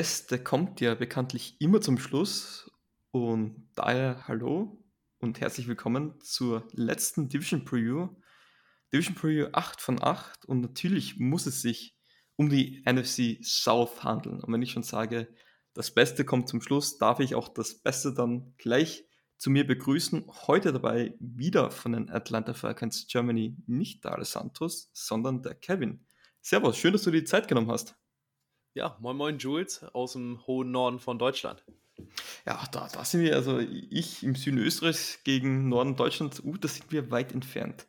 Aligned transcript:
Beste 0.00 0.42
kommt 0.42 0.80
ja 0.80 0.94
bekanntlich 0.94 1.56
immer 1.58 1.82
zum 1.82 1.98
Schluss 1.98 2.70
und 3.10 3.68
daher 3.74 4.26
hallo 4.26 4.82
und 5.18 5.42
herzlich 5.42 5.68
willkommen 5.68 6.18
zur 6.22 6.66
letzten 6.72 7.28
Division 7.28 7.66
Preview. 7.66 8.08
Division 8.90 9.14
Preview 9.14 9.48
8 9.52 9.78
von 9.78 10.02
8 10.02 10.46
und 10.46 10.62
natürlich 10.62 11.18
muss 11.18 11.44
es 11.44 11.60
sich 11.60 11.98
um 12.36 12.48
die 12.48 12.82
NFC 12.90 13.44
South 13.44 14.02
handeln. 14.02 14.40
Und 14.40 14.50
wenn 14.50 14.62
ich 14.62 14.70
schon 14.70 14.84
sage, 14.84 15.28
das 15.74 15.90
Beste 15.90 16.24
kommt 16.24 16.48
zum 16.48 16.62
Schluss, 16.62 16.96
darf 16.96 17.20
ich 17.20 17.34
auch 17.34 17.48
das 17.48 17.74
Beste 17.74 18.14
dann 18.14 18.54
gleich 18.56 19.04
zu 19.36 19.50
mir 19.50 19.66
begrüßen. 19.66 20.24
Heute 20.46 20.72
dabei 20.72 21.14
wieder 21.20 21.70
von 21.70 21.92
den 21.92 22.08
Atlanta 22.08 22.54
Falcons 22.54 23.06
Germany 23.06 23.54
nicht 23.66 24.02
der 24.04 24.12
Alessandros, 24.12 24.88
sondern 24.94 25.42
der 25.42 25.56
Kevin. 25.56 26.06
Servus, 26.40 26.78
schön, 26.78 26.94
dass 26.94 27.02
du 27.02 27.10
dir 27.10 27.20
die 27.20 27.24
Zeit 27.24 27.48
genommen 27.48 27.70
hast. 27.70 27.99
Ja, 28.72 28.96
moin 29.00 29.16
moin 29.16 29.38
Jules 29.38 29.82
aus 29.82 30.12
dem 30.12 30.46
hohen 30.46 30.70
Norden 30.70 31.00
von 31.00 31.18
Deutschland. 31.18 31.64
Ja, 32.46 32.64
da, 32.72 32.88
da 32.88 33.04
sind 33.04 33.22
wir, 33.22 33.34
also 33.34 33.58
ich 33.58 34.22
im 34.22 34.34
Süden 34.34 34.58
Österreichs 34.58 35.22
gegen 35.24 35.68
Norden 35.68 35.96
Deutschlands, 35.96 36.40
uh, 36.40 36.56
da 36.56 36.68
sind 36.68 36.90
wir 36.92 37.10
weit 37.10 37.32
entfernt. 37.32 37.88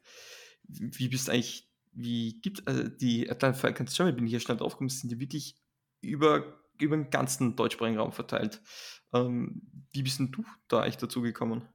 Wie 0.64 1.08
bist 1.08 1.28
du 1.28 1.34
eigentlich, 1.34 1.70
wie 1.92 2.42
gibt 2.42 2.68
also 2.68 2.88
die 2.88 3.30
Atlanta 3.30 3.58
Falcons 3.58 3.96
Germany, 3.96 4.16
bin 4.16 4.26
ich 4.26 4.32
hier 4.32 4.40
schnell 4.40 4.58
draufgekommen, 4.58 4.90
sind 4.90 5.12
die 5.12 5.20
wirklich 5.20 5.62
über, 6.02 6.60
über 6.80 6.98
den 6.98 7.10
ganzen 7.10 7.56
deutschsprachigen 7.56 8.00
Raum 8.00 8.12
verteilt. 8.12 8.62
Ähm, 9.14 9.62
wie 9.92 10.04
bist 10.04 10.20
denn 10.20 10.32
du 10.32 10.44
da 10.68 10.82
eigentlich 10.82 10.98
dazu 10.98 11.22
gekommen? 11.22 11.68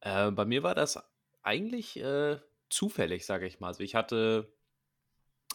Äh, 0.00 0.30
bei 0.32 0.44
mir 0.44 0.62
war 0.62 0.74
das 0.74 1.02
eigentlich 1.42 1.96
äh, 1.98 2.38
zufällig, 2.68 3.24
sage 3.24 3.46
ich 3.46 3.60
mal. 3.60 3.68
Also 3.68 3.82
ich 3.82 3.94
hatte 3.94 4.52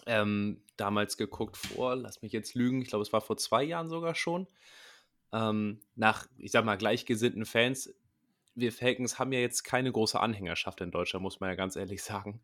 ähm, 0.06 0.64
damals 0.80 1.18
geguckt 1.18 1.58
vor, 1.58 1.96
lass 1.96 2.22
mich 2.22 2.32
jetzt 2.32 2.56
lügen, 2.56 2.82
ich 2.82 2.90
glaube, 2.90 3.04
es 3.04 3.14
war 3.14 3.22
vor 3.22 3.38
zwei 3.38 3.64
Jahren 3.64 3.90
sogar 3.90 4.16
schon, 4.16 4.48
ähm, 5.32 5.82
nach, 5.96 6.28
ich 6.38 6.52
sag 6.52 6.66
mal, 6.66 6.78
gleichgesinnten 6.78 7.46
Fans. 7.46 7.94
Wir 8.56 8.72
Falcons 8.72 9.20
haben 9.20 9.32
ja 9.32 9.40
jetzt 9.40 9.64
keine 9.64 9.92
große 9.92 10.20
Anhängerschaft 10.20 10.82
in 10.82 10.92
Deutschland, 10.92 11.24
muss 11.24 11.40
man 11.40 11.50
ja 11.50 11.56
ganz 11.56 11.76
ehrlich 11.76 12.04
sagen. 12.04 12.42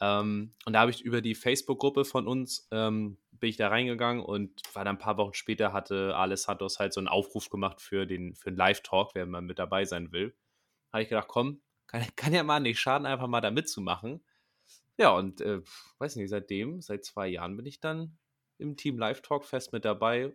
Ähm, 0.00 0.54
und 0.64 0.72
da 0.72 0.80
habe 0.80 0.90
ich 0.90 1.02
über 1.02 1.20
die 1.20 1.34
Facebook-Gruppe 1.34 2.04
von 2.04 2.26
uns, 2.26 2.68
ähm, 2.70 3.18
bin 3.32 3.50
ich 3.50 3.56
da 3.56 3.68
reingegangen 3.68 4.22
und 4.22 4.62
war 4.74 4.84
dann 4.84 4.96
ein 4.96 5.00
paar 5.00 5.16
Wochen 5.18 5.34
später, 5.34 5.72
hatte 5.72 6.14
Ales 6.16 6.44
Santos 6.44 6.78
halt 6.78 6.92
so 6.92 7.00
einen 7.00 7.08
Aufruf 7.08 7.50
gemacht 7.50 7.80
für 7.80 8.06
den, 8.06 8.34
für 8.34 8.50
den 8.50 8.56
Live-Talk, 8.56 9.14
wer 9.14 9.26
mal 9.26 9.42
mit 9.42 9.58
dabei 9.58 9.84
sein 9.84 10.12
will. 10.12 10.34
Habe 10.92 11.02
ich 11.02 11.08
gedacht, 11.08 11.28
komm, 11.28 11.60
kann, 11.86 12.02
kann 12.16 12.32
ja 12.32 12.42
mal 12.42 12.60
nicht 12.60 12.80
schaden, 12.80 13.06
einfach 13.06 13.26
mal 13.26 13.40
da 13.40 13.50
mitzumachen. 13.50 14.24
Ja, 15.00 15.16
und 15.16 15.40
äh, 15.40 15.62
weiß 15.96 16.16
nicht, 16.16 16.28
seitdem, 16.28 16.82
seit 16.82 17.06
zwei 17.06 17.26
Jahren 17.26 17.56
bin 17.56 17.64
ich 17.64 17.80
dann 17.80 18.18
im 18.58 18.76
Team 18.76 18.98
Live 18.98 19.22
Talk 19.22 19.46
fest 19.46 19.72
mit 19.72 19.86
dabei 19.86 20.34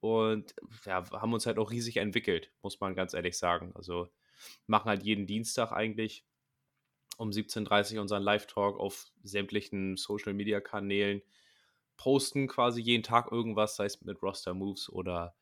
und 0.00 0.56
ja, 0.84 1.08
haben 1.12 1.32
uns 1.32 1.46
halt 1.46 1.56
auch 1.58 1.70
riesig 1.70 1.98
entwickelt, 1.98 2.50
muss 2.62 2.80
man 2.80 2.96
ganz 2.96 3.14
ehrlich 3.14 3.38
sagen. 3.38 3.70
Also 3.76 4.08
machen 4.66 4.88
halt 4.88 5.04
jeden 5.04 5.28
Dienstag 5.28 5.70
eigentlich 5.70 6.24
um 7.16 7.30
17.30 7.30 7.94
Uhr 7.94 8.02
unseren 8.02 8.24
Live-Talk 8.24 8.76
auf 8.80 9.06
sämtlichen 9.22 9.96
Social-Media-Kanälen, 9.96 11.22
posten 11.96 12.48
quasi 12.48 12.82
jeden 12.82 13.04
Tag 13.04 13.30
irgendwas, 13.30 13.76
sei 13.76 13.84
es 13.84 14.00
mit 14.02 14.20
Roster-Moves 14.20 14.88
oder 14.88 15.36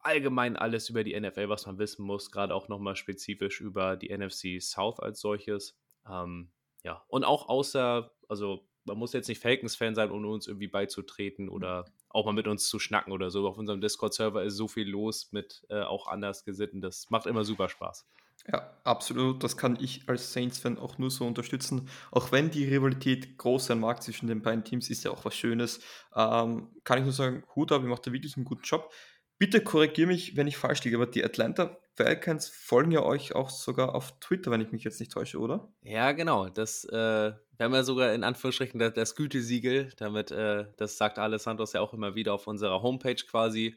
allgemein 0.00 0.58
alles 0.58 0.90
über 0.90 1.02
die 1.02 1.18
NFL, 1.18 1.48
was 1.48 1.64
man 1.64 1.78
wissen 1.78 2.04
muss, 2.04 2.30
gerade 2.30 2.54
auch 2.54 2.68
nochmal 2.68 2.94
spezifisch 2.94 3.62
über 3.62 3.96
die 3.96 4.14
NFC 4.14 4.60
South 4.60 5.00
als 5.00 5.20
solches. 5.20 5.78
Ähm, 6.06 6.52
ja, 6.88 7.04
und 7.08 7.24
auch 7.24 7.50
außer, 7.50 8.10
also 8.28 8.66
man 8.86 8.96
muss 8.96 9.12
jetzt 9.12 9.28
nicht 9.28 9.42
Falcons-Fan 9.42 9.94
sein, 9.94 10.10
um 10.10 10.24
uns 10.24 10.46
irgendwie 10.46 10.68
beizutreten 10.68 11.44
mhm. 11.44 11.52
oder 11.52 11.84
auch 12.08 12.24
mal 12.24 12.32
mit 12.32 12.48
uns 12.48 12.66
zu 12.66 12.78
schnacken 12.78 13.12
oder 13.12 13.30
so. 13.30 13.46
Auf 13.46 13.58
unserem 13.58 13.82
Discord-Server 13.82 14.42
ist 14.42 14.56
so 14.56 14.68
viel 14.68 14.88
los 14.88 15.28
mit 15.30 15.66
äh, 15.68 15.82
auch 15.82 16.08
anders 16.08 16.46
Gesitten. 16.46 16.80
Das 16.80 17.10
macht 17.10 17.26
immer 17.26 17.44
super 17.44 17.68
Spaß. 17.68 18.06
Ja, 18.50 18.74
absolut. 18.84 19.44
Das 19.44 19.58
kann 19.58 19.76
ich 19.78 20.08
als 20.08 20.32
Saints-Fan 20.32 20.78
auch 20.78 20.96
nur 20.96 21.10
so 21.10 21.26
unterstützen. 21.26 21.90
Auch 22.10 22.32
wenn 22.32 22.50
die 22.50 22.64
Rivalität 22.64 23.36
groß 23.36 23.66
sein 23.66 23.80
mag 23.80 24.02
zwischen 24.02 24.26
den 24.26 24.40
beiden 24.40 24.64
Teams, 24.64 24.88
ist 24.88 25.04
ja 25.04 25.10
auch 25.10 25.26
was 25.26 25.34
Schönes. 25.36 25.80
Ähm, 26.16 26.70
kann 26.84 26.96
ich 26.96 27.04
nur 27.04 27.12
sagen, 27.12 27.44
Hut 27.54 27.70
ab, 27.70 27.82
ihr 27.82 27.88
macht 27.88 28.06
da 28.06 28.12
wirklich 28.14 28.34
einen 28.38 28.46
guten 28.46 28.62
Job. 28.62 28.90
Bitte 29.36 29.62
korrigiere 29.62 30.08
mich, 30.08 30.38
wenn 30.38 30.46
ich 30.46 30.56
falsch 30.56 30.82
liege, 30.84 30.96
aber 30.96 31.06
die 31.06 31.22
Atlanta 31.22 31.76
Falcons 31.98 32.48
folgen 32.48 32.92
ja 32.92 33.02
euch 33.02 33.34
auch 33.34 33.50
sogar 33.50 33.96
auf 33.96 34.20
Twitter, 34.20 34.52
wenn 34.52 34.60
ich 34.60 34.70
mich 34.70 34.84
jetzt 34.84 35.00
nicht 35.00 35.10
täusche, 35.10 35.40
oder? 35.40 35.68
Ja, 35.82 36.12
genau. 36.12 36.48
Das, 36.48 36.84
äh, 36.84 36.92
wir 36.92 37.64
haben 37.64 37.74
ja 37.74 37.82
sogar 37.82 38.14
in 38.14 38.22
Anführungsstrichen 38.22 38.78
das, 38.78 38.94
das 38.94 39.16
Gütesiegel, 39.16 39.90
damit, 39.96 40.30
äh, 40.30 40.66
das 40.76 40.96
sagt 40.96 41.18
Alessandros 41.18 41.72
ja 41.72 41.80
auch 41.80 41.92
immer 41.92 42.14
wieder 42.14 42.34
auf 42.34 42.46
unserer 42.46 42.82
Homepage 42.82 43.16
quasi. 43.16 43.74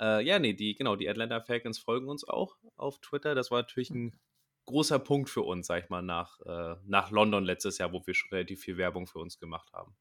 Äh, 0.00 0.24
ja, 0.24 0.38
nee, 0.38 0.54
die, 0.54 0.74
genau, 0.74 0.96
die 0.96 1.06
Atlanta 1.06 1.42
Falcons 1.42 1.78
folgen 1.78 2.08
uns 2.08 2.26
auch 2.26 2.56
auf 2.76 2.98
Twitter. 3.00 3.34
Das 3.34 3.50
war 3.50 3.58
natürlich 3.58 3.90
ein 3.90 4.18
großer 4.64 4.98
Punkt 4.98 5.28
für 5.28 5.42
uns, 5.42 5.66
sag 5.66 5.84
ich 5.84 5.90
mal, 5.90 6.00
nach, 6.00 6.40
äh, 6.46 6.76
nach 6.86 7.10
London 7.10 7.44
letztes 7.44 7.76
Jahr, 7.76 7.92
wo 7.92 8.00
wir 8.06 8.14
schon 8.14 8.30
relativ 8.30 8.62
viel 8.62 8.78
Werbung 8.78 9.06
für 9.06 9.18
uns 9.18 9.38
gemacht 9.38 9.70
haben. 9.74 9.94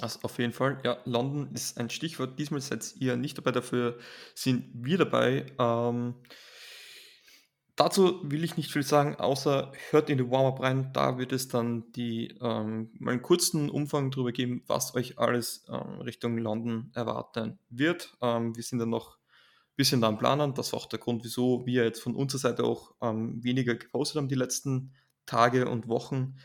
Also 0.00 0.18
auf 0.22 0.36
jeden 0.40 0.52
Fall, 0.52 0.80
ja, 0.84 0.98
London 1.04 1.54
ist 1.54 1.78
ein 1.78 1.90
Stichwort. 1.90 2.40
Diesmal 2.40 2.60
seid 2.60 2.96
ihr 2.98 3.16
nicht 3.16 3.38
dabei, 3.38 3.52
dafür 3.52 3.98
sind 4.34 4.68
wir 4.74 4.98
dabei. 4.98 5.46
Ähm, 5.60 6.16
dazu 7.76 8.20
will 8.24 8.42
ich 8.42 8.56
nicht 8.56 8.72
viel 8.72 8.82
sagen, 8.82 9.16
außer 9.16 9.72
hört 9.90 10.10
in 10.10 10.18
die 10.18 10.30
Warm-Up 10.30 10.60
rein. 10.60 10.90
Da 10.92 11.18
wird 11.18 11.32
es 11.32 11.48
dann 11.48 11.92
die, 11.92 12.36
ähm, 12.40 12.90
mal 12.98 13.12
einen 13.12 13.22
kurzen 13.22 13.70
Umfang 13.70 14.10
darüber 14.10 14.32
geben, 14.32 14.62
was 14.66 14.94
euch 14.94 15.18
alles 15.18 15.64
ähm, 15.68 16.00
Richtung 16.00 16.38
London 16.38 16.90
erwarten 16.94 17.58
wird. 17.68 18.16
Ähm, 18.22 18.56
wir 18.56 18.62
sind 18.62 18.78
dann 18.78 18.90
noch 18.90 19.18
ein 19.18 19.76
bisschen 19.76 20.00
da 20.00 20.08
am 20.08 20.18
Planen. 20.18 20.54
Das 20.54 20.72
war 20.72 20.80
auch 20.80 20.86
der 20.86 20.98
Grund, 20.98 21.22
wieso 21.24 21.64
wir 21.66 21.84
jetzt 21.84 22.02
von 22.02 22.16
unserer 22.16 22.40
Seite 22.40 22.64
auch 22.64 22.94
ähm, 23.02 23.42
weniger 23.44 23.74
gepostet 23.74 24.16
haben 24.16 24.28
die 24.28 24.34
letzten 24.34 24.94
Tage 25.26 25.68
und 25.68 25.86
Wochen. 25.88 26.36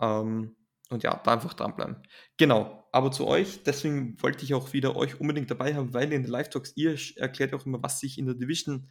Ähm, 0.00 0.56
und 0.90 1.02
ja, 1.02 1.20
da 1.22 1.34
einfach 1.34 1.52
dranbleiben. 1.52 2.02
Genau, 2.38 2.88
aber 2.92 3.12
zu 3.12 3.26
euch, 3.26 3.62
deswegen 3.62 4.20
wollte 4.22 4.44
ich 4.44 4.54
auch 4.54 4.72
wieder 4.72 4.96
euch 4.96 5.20
unbedingt 5.20 5.50
dabei 5.50 5.74
haben, 5.74 5.92
weil 5.92 6.10
in 6.12 6.22
den 6.22 6.30
Live-Talks, 6.30 6.72
ihr 6.76 6.96
erklärt 7.16 7.52
auch 7.52 7.66
immer, 7.66 7.82
was 7.82 8.00
sich 8.00 8.16
in 8.16 8.24
der 8.24 8.34
Division 8.34 8.88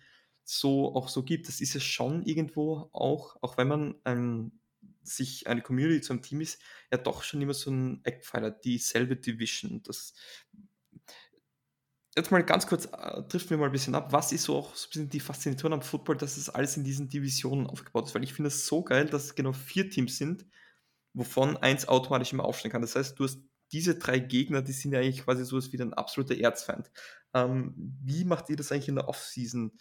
so 0.50 0.96
auch 0.96 1.09
so 1.09 1.24
gibt. 1.24 1.47
Das 1.47 1.59
ist 1.62 1.74
ja 1.74 1.80
schon 1.80 2.24
irgendwo 2.24 2.90
auch, 2.94 3.38
auch 3.41 3.58
wenn 3.58 3.68
man 3.68 3.96
ein, 4.06 4.59
sich 5.03 5.47
eine 5.47 5.62
Community 5.62 6.02
zum 6.02 6.22
Team 6.22 6.41
ist, 6.41 6.62
ja 6.91 6.97
doch 6.97 7.24
schon 7.24 7.41
immer 7.41 7.53
so 7.53 7.69
ein 7.69 8.02
Eckpfeiler, 8.03 8.52
dieselbe 8.52 9.18
Division. 9.18 9.84
Das 9.84 10.13
jetzt 12.16 12.31
mal 12.31 12.44
ganz 12.44 12.66
kurz, 12.66 12.86
äh, 12.86 13.24
trifft 13.28 13.52
mir 13.52 13.57
mal 13.57 13.66
ein 13.66 13.72
bisschen 13.72 13.94
ab, 13.94 14.12
was 14.12 14.31
ist 14.31 14.44
so 14.44 14.56
auch 14.56 14.75
so 14.75 14.88
ein 14.88 14.90
bisschen 14.90 15.09
die 15.09 15.19
Faszination 15.19 15.74
am 15.74 15.81
Football, 15.81 16.18
dass 16.18 16.38
es 16.38 16.50
alles 16.50 16.78
in 16.78 16.84
diesen 16.84 17.09
Divisionen 17.09 17.68
aufgebaut 17.68 18.07
ist, 18.07 18.16
weil 18.16 18.24
ich 18.24 18.34
finde 18.34 18.47
es 18.47 18.66
so 18.66 18.84
geil, 18.84 19.06
dass 19.06 19.25
es 19.25 19.36
genau 19.36 19.53
vier 19.53 19.90
Teams 19.90 20.18
sind, 20.18 20.46
wovon 21.13 21.57
eins 21.57 21.88
automatisch 21.88 22.31
immer 22.34 22.46
aufstehen 22.46 22.72
kann. 22.72 22.81
Das 22.81 22.96
heißt, 22.96 23.19
du 23.19 23.25
hast 23.25 23.40
diese 23.74 23.96
drei 23.96 24.19
Gegner, 24.19 24.62
die 24.62 24.72
sind 24.72 24.94
ja 24.94 25.00
eigentlich 25.00 25.25
quasi 25.25 25.44
so 25.44 25.62
wie 25.62 25.81
ein 25.81 25.94
absoluter 25.94 26.38
Erzfeind. 26.38 26.90
Ähm, 27.34 27.74
wie 28.02 28.24
macht 28.24 28.50
ihr 28.50 28.56
das 28.56 28.72
eigentlich 28.72 28.88
in 28.88 28.96
der 28.96 29.09
Offseason, 29.09 29.74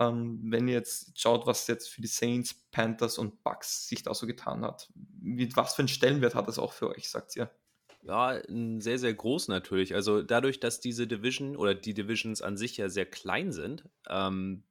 ähm, 0.00 0.40
wenn 0.44 0.68
ihr 0.68 0.74
jetzt 0.74 1.20
schaut, 1.20 1.46
was 1.46 1.66
jetzt 1.66 1.88
für 1.88 2.00
die 2.00 2.08
Saints, 2.08 2.54
Panthers 2.72 3.18
und 3.18 3.42
Bucks 3.42 3.88
sich 3.88 4.02
da 4.02 4.14
so 4.14 4.26
getan 4.26 4.64
hat? 4.64 4.90
Wie, 4.94 5.54
was 5.56 5.74
für 5.74 5.80
einen 5.80 5.88
Stellenwert 5.88 6.34
hat 6.34 6.48
das 6.48 6.58
auch 6.58 6.72
für 6.72 6.90
euch, 6.90 7.08
sagt 7.08 7.36
ihr? 7.36 7.50
Ja, 8.02 8.38
sehr, 8.78 8.98
sehr 8.98 9.14
groß 9.14 9.48
natürlich. 9.48 9.94
Also 9.94 10.22
dadurch, 10.22 10.60
dass 10.60 10.80
diese 10.80 11.06
Division 11.06 11.56
oder 11.56 11.74
die 11.74 11.94
Divisions 11.94 12.42
an 12.42 12.56
sich 12.56 12.76
ja 12.76 12.88
sehr 12.88 13.06
klein 13.06 13.50
sind, 13.52 13.88
ähm, 14.08 14.64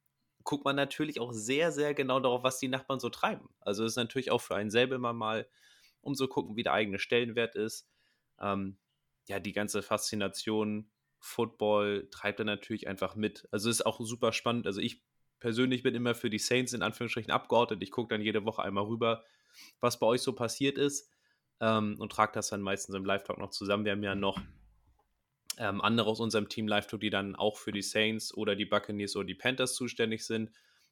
guckt 0.43 0.65
man 0.65 0.75
natürlich 0.75 1.19
auch 1.19 1.31
sehr, 1.33 1.71
sehr 1.71 1.93
genau 1.93 2.19
darauf, 2.19 2.43
was 2.43 2.59
die 2.59 2.67
Nachbarn 2.67 2.99
so 2.99 3.09
treiben. 3.09 3.49
Also 3.61 3.85
es 3.85 3.93
ist 3.93 3.97
natürlich 3.97 4.29
auch 4.29 4.41
für 4.41 4.55
einen 4.55 4.69
selber 4.69 4.95
immer 4.95 5.13
mal 5.13 5.47
um 6.01 6.15
zu 6.15 6.27
gucken, 6.27 6.55
wie 6.55 6.63
der 6.63 6.73
eigene 6.73 6.99
Stellenwert 6.99 7.55
ist. 7.55 7.89
Ähm, 8.39 8.77
ja, 9.25 9.39
die 9.39 9.53
ganze 9.53 9.81
Faszination 9.81 10.91
Football 11.19 12.09
treibt 12.11 12.39
er 12.39 12.45
natürlich 12.45 12.87
einfach 12.87 13.15
mit. 13.15 13.47
Also 13.51 13.69
ist 13.69 13.85
auch 13.85 14.01
super 14.01 14.33
spannend. 14.33 14.67
Also 14.67 14.81
ich 14.81 15.01
persönlich 15.43 15.83
bin 15.83 15.93
immer 15.93 16.15
für 16.15 16.29
die 16.29 16.39
Saints 16.39 16.71
in 16.71 16.81
Anführungsstrichen 16.81 17.29
abgeordnet. 17.29 17.83
Ich 17.83 17.91
gucke 17.91 18.15
dann 18.15 18.21
jede 18.21 18.45
Woche 18.45 18.63
einmal 18.63 18.85
rüber, 18.85 19.25
was 19.81 19.99
bei 19.99 20.07
euch 20.07 20.21
so 20.21 20.31
passiert 20.31 20.77
ist 20.77 21.11
ähm, 21.59 21.97
und 21.99 22.13
trage 22.13 22.31
das 22.33 22.47
dann 22.47 22.61
meistens 22.61 22.95
im 22.95 23.03
Live-Talk 23.03 23.37
noch 23.39 23.49
zusammen. 23.49 23.83
Wir 23.83 23.91
haben 23.91 24.03
ja 24.03 24.15
noch 24.15 24.39
ähm, 25.57 25.81
andere 25.81 26.09
aus 26.09 26.21
unserem 26.21 26.47
Team 26.47 26.65
Live-Talk, 26.69 27.01
die 27.01 27.09
dann 27.09 27.35
auch 27.35 27.57
für 27.57 27.73
die 27.73 27.81
Saints 27.81 28.33
oder 28.33 28.55
die 28.55 28.63
Buccaneers 28.63 29.17
oder 29.17 29.25
die 29.25 29.35
Panthers 29.35 29.75
zuständig 29.75 30.25
sind, 30.25 30.49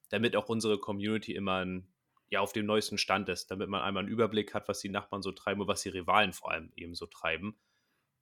damit 0.10 0.36
auch 0.36 0.50
unsere 0.50 0.78
Community 0.78 1.34
immer 1.34 1.64
ein 1.64 1.88
ja 2.30 2.42
auf 2.42 2.52
dem 2.52 2.66
neuesten 2.66 2.98
Stand 2.98 3.30
ist, 3.30 3.52
damit 3.52 3.70
man 3.70 3.82
einmal 3.82 4.04
einen 4.04 4.12
Überblick 4.12 4.54
hat, 4.54 4.68
was 4.68 4.80
die 4.80 4.90
Nachbarn 4.90 5.22
so 5.22 5.32
treiben 5.32 5.62
und 5.62 5.68
was 5.68 5.84
die 5.84 5.90
Rivalen 5.90 6.34
vor 6.34 6.52
allem 6.52 6.74
eben 6.76 6.94
so 6.94 7.06
treiben. 7.06 7.58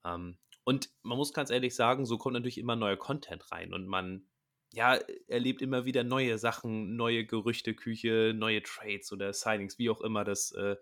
Ähm, 0.05 0.37
und 0.63 0.91
man 1.01 1.17
muss 1.17 1.33
ganz 1.33 1.49
ehrlich 1.49 1.73
sagen, 1.73 2.05
so 2.05 2.19
kommt 2.19 2.33
natürlich 2.33 2.59
immer 2.59 2.75
neuer 2.75 2.97
Content 2.97 3.51
rein 3.51 3.73
und 3.73 3.87
man 3.87 4.27
ja, 4.71 4.99
erlebt 5.27 5.61
immer 5.61 5.85
wieder 5.85 6.03
neue 6.03 6.37
Sachen, 6.37 6.95
neue 6.95 7.25
Gerüchte, 7.25 7.73
Küche, 7.73 8.33
neue 8.35 8.61
Trades 8.61 9.11
oder 9.11 9.33
Signings, 9.33 9.79
wie 9.79 9.89
auch 9.89 10.01
immer 10.01 10.23
das 10.23 10.51
äh, 10.51 10.75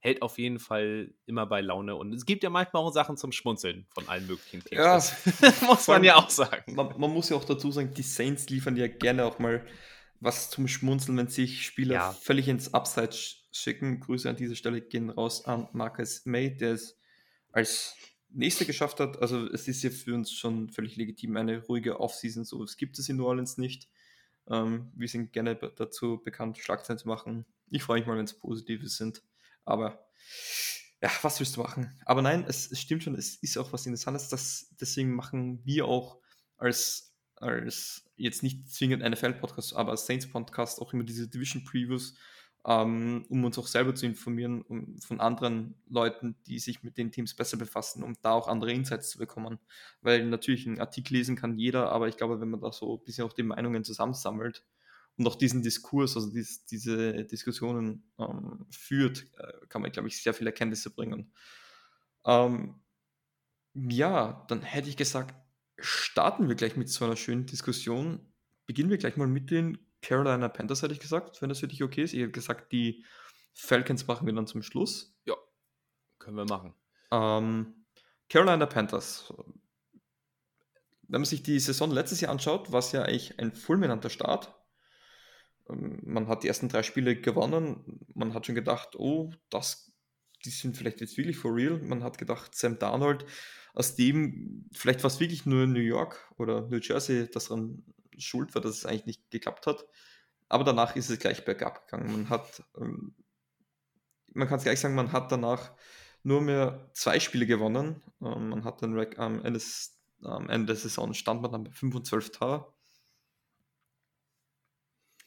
hält 0.00 0.22
auf 0.22 0.38
jeden 0.38 0.58
Fall 0.58 1.12
immer 1.26 1.46
bei 1.46 1.60
Laune. 1.60 1.94
Und 1.94 2.14
es 2.14 2.24
gibt 2.24 2.42
ja 2.42 2.50
manchmal 2.50 2.82
auch 2.82 2.92
Sachen 2.92 3.16
zum 3.16 3.32
Schmunzeln 3.32 3.86
von 3.90 4.08
allen 4.08 4.26
möglichen 4.26 4.64
Teams. 4.64 4.78
Ja, 4.78 4.94
das 4.94 5.60
muss 5.62 5.86
man 5.86 6.02
ja 6.02 6.16
auch 6.16 6.30
sagen. 6.30 6.74
Man, 6.74 6.98
man, 6.98 7.10
muss 7.10 7.28
ja 7.28 7.36
auch 7.36 7.44
dazu 7.44 7.70
sagen, 7.70 7.92
die 7.94 8.02
Saints 8.02 8.48
liefern 8.48 8.76
ja 8.76 8.88
gerne 8.88 9.24
auch 9.24 9.38
mal 9.38 9.64
was 10.20 10.50
zum 10.50 10.68
Schmunzeln, 10.68 11.16
wenn 11.18 11.28
sich 11.28 11.64
Spieler 11.64 11.94
ja. 11.94 12.12
völlig 12.12 12.48
ins 12.48 12.72
Abseits 12.74 13.48
schicken. 13.52 14.00
Grüße 14.00 14.28
an 14.28 14.36
dieser 14.36 14.54
Stelle 14.54 14.80
gehen 14.80 15.10
raus 15.10 15.44
an 15.44 15.68
Marcus 15.72 16.24
May, 16.24 16.56
der 16.56 16.72
es 16.72 16.98
als 17.52 17.96
nächster 18.32 18.64
geschafft 18.64 19.00
hat. 19.00 19.20
Also 19.20 19.46
es 19.50 19.68
ist 19.68 19.82
ja 19.82 19.90
für 19.90 20.14
uns 20.14 20.32
schon 20.32 20.70
völlig 20.70 20.96
legitim, 20.96 21.36
eine 21.36 21.62
ruhige 21.64 22.00
Offseason. 22.00 22.44
So, 22.44 22.62
es 22.62 22.76
gibt 22.76 22.98
es 22.98 23.08
in 23.08 23.16
New 23.16 23.26
Orleans 23.26 23.58
nicht. 23.58 23.88
Ähm, 24.48 24.92
wir 24.94 25.08
sind 25.08 25.32
gerne 25.32 25.56
dazu 25.56 26.20
bekannt, 26.22 26.58
Schlagzeilen 26.58 26.98
zu 26.98 27.08
machen. 27.08 27.46
Ich 27.70 27.82
freue 27.82 28.00
mich 28.00 28.06
mal, 28.06 28.16
wenn 28.16 28.24
es 28.24 28.38
positive 28.38 28.88
sind. 28.88 29.22
Aber 29.64 30.06
ja, 31.02 31.10
was 31.22 31.40
willst 31.40 31.56
du 31.56 31.62
machen? 31.62 31.98
Aber 32.04 32.22
nein, 32.22 32.44
es, 32.46 32.70
es 32.70 32.80
stimmt 32.80 33.02
schon, 33.02 33.14
es 33.14 33.36
ist 33.36 33.56
auch 33.56 33.72
was 33.72 33.86
Interessantes. 33.86 34.28
Das, 34.28 34.74
deswegen 34.80 35.14
machen 35.14 35.64
wir 35.64 35.86
auch 35.86 36.20
als, 36.56 37.14
als 37.36 38.04
jetzt 38.16 38.42
nicht 38.42 38.70
zwingend 38.70 39.02
NFL-Podcast, 39.02 39.74
aber 39.74 39.92
als 39.92 40.06
Saints-Podcast 40.06 40.80
auch 40.80 40.92
immer 40.92 41.04
diese 41.04 41.28
Division-Previews, 41.28 42.16
ähm, 42.66 43.24
um 43.28 43.44
uns 43.44 43.58
auch 43.58 43.66
selber 43.66 43.94
zu 43.94 44.06
informieren 44.06 44.62
um, 44.62 44.98
von 45.00 45.20
anderen 45.20 45.74
Leuten, 45.88 46.36
die 46.46 46.58
sich 46.58 46.82
mit 46.82 46.98
den 46.98 47.10
Teams 47.10 47.34
besser 47.34 47.56
befassen, 47.56 48.02
um 48.02 48.14
da 48.20 48.32
auch 48.32 48.48
andere 48.48 48.72
Insights 48.72 49.10
zu 49.10 49.18
bekommen. 49.18 49.58
Weil 50.02 50.26
natürlich 50.26 50.66
ein 50.66 50.78
Artikel 50.78 51.14
lesen 51.14 51.36
kann 51.36 51.58
jeder, 51.58 51.90
aber 51.90 52.08
ich 52.08 52.16
glaube, 52.16 52.40
wenn 52.40 52.50
man 52.50 52.60
da 52.60 52.72
so 52.72 52.98
ein 52.98 53.04
bisschen 53.04 53.24
auch 53.24 53.32
die 53.32 53.42
Meinungen 53.42 53.82
zusammensammelt 53.84 54.64
und 55.16 55.26
auch 55.26 55.36
diesen 55.36 55.62
Diskurs, 55.62 56.16
also 56.16 56.30
dies, 56.30 56.66
diese 56.66 57.24
Diskussionen 57.24 58.10
ähm, 58.18 58.66
führt, 58.70 59.26
äh, 59.38 59.66
kann 59.68 59.80
man, 59.80 59.92
glaube 59.92 60.08
ich, 60.08 60.22
sehr 60.22 60.34
viele 60.34 60.50
Erkenntnisse 60.50 60.90
bringen. 60.90 61.32
Ähm, 62.26 62.80
ja, 63.74 64.44
dann 64.48 64.62
hätte 64.62 64.88
ich 64.88 64.96
gesagt, 64.96 65.34
starten 65.78 66.48
wir 66.48 66.56
gleich 66.56 66.76
mit 66.76 66.90
so 66.90 67.04
einer 67.06 67.16
schönen 67.16 67.46
Diskussion. 67.46 68.20
Beginnen 68.66 68.90
wir 68.90 68.98
gleich 68.98 69.16
mal 69.16 69.26
mit 69.26 69.50
den 69.50 69.78
Carolina 70.02 70.48
Panthers, 70.48 70.82
hätte 70.82 70.94
ich 70.94 71.00
gesagt, 71.00 71.40
wenn 71.42 71.48
das 71.48 71.60
für 71.60 71.68
dich 71.68 71.82
okay 71.82 72.02
ist. 72.02 72.14
Ich 72.14 72.20
hätte 72.20 72.32
gesagt, 72.32 72.72
die 72.72 73.04
Falcons 73.52 74.06
machen 74.06 74.26
wir 74.26 74.34
dann 74.34 74.46
zum 74.46 74.62
Schluss. 74.62 75.14
Ja, 75.26 75.34
können 76.18 76.36
wir 76.36 76.46
machen. 76.46 76.74
Ähm, 77.10 77.84
Carolina 78.28 78.66
Panthers. 78.66 79.32
Wenn 81.02 81.20
man 81.20 81.24
sich 81.24 81.42
die 81.42 81.58
Saison 81.58 81.90
letztes 81.90 82.20
Jahr 82.20 82.30
anschaut, 82.30 82.70
war 82.70 82.78
es 82.78 82.92
ja 82.92 83.02
eigentlich 83.02 83.38
ein 83.38 83.52
fulminanter 83.52 84.10
Start. 84.10 84.54
Ähm, 85.68 86.00
man 86.04 86.28
hat 86.28 86.44
die 86.44 86.48
ersten 86.48 86.68
drei 86.68 86.82
Spiele 86.82 87.20
gewonnen. 87.20 88.06
Man 88.14 88.32
hat 88.32 88.46
schon 88.46 88.54
gedacht, 88.54 88.96
oh, 88.96 89.32
das, 89.50 89.92
die 90.44 90.50
sind 90.50 90.76
vielleicht 90.76 91.00
jetzt 91.00 91.18
wirklich 91.18 91.36
for 91.36 91.54
real. 91.54 91.78
Man 91.78 92.04
hat 92.04 92.18
gedacht, 92.18 92.54
Sam 92.54 92.78
Darnold, 92.78 93.26
aus 93.74 93.96
dem 93.96 94.68
vielleicht 94.72 95.02
war 95.02 95.08
es 95.08 95.20
wirklich 95.20 95.46
nur 95.46 95.66
New 95.66 95.80
York 95.80 96.32
oder 96.38 96.62
New 96.62 96.78
Jersey, 96.78 97.28
das 97.30 97.48
daran 97.48 97.84
schuld 98.18 98.54
war, 98.54 98.62
dass 98.62 98.78
es 98.78 98.86
eigentlich 98.86 99.06
nicht 99.06 99.30
geklappt 99.30 99.66
hat. 99.66 99.84
Aber 100.48 100.64
danach 100.64 100.96
ist 100.96 101.10
es 101.10 101.18
gleich 101.18 101.44
bergab 101.44 101.86
gegangen. 101.86 102.12
Man 102.12 102.28
hat, 102.28 102.62
ähm, 102.76 103.14
man 104.32 104.48
kann 104.48 104.58
es 104.58 104.64
gleich 104.64 104.80
sagen, 104.80 104.94
man 104.94 105.12
hat 105.12 105.30
danach 105.30 105.72
nur 106.22 106.40
mehr 106.40 106.90
zwei 106.92 107.20
Spiele 107.20 107.46
gewonnen. 107.46 108.02
Ähm, 108.20 108.48
man 108.50 108.64
hat 108.64 108.82
dann 108.82 108.98
am 109.16 109.44
Ende, 109.44 109.60
am 110.22 110.48
Ende 110.48 110.66
der 110.66 110.76
Saison 110.76 111.14
stand 111.14 111.42
man 111.42 111.52
dann 111.52 111.64
bei 111.64 111.70
5 111.70 111.94
und 111.94 112.06
12 112.06 112.32
Tar. 112.32 112.74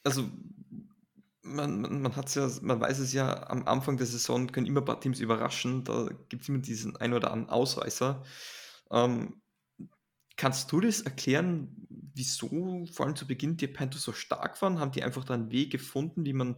Also 0.04 0.30
man, 1.44 1.82
man, 1.82 2.02
man 2.02 2.16
hat 2.16 2.34
ja, 2.36 2.50
man 2.62 2.80
weiß 2.80 3.00
es 3.00 3.14
ja, 3.14 3.48
am 3.50 3.68
Anfang 3.68 3.98
der 3.98 4.08
Saison 4.08 4.48
können 4.48 4.68
immer 4.68 4.82
ein 4.82 4.86
paar 4.86 5.00
Teams 5.00 5.20
überraschen. 5.20 5.84
Da 5.84 6.10
gibt 6.30 6.44
es 6.44 6.50
immer 6.50 6.60
diesen 6.60 6.96
ein 6.98 7.14
oder 7.14 7.32
anderen 7.32 7.50
Ausreißer. 7.50 8.24
Ähm, 8.92 9.42
Kannst 10.36 10.72
du 10.72 10.82
das 10.82 11.02
erklären, 11.02 11.88
wieso 12.16 12.86
vor 12.92 13.06
allem 13.06 13.16
zu 13.16 13.28
Beginn 13.28 13.58
die 13.58 13.68
Panthers 13.68 14.04
so 14.04 14.14
stark 14.14 14.62
waren? 14.62 14.80
Haben 14.80 14.92
die 14.92 15.04
einfach 15.04 15.24
da 15.24 15.34
einen 15.36 15.52
Weg 15.52 15.72
gefunden, 15.72 16.26
wie 16.26 16.34
man 16.34 16.58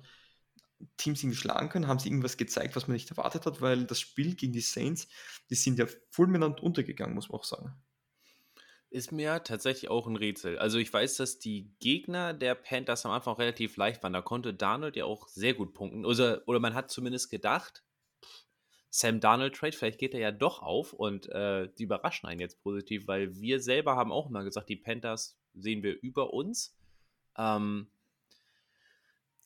Teams 0.98 1.22
irgendwie 1.24 1.38
schlagen 1.38 1.70
kann? 1.70 1.88
Haben 1.88 2.00
sie 2.00 2.10
irgendwas 2.10 2.38
gezeigt, 2.38 2.76
was 2.76 2.88
man 2.88 2.94
nicht 2.94 3.10
erwartet 3.10 3.46
hat? 3.46 3.62
Weil 3.62 3.86
das 3.86 4.00
Spiel 4.00 4.36
gegen 4.36 4.54
die 4.54 4.62
Saints, 4.62 5.08
die 5.50 5.56
sind 5.56 5.80
ja 5.80 5.88
fulminant 6.10 6.62
untergegangen, 6.62 7.16
muss 7.16 7.30
man 7.30 7.40
auch 7.40 7.46
sagen. 7.46 7.76
Ist 8.90 9.12
mir 9.12 9.44
tatsächlich 9.44 9.90
auch 9.90 10.08
ein 10.08 10.16
Rätsel. 10.16 10.58
Also 10.58 10.78
ich 10.78 10.94
weiß, 10.94 11.18
dass 11.18 11.40
die 11.40 11.74
Gegner 11.80 12.34
der 12.34 12.56
Panthers 12.56 13.06
am 13.06 13.12
Anfang 13.12 13.36
relativ 13.36 13.76
leicht 13.76 14.02
waren. 14.04 14.14
Da 14.14 14.22
konnte 14.22 14.54
Darnold 14.54 14.96
ja 14.96 15.04
auch 15.04 15.28
sehr 15.28 15.54
gut 15.54 15.74
punkten. 15.74 16.06
Oder, 16.06 16.44
oder 16.46 16.62
man 16.62 16.76
hat 16.76 16.92
zumindest 16.92 17.30
gedacht, 17.30 17.84
Sam 18.90 19.20
Darnold 19.20 19.56
Trade, 19.56 19.74
vielleicht 19.74 20.00
geht 20.00 20.14
er 20.14 20.20
ja 20.20 20.32
doch 20.32 20.62
auf 20.62 20.94
und 20.94 21.30
äh, 21.30 21.70
die 21.78 21.84
überraschen 21.84 22.28
einen 22.30 22.40
jetzt 22.40 22.62
positiv, 22.64 23.08
weil 23.08 23.40
wir 23.40 23.60
selber 23.60 23.96
haben 23.96 24.12
auch 24.12 24.30
immer 24.30 24.44
gesagt, 24.44 24.70
die 24.70 24.78
Panthers 24.78 25.38
sehen 25.54 25.84
wir 25.84 26.02
über 26.02 26.34
uns. 26.34 26.76
Ähm, 27.38 27.88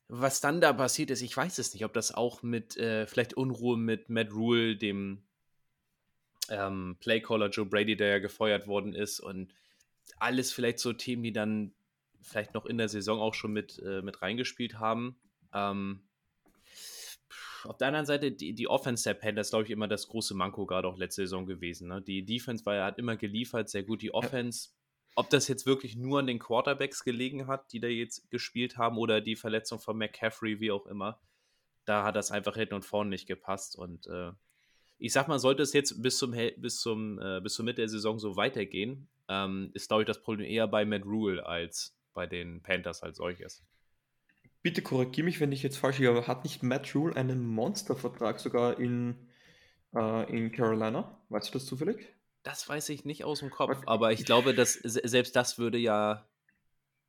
was 0.07 0.41
dann 0.41 0.61
da 0.61 0.73
passiert 0.73 1.11
ist, 1.11 1.21
ich 1.21 1.35
weiß 1.35 1.59
es 1.59 1.73
nicht, 1.73 1.85
ob 1.85 1.93
das 1.93 2.13
auch 2.13 2.41
mit 2.43 2.77
äh, 2.77 3.05
vielleicht 3.07 3.35
Unruhe 3.35 3.77
mit 3.77 4.09
Matt 4.09 4.31
Rule, 4.33 4.75
dem 4.75 5.23
ähm, 6.49 6.97
Playcaller 6.99 7.49
Joe 7.49 7.65
Brady, 7.65 7.95
der 7.95 8.07
ja 8.07 8.19
gefeuert 8.19 8.67
worden 8.67 8.93
ist 8.93 9.19
und 9.19 9.53
alles 10.17 10.51
vielleicht 10.51 10.79
so 10.79 10.93
Themen, 10.93 11.23
die 11.23 11.33
dann 11.33 11.73
vielleicht 12.21 12.53
noch 12.53 12.65
in 12.65 12.77
der 12.77 12.89
Saison 12.89 13.19
auch 13.19 13.33
schon 13.33 13.53
mit, 13.53 13.79
äh, 13.85 14.01
mit 14.01 14.21
reingespielt 14.21 14.79
haben. 14.79 15.15
Ähm, 15.53 16.01
auf 17.65 17.77
der 17.77 17.87
anderen 17.87 18.05
Seite, 18.05 18.31
die, 18.31 18.53
die 18.53 18.67
Offense 18.67 19.03
der 19.03 19.13
Panthers, 19.13 19.49
glaube 19.49 19.65
ich, 19.65 19.71
immer 19.71 19.87
das 19.87 20.07
große 20.07 20.33
Manko 20.33 20.65
gerade 20.65 20.87
auch 20.87 20.97
letzte 20.97 21.23
Saison 21.23 21.45
gewesen. 21.45 21.87
Ne? 21.87 22.01
Die 22.01 22.25
Defense 22.25 22.65
war 22.65 22.75
ja, 22.75 22.85
hat 22.85 22.99
immer 22.99 23.15
geliefert, 23.15 23.69
sehr 23.69 23.83
gut. 23.83 24.01
Die 24.01 24.13
Offense, 24.13 24.69
ob 25.15 25.29
das 25.29 25.47
jetzt 25.47 25.65
wirklich 25.65 25.95
nur 25.95 26.19
an 26.19 26.27
den 26.27 26.39
Quarterbacks 26.39 27.03
gelegen 27.03 27.47
hat, 27.47 27.71
die 27.71 27.79
da 27.79 27.87
jetzt 27.87 28.29
gespielt 28.31 28.77
haben, 28.77 28.97
oder 28.97 29.21
die 29.21 29.35
Verletzung 29.35 29.79
von 29.79 29.97
McCaffrey, 29.97 30.59
wie 30.59 30.71
auch 30.71 30.85
immer, 30.85 31.19
da 31.85 32.03
hat 32.03 32.15
das 32.15 32.31
einfach 32.31 32.55
hinten 32.55 32.75
und 32.75 32.85
vorne 32.85 33.09
nicht 33.09 33.27
gepasst. 33.27 33.75
Und 33.75 34.07
äh, 34.07 34.31
ich 34.97 35.13
sag 35.13 35.27
mal, 35.27 35.39
sollte 35.39 35.63
es 35.63 35.73
jetzt 35.73 36.01
bis 36.01 36.17
zum, 36.17 36.35
bis 36.57 36.79
zum, 36.81 37.19
äh, 37.19 37.41
bis 37.41 37.53
zur 37.53 37.65
Mitte 37.65 37.81
der 37.81 37.89
Saison 37.89 38.19
so 38.19 38.35
weitergehen, 38.35 39.07
ähm, 39.27 39.71
ist, 39.73 39.87
glaube 39.87 40.03
ich, 40.03 40.07
das 40.07 40.21
Problem 40.21 40.47
eher 40.49 40.67
bei 40.67 40.85
Matt 40.85 41.05
Rule 41.05 41.45
als 41.45 41.95
bei 42.13 42.27
den 42.27 42.61
Panthers 42.61 43.01
als 43.01 43.17
solches. 43.17 43.63
Bitte 44.61 44.81
korrigiere 44.81 45.25
mich, 45.25 45.39
wenn 45.39 45.51
ich 45.51 45.63
jetzt 45.63 45.77
falsch 45.77 45.99
liege, 45.99 46.09
aber 46.09 46.27
hat 46.27 46.43
nicht 46.43 46.63
Matt 46.63 46.93
Rule 46.93 47.15
einen 47.15 47.45
Monstervertrag 47.47 48.39
sogar 48.39 48.77
in, 48.79 49.29
äh, 49.95 50.29
in 50.29 50.51
Carolina? 50.51 51.21
Weißt 51.29 51.49
du 51.49 51.53
das 51.53 51.65
zufällig? 51.65 52.13
Das 52.43 52.67
weiß 52.67 52.89
ich 52.89 53.05
nicht 53.05 53.23
aus 53.23 53.39
dem 53.39 53.49
Kopf, 53.49 53.77
aber 53.85 54.11
ich 54.11 54.25
glaube, 54.25 54.53
dass 54.53 54.73
selbst 54.73 55.35
das 55.35 55.57
würde 55.57 55.77
ja 55.77 56.29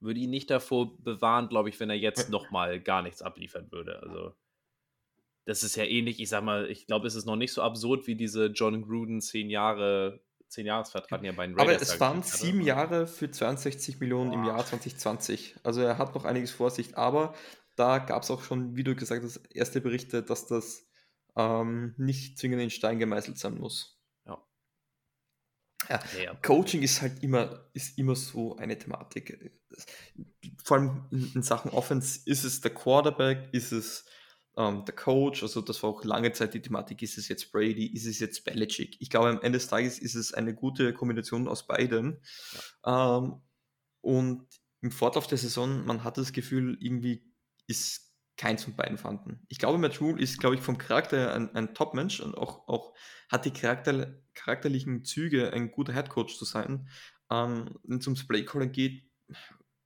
würde 0.00 0.20
ihn 0.20 0.30
nicht 0.30 0.50
davor 0.50 0.96
bewahren, 0.98 1.48
glaube 1.48 1.68
ich, 1.68 1.78
wenn 1.78 1.90
er 1.90 1.96
jetzt 1.96 2.30
nochmal 2.30 2.80
gar 2.80 3.02
nichts 3.02 3.22
abliefern 3.22 3.70
würde. 3.70 4.02
Also 4.02 4.34
das 5.44 5.62
ist 5.62 5.76
ja 5.76 5.84
ähnlich, 5.84 6.20
ich 6.20 6.28
sag 6.28 6.42
mal, 6.42 6.70
ich 6.70 6.86
glaube, 6.86 7.06
es 7.06 7.14
ist 7.14 7.26
noch 7.26 7.36
nicht 7.36 7.52
so 7.52 7.62
absurd 7.62 8.06
wie 8.06 8.16
diese 8.16 8.46
John 8.46 8.82
Gruden 8.82 9.20
zehn 9.20 9.50
Jahre 9.50 10.20
Zehn-Jahresvertrag 10.50 11.22
ja 11.22 11.32
bei 11.32 11.46
den 11.46 11.58
Raiders. 11.58 11.76
Aber 11.76 11.82
es 11.82 12.00
waren 12.00 12.22
sieben 12.22 12.60
Jahre 12.60 13.06
für 13.06 13.30
62 13.30 14.00
Millionen 14.00 14.32
im 14.32 14.44
Jahr 14.44 14.64
2020. 14.64 15.56
Also 15.62 15.80
er 15.80 15.96
hat 15.96 16.14
noch 16.14 16.24
einiges 16.24 16.50
vor 16.50 16.70
sich, 16.70 16.98
aber 16.98 17.34
da 17.76 17.98
gab 17.98 18.24
es 18.24 18.30
auch 18.30 18.42
schon, 18.42 18.76
wie 18.76 18.84
du 18.84 18.94
gesagt 18.94 19.24
hast, 19.24 19.36
erste 19.54 19.80
Berichte, 19.80 20.22
dass 20.22 20.46
das 20.46 20.86
ähm, 21.36 21.94
nicht 21.96 22.38
zwingend 22.38 22.62
in 22.62 22.70
Stein 22.70 22.98
gemeißelt 22.98 23.38
sein 23.38 23.58
muss. 23.58 24.00
Ja. 24.26 24.44
Ja, 25.88 26.02
ja. 26.22 26.34
Coaching 26.34 26.82
ist 26.82 27.00
halt 27.00 27.22
immer, 27.22 27.70
ist 27.72 27.96
immer 27.96 28.16
so 28.16 28.56
eine 28.56 28.76
Thematik. 28.76 29.52
Vor 30.62 30.76
allem 30.76 31.06
in, 31.10 31.32
in 31.36 31.42
Sachen 31.42 31.70
Offense 31.70 32.20
ist 32.26 32.44
es 32.44 32.60
der 32.60 32.74
Quarterback, 32.74 33.48
ist 33.52 33.72
es 33.72 34.04
ähm, 34.60 34.84
der 34.84 34.94
Coach, 34.94 35.42
also 35.42 35.62
das 35.62 35.82
war 35.82 35.90
auch 35.90 36.04
lange 36.04 36.32
Zeit 36.32 36.52
die 36.52 36.60
Thematik, 36.60 37.00
ist 37.02 37.16
es 37.16 37.28
jetzt 37.28 37.50
Brady, 37.50 37.86
ist 37.86 38.06
es 38.06 38.18
jetzt 38.18 38.44
Belichick? 38.44 38.96
Ich 39.00 39.08
glaube, 39.08 39.28
am 39.28 39.40
Ende 39.40 39.58
des 39.58 39.68
Tages 39.68 39.98
ist 39.98 40.14
es 40.14 40.34
eine 40.34 40.54
gute 40.54 40.92
Kombination 40.92 41.48
aus 41.48 41.66
beiden. 41.66 42.20
Ja. 42.84 43.18
Ähm, 43.18 43.40
und 44.02 44.46
im 44.82 44.90
Fortlauf 44.90 45.26
der 45.26 45.38
Saison, 45.38 45.84
man 45.86 46.04
hat 46.04 46.18
das 46.18 46.32
Gefühl, 46.32 46.76
irgendwie 46.80 47.24
ist 47.66 48.12
keins 48.36 48.64
von 48.64 48.74
beiden 48.74 48.98
vorhanden. 48.98 49.44
Ich 49.48 49.58
glaube, 49.58 49.78
Matt 49.78 50.00
Rule 50.00 50.20
ist, 50.22 50.40
glaube 50.40 50.56
ich, 50.56 50.60
vom 50.60 50.78
Charakter 50.78 51.34
ein, 51.34 51.54
ein 51.54 51.74
Top-Mensch 51.74 52.20
und 52.20 52.36
auch, 52.36 52.68
auch 52.68 52.94
hat 53.30 53.44
die 53.44 53.50
Charakter, 53.50 54.14
charakterlichen 54.34 55.04
Züge, 55.04 55.52
ein 55.52 55.70
guter 55.70 55.92
Headcoach 55.92 56.36
zu 56.36 56.44
sein. 56.44 56.88
Ähm, 57.30 57.78
Wenn 57.84 57.98
es 57.98 58.06
ums 58.06 58.26
Playcalling 58.26 58.72
geht, 58.72 59.04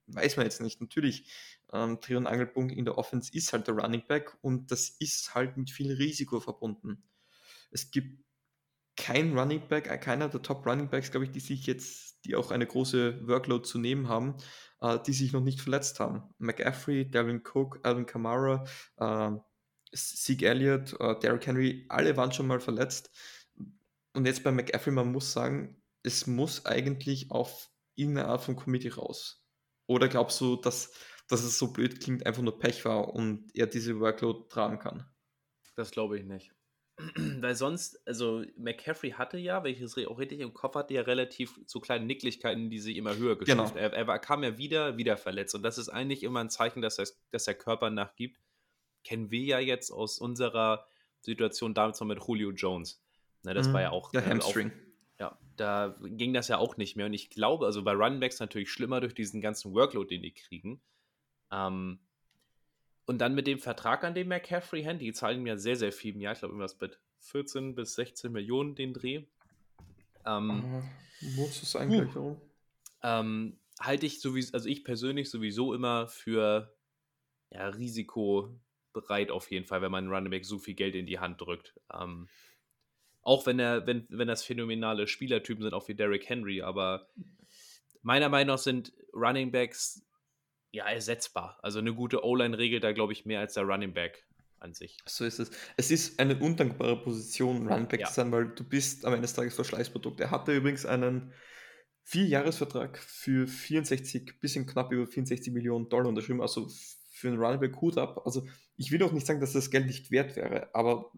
weiß 0.07 0.37
man 0.37 0.47
jetzt 0.47 0.61
nicht. 0.61 0.81
Natürlich 0.81 1.33
ähm, 1.75 2.00
Dreh- 2.00 2.16
und 2.16 2.26
Angelpunkt 2.26 2.73
in 2.73 2.85
der 2.85 2.97
Offense 2.97 3.31
ist 3.35 3.52
halt 3.52 3.66
der 3.66 3.75
Running 3.75 4.04
Back 4.07 4.38
und 4.40 4.71
das 4.71 4.88
ist 4.88 5.35
halt 5.35 5.57
mit 5.57 5.71
viel 5.71 5.93
Risiko 5.93 6.40
verbunden. 6.40 7.02
Es 7.71 7.90
gibt 7.90 8.25
kein 8.97 9.37
Running 9.37 9.66
Back, 9.69 9.90
äh, 9.90 9.99
keiner 9.99 10.28
der 10.28 10.40
Top 10.40 10.64
Running 10.64 10.88
Backs, 10.88 11.11
glaube 11.11 11.26
ich, 11.26 11.33
die 11.33 11.40
sich 11.40 11.66
jetzt, 11.66 12.25
die 12.25 12.37
auch 12.37 12.52
eine 12.52 12.66
große 12.66 13.26
Workload 13.26 13.64
zu 13.64 13.78
nehmen 13.78 14.09
haben, 14.09 14.37
äh, 14.81 14.99
die 15.04 15.12
sich 15.12 15.33
noch 15.33 15.43
nicht 15.43 15.61
verletzt 15.61 15.99
haben. 15.99 16.23
McAfee, 16.38 17.04
Devin 17.07 17.43
Cook, 17.45 17.81
Alvin 17.83 18.07
Kamara, 18.07 18.64
äh, 18.99 19.33
Zeke 19.93 20.47
Elliott, 20.47 20.95
äh, 21.00 21.19
Derrick 21.19 21.47
Henry, 21.47 21.87
alle 21.88 22.16
waren 22.16 22.33
schon 22.33 22.47
mal 22.47 22.61
verletzt. 22.61 23.11
Und 24.12 24.26
jetzt 24.26 24.45
bei 24.45 24.52
McAfee, 24.52 24.93
man 24.93 25.11
muss 25.11 25.33
sagen, 25.33 25.83
es 26.04 26.26
muss 26.26 26.66
eigentlich 26.66 27.31
auf 27.33 27.71
irgendeine 27.97 28.28
Art 28.28 28.43
von 28.43 28.54
Committee 28.54 28.90
raus. 28.90 29.45
Oder 29.87 30.09
glaubst 30.09 30.40
du, 30.40 30.57
dass, 30.57 30.93
dass 31.28 31.43
es 31.45 31.59
so 31.59 31.73
blöd 31.73 32.00
klingt, 32.00 32.26
einfach 32.26 32.43
nur 32.43 32.59
Pech 32.59 32.85
war 32.85 33.14
und 33.14 33.50
er 33.54 33.66
diese 33.66 33.99
Workload 34.00 34.49
tragen 34.49 34.78
kann? 34.78 35.04
Das 35.76 35.90
glaube 35.90 36.19
ich 36.19 36.25
nicht. 36.25 36.52
Weil 37.16 37.57
sonst, 37.57 38.07
also 38.07 38.45
McCaffrey 38.57 39.11
hatte 39.12 39.37
ja, 39.37 39.64
wenn 39.64 39.73
ich 39.73 39.81
es 39.81 39.99
auch 40.07 40.19
richtig 40.19 40.40
im 40.40 40.54
Kopf 40.54 40.76
hatte, 40.76 40.95
ja 40.95 41.02
relativ 41.02 41.59
so 41.66 41.81
kleine 41.81 42.04
Nicklichkeiten, 42.07 42.71
die 42.71 42.78
sich 42.78 42.97
immer 42.97 43.16
höher 43.16 43.37
Genau. 43.37 43.64
geschafft. 43.64 43.76
Er, 43.76 43.93
er 43.93 44.07
war, 44.07 44.19
kam 44.21 44.45
ja 44.45 44.59
wieder, 44.59 44.97
wieder 44.97 45.16
verletzt. 45.16 45.54
Und 45.57 45.62
das 45.64 45.76
ist 45.78 45.88
eigentlich 45.88 46.23
immer 46.23 46.40
ein 46.40 46.50
Zeichen, 46.50 46.83
dass, 46.83 46.97
das, 46.97 47.21
dass 47.31 47.45
der 47.45 47.54
Körper 47.57 47.90
nachgibt. 47.90 48.40
Kennen 49.02 49.31
wir 49.31 49.43
ja 49.43 49.59
jetzt 49.59 49.90
aus 49.90 50.19
unserer 50.19 50.87
Situation 51.21 51.75
damals 51.75 51.99
noch 52.00 52.07
mit 52.07 52.23
Julio 52.25 52.52
Jones. 52.52 53.02
Ne, 53.43 53.54
das 53.54 53.73
war 53.73 53.81
ja 53.83 53.88
Mhm. 53.88 53.95
auch, 53.95 54.11
Der 54.12 54.23
äh, 54.23 54.26
auch 54.26 54.31
Hamstring. 54.31 54.73
ja, 55.19 55.37
da 55.57 55.99
ging 56.02 56.33
das 56.33 56.47
ja 56.49 56.59
auch 56.59 56.76
nicht 56.76 56.95
mehr. 56.97 57.07
Und 57.07 57.12
ich 57.14 57.28
glaube, 57.28 57.66
also 57.66 57.83
bei 57.83 57.93
Runningbacks 57.93 58.38
natürlich 58.38 58.71
schlimmer 58.71 59.00
durch 59.00 59.14
diesen 59.14 59.40
ganzen 59.40 59.75
Workload, 59.75 60.14
den 60.14 60.23
die 60.23 60.33
kriegen. 60.33 60.81
Ähm, 61.50 61.98
und 63.06 63.18
dann 63.18 63.34
mit 63.34 63.46
dem 63.46 63.58
Vertrag, 63.58 64.02
an 64.04 64.14
dem 64.14 64.28
McCaffrey 64.28 64.82
hängt, 64.82 65.02
die 65.02 65.12
zahlen 65.12 65.40
ihm 65.40 65.46
ja 65.46 65.56
sehr, 65.56 65.76
sehr 65.76 65.92
viel 65.92 66.14
im 66.14 66.20
Jahr. 66.20 66.32
Ich 66.32 66.38
glaube, 66.38 66.54
irgendwas 66.54 66.80
mit 66.80 66.98
14 67.20 67.74
bis 67.74 67.94
16 67.94 68.32
Millionen 68.32 68.74
den 68.74 68.94
Dreh. 68.94 69.24
Ähm, 70.24 70.82
Äh, 71.20 71.26
muss 71.36 71.62
es 71.62 71.76
eigentlich 71.76 72.12
darum? 72.12 72.40
ähm, 73.02 73.58
halte 73.78 74.06
ich 74.06 74.20
sowieso, 74.20 74.52
also 74.54 74.68
ich 74.68 74.84
persönlich 74.84 75.30
sowieso 75.30 75.74
immer 75.74 76.08
für 76.08 76.74
ja, 77.50 77.68
risikobereit 77.68 79.30
auf 79.30 79.50
jeden 79.50 79.66
Fall, 79.66 79.82
wenn 79.82 79.92
man 79.92 80.08
Running 80.08 80.30
Back 80.30 80.44
so 80.44 80.58
viel 80.58 80.74
Geld 80.74 80.94
in 80.94 81.06
die 81.06 81.18
Hand 81.18 81.40
drückt. 81.40 81.74
Ähm, 81.92 82.28
auch 83.22 83.46
wenn 83.46 83.58
er, 83.58 83.86
wenn, 83.86 84.06
wenn 84.10 84.28
das 84.28 84.44
phänomenale 84.44 85.06
Spielertypen 85.06 85.62
sind, 85.62 85.74
auch 85.74 85.88
wie 85.88 85.94
Derrick 85.94 86.28
Henry, 86.28 86.62
aber 86.62 87.08
meiner 88.02 88.28
Meinung 88.28 88.54
nach 88.54 88.58
sind 88.62 88.92
Running 89.14 89.50
Backs 89.50 90.03
ja 90.75 90.87
ersetzbar. 90.87 91.59
Also 91.62 91.78
eine 91.78 91.95
gute 91.95 92.25
O-Line 92.25 92.59
regelt 92.59 92.85
da, 92.85 92.93
glaube 92.93 93.12
ich, 93.12 93.25
mehr 93.26 93.40
als 93.40 93.54
der 93.54 93.64
Running 93.64 93.95
Back 93.95 94.26
an 94.59 94.75
sich. 94.75 94.99
So 95.07 95.25
ist 95.25 95.38
es. 95.38 95.50
Es 95.76 95.90
ist 95.90 96.19
eine 96.19 96.38
undankbare 96.38 97.02
Position, 97.02 97.69
Runback 97.69 98.00
Ja. 98.00 98.07
zu 98.07 98.14
sein, 98.14 98.33
weil 98.33 98.49
du 98.49 98.64
bist 98.64 99.04
am 99.04 99.12
Ende 99.12 99.23
des 99.23 99.35
Tages 99.35 99.54
Verschleißprodukt. 99.54 100.21
Er 100.21 100.31
hatte 100.31 100.54
übrigens 100.57 100.87
einen 100.87 101.33
Vierjahresvertrag 102.02 102.99
für 102.99 103.47
64, 103.47 104.40
bisschen 104.40 104.66
knapp 104.66 104.93
über 104.93 105.07
64 105.07 105.52
Millionen 105.52 105.88
Dollar 105.88 106.09
unterschrieben, 106.09 106.43
also 106.43 106.69
für 107.11 107.28
einen 107.28 107.38
Runback 107.38 107.81
Hut 107.81 107.97
ab. 107.97 108.23
Also 108.25 108.47
ich 108.76 108.90
will 108.90 109.02
auch 109.02 109.12
nicht 109.12 109.26
sagen, 109.26 109.40
dass 109.40 109.52
das 109.52 109.71
Geld 109.71 109.87
nicht 109.87 110.11
wert 110.11 110.37
wäre, 110.37 110.75
aber 110.75 111.12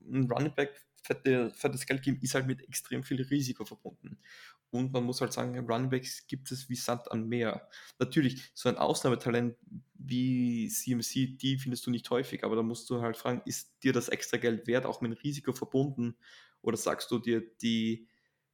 ein 0.00 0.30
Runback 0.30 0.70
fette, 1.04 1.50
fettes 1.50 1.86
Geld 1.86 2.02
geben 2.02 2.18
ist 2.22 2.34
halt 2.34 2.46
mit 2.46 2.62
extrem 2.62 3.02
viel 3.02 3.20
Risiko 3.22 3.64
verbunden. 3.64 4.18
Und 4.70 4.92
man 4.92 5.04
muss 5.04 5.20
halt 5.20 5.32
sagen, 5.32 5.56
Runningbacks 5.56 6.26
gibt 6.26 6.50
es 6.50 6.68
wie 6.68 6.74
Sand 6.74 7.12
am 7.12 7.28
Meer. 7.28 7.68
Natürlich, 7.98 8.50
so 8.54 8.68
ein 8.68 8.76
Ausnahmetalent 8.76 9.56
wie 9.94 10.68
CMC, 10.68 11.36
die 11.36 11.58
findest 11.58 11.86
du 11.86 11.90
nicht 11.90 12.10
häufig, 12.10 12.42
aber 12.42 12.56
da 12.56 12.62
musst 12.62 12.90
du 12.90 13.00
halt 13.00 13.16
fragen, 13.16 13.42
ist 13.44 13.84
dir 13.84 13.92
das 13.92 14.08
extra 14.08 14.38
Geld 14.38 14.66
wert, 14.66 14.86
auch 14.86 15.00
mit 15.00 15.22
Risiko 15.22 15.52
verbunden? 15.52 16.16
Oder 16.62 16.76
sagst 16.76 17.10
du 17.10 17.18
dir, 17.18 17.42
die 17.62 18.08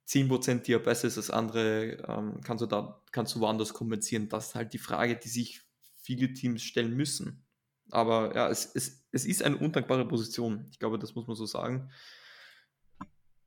10%, 0.07 0.67
die 0.67 0.73
ja 0.73 0.79
besser 0.79 1.07
ist 1.07 1.17
als 1.17 1.31
andere, 1.31 2.05
ähm, 2.09 2.41
kannst, 2.43 2.63
du 2.63 2.67
da, 2.67 3.01
kannst 3.13 3.35
du 3.37 3.41
woanders 3.41 3.73
kompensieren? 3.73 4.29
Das 4.29 4.49
ist 4.49 4.55
halt 4.57 4.73
die 4.75 4.79
Frage, 4.79 5.17
die 5.17 5.29
sich 5.29 5.63
viele 6.03 6.33
Teams 6.35 6.63
stellen 6.63 6.97
müssen. 6.97 7.47
Aber 7.91 8.35
ja, 8.35 8.49
es, 8.49 8.71
es, 8.75 9.05
es 9.13 9.25
ist 9.25 9.43
eine 9.43 9.57
undankbare 9.57 10.07
Position. 10.07 10.67
Ich 10.71 10.79
glaube, 10.79 10.99
das 10.99 11.15
muss 11.15 11.27
man 11.27 11.37
so 11.37 11.47
sagen. 11.47 11.91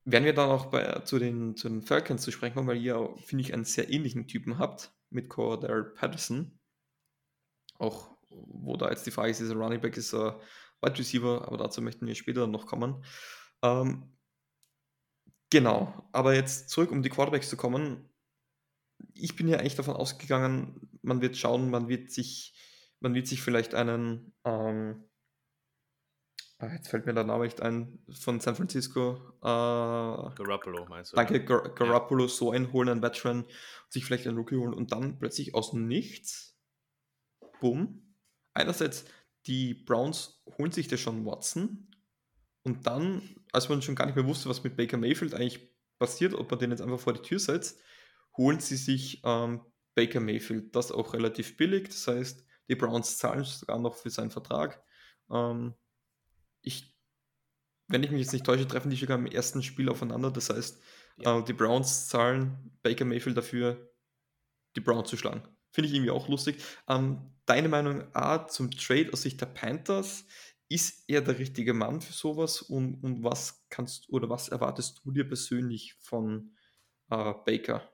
Werden 0.06 0.26
wir 0.26 0.34
dann 0.34 0.50
auch 0.50 0.66
bei, 0.66 1.00
zu, 1.00 1.18
den, 1.18 1.56
zu 1.56 1.70
den 1.70 1.82
Falcons 1.82 2.24
zu 2.24 2.32
sprechen 2.32 2.56
kommen, 2.56 2.68
weil 2.68 2.82
ihr, 2.82 3.16
finde 3.26 3.44
ich, 3.44 3.54
einen 3.54 3.64
sehr 3.64 3.90
ähnlichen 3.90 4.28
Typen 4.28 4.58
habt 4.60 4.94
mit 5.10 5.30
Cordell 5.30 5.84
Patterson. 5.84 6.60
Auch 7.78 8.14
wo 8.30 8.76
da 8.76 8.90
jetzt 8.90 9.06
die 9.06 9.12
Frage 9.12 9.32
ist, 9.32 9.40
ist 9.40 9.50
er 9.50 9.56
Running 9.56 9.80
Back, 9.80 9.96
ist 9.96 10.14
er 10.14 10.40
Wide 10.82 10.98
Receiver, 10.98 11.48
aber 11.48 11.58
dazu 11.58 11.82
möchten 11.82 12.06
wir 12.06 12.16
später 12.16 12.48
noch 12.48 12.66
kommen. 12.66 13.04
Ähm, 13.62 14.18
genau, 15.50 16.10
aber 16.12 16.36
jetzt 16.36 16.70
zurück, 16.70 16.92
um 16.92 17.02
die 17.02 17.10
Quarterbacks 17.10 17.50
zu 17.50 17.58
kommen. 17.58 18.10
Ich 19.14 19.36
bin 19.36 19.48
ja 19.48 19.58
eigentlich 19.58 19.76
davon 19.76 19.96
ausgegangen, 19.96 20.90
man 21.02 21.22
wird 21.22 21.38
schauen, 21.38 21.70
man 21.70 21.88
wird 21.88 22.12
sich, 22.12 22.54
man 23.00 23.14
wird 23.14 23.28
sich 23.28 23.42
vielleicht 23.42 23.74
einen, 23.76 24.34
ähm, 24.44 25.10
jetzt 26.72 26.88
fällt 26.88 27.06
mir 27.06 27.14
der 27.14 27.24
Name 27.24 27.46
nicht 27.46 27.62
ein, 27.62 28.00
von 28.20 28.40
San 28.40 28.56
Francisco, 28.56 29.16
äh, 29.42 30.36
Garoppolo, 30.36 30.86
meinst 30.88 31.12
du? 31.12 31.16
Danke, 31.16 31.44
Gar 31.44 31.74
Garoppolo 31.74 32.28
so 32.28 32.52
einholen, 32.52 32.90
einen 32.90 33.02
Veteran, 33.02 33.46
sich 33.90 34.06
vielleicht 34.06 34.28
einen 34.28 34.38
Rookie 34.38 34.56
holen 34.56 34.74
und 34.74 34.92
dann 34.92 35.20
plötzlich 35.20 35.56
aus 35.56 35.74
Nichts, 35.74 36.58
bumm. 37.60 38.16
Einerseits, 38.54 39.06
die 39.48 39.74
Browns 39.74 40.44
holen 40.58 40.72
sich 40.72 40.88
der 40.88 40.98
schon 40.98 41.26
Watson 41.26 41.88
und 42.64 42.88
dann, 42.88 43.22
als 43.52 43.70
man 43.70 43.82
schon 43.82 43.96
gar 43.96 44.06
nicht 44.06 44.16
mehr 44.16 44.28
wusste, 44.28 44.50
was 44.50 44.64
mit 44.64 44.78
Baker 44.78 44.98
Mayfield 44.98 45.34
eigentlich 45.34 45.74
passiert, 46.00 46.34
ob 46.34 46.50
man 46.50 46.60
den 46.60 46.72
jetzt 46.72 46.82
einfach 46.82 47.00
vor 47.00 47.14
die 47.14 47.22
Tür 47.22 47.40
setzt, 47.40 47.80
holen 48.38 48.60
sie 48.60 48.78
sich 48.78 49.22
ähm, 49.24 49.62
Baker 49.96 50.20
Mayfield, 50.20 50.76
das 50.76 50.92
auch 50.92 51.14
relativ 51.14 51.58
billig, 51.58 51.88
das 51.88 52.08
heißt, 52.08 52.46
die 52.70 52.76
Browns 52.76 53.18
zahlen 53.18 53.44
sogar 53.44 53.80
noch 53.80 53.96
für 53.96 54.10
seinen 54.10 54.32
Vertrag. 54.32 54.84
Ähm, 55.30 55.76
ich, 56.64 56.98
wenn 57.88 58.04
ich 58.04 58.12
mich 58.12 58.22
jetzt 58.22 58.34
nicht 58.34 58.46
täusche, 58.46 58.68
treffen 58.68 58.90
die 58.90 58.98
sogar 58.98 59.18
im 59.18 59.28
ersten 59.28 59.64
Spiel 59.64 59.90
aufeinander, 59.90 60.32
das 60.32 60.50
heißt, 60.50 60.82
Ja. 61.18 61.40
äh, 61.40 61.44
die 61.46 61.54
Browns 61.54 62.08
zahlen 62.10 62.78
Baker 62.84 63.06
Mayfield 63.06 63.38
dafür, 63.38 63.94
die 64.76 64.82
Browns 64.82 65.10
zu 65.10 65.18
schlagen. 65.18 65.44
Finde 65.72 65.90
ich 65.90 65.96
irgendwie 65.96 66.12
auch 66.12 66.28
lustig. 66.30 66.64
Ähm, 66.88 67.34
deine 67.46 67.70
Meinung 67.70 68.14
A 68.16 68.48
zum 68.48 68.72
Trade 68.72 69.12
aus 69.14 69.24
Sicht 69.24 69.42
der 69.42 69.48
Panthers? 69.48 70.26
Ist 70.70 71.06
er 71.08 71.22
der 71.22 71.40
richtige 71.40 71.74
Mann 71.74 72.02
für 72.02 72.14
sowas? 72.14 72.62
Und, 72.62 73.04
und 73.04 73.24
was 73.24 73.66
kannst 73.70 74.10
oder 74.10 74.30
was 74.30 74.50
erwartest 74.50 75.02
du 75.06 75.12
dir 75.12 75.28
persönlich 75.28 75.96
von 76.02 76.56
äh, 77.12 77.34
Baker? 77.46 77.93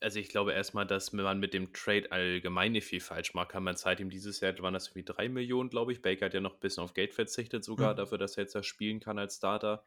Also 0.00 0.18
ich 0.18 0.28
glaube 0.28 0.52
erstmal, 0.52 0.86
dass 0.86 1.12
man 1.12 1.38
mit 1.38 1.54
dem 1.54 1.72
Trade 1.72 2.10
allgemein 2.10 2.72
nicht 2.72 2.86
viel 2.86 3.00
falsch 3.00 3.34
macht. 3.34 3.50
Kann 3.50 3.62
man 3.62 3.76
Zeit 3.76 4.00
ihm 4.00 4.10
dieses 4.10 4.40
Jahr, 4.40 4.58
waren 4.58 4.74
das 4.74 4.88
irgendwie 4.88 5.04
3 5.04 5.28
Millionen, 5.28 5.70
glaube 5.70 5.92
ich. 5.92 6.02
Baker 6.02 6.26
hat 6.26 6.34
ja 6.34 6.40
noch 6.40 6.54
ein 6.54 6.60
bisschen 6.60 6.82
auf 6.82 6.94
Geld 6.94 7.14
verzichtet 7.14 7.64
sogar, 7.64 7.92
Mhm. 7.92 7.96
dafür, 7.98 8.18
dass 8.18 8.36
er 8.36 8.44
jetzt 8.44 8.54
da 8.54 8.62
spielen 8.62 9.00
kann 9.00 9.18
als 9.18 9.36
Starter. 9.36 9.84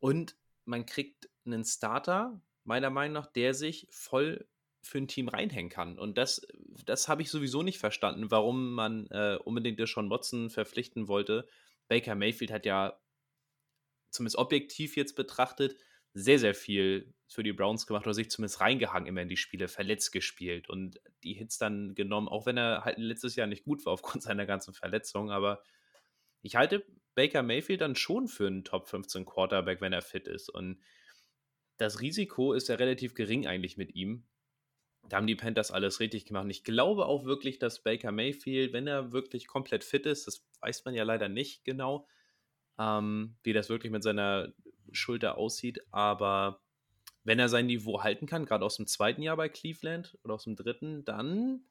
Und 0.00 0.36
man 0.64 0.86
kriegt 0.86 1.28
einen 1.44 1.64
Starter, 1.64 2.40
meiner 2.64 2.90
Meinung 2.90 3.14
nach, 3.14 3.26
der 3.26 3.54
sich 3.54 3.86
voll 3.90 4.46
für 4.82 4.98
ein 4.98 5.08
Team 5.08 5.28
reinhängen 5.28 5.70
kann. 5.70 5.98
Und 5.98 6.16
das, 6.18 6.46
das 6.84 7.08
habe 7.08 7.22
ich 7.22 7.30
sowieso 7.30 7.62
nicht 7.62 7.78
verstanden, 7.78 8.30
warum 8.30 8.72
man 8.72 9.06
äh, 9.08 9.38
unbedingt 9.44 9.78
Deshaun 9.80 10.10
Watson 10.10 10.48
verpflichten 10.50 11.08
wollte. 11.08 11.46
Baker 11.88 12.14
Mayfield 12.14 12.52
hat 12.52 12.66
ja 12.66 12.98
zumindest 14.10 14.38
objektiv 14.38 14.96
jetzt 14.96 15.14
betrachtet 15.14 15.76
sehr, 16.16 16.38
sehr 16.38 16.54
viel 16.54 17.12
für 17.28 17.42
die 17.42 17.52
Browns 17.52 17.86
gemacht 17.86 18.06
oder 18.06 18.14
sich 18.14 18.30
zumindest 18.30 18.62
reingehangen 18.62 19.06
immer 19.06 19.20
in 19.20 19.28
die 19.28 19.36
Spiele, 19.36 19.68
verletzt 19.68 20.12
gespielt 20.12 20.70
und 20.70 20.98
die 21.22 21.34
Hits 21.34 21.58
dann 21.58 21.94
genommen, 21.94 22.26
auch 22.26 22.46
wenn 22.46 22.56
er 22.56 22.84
halt 22.84 22.96
letztes 22.96 23.36
Jahr 23.36 23.46
nicht 23.46 23.64
gut 23.64 23.84
war 23.84 23.92
aufgrund 23.92 24.22
seiner 24.22 24.46
ganzen 24.46 24.72
Verletzungen. 24.72 25.30
Aber 25.30 25.62
ich 26.40 26.56
halte 26.56 26.86
Baker 27.14 27.42
Mayfield 27.42 27.82
dann 27.82 27.96
schon 27.96 28.28
für 28.28 28.46
einen 28.46 28.64
Top 28.64 28.88
15 28.88 29.26
Quarterback, 29.26 29.82
wenn 29.82 29.92
er 29.92 30.00
fit 30.00 30.26
ist. 30.26 30.48
Und 30.48 30.80
das 31.76 32.00
Risiko 32.00 32.54
ist 32.54 32.68
ja 32.68 32.76
relativ 32.76 33.14
gering 33.14 33.46
eigentlich 33.46 33.76
mit 33.76 33.94
ihm. 33.94 34.24
Da 35.10 35.18
haben 35.18 35.26
die 35.26 35.36
Panthers 35.36 35.70
alles 35.70 36.00
richtig 36.00 36.24
gemacht. 36.24 36.44
Und 36.44 36.50
ich 36.50 36.64
glaube 36.64 37.06
auch 37.06 37.26
wirklich, 37.26 37.58
dass 37.58 37.82
Baker 37.82 38.10
Mayfield, 38.10 38.72
wenn 38.72 38.86
er 38.86 39.12
wirklich 39.12 39.46
komplett 39.46 39.84
fit 39.84 40.06
ist, 40.06 40.26
das 40.26 40.46
weiß 40.62 40.86
man 40.86 40.94
ja 40.94 41.04
leider 41.04 41.28
nicht 41.28 41.64
genau, 41.64 42.08
ähm, 42.78 43.36
wie 43.42 43.52
das 43.52 43.68
wirklich 43.68 43.92
mit 43.92 44.02
seiner 44.02 44.52
Schulter 44.92 45.38
aussieht. 45.38 45.80
Aber 45.90 46.60
wenn 47.24 47.38
er 47.38 47.48
sein 47.48 47.66
Niveau 47.66 48.02
halten 48.02 48.26
kann, 48.26 48.46
gerade 48.46 48.64
aus 48.64 48.76
dem 48.76 48.86
zweiten 48.86 49.22
Jahr 49.22 49.36
bei 49.36 49.48
Cleveland 49.48 50.16
oder 50.22 50.34
aus 50.34 50.44
dem 50.44 50.56
dritten, 50.56 51.04
dann 51.04 51.64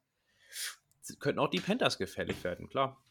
könnten 1.18 1.38
auch 1.38 1.50
die 1.50 1.60
Panthers 1.60 1.98
gefährlich 1.98 2.42
werden, 2.44 2.68
klar. 2.68 3.02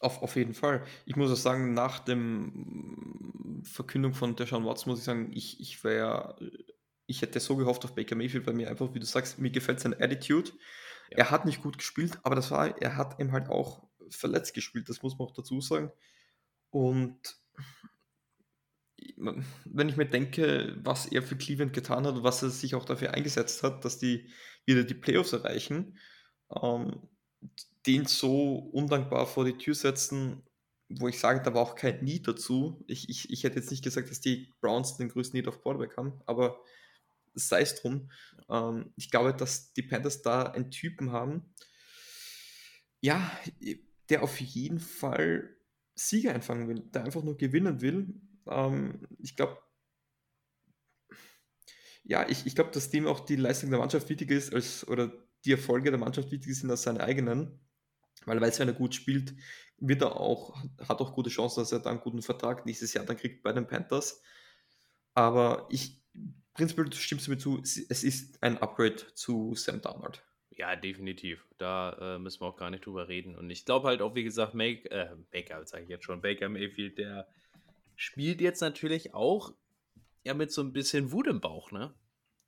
Auf, 0.00 0.22
auf 0.22 0.36
jeden 0.36 0.54
Fall. 0.54 0.84
Ich 1.06 1.16
muss 1.16 1.32
auch 1.32 1.36
sagen, 1.36 1.72
nach 1.72 2.00
dem 2.00 3.62
Verkündung 3.64 4.12
von 4.12 4.36
Deshaun 4.36 4.64
Watson 4.64 4.90
muss 4.90 4.98
ich 4.98 5.04
sagen, 5.04 5.30
ich, 5.32 5.60
ich 5.60 5.82
wäre, 5.82 6.36
ich 7.06 7.22
hätte 7.22 7.40
so 7.40 7.56
gehofft 7.56 7.84
auf 7.84 7.94
Baker 7.94 8.14
Mayfield, 8.14 8.46
weil 8.46 8.54
mir 8.54 8.68
einfach, 8.68 8.92
wie 8.92 9.00
du 9.00 9.06
sagst, 9.06 9.38
mir 9.38 9.50
gefällt 9.50 9.80
seine 9.80 9.98
Attitude. 9.98 10.50
Ja. 11.10 11.18
Er 11.18 11.30
hat 11.30 11.46
nicht 11.46 11.62
gut 11.62 11.78
gespielt, 11.78 12.18
aber 12.22 12.34
das 12.34 12.50
war, 12.50 12.80
er 12.80 12.96
hat 12.96 13.18
eben 13.18 13.32
halt 13.32 13.48
auch 13.48 13.88
verletzt 14.10 14.54
gespielt, 14.54 14.88
das 14.88 15.02
muss 15.02 15.18
man 15.18 15.28
auch 15.28 15.34
dazu 15.34 15.60
sagen. 15.60 15.90
Und 16.74 17.36
wenn 19.64 19.88
ich 19.88 19.96
mir 19.96 20.06
denke, 20.06 20.76
was 20.82 21.06
er 21.06 21.22
für 21.22 21.36
Cleveland 21.36 21.72
getan 21.72 22.04
hat 22.04 22.16
und 22.16 22.24
was 22.24 22.42
er 22.42 22.50
sich 22.50 22.74
auch 22.74 22.84
dafür 22.84 23.14
eingesetzt 23.14 23.62
hat, 23.62 23.84
dass 23.84 24.00
die 24.00 24.28
wieder 24.66 24.82
die 24.82 24.94
Playoffs 24.94 25.32
erreichen, 25.32 25.96
ähm, 26.50 27.08
den 27.86 28.06
so 28.06 28.56
undankbar 28.56 29.28
vor 29.28 29.44
die 29.44 29.56
Tür 29.56 29.76
setzen, 29.76 30.42
wo 30.88 31.06
ich 31.06 31.20
sage, 31.20 31.42
da 31.44 31.54
war 31.54 31.62
auch 31.62 31.76
kein 31.76 32.02
Need 32.02 32.26
dazu. 32.26 32.82
Ich, 32.88 33.08
ich, 33.08 33.30
ich 33.30 33.44
hätte 33.44 33.60
jetzt 33.60 33.70
nicht 33.70 33.84
gesagt, 33.84 34.10
dass 34.10 34.20
die 34.20 34.50
Browns 34.60 34.96
den 34.96 35.10
größten 35.10 35.38
Need 35.38 35.46
auf 35.46 35.62
Quarterback 35.62 35.96
haben, 35.96 36.20
aber 36.26 36.58
sei 37.34 37.60
es 37.60 37.80
drum. 37.80 38.10
Ähm, 38.48 38.92
ich 38.96 39.12
glaube, 39.12 39.32
dass 39.32 39.72
die 39.74 39.82
Panthers 39.82 40.22
da 40.22 40.42
einen 40.42 40.72
Typen 40.72 41.12
haben, 41.12 41.54
ja, 43.00 43.30
der 44.08 44.24
auf 44.24 44.40
jeden 44.40 44.80
Fall 44.80 45.54
Sieger 45.94 46.34
einfangen 46.34 46.68
will, 46.68 46.80
der 46.80 47.04
einfach 47.04 47.22
nur 47.22 47.36
gewinnen 47.36 47.80
will. 47.80 48.14
Ähm, 48.46 49.06
ich 49.18 49.36
glaube, 49.36 49.58
ja, 52.02 52.28
ich, 52.28 52.46
ich 52.46 52.54
glaube, 52.54 52.70
dass 52.70 52.90
dem 52.90 53.06
auch 53.06 53.20
die 53.20 53.36
Leistung 53.36 53.70
der 53.70 53.78
Mannschaft 53.78 54.08
wichtig 54.08 54.30
ist, 54.30 54.54
als, 54.54 54.86
oder 54.86 55.10
die 55.44 55.52
Erfolge 55.52 55.90
der 55.90 55.98
Mannschaft 55.98 56.30
wichtig 56.30 56.54
sind 56.54 56.70
als 56.70 56.82
seine 56.82 57.00
eigenen. 57.00 57.60
Weil 58.26 58.38
er 58.38 58.42
weiß, 58.42 58.60
wenn 58.60 58.68
er 58.68 58.74
gut 58.74 58.94
spielt, 58.94 59.34
wird 59.78 60.02
er 60.02 60.16
auch, 60.20 60.54
hat 60.88 61.00
auch 61.00 61.14
gute 61.14 61.30
Chancen, 61.30 61.60
dass 61.60 61.72
er 61.72 61.80
dann 61.80 61.94
einen 61.94 62.00
guten 62.00 62.22
Vertrag 62.22 62.64
nächstes 62.66 62.94
Jahr 62.94 63.04
dann 63.04 63.16
kriegt 63.16 63.42
bei 63.42 63.52
den 63.52 63.66
Panthers. 63.66 64.22
Aber 65.14 65.66
ich, 65.70 66.02
prinzipiell 66.54 66.92
stimmst 66.92 67.26
du 67.26 67.32
mir 67.32 67.38
zu, 67.38 67.60
es 67.62 68.04
ist 68.04 68.42
ein 68.42 68.58
Upgrade 68.58 69.14
zu 69.14 69.54
Sam 69.54 69.80
Darnold. 69.80 70.22
Ja, 70.56 70.76
definitiv. 70.76 71.44
Da 71.58 72.16
äh, 72.16 72.18
müssen 72.18 72.40
wir 72.40 72.46
auch 72.46 72.56
gar 72.56 72.70
nicht 72.70 72.86
drüber 72.86 73.08
reden. 73.08 73.36
Und 73.36 73.50
ich 73.50 73.64
glaube 73.64 73.88
halt 73.88 74.02
auch, 74.02 74.14
wie 74.14 74.24
gesagt, 74.24 74.54
Make, 74.54 74.90
äh, 74.90 75.16
Baker, 75.32 75.66
sage 75.66 75.84
ich 75.84 75.88
jetzt 75.88 76.04
schon, 76.04 76.22
Baker 76.22 76.48
Mayfield, 76.48 76.98
der 76.98 77.26
spielt 77.96 78.40
jetzt 78.40 78.60
natürlich 78.60 79.14
auch 79.14 79.52
ja 80.24 80.34
mit 80.34 80.52
so 80.52 80.62
ein 80.62 80.72
bisschen 80.72 81.12
Wut 81.12 81.26
im 81.26 81.40
Bauch, 81.40 81.70
ne? 81.70 81.94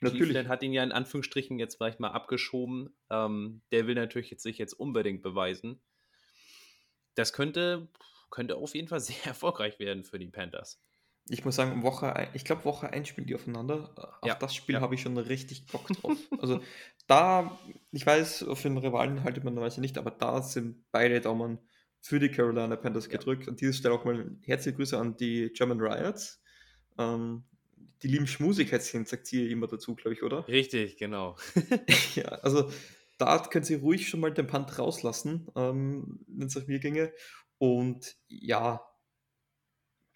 Natürlich. 0.01 0.25
Cleveland 0.25 0.49
hat 0.49 0.63
ihn 0.63 0.73
ja 0.73 0.85
in 0.85 0.93
Anführungsstrichen 0.93 1.59
jetzt 1.59 1.77
vielleicht 1.77 2.01
mal 2.01 2.11
abgeschoben. 2.11 2.95
Ähm, 3.11 3.63
der 3.73 3.87
will 3.87 3.95
natürlich 3.95 4.31
jetzt 4.31 4.43
sich 4.43 4.59
jetzt 4.59 4.75
unbedingt 4.75 5.23
beweisen. 5.23 5.81
Das 7.15 7.33
könnte, 7.33 7.89
könnte 8.31 8.57
auf 8.57 8.75
jeden 8.75 8.89
Fall 8.89 9.01
sehr 9.01 9.25
erfolgreich 9.25 9.79
werden 9.79 10.05
für 10.05 10.19
die 10.19 10.29
Panthers. 10.29 10.81
Ich 11.29 11.45
muss 11.45 11.57
sagen, 11.57 11.83
Woche, 11.83 12.29
ich 12.35 12.45
glaube, 12.45 12.65
Woche 12.65 12.91
1 12.91 13.09
spielen 13.09 13.27
die 13.27 13.35
aufeinander. 13.35 13.91
Auf 14.21 14.29
ja, 14.29 14.37
das 14.37 14.55
Spiel 14.55 14.77
ja. 14.77 14.81
habe 14.81 14.95
ich 14.95 15.01
schon 15.01 15.19
richtig 15.19 15.67
Bock 15.67 15.89
drauf. 15.89 16.17
also 16.41 16.61
da, 17.07 17.59
ich 17.93 18.05
weiß, 18.05 18.45
auf 18.45 18.63
den 18.63 18.79
Rivalen 18.79 19.23
haltet 19.25 19.45
man 19.45 19.55
normalerweise 19.55 19.81
nicht, 19.81 19.99
aber 19.99 20.11
da 20.11 20.43
sind 20.43 20.85
beide 20.91 21.21
Daumen 21.21 21.59
für 22.01 22.21
die 22.21 22.31
Carolina 22.31 22.77
Panthers 22.77 23.09
gedrückt. 23.09 23.45
Ja. 23.45 23.51
An 23.51 23.57
dieser 23.57 23.73
Stelle 23.73 23.95
auch 23.95 24.05
mal 24.05 24.37
herzliche 24.43 24.77
Grüße 24.77 24.99
an 24.99 25.17
die 25.17 25.51
German 25.55 25.81
Riots. 25.81 26.43
Ähm, 26.99 27.45
die 28.03 28.09
lieben 28.09 28.27
Schmusigkeitschen, 28.27 29.07
sagt 29.07 29.27
sie 29.27 29.51
immer 29.51 29.67
dazu, 29.67 29.95
glaube 29.95 30.15
ich, 30.15 30.23
oder? 30.23 30.47
Richtig, 30.49 30.99
genau. 30.99 31.37
ja, 32.15 32.27
also 32.27 32.71
da 33.19 33.39
können 33.39 33.65
sie 33.65 33.77
ruhig 33.77 34.09
schon 34.09 34.21
mal 34.21 34.33
den 34.33 34.47
Punt 34.47 34.79
rauslassen, 34.79 35.49
ähm, 35.57 36.21
wenn 36.27 36.49
es 36.49 36.55
nach 36.55 36.67
mir 36.67 36.79
ginge. 36.79 37.13
Und 37.59 38.17
ja, 38.29 38.83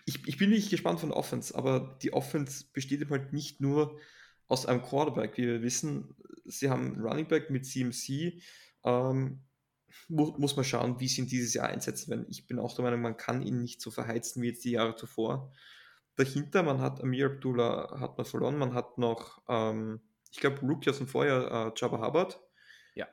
ich, 0.05 0.27
ich 0.27 0.37
bin 0.37 0.51
nicht 0.51 0.71
gespannt 0.71 1.01
von 1.01 1.13
Offense, 1.13 1.55
aber 1.55 1.99
die 2.03 2.13
Offense 2.13 2.67
besteht 2.73 3.09
halt 3.11 3.33
nicht 3.33 3.61
nur 3.61 3.99
aus 4.47 4.67
einem 4.67 4.83
Quarterback. 4.83 5.37
Wie 5.39 5.47
wir 5.47 5.63
wissen, 5.63 6.15
sie 6.51 6.71
haben 6.71 6.95
einen 6.95 7.01
Running 7.03 7.29
Back 7.29 7.51
mit 7.51 7.67
CMC. 7.67 8.43
Ähm, 8.85 9.43
mu 10.09 10.35
muss 10.39 10.57
man 10.57 10.65
schauen, 10.65 11.01
wie 11.01 11.09
sie 11.09 11.23
ihn 11.23 11.29
dieses 11.29 11.55
Jahr 11.55 11.69
einsetzen 11.69 12.11
werden. 12.11 12.27
Ich 12.29 12.47
bin 12.47 12.59
auch 12.59 12.75
der 12.75 12.85
Meinung, 12.85 13.01
man 13.03 13.17
kann 13.17 13.43
ihn 13.43 13.61
nicht 13.61 13.81
so 13.81 13.91
verheizen 13.91 14.43
wie 14.43 14.49
jetzt 14.49 14.65
die 14.65 14.73
Jahre 14.73 14.97
zuvor 14.97 15.53
dahinter, 16.21 16.63
man 16.63 16.81
hat 16.81 17.03
Amir 17.03 17.27
Abdullah 17.27 17.99
hat 18.01 18.17
man 18.17 18.27
verloren, 18.27 18.59
man 18.59 18.75
hat 18.75 18.99
noch, 18.99 19.43
ähm, 19.49 20.01
ich 20.31 20.39
glaube, 20.39 20.61
Rookie 20.61 20.91
aus 20.91 20.99
dem 20.99 21.09
Vorjahr, 21.09 21.69
äh, 21.69 21.73
Jabba 21.77 22.07
Hubbard. 22.07 22.41
Ja. 22.95 23.09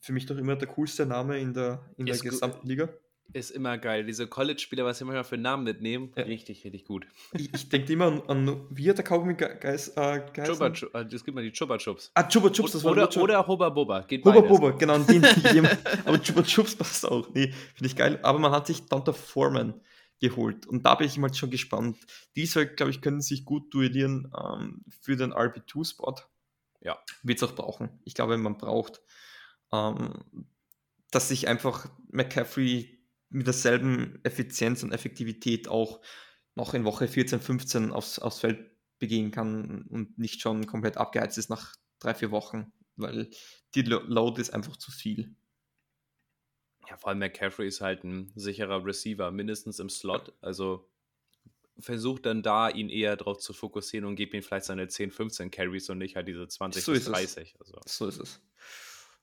Für 0.00 0.12
mich 0.12 0.26
doch 0.26 0.36
immer 0.36 0.56
der 0.56 0.68
coolste 0.68 1.06
Name 1.06 1.38
in 1.38 1.54
der, 1.54 1.90
in 1.96 2.06
der 2.06 2.18
gesamten 2.18 2.66
Liga. 2.66 2.88
Ist 3.34 3.50
immer 3.50 3.78
geil. 3.78 4.04
Diese 4.04 4.26
College-Spieler, 4.26 4.84
was 4.84 4.98
sie 4.98 5.04
manchmal 5.04 5.24
für 5.24 5.38
Namen 5.38 5.64
mitnehmen, 5.64 6.12
ja. 6.16 6.24
richtig, 6.24 6.64
richtig 6.64 6.84
gut. 6.84 7.06
Ich, 7.32 7.52
ich 7.54 7.68
denke 7.70 7.92
immer 7.92 8.06
an, 8.06 8.22
an, 8.28 8.66
wie 8.70 8.90
hat 8.90 8.98
der 8.98 9.04
Kaugummi 9.04 9.34
Geist 9.34 9.96
äh, 9.96 10.20
Chupa, 10.44 10.66
äh, 10.66 11.06
Das 11.06 11.24
gibt 11.24 11.34
mal 11.34 11.42
die 11.42 11.52
Chupa 11.52 11.78
Chups. 11.78 12.10
Ah, 12.14 12.24
Chupa 12.24 12.50
Chups, 12.50 12.72
das 12.72 12.84
war 12.84 12.92
Oder, 12.92 13.16
oder 13.16 13.46
Hubba 13.46 13.70
Bubba, 13.70 14.02
geht 14.02 14.24
Hubba 14.24 14.40
Bubba, 14.40 14.72
genau, 14.72 14.98
den, 14.98 15.22
den 15.22 15.66
Aber 16.04 16.20
Chupa 16.20 16.42
Chups 16.42 16.76
passt 16.76 17.06
auch. 17.06 17.26
Nee, 17.32 17.52
finde 17.74 17.86
ich 17.86 17.96
geil. 17.96 18.18
Aber 18.22 18.38
man 18.38 18.52
hat 18.52 18.66
sich 18.66 18.84
Dante 18.86 19.14
Foreman 19.14 19.80
geholt. 20.22 20.66
Und 20.66 20.86
da 20.86 20.94
bin 20.94 21.06
ich 21.06 21.18
mal 21.18 21.32
schon 21.34 21.50
gespannt. 21.50 21.96
Diese, 22.36 22.66
glaube 22.66 22.90
ich, 22.90 23.00
können 23.00 23.20
sich 23.20 23.44
gut 23.44 23.72
duellieren 23.74 24.32
ähm, 24.38 24.84
für 25.00 25.16
den 25.16 25.32
RB2-Spot. 25.32 26.14
Ja. 26.80 26.98
Wird 27.22 27.42
es 27.42 27.48
auch 27.48 27.54
brauchen. 27.54 28.00
Ich 28.04 28.14
glaube, 28.14 28.38
man 28.38 28.56
braucht, 28.56 29.00
ähm, 29.72 30.46
dass 31.10 31.28
sich 31.28 31.48
einfach 31.48 31.88
McCaffrey 32.10 33.01
mit 33.32 33.46
derselben 33.46 34.20
Effizienz 34.22 34.82
und 34.82 34.92
Effektivität 34.92 35.68
auch 35.68 36.00
noch 36.54 36.74
in 36.74 36.84
Woche 36.84 37.08
14, 37.08 37.40
15 37.40 37.92
aufs, 37.92 38.18
aufs 38.18 38.40
Feld 38.40 38.70
begehen 38.98 39.30
kann 39.30 39.82
und 39.88 40.18
nicht 40.18 40.40
schon 40.40 40.66
komplett 40.66 40.96
abgeheizt 40.96 41.38
ist 41.38 41.50
nach 41.50 41.74
drei, 41.98 42.14
vier 42.14 42.30
Wochen, 42.30 42.72
weil 42.96 43.30
die 43.74 43.82
Load 43.82 44.40
ist 44.40 44.50
einfach 44.50 44.76
zu 44.76 44.92
viel. 44.92 45.34
Ja, 46.88 46.96
vor 46.96 47.08
allem 47.08 47.20
McCaffrey 47.20 47.66
ist 47.66 47.80
halt 47.80 48.04
ein 48.04 48.32
sicherer 48.34 48.84
Receiver, 48.84 49.30
mindestens 49.30 49.78
im 49.78 49.88
Slot. 49.88 50.34
Also 50.40 50.88
versucht 51.78 52.26
dann 52.26 52.42
da, 52.42 52.68
ihn 52.68 52.90
eher 52.90 53.16
darauf 53.16 53.38
zu 53.38 53.52
fokussieren 53.52 54.06
und 54.06 54.16
gibt 54.16 54.34
ihm 54.34 54.42
vielleicht 54.42 54.66
seine 54.66 54.88
10, 54.88 55.10
15 55.10 55.50
Carries 55.50 55.88
und 55.90 55.98
nicht 55.98 56.16
halt 56.16 56.28
diese 56.28 56.46
20 56.46 56.84
so 56.84 56.92
bis 56.92 57.06
30. 57.06 57.56
Also. 57.58 57.80
So 57.86 58.06
ist 58.06 58.20
es. 58.20 58.40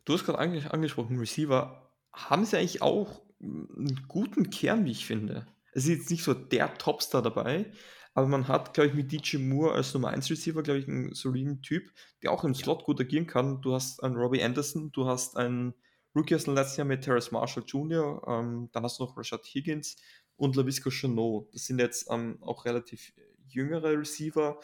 Du 0.06 0.14
hast 0.14 0.26
gerade 0.26 0.40
eigentlich 0.40 0.72
angesprochen, 0.72 1.20
Receiver 1.20 1.92
haben 2.12 2.46
sie 2.46 2.58
eigentlich 2.58 2.82
auch 2.82 3.22
einen 3.42 4.06
guten 4.08 4.50
Kern, 4.50 4.86
wie 4.86 4.92
ich 4.92 5.06
finde. 5.06 5.48
Es 5.74 5.84
ist 5.84 5.90
jetzt 5.90 6.12
nicht 6.12 6.24
so 6.24 6.34
der 6.34 6.74
Topstar 6.78 7.22
dabei, 7.22 7.72
aber 8.14 8.28
man 8.28 8.48
hat, 8.48 8.74
glaube 8.74 8.90
ich, 8.90 8.96
mit 8.96 9.12
DJ 9.12 9.38
Moore 9.38 9.74
als 9.74 9.94
Nummer 9.94 10.10
1 10.10 10.30
Receiver, 10.30 10.64
glaube 10.64 10.80
ich, 10.80 10.88
einen 10.88 11.14
soliden 11.14 11.62
Typ, 11.62 11.92
der 12.24 12.32
auch 12.32 12.44
im 12.44 12.56
Slot 12.56 12.84
gut 12.84 13.00
agieren 13.00 13.28
kann. 13.28 13.62
Du 13.62 13.74
hast 13.74 14.04
einen 14.04 14.16
Robbie 14.16 14.44
Anderson, 14.44 14.92
du 14.92 15.06
hast 15.06 15.38
einen 15.38 15.74
Rookie 16.16 16.36
aus 16.36 16.46
dem 16.46 16.56
letzten 16.56 16.82
Jahr 16.82 16.88
mit 16.88 17.04
Terrace 17.04 17.32
Marshall 17.32 17.64
Jr., 17.66 18.22
ähm, 18.28 18.70
dann 18.72 18.84
hast 18.84 19.00
du 19.00 19.04
noch 19.04 19.16
Rashad 19.16 19.46
Higgins 19.46 19.96
und 20.36 20.56
LaVisco 20.56 20.90
Chanot. 20.90 21.54
Das 21.54 21.66
sind 21.66 21.80
jetzt 21.80 22.08
ähm, 22.10 22.40
auch 22.42 22.66
relativ 22.66 23.14
jüngere 23.48 23.98
Receiver. 23.98 24.60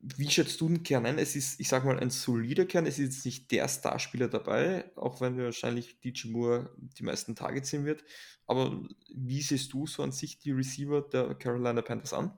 Wie 0.00 0.30
schätzt 0.30 0.60
du 0.60 0.68
den 0.68 0.82
Kern 0.82 1.06
ein? 1.06 1.18
Es 1.18 1.34
ist, 1.34 1.58
ich 1.60 1.68
sag 1.68 1.84
mal, 1.84 1.98
ein 1.98 2.10
solider 2.10 2.66
Kern. 2.66 2.86
Es 2.86 2.98
ist 2.98 3.16
jetzt 3.16 3.24
nicht 3.24 3.50
der 3.50 3.68
Starspieler 3.68 4.28
dabei, 4.28 4.90
auch 4.96 5.20
wenn 5.20 5.36
wahrscheinlich 5.38 6.00
DJ 6.00 6.28
Moore 6.28 6.72
die 6.76 7.02
meisten 7.02 7.34
Tage 7.34 7.62
ziehen 7.62 7.84
wird. 7.84 8.04
Aber 8.46 8.80
wie 9.12 9.42
siehst 9.42 9.72
du 9.72 9.86
so 9.86 10.02
an 10.02 10.12
sich 10.12 10.38
die 10.38 10.52
Receiver 10.52 11.02
der 11.02 11.34
Carolina 11.34 11.82
Panthers 11.82 12.12
an? 12.12 12.36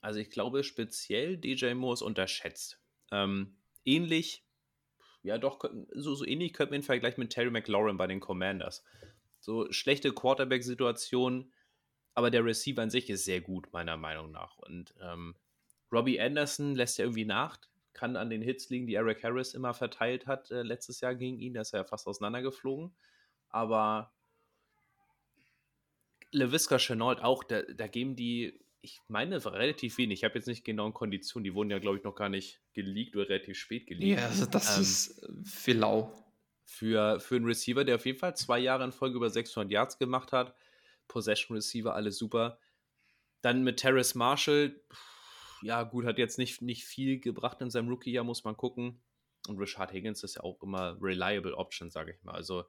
Also 0.00 0.20
ich 0.20 0.30
glaube 0.30 0.62
speziell 0.62 1.36
DJ 1.36 1.74
Moore 1.74 1.94
ist 1.94 2.02
unterschätzt. 2.02 2.80
Ähm, 3.10 3.56
ähnlich 3.84 4.46
ja 5.22 5.38
doch, 5.38 5.60
so, 5.92 6.14
so 6.14 6.24
ähnlich 6.24 6.52
könnte 6.52 6.72
man 6.72 6.80
ihn 6.80 6.84
vergleichen 6.84 7.20
mit 7.22 7.32
Terry 7.32 7.50
McLaurin 7.50 7.96
bei 7.96 8.06
den 8.06 8.20
Commanders. 8.20 8.84
So 9.40 9.70
schlechte 9.70 10.12
Quarterback-Situation, 10.12 11.52
aber 12.14 12.30
der 12.30 12.44
Receiver 12.44 12.82
an 12.82 12.90
sich 12.90 13.10
ist 13.10 13.24
sehr 13.24 13.40
gut, 13.40 13.72
meiner 13.72 13.96
Meinung 13.96 14.30
nach. 14.30 14.58
Und 14.58 14.94
ähm, 15.00 15.34
Robbie 15.92 16.20
Anderson 16.20 16.74
lässt 16.74 16.98
ja 16.98 17.04
irgendwie 17.04 17.24
nach, 17.24 17.58
kann 17.92 18.16
an 18.16 18.30
den 18.30 18.42
Hits 18.42 18.70
liegen, 18.70 18.86
die 18.86 18.94
Eric 18.94 19.22
Harris 19.24 19.54
immer 19.54 19.74
verteilt 19.74 20.26
hat 20.26 20.50
äh, 20.50 20.62
letztes 20.62 21.00
Jahr 21.00 21.14
gegen 21.14 21.38
ihn. 21.38 21.54
Da 21.54 21.62
ist 21.62 21.72
er 21.72 21.80
ja 21.80 21.84
fast 21.84 22.06
auseinandergeflogen. 22.06 22.94
Aber 23.48 24.12
LeVisca 26.32 26.78
Chenault 26.78 27.20
auch, 27.20 27.42
da, 27.42 27.62
da 27.62 27.88
geben 27.88 28.14
die 28.14 28.60
ich 28.82 29.00
meine 29.08 29.44
relativ 29.44 29.98
wenig. 29.98 30.20
Ich 30.20 30.24
habe 30.24 30.36
jetzt 30.36 30.46
nicht 30.46 30.64
genau 30.64 30.86
in 30.86 30.94
Konditionen. 30.94 31.44
Die 31.44 31.54
wurden 31.54 31.70
ja, 31.70 31.78
glaube 31.78 31.98
ich, 31.98 32.04
noch 32.04 32.14
gar 32.14 32.28
nicht 32.28 32.60
geleakt 32.72 33.14
oder 33.16 33.28
relativ 33.28 33.58
spät 33.58 33.86
geleakt. 33.86 34.20
Ja, 34.20 34.26
also 34.26 34.46
das 34.46 34.76
ähm, 34.76 34.82
ist 34.82 35.22
äh, 35.22 35.28
viel 35.44 35.78
lau. 35.78 36.14
Für, 36.64 37.18
für 37.18 37.36
einen 37.36 37.46
Receiver, 37.46 37.84
der 37.84 37.96
auf 37.96 38.06
jeden 38.06 38.18
Fall 38.18 38.36
zwei 38.36 38.58
Jahre 38.60 38.84
in 38.84 38.92
Folge 38.92 39.16
über 39.16 39.28
600 39.28 39.70
Yards 39.72 39.98
gemacht 39.98 40.32
hat. 40.32 40.54
Possession 41.08 41.56
Receiver, 41.56 41.94
alles 41.94 42.16
super. 42.16 42.58
Dann 43.42 43.64
mit 43.64 43.78
Terrace 43.78 44.14
Marshall, 44.14 44.80
ja 45.62 45.82
gut, 45.82 46.04
hat 46.04 46.18
jetzt 46.18 46.38
nicht, 46.38 46.62
nicht 46.62 46.84
viel 46.84 47.20
gebracht 47.20 47.60
in 47.60 47.70
seinem 47.70 47.88
Rookie-Jahr, 47.88 48.24
muss 48.24 48.44
man 48.44 48.56
gucken. 48.56 49.02
Und 49.48 49.58
Richard 49.58 49.92
Higgins 49.92 50.22
ist 50.22 50.36
ja 50.36 50.42
auch 50.42 50.62
immer 50.62 50.96
reliable 51.00 51.56
Option, 51.56 51.90
sage 51.90 52.12
ich 52.12 52.22
mal. 52.22 52.34
Also 52.34 52.64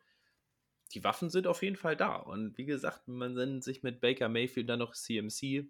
die 0.93 1.03
Waffen 1.03 1.29
sind 1.29 1.47
auf 1.47 1.63
jeden 1.63 1.75
Fall 1.75 1.95
da. 1.95 2.15
Und 2.15 2.57
wie 2.57 2.65
gesagt, 2.65 3.07
man 3.07 3.33
nennt 3.33 3.63
sich 3.63 3.83
mit 3.83 4.01
Baker 4.01 4.29
Mayfield 4.29 4.69
dann 4.69 4.79
noch 4.79 4.93
CMC 4.93 5.67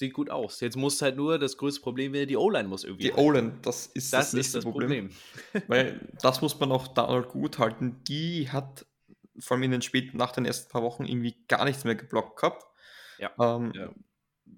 sieht 0.00 0.14
gut 0.14 0.30
aus. 0.30 0.60
Jetzt 0.60 0.76
muss 0.76 1.00
halt 1.02 1.16
nur 1.16 1.38
das 1.38 1.56
größte 1.56 1.82
Problem 1.82 2.12
werden, 2.12 2.28
die 2.28 2.36
O-Line 2.36 2.68
muss 2.68 2.84
irgendwie. 2.84 3.04
Die 3.04 3.12
O-Line, 3.12 3.58
das 3.62 3.86
ist 3.86 4.12
das, 4.12 4.26
das 4.26 4.32
nächste 4.32 4.58
das 4.58 4.64
Problem. 4.64 5.10
Problem. 5.52 5.68
Weil 5.68 6.00
das 6.20 6.40
muss 6.40 6.58
man 6.58 6.72
auch 6.72 6.88
da 6.88 7.20
gut 7.20 7.58
halten. 7.58 8.02
Die 8.08 8.50
hat 8.50 8.86
vor 9.38 9.56
allem 9.56 9.64
in 9.64 9.70
den 9.70 9.82
späten, 9.82 10.16
nach 10.16 10.32
den 10.32 10.44
ersten 10.44 10.70
paar 10.70 10.82
Wochen 10.82 11.04
irgendwie 11.04 11.36
gar 11.46 11.64
nichts 11.64 11.84
mehr 11.84 11.94
geblockt 11.94 12.40
gehabt. 12.40 12.64
Ja. 13.18 13.30
Ähm, 13.38 13.72
ja. 13.74 13.90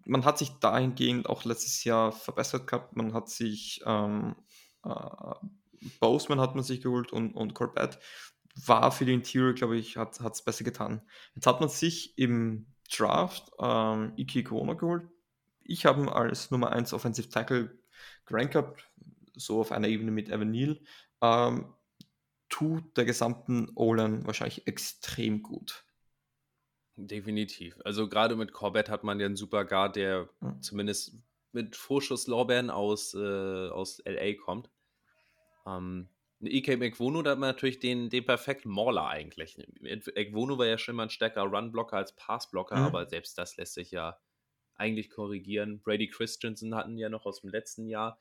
Man 0.04 0.24
hat 0.24 0.38
sich 0.38 0.50
dahingehend 0.60 1.28
auch 1.28 1.44
letztes 1.44 1.84
Jahr 1.84 2.12
verbessert 2.12 2.66
gehabt. 2.66 2.96
Man 2.96 3.14
hat 3.14 3.28
sich 3.28 3.82
ähm, 3.86 4.34
äh, 4.84 5.34
Boseman 6.00 6.40
hat 6.40 6.54
man 6.54 6.64
sich 6.64 6.80
geholt 6.80 7.12
und, 7.12 7.34
und 7.34 7.54
Corbett 7.54 7.98
war 8.66 8.92
für 8.92 9.04
die 9.04 9.14
Interior, 9.14 9.54
glaube 9.54 9.78
ich, 9.78 9.96
hat 9.96 10.20
es 10.20 10.42
besser 10.42 10.64
getan. 10.64 11.02
Jetzt 11.34 11.46
hat 11.46 11.60
man 11.60 11.68
sich 11.68 12.16
im 12.18 12.66
Draft 12.90 13.50
ähm, 13.58 14.12
Iki 14.16 14.44
Kono 14.44 14.76
geholt. 14.76 15.08
Ich 15.64 15.86
habe 15.86 16.02
ihn 16.02 16.08
als 16.08 16.50
Nummer 16.50 16.70
1 16.70 16.92
Offensive 16.92 17.30
Tackle 17.30 17.78
gerankt 18.26 18.52
gehabt, 18.52 18.90
so 19.34 19.60
auf 19.60 19.72
einer 19.72 19.88
Ebene 19.88 20.10
mit 20.10 20.28
Evan 20.28 20.50
Neal. 20.50 20.80
Ähm, 21.22 21.72
tut 22.48 22.96
der 22.96 23.06
gesamten 23.06 23.70
O-Line 23.74 24.26
wahrscheinlich 24.26 24.66
extrem 24.66 25.42
gut. 25.42 25.86
Definitiv. 26.96 27.78
Also 27.84 28.08
gerade 28.08 28.36
mit 28.36 28.52
Corbett 28.52 28.88
hat 28.88 29.02
man 29.04 29.18
ja 29.18 29.26
einen 29.26 29.36
super 29.36 29.64
Guard, 29.64 29.96
der 29.96 30.28
mhm. 30.40 30.60
zumindest 30.60 31.16
mit 31.52 31.76
Vorschusslorbeeren 31.76 32.70
aus, 32.70 33.14
äh, 33.14 33.68
aus 33.68 34.02
LA 34.04 34.34
kommt. 34.34 34.70
Ähm, 35.66 36.08
EK 36.44 36.76
McVono, 36.76 37.22
da 37.22 37.32
hat 37.32 37.38
man 37.38 37.50
natürlich 37.50 37.78
den, 37.78 38.10
den 38.10 38.24
perfekten 38.24 38.70
Mauler 38.70 39.06
eigentlich. 39.06 39.56
McVono 39.80 40.58
war 40.58 40.66
ja 40.66 40.76
schon 40.76 40.96
mal 40.96 41.04
ein 41.04 41.10
stärkerer 41.10 41.44
Run-Blocker 41.44 41.96
als 41.96 42.14
Pass-Blocker, 42.16 42.76
mhm. 42.76 42.86
aber 42.86 43.06
selbst 43.06 43.38
das 43.38 43.56
lässt 43.56 43.74
sich 43.74 43.90
ja 43.90 44.18
eigentlich 44.74 45.10
korrigieren. 45.10 45.80
Brady 45.80 46.08
Christensen 46.08 46.74
hatten 46.74 46.98
ja 46.98 47.08
noch 47.08 47.26
aus 47.26 47.42
dem 47.42 47.50
letzten 47.50 47.86
Jahr. 47.86 48.18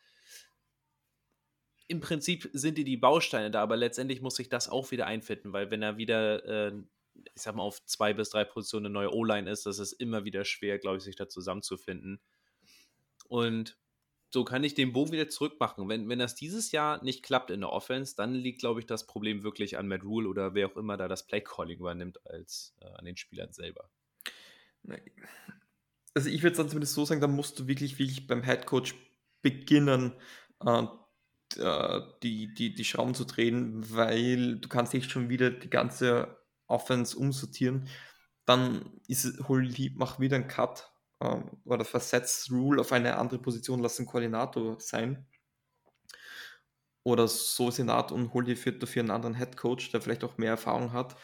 Im 1.88 2.00
Prinzip 2.00 2.50
sind 2.54 2.78
die 2.78 2.84
die 2.84 2.98
Bausteine 2.98 3.52
da, 3.52 3.62
aber 3.62 3.76
letztendlich 3.76 4.22
muss 4.22 4.36
sich 4.36 4.50
das 4.50 4.70
auch 4.70 4.92
wieder 4.92 5.08
einfinden, 5.08 5.52
weil 5.52 5.72
wenn 5.72 5.82
er 5.82 5.98
wieder, 5.98 6.46
äh, 6.46 6.74
ich 7.13 7.41
sag 7.41 7.56
mal, 7.56 7.63
auf 7.63 7.84
zwei 7.86 8.13
bis 8.13 8.30
drei 8.30 8.43
Positionen 8.43 8.88
eine 8.88 8.93
neue 8.93 9.13
O-Line 9.13 9.50
ist, 9.50 9.65
das 9.65 9.80
ist 9.80 9.93
immer 9.93 10.26
wieder 10.26 10.45
schwer, 10.45 10.80
glaube 10.80 10.97
ich, 10.97 11.04
sich 11.04 11.15
da 11.15 11.28
zusammenzufinden. 11.28 12.19
Und 13.28 13.78
so 14.34 14.45
kann 14.45 14.63
ich 14.63 14.74
den 14.74 14.93
Bogen 14.93 15.12
wieder 15.12 15.30
zurückmachen. 15.30 15.89
Wenn, 15.89 16.08
wenn 16.08 16.19
das 16.19 16.36
dieses 16.36 16.71
Jahr 16.71 17.04
nicht 17.04 17.24
klappt 17.24 17.52
in 17.52 17.62
der 17.62 17.71
Offense, 17.71 18.15
dann 18.15 18.34
liegt, 18.34 18.60
glaube 18.60 18.80
ich, 18.80 18.86
das 18.86 19.06
Problem 19.06 19.43
wirklich 19.43 19.78
an 19.78 19.88
Matt 19.88 20.04
Rule 20.04 20.30
oder 20.30 20.54
wer 20.54 20.67
auch 20.67 20.78
immer 20.78 20.95
da 20.95 21.08
das 21.08 21.28
Play-Calling 21.28 21.80
übernimmt, 21.80 22.26
als 22.26 22.74
äh, 22.82 22.86
an 22.86 23.06
den 23.06 23.17
Spielern 23.17 23.52
selber. 23.52 23.89
Also 26.13 26.30
ich 26.30 26.43
würde 26.43 26.52
es 26.52 26.58
dann 26.58 26.69
zumindest 26.69 26.93
so 26.93 27.06
sagen, 27.06 27.21
da 27.21 27.28
musst 27.28 27.60
du 27.60 27.67
wirklich, 27.67 28.00
wirklich 28.00 28.28
beim 28.28 28.43
Head 28.43 28.65
Coach 28.65 28.95
beginnen, 29.41 30.13
äh, 30.65 30.86
äh, 31.58 32.02
die, 32.24 32.54
die, 32.54 32.74
die 32.74 32.86
Schrauben 32.86 33.13
zu 33.13 33.26
drehen, 33.26 33.84
weil 33.93 34.58
du 34.58 34.69
kannst 34.69 34.93
nicht 34.93 35.12
schon 35.12 35.30
wieder 35.30 35.52
die 35.52 35.69
ganze 35.69 36.41
Offense 36.72 37.18
umsortieren. 37.18 37.88
Dann 38.46 39.00
ist, 39.08 39.48
hol, 39.48 39.70
mach 39.96 40.20
wieder 40.20 40.36
einen 40.36 40.48
Cut 40.48 40.92
ähm, 41.22 41.52
oder 41.66 41.86
versetzt 41.86 42.52
Rule 42.52 42.82
auf 42.82 42.92
eine 42.92 43.18
andere 43.18 43.40
Position, 43.40 43.82
lass 43.82 44.00
einen 44.00 44.08
Koordinator 44.08 44.80
sein. 44.80 45.28
Oder 47.04 47.28
so 47.28 47.72
Senat 47.72 48.12
und 48.12 48.34
hol 48.34 48.44
dir 48.44 48.58
für, 48.58 48.72
dafür 48.72 49.02
einen 49.02 49.12
anderen 49.12 49.36
Head 49.36 49.58
Coach, 49.58 49.92
der 49.92 50.02
vielleicht 50.02 50.24
auch 50.24 50.38
mehr 50.38 50.52
Erfahrung 50.52 50.94
hat 50.94 51.16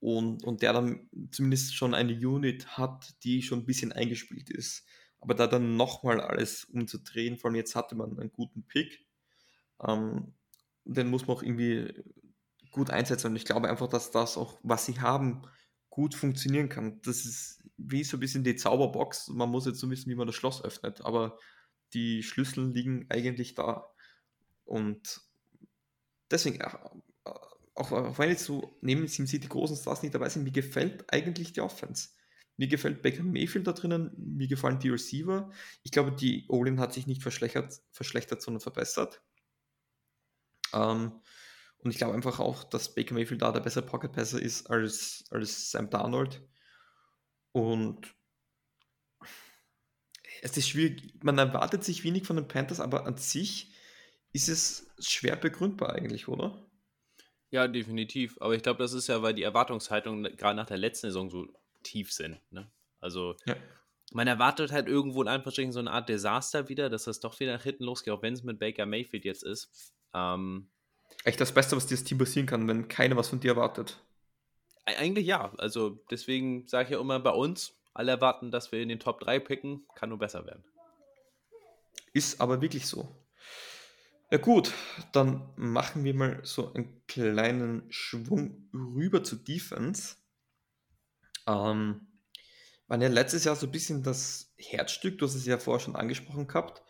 und, 0.00 0.42
und 0.44 0.62
der 0.62 0.72
dann 0.72 1.08
zumindest 1.30 1.74
schon 1.74 1.94
eine 1.94 2.14
Unit 2.14 2.78
hat, 2.78 3.22
die 3.22 3.42
schon 3.42 3.60
ein 3.60 3.66
bisschen 3.66 3.92
eingespielt 3.92 4.50
ist. 4.50 4.86
Aber 5.20 5.34
da 5.34 5.46
dann 5.46 5.76
nochmal 5.76 6.20
alles 6.20 6.64
umzudrehen, 6.64 7.36
vor 7.36 7.48
allem 7.50 7.56
jetzt 7.56 7.76
hatte 7.76 7.94
man 7.94 8.18
einen 8.18 8.32
guten 8.32 8.66
Pick, 8.66 9.06
ähm, 9.86 10.34
den 10.84 11.08
muss 11.08 11.26
man 11.26 11.36
auch 11.36 11.42
irgendwie 11.42 11.92
gut 12.70 12.90
einsetzen. 12.90 13.28
Und 13.28 13.36
ich 13.36 13.44
glaube 13.44 13.68
einfach, 13.68 13.88
dass 13.88 14.10
das 14.10 14.36
auch, 14.36 14.58
was 14.62 14.86
sie 14.86 15.00
haben, 15.00 15.42
gut 15.90 16.14
funktionieren 16.14 16.68
kann. 16.68 17.00
Das 17.02 17.24
ist 17.24 17.62
wie 17.76 18.04
so 18.04 18.16
ein 18.16 18.20
bisschen 18.20 18.44
die 18.44 18.56
Zauberbox. 18.56 19.28
Man 19.28 19.50
muss 19.50 19.66
jetzt 19.66 19.80
so 19.80 19.90
wissen, 19.90 20.10
wie 20.10 20.14
man 20.14 20.26
das 20.26 20.36
Schloss 20.36 20.62
öffnet, 20.62 21.00
aber 21.04 21.38
die 21.92 22.22
Schlüssel 22.22 22.70
liegen 22.70 23.06
eigentlich 23.08 23.54
da. 23.54 23.90
Und 24.64 25.20
deswegen, 26.30 26.62
auch, 26.62 26.92
auch 27.74 28.18
wenn 28.18 28.30
jetzt 28.30 28.44
so 28.44 28.78
neben 28.82 29.08
SimCity 29.08 29.48
großen 29.48 29.76
Stars 29.76 30.02
nicht 30.02 30.14
dabei 30.14 30.28
sind, 30.28 30.44
mir 30.44 30.52
gefällt 30.52 31.12
eigentlich 31.12 31.52
die 31.52 31.60
Offense. 31.60 32.10
Mir 32.56 32.68
gefällt 32.68 33.02
Baker 33.02 33.22
Mayfield 33.22 33.66
da 33.66 33.72
drinnen, 33.72 34.12
mir 34.16 34.46
gefallen 34.46 34.78
die 34.78 34.90
Receiver. 34.90 35.50
Ich 35.82 35.92
glaube, 35.92 36.12
die 36.12 36.44
Olin 36.48 36.78
hat 36.78 36.92
sich 36.92 37.06
nicht 37.06 37.22
verschlechtert, 37.22 37.80
verschlechtert 37.90 38.42
sondern 38.42 38.60
verbessert. 38.60 39.22
Ähm, 40.74 41.20
und 41.82 41.90
ich 41.90 41.96
glaube 41.96 42.14
einfach 42.14 42.40
auch, 42.40 42.64
dass 42.64 42.94
Baker 42.94 43.14
Mayfield 43.14 43.42
da 43.42 43.52
der 43.52 43.60
bessere 43.60 43.86
Pocket 43.86 44.12
Passer 44.12 44.40
ist 44.40 44.70
als, 44.70 45.24
als 45.30 45.70
Sam 45.70 45.88
Darnold. 45.88 46.42
Und 47.52 48.14
es 50.42 50.56
ist 50.56 50.68
schwierig, 50.68 51.14
man 51.22 51.38
erwartet 51.38 51.84
sich 51.84 52.04
wenig 52.04 52.26
von 52.26 52.36
den 52.36 52.48
Panthers, 52.48 52.80
aber 52.80 53.06
an 53.06 53.16
sich 53.16 53.74
ist 54.32 54.48
es 54.48 54.90
schwer 54.98 55.36
begründbar 55.36 55.94
eigentlich, 55.94 56.28
oder? 56.28 56.66
Ja, 57.50 57.66
definitiv. 57.66 58.36
Aber 58.40 58.54
ich 58.54 58.62
glaube, 58.62 58.78
das 58.78 58.92
ist 58.92 59.08
ja, 59.08 59.22
weil 59.22 59.34
die 59.34 59.42
Erwartungshaltungen 59.42 60.36
gerade 60.36 60.56
nach 60.56 60.66
der 60.66 60.78
letzten 60.78 61.08
Saison 61.08 61.30
so 61.30 61.48
tief 61.82 62.12
sind. 62.12 62.40
Ne? 62.50 62.70
Also 63.00 63.34
ja. 63.46 63.56
man 64.12 64.28
erwartet 64.28 64.70
halt 64.70 64.86
irgendwo 64.86 65.22
in 65.22 65.28
Anführungsstrichen 65.28 65.72
so 65.72 65.80
eine 65.80 65.90
Art 65.90 66.08
Desaster 66.08 66.68
wieder, 66.68 66.88
dass 66.90 67.04
das 67.04 67.20
doch 67.20 67.40
wieder 67.40 67.54
nach 67.54 67.62
hinten 67.62 67.84
losgeht, 67.84 68.12
auch 68.12 68.22
wenn 68.22 68.34
es 68.34 68.44
mit 68.44 68.60
Baker 68.60 68.86
Mayfield 68.86 69.24
jetzt 69.24 69.42
ist. 69.42 69.94
Ähm, 70.14 70.70
Echt 71.24 71.40
das 71.40 71.52
Beste, 71.52 71.76
was 71.76 71.86
dir 71.86 71.96
das 71.96 72.04
Team 72.04 72.18
passieren 72.18 72.46
kann, 72.46 72.66
wenn 72.68 72.88
keiner 72.88 73.16
was 73.16 73.28
von 73.28 73.40
dir 73.40 73.52
erwartet. 73.52 74.02
Eigentlich 74.84 75.26
ja. 75.26 75.52
Also 75.58 76.00
deswegen 76.10 76.66
sage 76.66 76.84
ich 76.84 76.90
ja 76.90 77.00
immer 77.00 77.20
bei 77.20 77.30
uns, 77.30 77.74
alle 77.92 78.12
erwarten, 78.12 78.50
dass 78.50 78.72
wir 78.72 78.80
in 78.80 78.88
den 78.88 79.00
Top 79.00 79.20
3 79.20 79.38
picken, 79.38 79.84
kann 79.94 80.08
nur 80.08 80.18
besser 80.18 80.46
werden. 80.46 80.64
Ist 82.12 82.40
aber 82.40 82.60
wirklich 82.60 82.86
so. 82.86 83.08
Ja 84.30 84.38
gut, 84.38 84.72
dann 85.12 85.48
machen 85.56 86.04
wir 86.04 86.14
mal 86.14 86.40
so 86.44 86.72
einen 86.72 87.02
kleinen 87.08 87.90
Schwung 87.90 88.68
rüber 88.72 89.24
zu 89.24 89.36
Defense. 89.36 90.16
Ähm, 91.46 92.06
war 92.86 93.00
ja 93.00 93.08
letztes 93.08 93.44
Jahr 93.44 93.56
so 93.56 93.66
ein 93.66 93.72
bisschen 93.72 94.02
das 94.02 94.52
Herzstück, 94.56 95.18
du 95.18 95.26
hast 95.26 95.34
es 95.34 95.46
ja 95.46 95.58
vorher 95.58 95.80
schon 95.80 95.96
angesprochen 95.96 96.46
gehabt, 96.46 96.82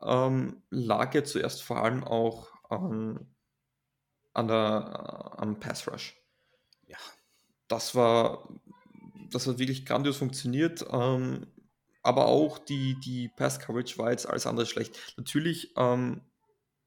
ähm, 0.00 0.62
lag 0.70 1.14
ja 1.14 1.24
zuerst 1.24 1.62
vor 1.62 1.82
allem 1.82 2.04
auch 2.04 2.52
ähm, 2.70 3.31
an 4.34 4.48
der, 4.48 5.34
am 5.36 5.60
Pass 5.60 5.86
Rush. 5.88 6.16
Ja. 6.86 6.98
Das 7.68 7.94
war, 7.94 8.48
das 9.30 9.46
hat 9.46 9.58
wirklich 9.58 9.86
grandios 9.86 10.16
funktioniert. 10.16 10.84
Ähm, 10.90 11.46
aber 12.02 12.26
auch 12.26 12.58
die, 12.58 12.98
die 13.00 13.28
Pass 13.28 13.60
Coverage 13.60 13.96
war 13.98 14.10
jetzt 14.10 14.28
alles 14.28 14.46
andere 14.46 14.66
schlecht. 14.66 14.98
Natürlich 15.16 15.72
ähm, 15.76 16.22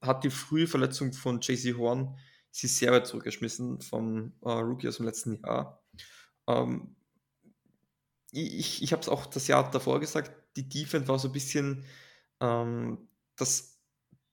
hat 0.01 0.23
die 0.23 0.29
frühe 0.29 0.67
Verletzung 0.67 1.13
von 1.13 1.39
JC 1.41 1.77
Horn 1.77 2.17
sie 2.51 2.67
sehr 2.67 2.91
weit 2.91 3.07
zurückgeschmissen 3.07 3.81
vom 3.81 4.33
äh, 4.41 4.49
Rookie 4.49 4.87
aus 4.87 4.97
dem 4.97 5.05
letzten 5.05 5.41
Jahr. 5.41 5.83
Ähm, 6.47 6.95
ich 8.31 8.83
ich 8.83 8.91
habe 8.91 9.01
es 9.01 9.09
auch 9.09 9.25
das 9.25 9.47
Jahr 9.47 9.69
davor 9.71 9.99
gesagt, 9.99 10.31
die 10.57 10.67
Defense 10.67 11.07
war 11.07 11.19
so 11.19 11.29
ein 11.29 11.33
bisschen 11.33 11.85
ähm, 12.41 13.07
das, 13.35 13.79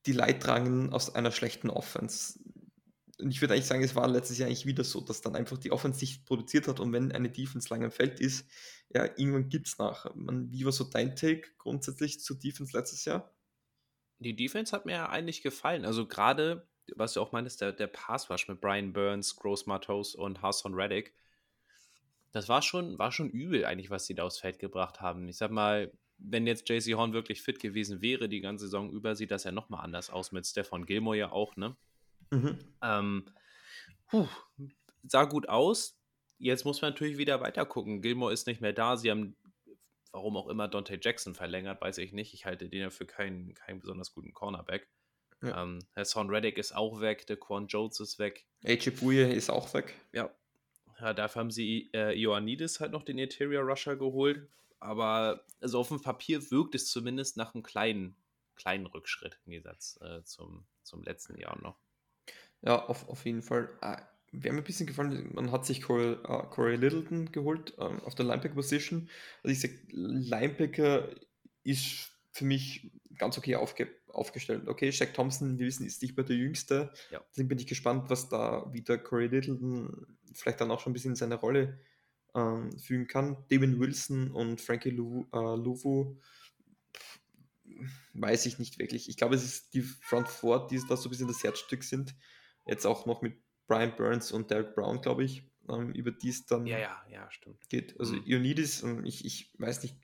die 0.07 0.13
Leidtragenden 0.13 0.93
aus 0.93 1.15
einer 1.15 1.31
schlechten 1.31 1.71
Offense 1.71 2.39
und 3.19 3.31
ich 3.31 3.41
würde 3.41 3.55
eigentlich 3.55 3.67
sagen, 3.67 3.83
es 3.83 3.95
war 3.95 4.09
letztes 4.09 4.39
Jahr 4.39 4.49
eigentlich 4.49 4.67
wieder 4.67 4.85
so, 4.85 5.01
dass 5.01 5.21
dann 5.21 5.37
einfach 5.37 5.59
die 5.59 5.71
Offense 5.71 6.01
sich 6.01 6.25
produziert 6.25 6.69
hat 6.69 6.81
und 6.81 6.93
wenn 6.93 7.13
eine 7.13 7.31
Defense 7.31 7.69
lang 7.69 7.83
im 7.83 7.91
Feld 7.91 8.21
ist, 8.21 8.49
ja, 8.95 9.05
irgendwann 9.05 9.49
gibt 9.49 9.69
es 9.69 9.79
nach. 9.79 10.07
Wie 10.15 10.65
war 10.65 10.73
so 10.73 10.85
dein 10.85 11.17
Take 11.17 11.49
grundsätzlich 11.59 12.21
zur 12.21 12.39
Defense 12.39 12.77
letztes 12.77 13.05
Jahr? 13.05 13.35
Die 14.19 14.37
Defense 14.37 14.75
hat 14.75 14.87
mir 14.87 14.93
ja 14.93 15.09
eigentlich 15.09 15.43
gefallen. 15.43 15.85
Also 15.85 16.07
gerade, 16.07 16.69
was 16.95 17.15
du 17.15 17.21
auch 17.21 17.33
meinst, 17.33 17.61
der, 17.61 17.73
der 17.73 17.87
Passwash 17.87 18.49
mit 18.49 18.61
Brian 18.61 18.93
Burns, 18.93 19.37
Gross 19.37 19.67
Matos 19.67 20.15
und 20.15 20.43
Hassan 20.43 20.75
Reddick, 20.75 21.15
das 22.33 22.49
war 22.49 22.63
schon, 22.63 22.99
war 22.99 23.13
schon 23.13 23.31
übel 23.31 23.65
eigentlich, 23.65 23.91
was 23.91 24.07
sie 24.07 24.15
da 24.15 24.25
aufs 24.25 24.39
Feld 24.39 24.59
gebracht 24.59 25.01
haben. 25.01 25.29
Ich 25.29 25.37
sag 25.37 25.51
mal, 25.51 25.93
wenn 26.19 26.47
jetzt 26.47 26.69
JC 26.69 26.95
Horn 26.95 27.13
wirklich 27.13 27.43
fit 27.43 27.61
gewesen 27.61 28.01
wäre 28.01 28.29
die 28.29 28.41
ganze 28.41 28.67
Saison 28.67 28.91
über, 28.91 29.17
sieht 29.17 29.31
das 29.31 29.45
ja 29.45 29.53
nochmal 29.53 29.85
anders 29.85 30.09
aus 30.09 30.33
mit 30.33 30.47
Stefan 30.47 30.87
Gilmore 30.87 31.17
ja 31.17 31.33
auch, 31.33 31.57
ne? 31.57 31.77
Mhm. 32.33 32.59
Ähm, 32.83 33.27
puh, 34.09 34.27
sah 35.05 35.25
gut 35.25 35.49
aus. 35.49 35.99
Jetzt 36.39 36.65
muss 36.65 36.83
man 36.83 36.93
natürlich 36.93 37.19
wieder 37.19 37.41
weiter 37.41 37.65
gucken. 37.67 38.03
Gilmore 38.03 38.33
ist 38.33 38.47
nicht 38.47 38.61
mehr 38.61 38.73
da. 38.73 38.97
Sie 38.97 39.11
haben, 39.11 39.37
warum 40.11 40.37
auch 40.37 40.49
immer, 40.49 40.67
Dante 40.67 40.99
Jackson 41.01 41.35
verlängert, 41.35 41.81
weiß 41.81 41.99
ich 41.99 42.13
nicht. 42.13 42.35
Ich 42.35 42.47
halte 42.47 42.69
den 42.69 42.81
ja 42.81 42.91
für 42.91 43.07
keinen, 43.07 43.55
keinen 43.55 43.81
besonders 43.81 44.13
guten 44.13 44.33
Cornerback. 44.33 44.89
Ja. 45.43 45.63
Ähm, 45.63 45.81
Herr 45.95 46.05
Son 46.05 46.31
Reddick 46.31 46.59
ist 46.59 46.75
auch 46.75 47.01
weg, 47.01 47.27
der 47.27 47.37
Quan 47.37 47.67
Jones 47.67 48.01
ist 48.01 48.19
weg. 48.19 48.47
AJ 48.65 48.91
Bouye 48.91 49.33
ist 49.33 49.51
auch 49.51 49.75
weg. 49.75 49.95
Ja. 50.13 50.31
ja 51.01 51.13
dafür 51.13 51.41
haben 51.41 51.51
sie 51.51 51.91
äh, 51.93 52.19
Ioannidis 52.19 52.81
halt 52.81 52.93
noch 52.93 53.03
den 53.03 53.19
Interior 53.19 53.63
Rusher 53.63 53.97
geholt. 53.97 54.49
Aber 54.81 55.45
also 55.61 55.79
auf 55.79 55.89
dem 55.89 56.01
Papier 56.01 56.51
wirkt 56.51 56.75
es 56.75 56.91
zumindest 56.91 57.37
nach 57.37 57.55
einem 57.55 57.63
kleinen, 57.63 58.17
kleinen 58.57 58.87
Rückschritt 58.87 59.39
im 59.45 59.51
Gegensatz 59.53 59.99
äh, 60.01 60.25
zum, 60.25 60.67
zum 60.83 61.03
letzten 61.05 61.39
Jahr 61.39 61.61
noch. 61.61 61.79
Ja, 62.63 62.85
auf, 62.87 63.09
auf 63.09 63.25
jeden 63.25 63.43
Fall. 63.43 63.69
Ah, 63.81 64.01
Wäre 64.35 64.55
mir 64.55 64.63
ein 64.63 64.65
bisschen 64.65 64.87
gefallen, 64.87 65.31
man 65.35 65.53
hat 65.53 65.67
sich 65.67 65.83
Corey, 65.83 66.17
uh, 66.27 66.45
Corey 66.49 66.77
Littleton 66.77 67.31
geholt 67.33 67.75
ähm, 67.79 68.01
auf 68.05 68.15
der 68.15 68.25
Linebacker-Position. 68.25 69.11
Also 69.43 69.53
ich 69.53 69.61
sage, 69.61 69.79
Linebacker 69.91 71.11
ist 71.65 72.11
für 72.31 72.47
mich 72.47 72.91
ganz 73.19 73.37
okay 73.37 73.57
aufge 73.57 73.89
aufgestellt. 74.09 74.69
Okay, 74.69 74.91
Shaq 74.91 75.15
Thompson, 75.15 75.59
wir 75.59 75.67
wissen, 75.67 75.87
ist 75.87 76.03
nicht 76.03 76.17
mehr 76.17 76.25
der 76.25 76.37
Jüngste. 76.37 76.93
Ja. 77.11 77.23
Deswegen 77.31 77.49
bin 77.49 77.59
ich 77.59 77.67
gespannt, 77.67 78.09
was 78.09 78.29
da 78.29 78.73
wieder 78.73 78.99
Corey 78.99 79.27
Littleton 79.27 80.07
vielleicht 80.35 80.61
dann 80.61 80.71
auch 80.71 80.81
schon 80.81 80.91
ein 80.91 80.95
bisschen 80.95 81.13
in 81.13 81.17
seine 81.17 81.37
Rolle 81.37 81.79
ähm, 82.35 82.79
fügen 82.79 83.07
kann. 83.07 83.37
Damon 83.51 83.79
Wilson 83.81 84.31
und 84.31 84.61
Frankie 84.61 84.91
Lu, 84.91 85.27
äh, 85.33 85.57
Luvu 85.57 86.19
weiß 88.15 88.47
ich 88.47 88.59
nicht 88.59 88.79
wirklich. 88.79 89.09
Ich 89.09 89.17
glaube, 89.17 89.35
es 89.35 89.45
ist 89.45 89.75
die 89.75 89.83
Front 89.83 90.29
Four, 90.29 90.67
die 90.69 90.81
da 90.89 90.97
so 90.97 91.09
ein 91.09 91.11
bisschen 91.11 91.29
das 91.29 91.43
Herzstück 91.43 91.85
sind. 91.85 92.15
Jetzt 92.67 92.87
auch 92.87 93.07
noch 93.07 93.23
mit 93.23 93.43
Brian 93.67 93.95
Burns 93.97 94.33
und 94.33 94.51
Derek 94.51 94.75
Brown, 94.75 95.01
glaube 95.01 95.25
ich, 95.25 95.51
ähm, 95.69 95.93
über 95.93 96.11
die 96.11 96.29
es 96.29 96.47
dann 96.47 96.67
Ja, 96.67 96.79
ja, 96.79 97.03
ja, 97.11 97.31
stimmt. 97.31 97.69
geht. 97.69 97.99
Also 97.99 98.15
Mhm. 98.15 98.25
Ionidis, 98.27 98.83
ähm, 98.83 99.05
ich, 99.05 99.25
ich 99.25 99.53
weiß 99.59 99.83
nicht, 99.83 99.97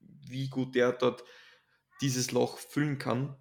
wie 0.00 0.48
gut 0.48 0.74
der 0.74 0.92
dort 0.92 1.24
dieses 2.00 2.30
Loch 2.32 2.58
füllen 2.58 2.98
kann, 2.98 3.36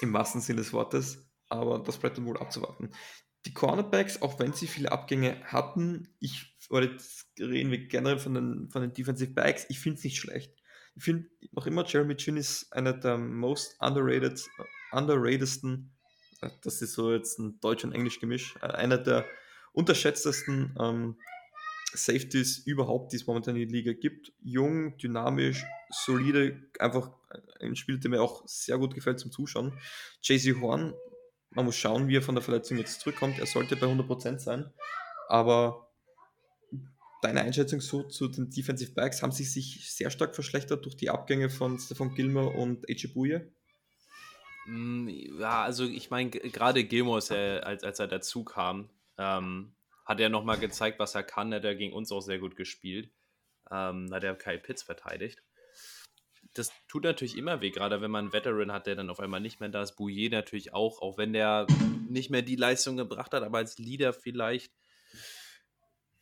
im 0.00 0.12
wahrsten 0.12 0.40
Sinne 0.40 0.60
des 0.60 0.72
Wortes, 0.72 1.30
aber 1.48 1.78
das 1.78 1.98
bleibt 1.98 2.18
dann 2.18 2.26
wohl 2.26 2.38
abzuwarten. 2.38 2.90
Die 3.46 3.54
Cornerbacks, 3.54 4.20
auch 4.20 4.38
wenn 4.38 4.52
sie 4.52 4.66
viele 4.66 4.92
Abgänge 4.92 5.42
hatten, 5.44 6.14
ich, 6.20 6.56
oder 6.68 6.90
jetzt 6.92 7.32
reden 7.38 7.70
wir 7.70 7.86
generell 7.86 8.18
von 8.18 8.34
den, 8.34 8.68
von 8.70 8.82
den 8.82 8.92
Defensive 8.92 9.32
Backs, 9.32 9.64
ich 9.70 9.80
finde 9.80 9.98
es 9.98 10.04
nicht 10.04 10.18
schlecht. 10.18 10.54
Ich 10.94 11.04
finde 11.04 11.30
noch 11.52 11.66
immer, 11.66 11.86
Jeremy 11.86 12.16
Chin 12.16 12.36
ist 12.36 12.70
einer 12.72 12.92
der 12.92 13.16
most 13.16 13.76
underrated, 13.80 14.44
underratedsten, 14.92 15.86
äh, 15.86 15.99
das 16.62 16.82
ist 16.82 16.94
so 16.94 17.12
jetzt 17.12 17.38
ein 17.38 17.60
Deutsch- 17.60 17.84
und 17.84 17.92
Englisch-Gemisch, 17.92 18.56
äh, 18.62 18.66
einer 18.66 18.98
der 18.98 19.26
unterschätztesten 19.72 20.76
ähm, 20.80 21.16
Safeties 21.92 22.58
überhaupt, 22.58 23.12
die 23.12 23.16
es 23.16 23.26
momentan 23.26 23.56
in 23.56 23.68
der 23.68 23.72
Liga 23.72 23.92
gibt. 23.92 24.32
Jung, 24.42 24.96
dynamisch, 24.98 25.64
solide, 25.90 26.62
einfach 26.78 27.10
ein 27.60 27.76
Spiel, 27.76 27.98
der 27.98 28.10
mir 28.10 28.22
auch 28.22 28.46
sehr 28.46 28.78
gut 28.78 28.94
gefällt 28.94 29.18
zum 29.18 29.32
Zuschauen. 29.32 29.78
JC 30.22 30.60
Horn, 30.60 30.94
man 31.50 31.64
muss 31.64 31.76
schauen, 31.76 32.08
wie 32.08 32.16
er 32.16 32.22
von 32.22 32.34
der 32.34 32.42
Verletzung 32.42 32.78
jetzt 32.78 33.00
zurückkommt. 33.00 33.38
Er 33.38 33.46
sollte 33.46 33.76
bei 33.76 33.86
100% 33.86 34.38
sein, 34.38 34.72
aber 35.28 35.90
deine 37.22 37.42
Einschätzung 37.42 37.80
so 37.80 38.04
zu 38.04 38.28
den 38.28 38.50
Defensive 38.50 38.92
Backs 38.92 39.22
haben 39.22 39.32
sie 39.32 39.44
sich 39.44 39.92
sehr 39.92 40.10
stark 40.10 40.34
verschlechtert 40.34 40.84
durch 40.84 40.96
die 40.96 41.10
Abgänge 41.10 41.50
von 41.50 41.78
Stefan 41.78 42.14
Gilmer 42.14 42.54
und 42.54 42.88
Echebuye. 42.88 43.52
Mm, 44.70 45.08
Ja, 45.40 45.62
also 45.64 45.84
ich 45.84 46.10
meine, 46.10 46.30
gerade 46.30 46.84
Gilmore, 46.84 47.18
ist 47.18 47.30
ja, 47.30 47.58
als, 47.58 47.82
als 47.82 47.98
er 47.98 48.06
dazu 48.08 48.44
kam, 48.44 48.88
ähm, 49.18 49.72
hat 50.04 50.20
er 50.20 50.28
nochmal 50.28 50.58
gezeigt, 50.58 50.98
was 50.98 51.14
er 51.14 51.22
kann. 51.22 51.52
Hat 51.52 51.64
er 51.64 51.74
gegen 51.74 51.92
uns 51.92 52.12
auch 52.12 52.20
sehr 52.20 52.38
gut 52.38 52.56
gespielt. 52.56 53.10
Ähm, 53.70 54.08
hat 54.12 54.24
er 54.24 54.34
Kyle 54.36 54.58
Pitts 54.58 54.82
verteidigt. 54.82 55.42
Das 56.54 56.72
tut 56.88 57.04
natürlich 57.04 57.36
immer 57.36 57.60
weh, 57.60 57.70
gerade 57.70 58.00
wenn 58.00 58.10
man 58.10 58.24
einen 58.26 58.32
Veteran 58.32 58.72
hat, 58.72 58.86
der 58.86 58.96
dann 58.96 59.10
auf 59.10 59.20
einmal 59.20 59.40
nicht 59.40 59.60
mehr 59.60 59.68
da 59.68 59.82
ist. 59.82 59.96
Bouillet 59.96 60.32
natürlich 60.32 60.74
auch, 60.74 61.00
auch 61.00 61.16
wenn 61.16 61.32
der 61.32 61.66
nicht 62.08 62.30
mehr 62.30 62.42
die 62.42 62.56
Leistung 62.56 62.96
gebracht 62.96 63.32
hat, 63.32 63.44
aber 63.44 63.58
als 63.58 63.78
Leader 63.78 64.12
vielleicht 64.12 64.72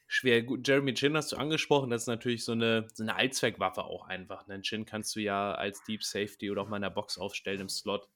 schwer. 0.06 0.42
Gut, 0.42 0.68
Jeremy 0.68 0.92
Chin 0.94 1.16
hast 1.16 1.32
du 1.32 1.36
angesprochen, 1.36 1.88
das 1.88 2.02
ist 2.02 2.08
natürlich 2.08 2.44
so 2.44 2.52
eine, 2.52 2.88
so 2.92 3.02
eine 3.02 3.14
Allzweckwaffe 3.14 3.84
auch 3.84 4.06
einfach. 4.06 4.46
Einen 4.48 4.62
Chin 4.62 4.84
kannst 4.84 5.16
du 5.16 5.20
ja 5.20 5.52
als 5.52 5.82
Deep 5.84 6.02
Safety 6.02 6.50
oder 6.50 6.62
auch 6.62 6.68
mal 6.68 6.76
in 6.76 6.82
der 6.82 6.90
Box 6.90 7.16
aufstellen 7.16 7.60
im 7.62 7.68
Slot. 7.70 8.08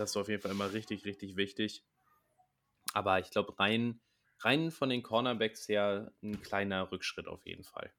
Das 0.00 0.12
ist 0.12 0.16
auf 0.16 0.30
jeden 0.30 0.40
Fall 0.40 0.52
immer 0.52 0.72
richtig, 0.72 1.04
richtig 1.04 1.36
wichtig. 1.36 1.84
Aber 2.94 3.18
ich 3.18 3.30
glaube, 3.30 3.58
rein, 3.58 4.00
rein 4.38 4.70
von 4.70 4.88
den 4.88 5.02
Cornerbacks 5.02 5.68
her 5.68 6.10
ein 6.22 6.40
kleiner 6.40 6.90
Rückschritt 6.90 7.28
auf 7.28 7.44
jeden 7.44 7.64
Fall. 7.64 7.92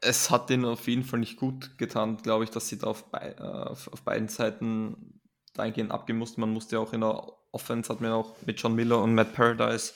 Es 0.00 0.30
hat 0.30 0.48
denen 0.48 0.64
auf 0.64 0.88
jeden 0.88 1.04
Fall 1.04 1.20
nicht 1.20 1.36
gut 1.36 1.76
getan, 1.76 2.16
glaube 2.16 2.44
ich, 2.44 2.50
dass 2.50 2.68
sie 2.68 2.78
da 2.78 2.86
auf, 2.86 3.10
bei, 3.10 3.34
äh, 3.38 3.42
auf, 3.42 4.02
beiden 4.02 4.28
Seiten 4.28 5.20
dahingehend 5.52 5.92
mussten. 6.14 6.40
Man 6.40 6.54
musste 6.54 6.76
ja 6.76 6.80
auch 6.80 6.94
in 6.94 7.02
der 7.02 7.30
Offense, 7.50 7.92
hat 7.92 8.00
man 8.00 8.12
auch 8.12 8.40
mit 8.46 8.58
John 8.62 8.74
Miller 8.74 9.02
und 9.02 9.14
Matt 9.14 9.34
Paradise 9.34 9.92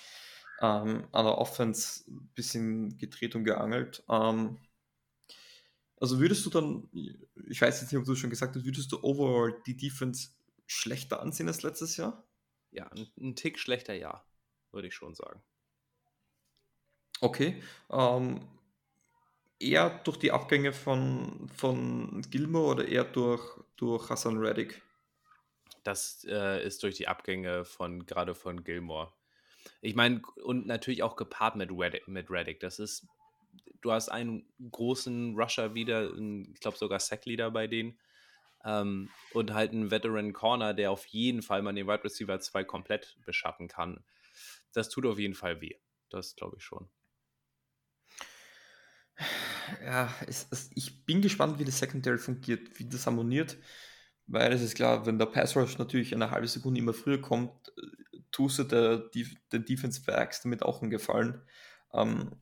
ähm, 0.61 1.09
an 1.11 1.25
der 1.25 1.39
Offense 1.39 2.05
ein 2.11 2.33
bisschen 2.35 2.99
gedreht 2.99 3.35
und 3.35 3.45
geangelt. 3.45 4.05
Ähm, 4.11 4.59
also 5.99 6.21
würdest 6.21 6.45
du 6.45 6.51
dann, 6.51 6.89
ich 6.93 7.61
weiß 7.61 7.81
jetzt 7.81 7.93
nicht, 7.93 7.99
ob 7.99 8.05
du 8.05 8.13
es 8.13 8.19
schon 8.19 8.31
gesagt 8.31 8.55
hast, 8.55 8.65
würdest 8.65 8.93
du 8.93 9.03
overall 9.03 9.61
die 9.67 9.77
Defense 9.77 10.31
schlechter 10.67 11.21
ansehen 11.23 11.49
als 11.49 11.63
letztes 11.63 11.97
Jahr? 11.97 12.25
Ja, 12.71 12.87
ein, 12.89 13.09
ein 13.19 13.37
Tick 13.37 13.59
schlechter, 13.59 13.95
ja, 13.95 14.25
würde 14.73 14.89
ich 14.89 14.95
schon 14.95 15.15
sagen. 15.15 15.43
Okay. 17.21 17.63
Ähm, 17.91 18.47
eher 19.59 19.91
durch 20.05 20.19
die 20.19 20.33
Abgänge 20.33 20.73
von, 20.73 21.49
von 21.49 22.23
Gilmore 22.31 22.73
oder 22.73 22.89
eher 22.89 23.05
durch, 23.05 23.43
durch 23.77 24.11
Hassan 24.11 24.39
Reddick? 24.39 24.83
Das 25.83 26.27
äh, 26.29 26.65
ist 26.67 26.83
durch 26.83 26.97
die 26.97 27.09
Abgänge 27.09 27.65
von 27.65 28.07
gerade 28.07 28.35
von 28.35 28.65
Gilmore. 28.65 29.13
Ich 29.81 29.95
meine, 29.95 30.21
und 30.43 30.67
natürlich 30.67 31.03
auch 31.03 31.17
gepaart 31.17 31.57
mit 31.57 31.71
Reddick, 31.71 32.09
mit 32.09 32.31
Reddick. 32.31 32.61
Das 32.61 32.79
ist, 32.79 33.07
du 33.81 33.93
hast 33.93 34.09
einen 34.09 34.47
großen 34.71 35.35
Rusher 35.37 35.75
wieder, 35.75 36.13
ich 36.15 36.61
glaube 36.61 36.77
sogar 36.77 37.01
Sackleader 37.01 37.51
bei 37.51 37.67
denen. 37.67 37.99
Ähm, 38.65 39.11
und 39.33 39.55
halt 39.55 39.73
einen 39.73 39.91
Veteran 39.91 40.33
Corner, 40.33 40.75
der 40.75 40.91
auf 40.91 41.07
jeden 41.07 41.43
Fall 41.43 41.63
mal 41.63 41.73
den 41.73 41.87
Wide 41.87 42.05
Receiver 42.05 42.41
2 42.41 42.65
komplett 42.65 43.17
beschatten 43.25 43.69
kann. 43.69 44.05
Das 44.73 44.89
tut 44.89 45.07
auf 45.07 45.19
jeden 45.19 45.35
Fall 45.35 45.61
weh. 45.61 45.77
Das 46.11 46.35
glaube 46.37 46.57
ich 46.59 46.65
schon. 46.65 46.89
Ja, 49.85 50.13
es, 50.27 50.47
es, 50.51 50.71
ich 50.75 51.05
bin 51.07 51.23
gespannt, 51.23 51.59
wie 51.59 51.65
das 51.65 51.79
Secondary 51.79 52.19
fungiert, 52.19 52.79
wie 52.79 52.89
das 52.89 53.07
harmoniert, 53.07 53.57
weil 54.27 54.53
es 54.53 54.63
ist 54.63 54.75
klar, 54.75 55.07
wenn 55.07 55.19
der 55.19 55.27
Pass 55.27 55.57
Rush 55.57 55.79
natürlich 55.79 56.15
eine 56.15 56.31
halbe 56.31 56.47
Sekunde 56.47 56.81
immer 56.81 56.93
früher 56.93 57.21
kommt, 57.21 57.73
tust 58.31 58.59
du 58.59 58.65
der, 58.65 58.99
den 59.53 59.65
Defense 59.65 60.03
Backs 60.03 60.43
damit 60.43 60.63
auch 60.63 60.83
einen 60.83 60.91
Gefallen. 60.91 61.41
Ähm, 61.93 62.33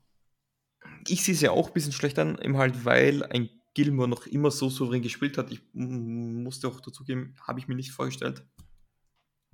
ich 1.09 1.23
sehe 1.23 1.35
es 1.35 1.40
ja 1.40 1.51
auch 1.51 1.68
ein 1.68 1.75
bisschen 1.75 1.92
schlecht 1.92 2.18
an, 2.18 2.38
eben 2.40 2.57
halt, 2.57 2.85
weil 2.85 3.23
ein 3.25 3.51
Gilmore 3.75 4.09
noch 4.09 4.27
immer 4.27 4.51
so 4.51 4.70
souverän 4.70 5.03
gespielt 5.03 5.37
hat. 5.38 5.51
Ich 5.51 5.61
musste 5.73 6.68
auch 6.68 6.81
dazugeben, 6.81 7.35
habe 7.47 7.59
ich 7.59 7.68
mir 7.68 7.75
nicht 7.75 7.92
vorgestellt, 7.92 8.44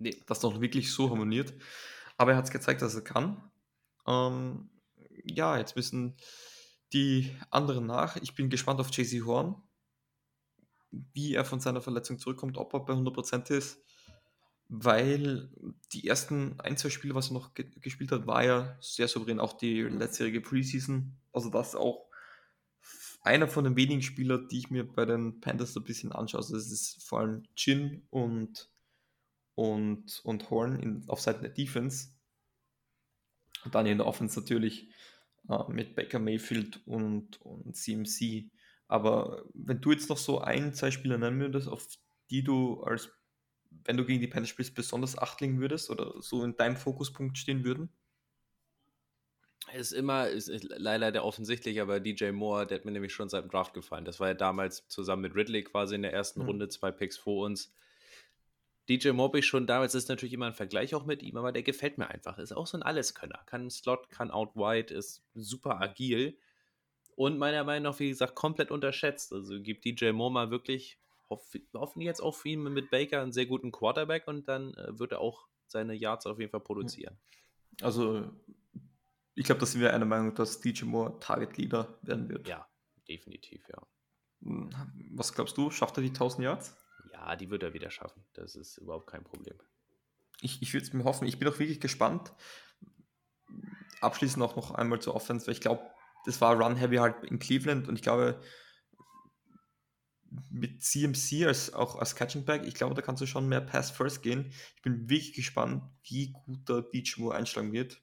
Nee, 0.01 0.17
dass 0.27 0.41
das 0.41 0.43
noch 0.43 0.61
wirklich 0.63 0.91
so 0.93 1.11
harmoniert. 1.11 1.53
Aber 2.17 2.33
er 2.33 2.39
hat 2.39 2.47
es 2.47 2.51
gezeigt, 2.51 2.81
dass 2.81 2.95
er 2.95 3.03
kann. 3.03 3.51
Ähm, 4.07 4.71
ja, 5.25 5.59
jetzt 5.59 5.77
müssen 5.77 6.17
die 6.95 7.37
anderen 7.51 7.87
nach. 7.87 8.17
Ich 8.17 8.35
bin 8.35 8.49
gespannt 8.49 8.81
auf 8.81 8.91
JC 8.91 9.23
Horn, 9.27 9.63
wie 10.91 11.35
er 11.35 11.45
von 11.45 11.61
seiner 11.61 11.83
Verletzung 11.83 12.19
zurückkommt, 12.19 12.57
ob 12.57 12.73
er 12.73 12.81
bei 12.81 12.95
100% 12.95 13.53
ist, 13.53 13.85
weil 14.69 15.51
die 15.93 16.09
ersten 16.09 16.59
ein, 16.61 16.79
zwei 16.79 16.89
Spiele, 16.89 17.15
was 17.15 17.29
er 17.29 17.35
noch 17.35 17.53
ge 17.53 17.71
gespielt 17.81 18.11
hat, 18.11 18.27
war 18.27 18.43
ja 18.43 18.79
sehr 18.81 19.07
souverän, 19.07 19.39
auch 19.39 19.53
die 19.53 19.83
letztjährige 19.83 20.41
Preseason. 20.41 21.20
Also 21.33 21.51
das 21.51 21.69
ist 21.69 21.77
auch 21.77 22.11
einer 23.23 23.49
von 23.49 23.65
den 23.65 23.77
wenigen 23.77 24.03
Spielern, 24.03 24.49
die 24.49 24.59
ich 24.59 24.71
mir 24.71 24.85
bei 24.85 25.05
den 25.05 25.41
Panthers 25.41 25.75
so 25.75 25.81
ein 25.81 25.85
bisschen 25.85 26.13
anschaue. 26.13 26.41
Also 26.41 26.57
es 26.57 26.71
ist 26.71 27.03
vor 27.07 27.21
allem 27.21 27.43
Chin 27.55 28.07
und, 28.11 28.71
und, 29.55 30.21
und 30.25 30.51
Horn 30.51 30.79
in, 30.81 31.09
auf 31.09 31.21
Seiten 31.21 31.43
der 31.43 31.53
Defense. 31.53 32.09
Und 33.65 33.75
dann 33.75 33.87
in 33.87 33.99
der 33.99 34.07
Offense 34.07 34.41
natürlich 34.41 34.91
äh, 35.49 35.71
mit 35.71 35.95
Baker 35.95 36.19
Mayfield 36.19 36.81
und, 36.87 37.41
und 37.43 37.77
CMC. 37.77 38.51
Aber 38.89 39.45
wenn 39.55 39.81
du 39.81 39.93
jetzt 39.93 40.09
noch 40.09 40.19
so 40.19 40.41
ein, 40.41 40.73
zwei 40.73 40.91
Spieler 40.91 41.19
nennen 41.19 41.41
würdest, 41.41 41.69
auf 41.69 41.87
die 42.31 42.43
du 42.43 42.83
als, 42.83 43.13
wenn 43.85 43.99
du 43.99 44.07
gegen 44.07 44.21
die 44.21 44.29
Panthers 44.29 44.49
spielst, 44.49 44.75
besonders 44.75 45.19
acht 45.19 45.41
legen 45.43 45.61
würdest 45.61 45.91
oder 45.91 46.15
so 46.21 46.43
in 46.43 46.57
deinem 46.57 46.77
Fokuspunkt 46.77 47.37
stehen 47.37 47.65
würden? 47.65 47.91
Ist 49.75 49.93
immer, 49.93 50.29
ist, 50.29 50.49
ist 50.49 50.65
leider 50.77 51.13
der 51.13 51.25
offensichtlich, 51.25 51.81
aber 51.81 52.01
DJ 52.01 52.31
Moore, 52.31 52.67
der 52.67 52.79
hat 52.79 52.85
mir 52.85 52.93
nämlich 52.93 53.13
schon 53.13 53.29
seit 53.29 53.45
dem 53.45 53.51
Draft 53.51 53.75
gefallen. 53.75 54.05
Das 54.05 54.21
war 54.21 54.29
ja 54.29 54.35
damals 54.35 54.87
zusammen 54.89 55.23
mit 55.23 55.35
Ridley 55.35 55.65
quasi 55.65 55.95
in 55.95 56.03
der 56.03 56.13
ersten 56.13 56.41
Mhm. 56.41 56.47
Runde, 56.47 56.69
zwei 56.69 56.91
Picks 56.91 57.17
vor 57.17 57.47
uns. 57.47 57.73
DJ 58.89 59.11
Moore 59.11 59.33
bin 59.33 59.39
ich 59.41 59.47
schon 59.47 59.67
damals, 59.67 59.95
ist 59.95 60.09
natürlich 60.09 60.33
immer 60.33 60.47
ein 60.47 60.55
Vergleich 60.55 60.95
auch 60.95 61.07
mit 61.07 61.23
ihm, 61.23 61.37
aber 61.37 61.53
der 61.53 61.63
gefällt 61.63 61.99
mir 61.99 62.09
einfach. 62.09 62.39
Ist 62.39 62.53
auch 62.53 62.67
so 62.67 62.77
ein 62.77 62.83
Alleskönner. 62.83 63.41
Kann 63.47 63.71
Slot, 63.71 64.11
kann 64.11 64.31
Out 64.31 64.57
Wide, 64.57 64.93
ist 64.93 65.23
super 65.35 65.81
agil. 65.81 66.37
Und 67.15 67.39
meiner 67.39 67.63
Meinung 67.65 67.93
nach, 67.93 68.01
wie 68.01 68.09
gesagt, 68.09 68.35
komplett 68.35 68.71
unterschätzt. 68.71 69.33
Also 69.33 69.61
gibt 69.61 69.85
DJ 69.85 70.11
Moore 70.11 70.33
mal 70.33 70.51
wirklich, 70.51 70.99
hoff, 71.29 71.55
hoffentlich 71.75 72.07
jetzt 72.07 72.21
auch 72.21 72.35
für 72.35 72.49
ihn 72.49 72.63
mit 72.63 72.91
Baker 72.91 73.21
einen 73.23 73.33
sehr 73.33 73.47
guten 73.47 73.71
Quarterback 73.71 74.27
und 74.27 74.49
dann 74.49 74.75
äh, 74.75 74.99
wird 74.99 75.13
er 75.13 75.21
auch 75.21 75.47
seine 75.67 75.95
Yards 75.95 76.27
auf 76.27 76.41
jeden 76.41 76.51
Fall 76.51 76.61
produzieren. 76.61 77.17
Also, 77.83 78.29
ich 79.41 79.47
glaube, 79.47 79.61
da 79.61 79.65
sind 79.65 79.81
wir 79.81 79.95
einer 79.95 80.05
Meinung, 80.05 80.35
dass 80.35 80.61
DJ 80.61 80.85
Moore 80.85 81.19
Target 81.19 81.57
Leader 81.57 81.99
werden 82.03 82.29
wird. 82.29 82.47
Ja, 82.47 82.69
definitiv, 83.09 83.67
ja. 83.71 83.81
Hm, 84.43 84.71
Was 85.15 85.33
glaubst 85.33 85.57
du? 85.57 85.71
Schafft 85.71 85.97
er 85.97 86.03
die 86.03 86.11
1000 86.11 86.45
Yards? 86.45 86.77
Ja, 87.11 87.35
die 87.37 87.49
wird 87.49 87.63
er 87.63 87.73
wieder 87.73 87.91
schaffen. 87.91 88.23
Das 88.35 88.55
ist 88.55 88.77
überhaupt 88.77 89.07
kein 89.07 89.25
Problem. 89.25 89.59
Ich, 90.43 90.61
ich 90.61 90.75
würde 90.75 90.87
es 90.87 90.93
mir 90.93 91.05
hoffen. 91.05 91.27
Ich 91.27 91.39
bin 91.39 91.49
auch 91.49 91.59
wirklich 91.59 91.81
gespannt. 91.81 92.35
Abschließend 94.03 94.43
auch 94.43 94.57
noch 94.57 94.73
einmal 94.73 95.01
zur 95.01 95.15
Offense, 95.15 95.47
weil 95.47 95.55
ich 95.55 95.63
glaube, 95.63 95.89
das 96.27 96.43
war 96.43 96.61
Run-Heavy 96.61 96.97
halt 96.97 97.25
in 97.25 97.39
Cleveland 97.39 97.89
und 97.89 97.97
ich 97.97 98.03
glaube, 98.03 98.43
mit 100.51 100.83
CMC 100.83 101.47
als 101.47 101.73
auch 101.73 101.97
als 101.97 102.15
Catching 102.15 102.45
Back, 102.45 102.67
ich 102.67 102.75
glaube, 102.75 102.95
da 102.95 103.01
kannst 103.01 103.23
du 103.23 103.27
schon 103.27 103.49
mehr 103.49 103.63
Pass 103.63 103.91
First 103.91 104.23
gehen. 104.23 104.53
Ich 104.77 104.83
bin 104.83 105.09
wirklich 105.09 105.33
gespannt, 105.33 105.83
wie 106.03 106.33
gut 106.33 106.69
der 106.69 106.83
DJ 106.83 107.23
Moore 107.23 107.37
einschlagen 107.37 107.73
wird. 107.73 108.03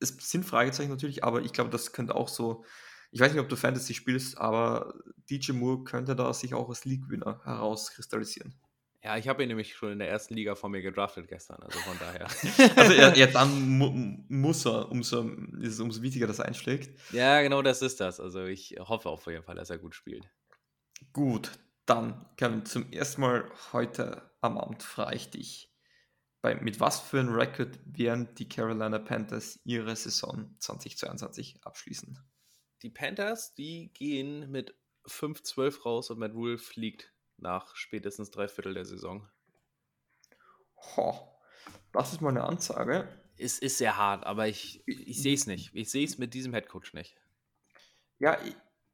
Es 0.00 0.16
sind 0.18 0.44
Fragezeichen 0.44 0.90
natürlich, 0.90 1.24
aber 1.24 1.42
ich 1.42 1.52
glaube, 1.52 1.70
das 1.70 1.92
könnte 1.92 2.14
auch 2.14 2.28
so. 2.28 2.64
Ich 3.10 3.20
weiß 3.20 3.32
nicht, 3.32 3.40
ob 3.40 3.48
du 3.48 3.56
Fantasy 3.56 3.94
spielst, 3.94 4.38
aber 4.38 4.94
DJ 5.30 5.52
Moore 5.52 5.84
könnte 5.84 6.16
da 6.16 6.32
sich 6.34 6.52
auch 6.52 6.68
als 6.68 6.84
League-Winner 6.84 7.40
herauskristallisieren. 7.44 8.54
Ja, 9.04 9.18
ich 9.18 9.28
habe 9.28 9.42
ihn 9.42 9.48
nämlich 9.48 9.74
schon 9.74 9.92
in 9.92 9.98
der 9.98 10.08
ersten 10.08 10.32
Liga 10.32 10.54
von 10.54 10.70
mir 10.70 10.80
gedraftet 10.80 11.28
gestern, 11.28 11.62
also 11.62 11.78
von 11.80 11.98
daher. 11.98 12.26
also 12.76 12.92
ja, 12.94 13.14
ja 13.14 13.26
dann 13.26 13.68
mu 13.78 13.90
muss 14.28 14.64
er, 14.64 14.90
umso, 14.90 15.28
ist 15.60 15.74
es 15.74 15.80
umso 15.80 16.00
wichtiger, 16.00 16.26
dass 16.26 16.38
er 16.38 16.46
einschlägt. 16.46 16.98
Ja, 17.12 17.42
genau 17.42 17.60
das 17.60 17.82
ist 17.82 18.00
das. 18.00 18.18
Also 18.18 18.44
ich 18.46 18.76
hoffe 18.80 19.10
auf 19.10 19.26
jeden 19.26 19.44
Fall, 19.44 19.56
dass 19.56 19.68
er 19.68 19.76
gut 19.76 19.94
spielt. 19.94 20.26
Gut, 21.12 21.52
dann, 21.84 22.24
Kevin, 22.38 22.64
zum 22.64 22.90
ersten 22.92 23.20
Mal 23.20 23.50
heute 23.74 24.30
am 24.40 24.56
Abend 24.56 24.82
frage 24.82 25.16
ich 25.16 25.30
dich. 25.30 25.73
Bei, 26.44 26.56
mit 26.56 26.78
was 26.78 27.00
für 27.00 27.20
einem 27.20 27.32
Record 27.32 27.78
werden 27.86 28.34
die 28.34 28.46
Carolina 28.46 28.98
Panthers 28.98 29.58
ihre 29.64 29.96
Saison 29.96 30.54
2022 30.58 31.64
abschließen? 31.64 32.18
Die 32.82 32.90
Panthers, 32.90 33.54
die 33.54 33.90
gehen 33.94 34.50
mit 34.50 34.76
5-12 35.06 35.82
raus 35.84 36.10
und 36.10 36.18
Matt 36.18 36.34
Rule 36.34 36.58
fliegt 36.58 37.14
nach 37.38 37.74
spätestens 37.76 38.30
drei 38.30 38.46
Viertel 38.46 38.74
der 38.74 38.84
Saison. 38.84 39.26
Ho, 40.96 41.14
das 41.94 42.12
ist 42.12 42.20
mal 42.20 42.28
eine 42.28 42.44
Ansage. 42.44 43.08
Es 43.38 43.58
ist 43.58 43.78
sehr 43.78 43.96
hart, 43.96 44.26
aber 44.26 44.46
ich, 44.46 44.86
ich 44.86 45.22
sehe 45.22 45.32
es 45.32 45.46
nicht. 45.46 45.74
Ich 45.74 45.90
sehe 45.90 46.04
es 46.04 46.18
mit 46.18 46.34
diesem 46.34 46.52
Headcoach 46.52 46.92
nicht. 46.92 47.16
Ja, 48.18 48.36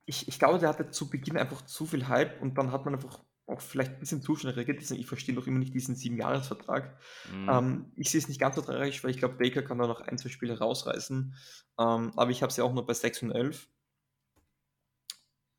ich, 0.07 0.29
ich 0.29 0.39
glaube, 0.39 0.61
der 0.61 0.69
hatte 0.69 0.93
zu 0.93 1.11
Beginn 1.11 1.37
einfach 1.37 1.63
zu 1.63 1.85
viel 1.85 2.07
Hype 2.07 2.41
und 2.41 2.59
dann 2.59 2.71
hat 2.71 2.85
man 2.85 2.95
einfach 2.95 3.19
auch 3.51 3.61
vielleicht 3.61 3.93
ein 3.93 4.01
bisschen 4.01 4.23
zu 4.23 4.37
schnell 4.37 4.55
reagiert. 4.55 4.91
Ich 4.91 5.07
verstehe 5.07 5.35
noch 5.35 5.47
immer 5.47 5.59
nicht 5.59 5.75
diesen 5.75 5.95
Sieben-Jahres-Vertrag. 5.95 6.99
Mhm. 7.33 7.49
Ähm, 7.49 7.93
ich 7.97 8.11
sehe 8.11 8.21
es 8.21 8.29
nicht 8.29 8.41
ganz 8.41 8.57
so 8.57 8.63
tragisch, 8.63 9.03
weil 9.05 9.11
ich 9.11 9.19
glaube, 9.19 9.37
Baker 9.37 9.63
kann 9.63 9.79
da 9.79 9.87
noch 9.87 10.01
ein, 10.01 10.19
zwei 10.19 10.29
Spiele 10.29 10.59
rausreißen. 10.59 11.35
Ähm, 11.79 12.13
aber 12.17 12.31
ich 12.31 12.43
habe 12.43 12.53
sie 12.53 12.61
ja 12.61 12.65
auch 12.65 12.73
nur 12.73 12.87
bei 12.87 12.95
6 12.95 13.23
und 13.23 13.33
11. 13.33 13.69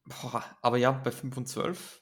Boah, 0.06 0.44
aber 0.62 0.78
ja, 0.78 0.92
bei 0.92 1.12
5 1.12 1.38
und 1.38 1.48
12 1.48 2.02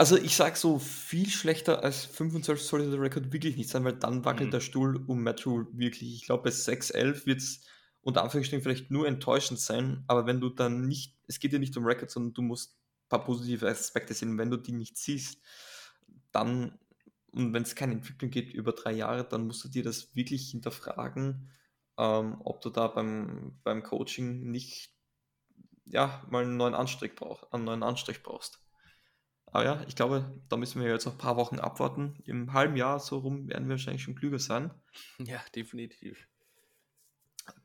also 0.00 0.16
ich 0.16 0.34
sage 0.34 0.56
so, 0.56 0.78
viel 0.78 1.28
schlechter 1.28 1.84
als 1.84 2.06
25 2.06 2.66
sollte 2.66 2.90
der 2.90 3.02
Rekord 3.02 3.34
wirklich 3.34 3.58
nicht 3.58 3.68
sein, 3.68 3.84
weil 3.84 3.92
dann 3.92 4.24
wackelt 4.24 4.48
mhm. 4.48 4.52
der 4.52 4.60
Stuhl 4.60 4.96
um 5.06 5.28
Rule 5.28 5.66
wirklich. 5.72 6.14
Ich 6.14 6.24
glaube, 6.24 6.44
bei 6.44 6.50
6-11 6.50 7.26
wird 7.26 7.40
es 7.40 7.66
unter 8.00 8.22
Anführungsstrichen 8.22 8.62
vielleicht 8.62 8.90
nur 8.90 9.06
enttäuschend 9.06 9.60
sein, 9.60 10.04
aber 10.06 10.24
wenn 10.24 10.40
du 10.40 10.48
dann 10.48 10.88
nicht, 10.88 11.18
es 11.26 11.38
geht 11.38 11.52
ja 11.52 11.58
nicht 11.58 11.76
um 11.76 11.84
Record, 11.84 12.10
sondern 12.10 12.32
du 12.32 12.40
musst 12.40 12.79
paar 13.10 13.24
positive 13.24 13.68
Aspekte 13.68 14.14
sehen. 14.14 14.38
Wenn 14.38 14.50
du 14.50 14.56
die 14.56 14.72
nicht 14.72 14.96
siehst, 14.96 15.42
dann, 16.32 16.78
und 17.32 17.52
wenn 17.52 17.62
es 17.62 17.74
keine 17.74 17.92
Entwicklung 17.92 18.30
geht 18.30 18.54
über 18.54 18.72
drei 18.72 18.92
Jahre, 18.92 19.28
dann 19.28 19.46
musst 19.46 19.62
du 19.64 19.68
dir 19.68 19.82
das 19.82 20.16
wirklich 20.16 20.50
hinterfragen, 20.50 21.50
ähm, 21.98 22.40
ob 22.42 22.62
du 22.62 22.70
da 22.70 22.88
beim, 22.88 23.58
beim 23.62 23.82
Coaching 23.82 24.50
nicht 24.50 24.94
ja, 25.84 26.24
mal 26.30 26.44
einen 26.44 26.56
neuen 26.56 26.74
Anstrich, 26.74 27.14
brauch, 27.14 27.52
einen 27.52 27.64
neuen 27.64 27.82
Anstrich 27.82 28.22
brauchst. 28.22 28.64
Aber 29.46 29.64
ja, 29.64 29.84
ich 29.88 29.96
glaube, 29.96 30.40
da 30.48 30.56
müssen 30.56 30.80
wir 30.80 30.88
jetzt 30.88 31.06
noch 31.06 31.14
ein 31.14 31.18
paar 31.18 31.36
Wochen 31.36 31.58
abwarten. 31.58 32.22
Im 32.24 32.52
halben 32.52 32.76
Jahr 32.76 33.00
so 33.00 33.18
rum 33.18 33.48
werden 33.48 33.66
wir 33.66 33.72
wahrscheinlich 33.72 34.04
schon 34.04 34.14
klüger 34.14 34.38
sein. 34.38 34.70
Ja, 35.18 35.40
definitiv. 35.54 36.29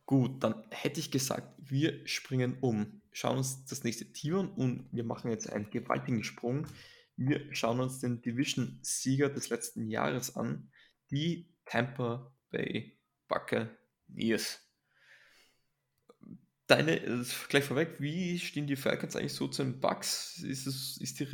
Gut, 0.05 0.43
dann 0.43 0.63
hätte 0.69 0.99
ich 0.99 1.09
gesagt, 1.09 1.51
wir 1.57 2.07
springen 2.07 2.57
um, 2.61 3.01
schauen 3.11 3.37
uns 3.37 3.65
das 3.65 3.83
nächste 3.83 4.11
Team 4.11 4.35
an 4.35 4.49
und 4.49 4.89
wir 4.91 5.03
machen 5.03 5.31
jetzt 5.31 5.49
einen 5.49 5.69
gewaltigen 5.69 6.23
Sprung. 6.23 6.67
Wir 7.17 7.53
schauen 7.55 7.79
uns 7.79 7.99
den 7.99 8.21
Division-Sieger 8.21 9.29
des 9.29 9.49
letzten 9.49 9.87
Jahres 9.89 10.35
an, 10.35 10.71
die 11.09 11.55
Tampa 11.65 12.35
Bay 12.51 12.99
Buccaneers. 13.27 14.61
Deine, 16.67 17.25
gleich 17.49 17.63
vorweg, 17.63 17.99
wie 17.99 18.39
stehen 18.39 18.67
die 18.67 18.75
Falcons 18.75 19.15
eigentlich 19.15 19.33
so 19.33 19.47
zu 19.47 19.63
den 19.63 19.79
Bucks? 19.79 20.41
Ist, 20.43 20.65
es, 20.67 20.97
ist 20.99 21.19
die 21.19 21.27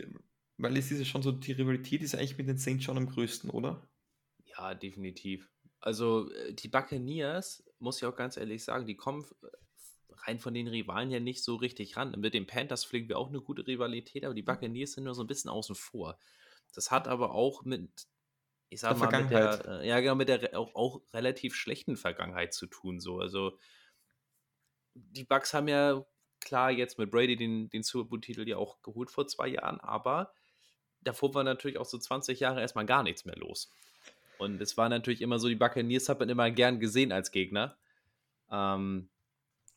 weil 0.62 0.78
es 0.78 0.92
ist 0.92 1.00
ja 1.00 1.06
schon 1.06 1.24
so, 1.24 1.32
die 1.32 1.54
Rivalität 1.54 2.04
ist 2.04 2.16
eigentlich 2.16 2.38
mit 2.38 2.48
den 2.48 2.58
Saints 2.58 2.84
schon 2.84 2.98
am 2.98 3.08
größten, 3.08 3.50
oder? 3.50 3.90
Ja, 4.46 4.76
definitiv. 4.76 5.50
Also 5.80 6.32
äh, 6.32 6.54
die 6.54 6.68
Buccaneers, 6.68 7.64
muss 7.82 7.98
ich 7.98 8.06
auch 8.06 8.16
ganz 8.16 8.38
ehrlich 8.38 8.64
sagen, 8.64 8.86
die 8.86 8.96
kommen 8.96 9.26
rein 10.28 10.40
von 10.40 10.54
den 10.54 10.68
Rivalen 10.68 11.12
ja 11.12 11.20
nicht 11.20 11.44
so 11.44 11.56
richtig 11.56 11.98
ran. 11.98 12.12
Mit 12.20 12.34
den 12.34 12.48
Panthers 12.48 12.86
pflegen 12.86 13.10
wir 13.10 13.18
auch 13.18 13.30
eine 13.30 13.42
gute 13.42 13.66
Rivalität, 13.66 14.24
aber 14.24 14.34
die 14.34 14.44
Buccaneers 14.44 14.94
sind 14.94 15.06
nur 15.06 15.16
so 15.16 15.24
ein 15.24 15.28
bisschen 15.28 15.50
außen 15.50 15.76
vor. 15.76 16.20
Das 16.74 16.92
hat 16.92 17.08
aber 17.08 17.32
auch 17.32 17.64
mit, 17.64 17.90
ich 18.70 18.80
sag 18.80 18.98
der 18.98 19.10
mal, 19.10 19.22
mit 19.22 19.32
der, 19.32 19.82
äh, 19.82 19.88
ja 19.88 20.00
genau, 20.00 20.16
mit 20.16 20.30
der 20.30 20.58
auch, 20.58 20.76
auch, 20.76 21.02
relativ 21.14 21.56
schlechten 21.56 21.98
Vergangenheit 21.98 22.54
zu 22.54 22.68
tun. 22.68 23.00
So. 23.00 23.20
Also 23.20 23.58
die 24.94 25.24
Bucks 25.24 25.54
haben 25.54 25.68
ja 25.68 26.06
klar 26.40 26.72
jetzt 26.72 26.98
mit 26.98 27.12
Brady 27.12 27.36
den, 27.36 27.70
den 27.70 27.84
Super 27.84 28.10
Bowl-Titel 28.10 28.48
ja 28.48 28.58
auch 28.58 28.82
geholt 28.82 29.12
vor 29.12 29.28
zwei 29.28 29.48
Jahren, 29.48 29.80
aber 29.80 30.34
davor 31.02 31.34
war 31.34 31.44
natürlich 31.44 31.78
auch 31.78 31.86
so 31.86 31.98
20 31.98 32.40
Jahre 32.40 32.62
erstmal 32.62 32.86
gar 32.86 33.04
nichts 33.04 33.26
mehr 33.26 33.36
los. 33.36 33.72
Und 34.42 34.60
es 34.60 34.76
war 34.76 34.90
natürlich 34.90 35.22
immer 35.22 35.38
so, 35.38 35.48
die 35.48 35.56
Buccaneers 35.56 36.10
hat 36.10 36.20
man 36.20 36.28
immer 36.28 36.50
gern 36.50 36.80
gesehen 36.80 37.12
als 37.12 37.30
Gegner. 37.30 37.78
Ähm, 38.50 39.08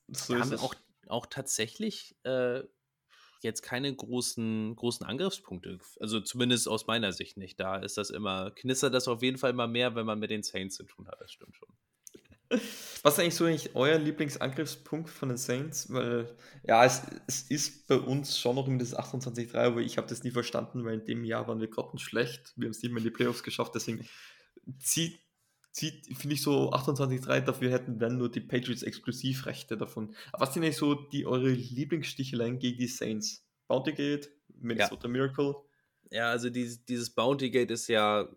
so 0.09 0.39
haben 0.39 0.55
auch, 0.55 0.75
auch 1.07 1.27
tatsächlich 1.27 2.17
äh, 2.25 2.63
jetzt 3.43 3.61
keine 3.61 3.95
großen, 3.95 4.75
großen 4.75 5.05
Angriffspunkte. 5.05 5.81
Also 6.01 6.19
zumindest 6.21 6.67
aus 6.67 6.87
meiner 6.87 7.13
Sicht 7.13 7.37
nicht. 7.37 7.61
Da 7.61 7.77
ist 7.77 7.99
das 7.99 8.09
immer, 8.09 8.53
knistert 8.53 8.95
das 8.95 9.07
auf 9.07 9.23
jeden 9.23 9.37
Fall 9.37 9.51
immer 9.51 9.67
mehr, 9.67 9.95
wenn 9.97 10.07
man 10.07 10.19
mit 10.19 10.31
den 10.31 10.43
Saints 10.43 10.77
zu 10.77 10.85
tun 10.85 11.09
hat. 11.09 11.21
Das 11.21 11.31
stimmt 11.31 11.55
schon. 11.57 11.69
Was 13.03 13.15
ist 13.15 13.21
eigentlich 13.21 13.35
so 13.35 13.45
eigentlich 13.45 13.75
euer 13.75 13.99
Lieblingsangriffspunkt 13.99 15.11
von 15.11 15.29
den 15.29 15.37
Saints? 15.37 15.93
Weil, 15.93 16.35
ja, 16.63 16.87
es, 16.87 17.03
es 17.27 17.43
ist 17.51 17.87
bei 17.87 17.97
uns 17.97 18.39
schon 18.39 18.57
noch 18.57 18.67
immer 18.67 18.79
das 18.79 18.97
28-3, 18.97 19.55
aber 19.57 19.81
ich 19.81 19.99
habe 19.99 20.09
das 20.09 20.25
nie 20.25 20.31
verstanden, 20.31 20.87
weil 20.87 21.01
in 21.01 21.05
dem 21.05 21.25
Jahr 21.25 21.47
waren 21.49 21.61
wir 21.61 21.69
grottenschlecht. 21.69 22.55
Wir 22.57 22.67
haben 22.67 22.71
es 22.71 22.83
nicht 22.83 22.93
mehr 22.93 22.99
in 22.99 23.05
die 23.05 23.11
Playoffs 23.11 23.43
geschafft, 23.43 23.75
deswegen 23.75 24.07
zieht, 24.79 25.21
zieht 25.71 26.07
finde 26.17 26.35
ich 26.35 26.43
so 26.43 26.73
28-3, 26.73 27.41
dafür 27.41 27.71
hätten 27.71 27.99
dann 27.99 28.19
nur 28.19 28.31
die 28.31 28.41
Patriots 28.41 28.83
Exklusivrechte 28.83 29.77
davon. 29.77 30.15
Aber 30.33 30.47
was 30.47 30.55
sind 30.55 30.63
eigentlich 30.63 30.77
so 30.77 30.95
die 30.95 31.27
eure 31.27 31.51
Lieblingssticheleien 31.51 32.59
gegen 32.59 32.79
die 32.79 32.89
Saints? 32.89 33.45
Bounty 33.67 33.93
Gate, 33.93 34.31
Minnesota 34.49 35.07
ja. 35.07 35.13
Miracle? 35.13 35.55
Ja, 36.11 36.31
also 36.31 36.51
dieses, 36.51 36.85
dieses 36.85 37.11
Bounty 37.11 37.51
Gate 37.51 37.71
ist 37.71 37.89
ja, 37.89 38.29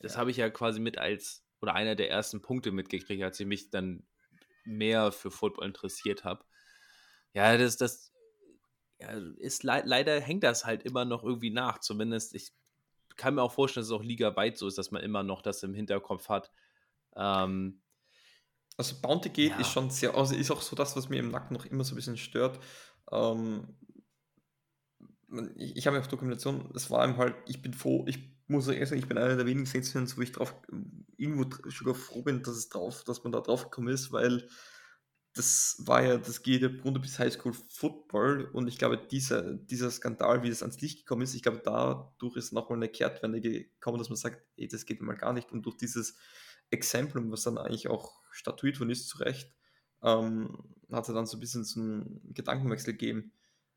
das 0.00 0.14
ja. 0.14 0.18
habe 0.18 0.30
ich 0.30 0.38
ja 0.38 0.50
quasi 0.50 0.80
mit 0.80 0.98
als 0.98 1.44
oder 1.60 1.74
einer 1.74 1.94
der 1.94 2.10
ersten 2.10 2.42
Punkte 2.42 2.72
mitgekriegt, 2.72 3.22
als 3.22 3.40
ich 3.40 3.46
mich 3.46 3.70
dann 3.70 4.06
mehr 4.64 5.12
für 5.12 5.30
Football 5.30 5.66
interessiert 5.66 6.24
habe. 6.24 6.44
Ja, 7.32 7.56
das, 7.56 7.76
das 7.76 8.12
ja, 8.98 9.10
ist 9.38 9.62
le 9.62 9.82
leider 9.84 10.20
hängt 10.20 10.42
das 10.42 10.64
halt 10.64 10.82
immer 10.82 11.04
noch 11.04 11.22
irgendwie 11.22 11.50
nach. 11.50 11.78
Zumindest, 11.78 12.34
ich 12.34 12.52
kann 13.16 13.34
mir 13.34 13.42
auch 13.42 13.52
vorstellen, 13.52 13.82
dass 13.82 13.88
es 13.88 13.96
auch 13.96 14.02
ligaweit 14.02 14.58
so 14.58 14.66
ist, 14.66 14.78
dass 14.78 14.90
man 14.90 15.02
immer 15.02 15.22
noch 15.22 15.42
das 15.42 15.62
im 15.62 15.74
Hinterkopf 15.74 16.28
hat. 16.28 16.50
Ähm, 17.14 17.80
also 18.76 18.96
Bounty 19.00 19.30
Gate 19.30 19.52
ja. 19.52 19.60
ist 19.60 19.72
schon 19.72 19.90
sehr, 19.90 20.14
also 20.14 20.34
ist 20.34 20.50
auch 20.50 20.62
so 20.62 20.76
das, 20.76 20.96
was 20.96 21.08
mir 21.08 21.18
im 21.18 21.30
Nacken 21.30 21.56
noch 21.56 21.64
immer 21.64 21.84
so 21.84 21.94
ein 21.94 21.96
bisschen 21.96 22.16
stört. 22.16 22.58
Ähm, 23.10 23.76
ich, 25.56 25.76
ich 25.76 25.86
habe 25.86 25.96
ja 25.96 26.02
auf 26.02 26.08
Dokumentation, 26.08 26.70
es 26.74 26.90
war 26.90 27.06
ihm 27.06 27.16
halt, 27.16 27.34
ich 27.46 27.62
bin 27.62 27.72
froh, 27.72 28.04
ich 28.06 28.18
muss 28.48 28.68
ehrlich 28.68 28.88
sagen, 28.88 29.00
ich 29.00 29.08
bin 29.08 29.18
einer 29.18 29.36
der 29.36 29.46
wenigen 29.46 29.66
Saints-Fans, 29.66 30.16
wo 30.16 30.22
ich 30.22 30.32
drauf 30.32 30.54
irgendwo 31.16 31.48
sogar 31.70 31.94
froh 31.94 32.22
bin, 32.22 32.42
dass 32.42 32.56
es 32.56 32.68
drauf, 32.68 33.02
dass 33.04 33.24
man 33.24 33.32
da 33.32 33.40
drauf 33.40 33.64
gekommen 33.64 33.88
ist, 33.88 34.12
weil 34.12 34.48
das 35.36 35.76
war 35.80 36.02
ja, 36.02 36.16
das 36.16 36.42
geht 36.42 36.62
ja 36.62 36.70
runter 36.82 37.00
bis 37.00 37.18
Highschool 37.18 37.52
Football 37.52 38.50
und 38.52 38.68
ich 38.68 38.78
glaube, 38.78 38.96
dieser, 38.96 39.54
dieser 39.54 39.90
Skandal, 39.90 40.42
wie 40.42 40.48
das 40.48 40.62
ans 40.62 40.80
Licht 40.80 41.00
gekommen 41.00 41.22
ist, 41.22 41.34
ich 41.34 41.42
glaube, 41.42 41.60
dadurch 41.62 42.36
ist 42.36 42.52
nochmal 42.52 42.78
eine 42.78 42.88
Kehrtwende 42.88 43.40
gekommen, 43.40 43.98
dass 43.98 44.08
man 44.08 44.16
sagt, 44.16 44.42
ey, 44.56 44.66
das 44.66 44.86
geht 44.86 45.02
mal 45.02 45.16
gar 45.16 45.32
nicht 45.32 45.52
und 45.52 45.66
durch 45.66 45.76
dieses 45.76 46.16
Exemplum, 46.70 47.30
was 47.30 47.42
dann 47.42 47.58
eigentlich 47.58 47.88
auch 47.88 48.22
statuiert 48.30 48.80
worden 48.80 48.90
ist, 48.90 49.08
zu 49.08 49.18
Recht, 49.18 49.54
ähm, 50.02 50.74
hat 50.90 51.08
er 51.08 51.14
dann 51.14 51.26
so 51.26 51.36
ein 51.36 51.40
bisschen 51.40 51.64
so 51.64 51.80
einen 51.80 52.32
Gedankenwechsel 52.32 52.92
gegeben. 52.92 53.32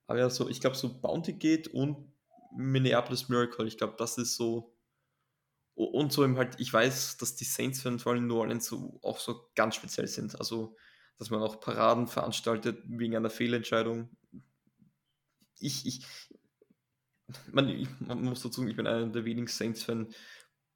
Aber 0.08 0.20
ja, 0.20 0.30
so, 0.30 0.50
ich 0.50 0.62
glaube, 0.62 0.76
so 0.76 1.00
Bounty 1.00 1.34
geht 1.34 1.68
und 1.68 2.12
Minneapolis 2.56 3.30
Miracle. 3.30 3.68
Ich 3.68 3.78
glaube, 3.78 3.96
das 3.98 4.18
ist 4.18 4.36
so. 4.36 4.76
Und 5.76 6.12
so 6.12 6.24
eben 6.26 6.38
halt, 6.38 6.60
ich 6.60 6.74
weiß, 6.74 7.18
dass 7.18 7.36
die 7.36 7.46
Saints 7.46 7.82
vor 7.82 8.12
allem 8.12 8.28
New 8.28 8.38
Orleans 8.38 8.66
so, 8.66 9.00
auch 9.02 9.20
so 9.20 9.50
ganz 9.56 9.76
speziell 9.76 10.08
sind. 10.08 10.38
Also, 10.38 10.76
dass 11.20 11.30
man 11.30 11.42
auch 11.42 11.60
Paraden 11.60 12.08
veranstaltet 12.08 12.82
wegen 12.88 13.16
einer 13.16 13.30
Fehlentscheidung. 13.30 14.10
Ich, 15.60 15.86
ich, 15.86 16.06
man, 17.52 17.70
ich, 17.70 17.88
man 18.00 18.24
muss 18.24 18.42
dazu 18.42 18.62
sagen, 18.62 18.70
ich 18.70 18.78
bin 18.78 18.88
einer 18.88 19.08
der 19.08 19.26
wenigen 19.26 19.48
Saints-Fans, 19.48 20.16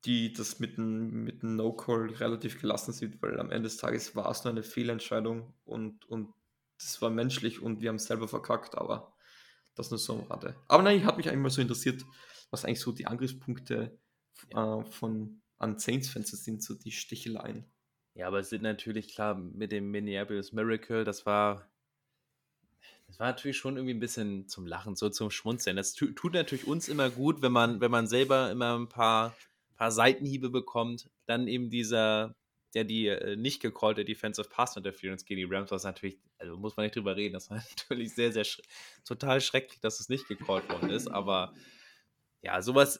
die 0.05 0.33
das 0.33 0.59
mit 0.59 0.77
dem, 0.77 1.23
mit 1.23 1.41
dem 1.41 1.55
No-Call 1.55 2.11
relativ 2.15 2.59
gelassen 2.59 2.91
sieht, 2.91 3.21
weil 3.21 3.39
am 3.39 3.51
Ende 3.51 3.69
des 3.69 3.77
Tages 3.77 4.15
war 4.15 4.29
es 4.29 4.43
nur 4.43 4.51
eine 4.51 4.63
Fehlentscheidung 4.63 5.53
und, 5.63 6.05
und 6.05 6.33
das 6.77 7.01
war 7.01 7.09
menschlich 7.09 7.61
und 7.61 7.81
wir 7.81 7.89
haben 7.89 7.95
es 7.95 8.05
selber 8.05 8.27
verkackt, 8.27 8.75
aber 8.77 9.15
Das 9.75 9.89
nur 9.89 9.97
so 9.97 10.13
am 10.19 10.27
Rande. 10.27 10.55
Aber 10.67 10.83
nein, 10.83 11.05
hat 11.05 11.17
mich 11.17 11.29
eigentlich 11.29 11.41
mal 11.41 11.49
so 11.49 11.61
interessiert, 11.61 12.03
was 12.51 12.65
eigentlich 12.65 12.81
so 12.81 12.91
die 12.91 13.07
Angriffspunkte 13.07 13.97
äh, 14.49 14.83
von 14.83 15.41
an 15.57 15.79
Saints-Fans 15.79 16.31
sind, 16.31 16.61
so 16.61 16.75
die 16.75 16.91
Sticheleien. 16.91 17.72
Ja, 18.15 18.27
aber 18.27 18.39
es 18.39 18.49
sind 18.49 18.61
natürlich 18.61 19.07
klar 19.09 19.35
mit 19.35 19.71
dem 19.71 19.89
Minneapolis 19.91 20.51
Miracle, 20.51 21.03
das 21.03 21.25
war 21.25 21.67
das 23.13 23.19
war 23.19 23.27
natürlich 23.27 23.57
schon 23.57 23.75
irgendwie 23.77 23.93
ein 23.93 23.99
bisschen 23.99 24.47
zum 24.47 24.65
Lachen, 24.65 24.95
so 24.95 25.07
zum 25.07 25.29
Schmunzeln. 25.29 25.75
Das 25.75 25.93
tu 25.93 26.07
tut 26.13 26.33
natürlich 26.33 26.65
uns 26.65 26.89
immer 26.89 27.11
gut, 27.11 27.43
wenn 27.43 27.51
man, 27.51 27.79
wenn 27.79 27.91
man 27.91 28.07
selber 28.07 28.49
immer 28.49 28.75
ein 28.75 28.89
paar, 28.89 29.35
paar 29.75 29.91
Seitenhiebe 29.91 30.49
bekommt. 30.49 31.11
Dann 31.27 31.47
eben 31.47 31.69
dieser, 31.69 32.35
der 32.73 32.85
die 32.85 33.07
äh, 33.07 33.35
nicht 33.35 33.61
gecallte 33.61 34.03
Defensive 34.03 34.49
Pass 34.49 34.77
Interference 34.77 35.25
gegen 35.25 35.47
die 35.47 35.55
Rams, 35.55 35.69
was 35.69 35.83
natürlich, 35.83 36.17
also 36.39 36.57
muss 36.57 36.75
man 36.75 36.85
nicht 36.85 36.95
drüber 36.95 37.15
reden, 37.15 37.33
das 37.33 37.51
war 37.51 37.57
natürlich 37.77 38.15
sehr, 38.15 38.31
sehr 38.31 38.45
sch 38.45 38.61
total 39.05 39.41
schrecklich, 39.41 39.79
dass 39.79 39.99
es 39.99 40.09
nicht 40.09 40.27
gecallt 40.27 40.67
worden 40.69 40.89
ist. 40.89 41.07
Aber 41.07 41.53
ja, 42.41 42.63
sowas 42.63 42.99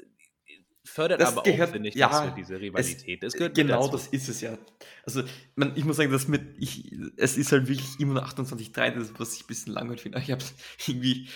fördert 0.83 1.21
das 1.21 1.31
aber 1.31 1.43
gehört, 1.43 1.69
auch, 1.69 1.73
finde 1.73 1.89
ich, 1.89 1.95
ja, 1.95 2.31
diese 2.31 2.59
Rivalität. 2.59 3.23
Es, 3.23 3.33
genau, 3.33 3.87
das 3.87 4.07
ist 4.07 4.27
es 4.27 4.41
ja. 4.41 4.57
Also, 5.05 5.23
man, 5.55 5.75
ich 5.75 5.85
muss 5.85 5.97
sagen, 5.97 6.11
dass 6.11 6.27
mit, 6.27 6.55
ich, 6.57 6.93
es 7.17 7.37
ist 7.37 7.51
halt 7.51 7.67
wirklich 7.67 7.99
immer 7.99 8.15
noch 8.15 8.33
28,3, 8.33 9.11
was 9.17 9.35
ich 9.35 9.43
ein 9.43 9.47
bisschen 9.47 9.73
langweilig 9.73 10.01
finde. 10.01 10.19
Ich 10.19 10.31
habe 10.31 10.43
irgendwie, 10.87 11.29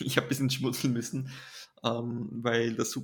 ich 0.00 0.16
habe 0.16 0.26
ein 0.26 0.28
bisschen 0.28 0.50
schmutzeln 0.50 0.92
müssen, 0.92 1.30
ähm, 1.84 2.28
weil 2.30 2.74
das, 2.74 2.98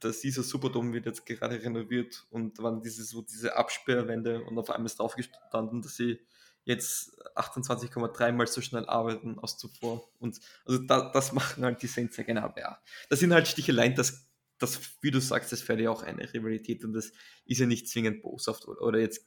das 0.00 0.20
dieser 0.20 0.42
Superdome 0.42 0.92
wird 0.92 1.06
jetzt 1.06 1.26
gerade 1.26 1.62
renoviert 1.62 2.26
und 2.30 2.58
waren 2.58 2.80
diese 2.80 3.04
so 3.04 3.22
diese 3.22 3.56
Absperrwände 3.56 4.44
und 4.44 4.58
auf 4.58 4.70
einmal 4.70 4.86
ist 4.86 4.98
drauf 4.98 5.14
gestanden, 5.14 5.82
dass 5.82 5.96
sie 5.96 6.20
jetzt 6.64 7.16
28,3 7.34 8.32
mal 8.32 8.46
so 8.46 8.60
schnell 8.60 8.86
arbeiten 8.86 9.38
als 9.38 9.56
zuvor. 9.56 10.06
Und 10.18 10.38
also 10.66 10.78
da, 10.80 11.10
das 11.10 11.32
machen 11.32 11.64
halt 11.64 11.82
die 11.82 11.86
Saints 11.86 12.16
ja 12.18 12.24
genau. 12.24 12.52
Ja. 12.56 12.78
Das 13.08 13.20
sind 13.20 13.32
halt 13.32 13.48
Sticheleien, 13.48 13.94
das 13.94 14.27
das, 14.58 14.80
wie 15.00 15.10
du 15.10 15.20
sagst, 15.20 15.52
das 15.52 15.66
wäre 15.68 15.82
ja 15.82 15.90
auch 15.90 16.02
eine 16.02 16.32
Rivalität 16.32 16.84
und 16.84 16.92
das 16.92 17.12
ist 17.44 17.58
ja 17.58 17.66
nicht 17.66 17.88
zwingend 17.88 18.22
boshaft 18.22 18.66
oder, 18.66 18.82
oder 18.82 18.98
jetzt 18.98 19.26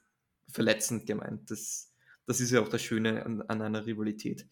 verletzend 0.49 1.05
gemeint. 1.05 1.49
Das, 1.49 1.93
das 2.25 2.41
ist 2.41 2.51
ja 2.51 2.61
auch 2.61 2.67
das 2.67 2.81
Schöne 2.81 3.25
an, 3.25 3.41
an 3.43 3.61
einer 3.61 3.85
Rivalität. 3.85 4.47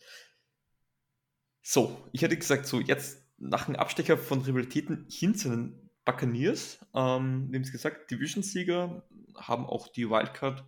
So, 1.62 2.08
ich 2.14 2.22
hätte 2.22 2.38
gesagt, 2.38 2.66
so 2.66 2.80
jetzt 2.80 3.24
nach 3.38 3.68
einem 3.68 3.78
Abstecher 3.78 4.18
von 4.18 4.42
Rivalitäten 4.42 5.06
hin 5.10 5.36
zu 5.36 5.50
den 5.50 5.90
Buccaneers, 6.06 6.80
ähm, 6.96 7.52
wir 7.52 7.58
haben 7.58 7.64
es 7.64 7.72
gesagt, 7.72 8.10
Division-Sieger 8.12 9.04
haben 9.36 9.66
auch 9.66 9.88
die 9.90 10.10
Wildcard 10.10 10.66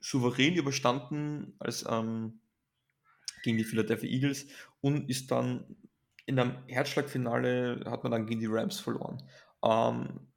souverän 0.00 0.54
überstanden 0.54 1.54
als 1.58 1.84
ähm, 1.88 2.40
gegen 3.42 3.58
die 3.58 3.64
Philadelphia 3.64 4.10
Eagles 4.10 4.46
und 4.80 5.08
ist 5.08 5.30
dann 5.30 5.76
in 6.26 6.38
einem 6.38 6.56
Herzschlagfinale 6.68 7.84
hat 7.86 8.02
man 8.02 8.12
dann 8.12 8.26
gegen 8.26 8.40
die 8.40 8.46
Rams 8.46 8.80
verloren. 8.80 9.22
Ähm, 9.64 10.32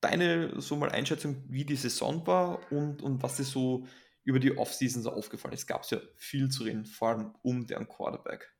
deine 0.00 0.60
so 0.60 0.76
mal 0.76 0.90
Einschätzung, 0.90 1.44
wie 1.48 1.64
die 1.64 1.76
Saison 1.76 2.26
war 2.26 2.72
und, 2.72 3.02
und 3.02 3.22
was 3.22 3.36
dir 3.36 3.44
so 3.44 3.86
über 4.24 4.38
die 4.38 4.56
Offseason 4.56 5.02
so 5.02 5.12
aufgefallen 5.12 5.54
ist? 5.54 5.66
Gab 5.66 5.82
es 5.82 5.90
ja 5.90 6.00
viel 6.16 6.48
zu 6.48 6.64
reden, 6.64 6.84
vor 6.84 7.08
allem 7.08 7.34
um 7.42 7.66
deren 7.66 7.88
Quarterback. 7.88 8.54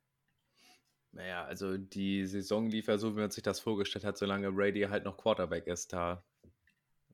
Naja, 1.13 1.43
also 1.43 1.77
die 1.77 2.25
Saison 2.25 2.69
lief 2.69 2.87
ja 2.87 2.97
so, 2.97 3.15
wie 3.15 3.19
man 3.19 3.31
sich 3.31 3.43
das 3.43 3.59
vorgestellt 3.59 4.05
hat, 4.05 4.17
solange 4.17 4.51
Brady 4.51 4.81
halt 4.83 5.03
noch 5.03 5.17
Quarterback 5.17 5.67
ist. 5.67 5.91
Da 5.91 6.23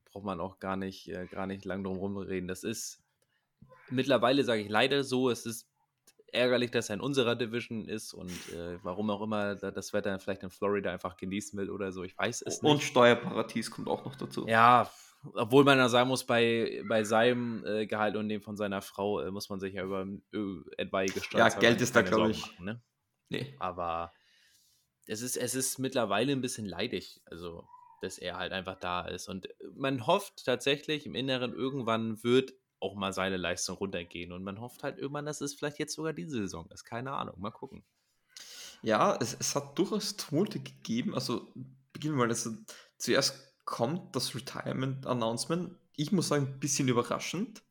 braucht 0.06 0.24
man 0.24 0.40
auch 0.40 0.60
gar 0.60 0.76
nicht, 0.76 1.10
äh, 1.10 1.26
gar 1.26 1.48
nicht 1.48 1.66
lang 1.66 1.84
drum 1.84 2.18
reden. 2.18 2.48
Das 2.48 2.64
ist 2.64 3.04
mittlerweile, 3.90 4.44
sage 4.44 4.62
ich 4.62 4.70
leider 4.70 5.04
so, 5.04 5.30
es 5.30 5.46
ist 5.46 5.68
ärgerlich, 6.34 6.72
dass 6.72 6.90
er 6.90 6.96
in 6.96 7.02
unserer 7.02 7.36
Division 7.36 7.88
ist 7.88 8.14
und 8.14 8.32
äh, 8.54 8.78
warum 8.84 9.10
auch 9.10 9.22
immer 9.22 9.56
das 9.56 9.94
Wetter 9.94 10.20
vielleicht 10.20 10.44
in 10.44 10.50
Florida 10.50 10.92
einfach 10.92 11.18
genießen 11.18 11.58
will 11.60 11.70
oder 11.70 11.92
so. 11.92 12.04
Ich 12.04 12.18
weiß 12.18 12.44
es 12.44 12.62
nicht. 12.62 12.72
Und 12.72 12.84
Steuerparadies 12.84 13.72
kommt 13.72 13.88
auch 13.88 14.06
noch 14.06 14.16
dazu. 14.16 14.48
Ja, 14.48 14.90
obwohl 15.34 15.64
man 15.64 15.78
da 15.78 15.90
sagen 15.90 16.10
muss, 16.10 16.26
bei, 16.26 16.84
bei 16.88 17.04
seinem 17.04 17.66
äh, 17.66 17.86
Gehalt 17.88 18.16
und 18.16 18.30
dem 18.30 18.42
von 18.42 18.56
seiner 18.56 18.82
Frau 18.82 19.22
äh, 19.22 19.32
muss 19.32 19.50
man 19.50 19.60
sich 19.60 19.74
ja 19.74 19.84
über 19.84 20.06
äh, 20.06 20.38
etwaige 20.78 21.22
Steuern. 21.22 21.52
Ja, 21.52 21.60
Geld 21.60 21.82
ist 21.82 21.96
da, 21.96 22.02
glaube 22.02 22.32
ich. 22.32 22.42
Machen, 22.42 22.66
ne? 22.66 22.84
Nee. 23.30 23.56
Aber 23.60 24.14
es 25.06 25.22
ist, 25.22 25.38
es 25.38 25.56
ist 25.56 25.80
mittlerweile 25.80 26.32
ein 26.32 26.42
bisschen 26.42 26.66
leidig, 26.66 27.22
also 27.26 27.68
dass 28.02 28.20
er 28.20 28.38
halt 28.38 28.52
einfach 28.52 28.76
da 28.76 29.08
ist. 29.08 29.28
Und 29.28 29.48
man 29.76 30.06
hofft 30.06 30.46
tatsächlich 30.46 31.06
im 31.06 31.16
Inneren, 31.16 31.54
irgendwann 31.54 32.24
wird 32.24 32.54
auch 32.80 32.96
mal 32.96 33.14
seine 33.14 33.38
Leistung 33.38 33.78
runtergehen. 33.78 34.32
Und 34.32 34.44
man 34.44 34.60
hofft 34.60 34.84
halt 34.84 34.98
irgendwann, 34.98 35.26
dass 35.26 35.42
es 35.42 35.54
vielleicht 35.54 35.80
jetzt 35.80 35.96
sogar 35.96 36.14
diese 36.14 36.38
Saison 36.38 36.70
ist. 36.72 36.84
Keine 36.84 37.12
Ahnung, 37.14 37.36
mal 37.40 37.52
gucken. 37.52 37.84
Ja, 38.84 39.18
es, 39.20 39.36
es 39.40 39.56
hat 39.56 39.78
durchaus 39.78 40.18
Tumulte 40.18 40.60
gegeben. 40.60 41.16
Also 41.16 41.52
beginnen 41.94 42.16
wir 42.16 42.26
mal. 42.26 42.30
Also, 42.30 42.52
zuerst 42.98 43.56
kommt 43.66 44.16
das 44.16 44.36
Retirement-Announcement. 44.36 45.76
Ich 45.96 46.12
muss 46.12 46.28
sagen, 46.28 46.46
ein 46.46 46.60
bisschen 46.60 46.88
überraschend. 46.88 47.64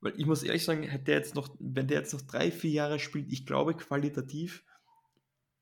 Weil 0.00 0.18
ich 0.18 0.26
muss 0.26 0.42
ehrlich 0.42 0.64
sagen, 0.64 0.82
hätte 0.82 1.12
jetzt 1.12 1.34
noch, 1.34 1.54
wenn 1.60 1.86
der 1.86 2.00
jetzt 2.00 2.12
noch 2.12 2.22
drei, 2.22 2.50
vier 2.50 2.72
Jahre 2.72 2.98
spielt, 2.98 3.32
ich 3.32 3.46
glaube 3.46 3.74
qualitativ, 3.74 4.64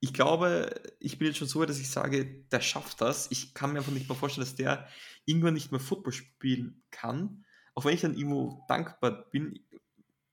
ich 0.00 0.14
glaube, 0.14 0.74
ich 0.98 1.18
bin 1.18 1.28
jetzt 1.28 1.36
schon 1.36 1.46
so 1.46 1.62
dass 1.66 1.78
ich 1.78 1.90
sage, 1.90 2.24
der 2.50 2.62
schafft 2.62 3.02
das. 3.02 3.30
Ich 3.30 3.52
kann 3.52 3.72
mir 3.72 3.80
einfach 3.80 3.92
nicht 3.92 4.08
mehr 4.08 4.16
vorstellen, 4.16 4.46
dass 4.46 4.56
der 4.56 4.88
irgendwann 5.26 5.52
nicht 5.52 5.72
mehr 5.72 5.80
Football 5.80 6.14
spielen 6.14 6.82
kann 6.90 7.44
auch 7.80 7.84
wenn 7.86 7.94
ich 7.94 8.02
dann 8.02 8.14
irgendwo 8.14 8.62
dankbar 8.68 9.30
bin, 9.30 9.58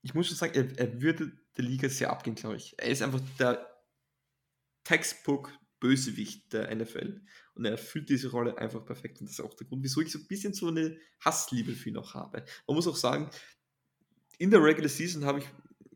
ich 0.02 0.12
muss 0.12 0.26
schon 0.26 0.36
sagen, 0.36 0.52
er, 0.54 0.78
er 0.78 1.00
würde 1.00 1.32
der 1.56 1.64
Liga 1.64 1.88
sehr 1.88 2.10
abgehen, 2.10 2.36
glaube 2.36 2.56
ich. 2.56 2.74
Er 2.76 2.88
ist 2.88 3.00
einfach 3.00 3.20
der 3.38 3.66
Textbook-Bösewicht 4.84 6.52
der 6.52 6.74
NFL 6.74 7.22
und 7.54 7.64
er 7.64 7.72
erfüllt 7.72 8.10
diese 8.10 8.30
Rolle 8.30 8.58
einfach 8.58 8.84
perfekt. 8.84 9.20
Und 9.20 9.28
das 9.28 9.38
ist 9.38 9.44
auch 9.44 9.54
der 9.54 9.66
Grund, 9.66 9.82
wieso 9.82 10.02
ich 10.02 10.12
so 10.12 10.18
ein 10.18 10.26
bisschen 10.26 10.52
so 10.52 10.68
eine 10.68 10.98
Hassliebe 11.24 11.72
für 11.72 11.88
ihn 11.88 11.94
noch 11.94 12.12
habe. 12.12 12.44
Man 12.66 12.74
muss 12.74 12.86
auch 12.86 12.96
sagen, 12.96 13.30
in 14.36 14.50
der 14.50 14.62
Regular 14.62 14.90
Season 14.90 15.24
habe 15.24 15.38
ich 15.38 15.46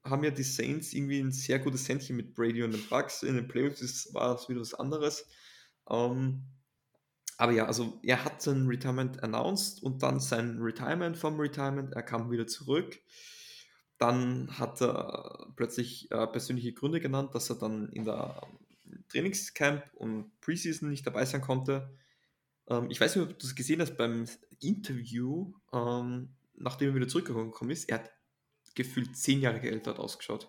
haben 0.05 0.25
ja 0.25 0.31
die 0.31 0.43
Saints 0.43 0.95
irgendwie 0.95 1.21
ein 1.21 1.33
sehr 1.33 1.59
gutes 1.59 1.89
Händchen 1.89 2.17
mit 2.17 2.35
Brady 2.35 2.63
und 2.63 2.73
den 2.73 2.89
Bucks. 2.89 3.23
In 3.23 3.37
den 3.37 3.47
Playoffs 3.47 4.13
war 4.15 4.35
es 4.35 4.49
wieder 4.49 4.61
was 4.61 4.75
anderes. 4.75 5.29
Ähm, 5.89 6.43
aber 7.39 7.53
ja, 7.53 7.67
also 7.67 7.99
er 8.03 8.25
hat 8.25 8.43
sein 8.43 8.67
Retirement 8.67 9.23
announced 9.23 9.83
und 9.83 10.03
dann 10.03 10.21
sein 10.21 10.59
Retirement 10.61 11.17
vom 11.17 11.39
Retirement. 11.41 11.93
Er 11.93 12.03
kam 12.03 12.31
wieder 12.31 12.47
zurück. 12.47 12.99
Dann 13.99 14.59
hat 14.59 14.81
er 14.83 15.53
plötzlich 15.57 16.11
äh, 16.11 16.27
persönliche 16.27 16.73
Gründe 16.73 17.01
genannt, 17.01 17.35
dass 17.35 17.51
er 17.51 17.57
dann 17.57 17.89
in 17.91 18.05
der 18.05 18.41
Trainingscamp 19.11 19.85
und 19.95 20.41
Preseason 20.41 20.91
nicht 20.91 21.07
dabei 21.07 21.25
sein 21.25 21.41
konnte. 21.41 21.97
Ähm, 22.69 22.91
ich 22.91 23.01
weiß 23.01 23.17
nicht, 23.17 23.25
ob 23.25 23.31
du 23.31 23.47
das 23.47 23.55
gesehen 23.55 23.81
hast 23.81 23.97
beim 23.97 24.27
Interview, 24.61 25.53
ähm, 25.73 26.35
nachdem 26.55 26.91
er 26.91 26.95
wieder 26.97 27.09
zurückgekommen 27.09 27.71
ist. 27.71 27.89
Er 27.89 28.01
hat 28.01 28.11
gefühlt 28.75 29.17
zehn 29.17 29.41
Jahre 29.41 29.61
älter 29.61 29.99
ausgeschaut. 29.99 30.49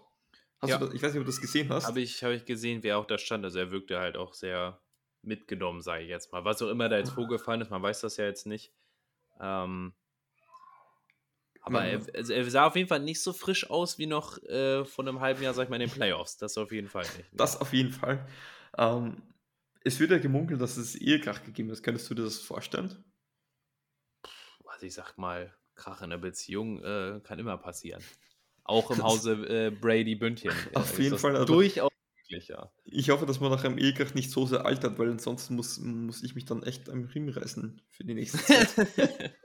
Ja. 0.66 0.78
Das, 0.78 0.94
ich 0.94 1.02
weiß 1.02 1.14
nicht, 1.14 1.20
ob 1.20 1.26
du 1.26 1.32
das 1.32 1.42
gesehen 1.42 1.70
hast. 1.70 1.88
Habe 1.88 2.02
ich, 2.02 2.24
hab 2.24 2.32
ich 2.32 2.46
gesehen, 2.46 2.84
wer 2.84 2.98
auch 2.98 3.06
da 3.06 3.18
stand. 3.18 3.44
Also 3.44 3.60
er 3.60 3.72
wirkte 3.72 4.00
halt 4.00 4.16
auch 4.16 4.34
sehr 4.34 4.82
mitgenommen, 5.24 5.82
sage 5.82 6.04
ich 6.04 6.10
jetzt 6.10 6.32
mal. 6.32 6.46
Was 6.46 6.62
auch 6.62 6.70
immer 6.70 6.90
da 6.90 6.98
jetzt 6.98 7.12
ah. 7.12 7.16
vorgefallen 7.16 7.62
ist, 7.62 7.72
man 7.72 7.82
weiß 7.82 8.02
das 8.02 8.18
ja 8.18 8.26
jetzt 8.26 8.46
nicht. 8.46 8.72
Ähm, 9.40 9.94
aber 11.62 11.86
er, 11.86 12.02
also 12.14 12.34
er, 12.34 12.50
sah 12.50 12.68
auf 12.68 12.76
jeden 12.76 12.90
Fall 12.90 13.00
nicht 13.00 13.22
so 13.22 13.32
frisch 13.32 13.70
aus 13.70 13.98
wie 13.98 14.06
noch 14.06 14.42
äh, 14.44 14.84
vor 14.84 15.08
einem 15.08 15.22
halben 15.22 15.42
Jahr, 15.42 15.54
sag 15.54 15.64
ich 15.64 15.70
mal, 15.70 15.82
in 15.82 15.88
den 15.88 15.96
Playoffs. 15.96 16.38
Das 16.38 16.58
auf 16.58 16.72
jeden 16.72 16.90
Fall 16.90 17.04
nicht. 17.04 17.32
Ne? 17.32 17.38
Das 17.38 17.60
auf 17.60 17.72
jeden 17.72 17.94
Fall. 17.94 18.28
Ähm, 18.78 19.22
es 19.86 20.00
wird 20.00 20.12
ja 20.12 20.18
gemunkelt, 20.18 20.60
dass 20.60 20.76
es 20.76 20.96
Ehekrach 20.96 21.44
gegeben 21.44 21.70
ist. 21.70 21.84
Könntest 21.84 22.10
du 22.10 22.16
dir 22.16 22.24
das 22.24 22.40
vorstellen? 22.40 23.04
Also 24.66 24.86
ich 24.86 24.94
sag 24.94 25.18
mal, 25.18 25.54
Krach 25.76 26.02
in 26.02 26.10
der 26.10 26.18
Beziehung 26.18 26.84
äh, 26.84 27.22
kann 27.24 27.40
immer 27.40 27.58
passieren. 27.58 28.04
Auch 28.66 28.92
im 28.92 29.04
Hause 29.04 29.34
äh, 29.48 29.70
Brady 29.72 30.16
Bündchen. 30.16 30.52
Auf 30.74 31.00
jeden 31.00 31.18
Fall. 31.18 31.36
Also, 31.36 31.54
durchaus 31.54 31.93
möglich, 32.24 32.50
ja. 32.50 32.72
Ich 32.86 33.10
hoffe, 33.10 33.26
dass 33.26 33.40
man 33.40 33.52
nach 33.52 33.64
einem 33.64 33.78
Ehekrach 33.78 34.14
nicht 34.14 34.32
so 34.32 34.46
sehr 34.46 34.66
altert, 34.66 34.98
weil 35.00 35.12
ansonsten 35.12 35.56
muss, 35.56 35.80
muss 35.80 36.24
ich 36.24 36.36
mich 36.36 36.46
dann 36.46 36.64
echt 36.64 36.90
am 36.90 37.06
Riemen 37.06 37.30
reißen 37.30 37.82
für 37.90 38.04
die 38.04 38.14
nächste 38.14 38.40
Zeit. 38.40 38.70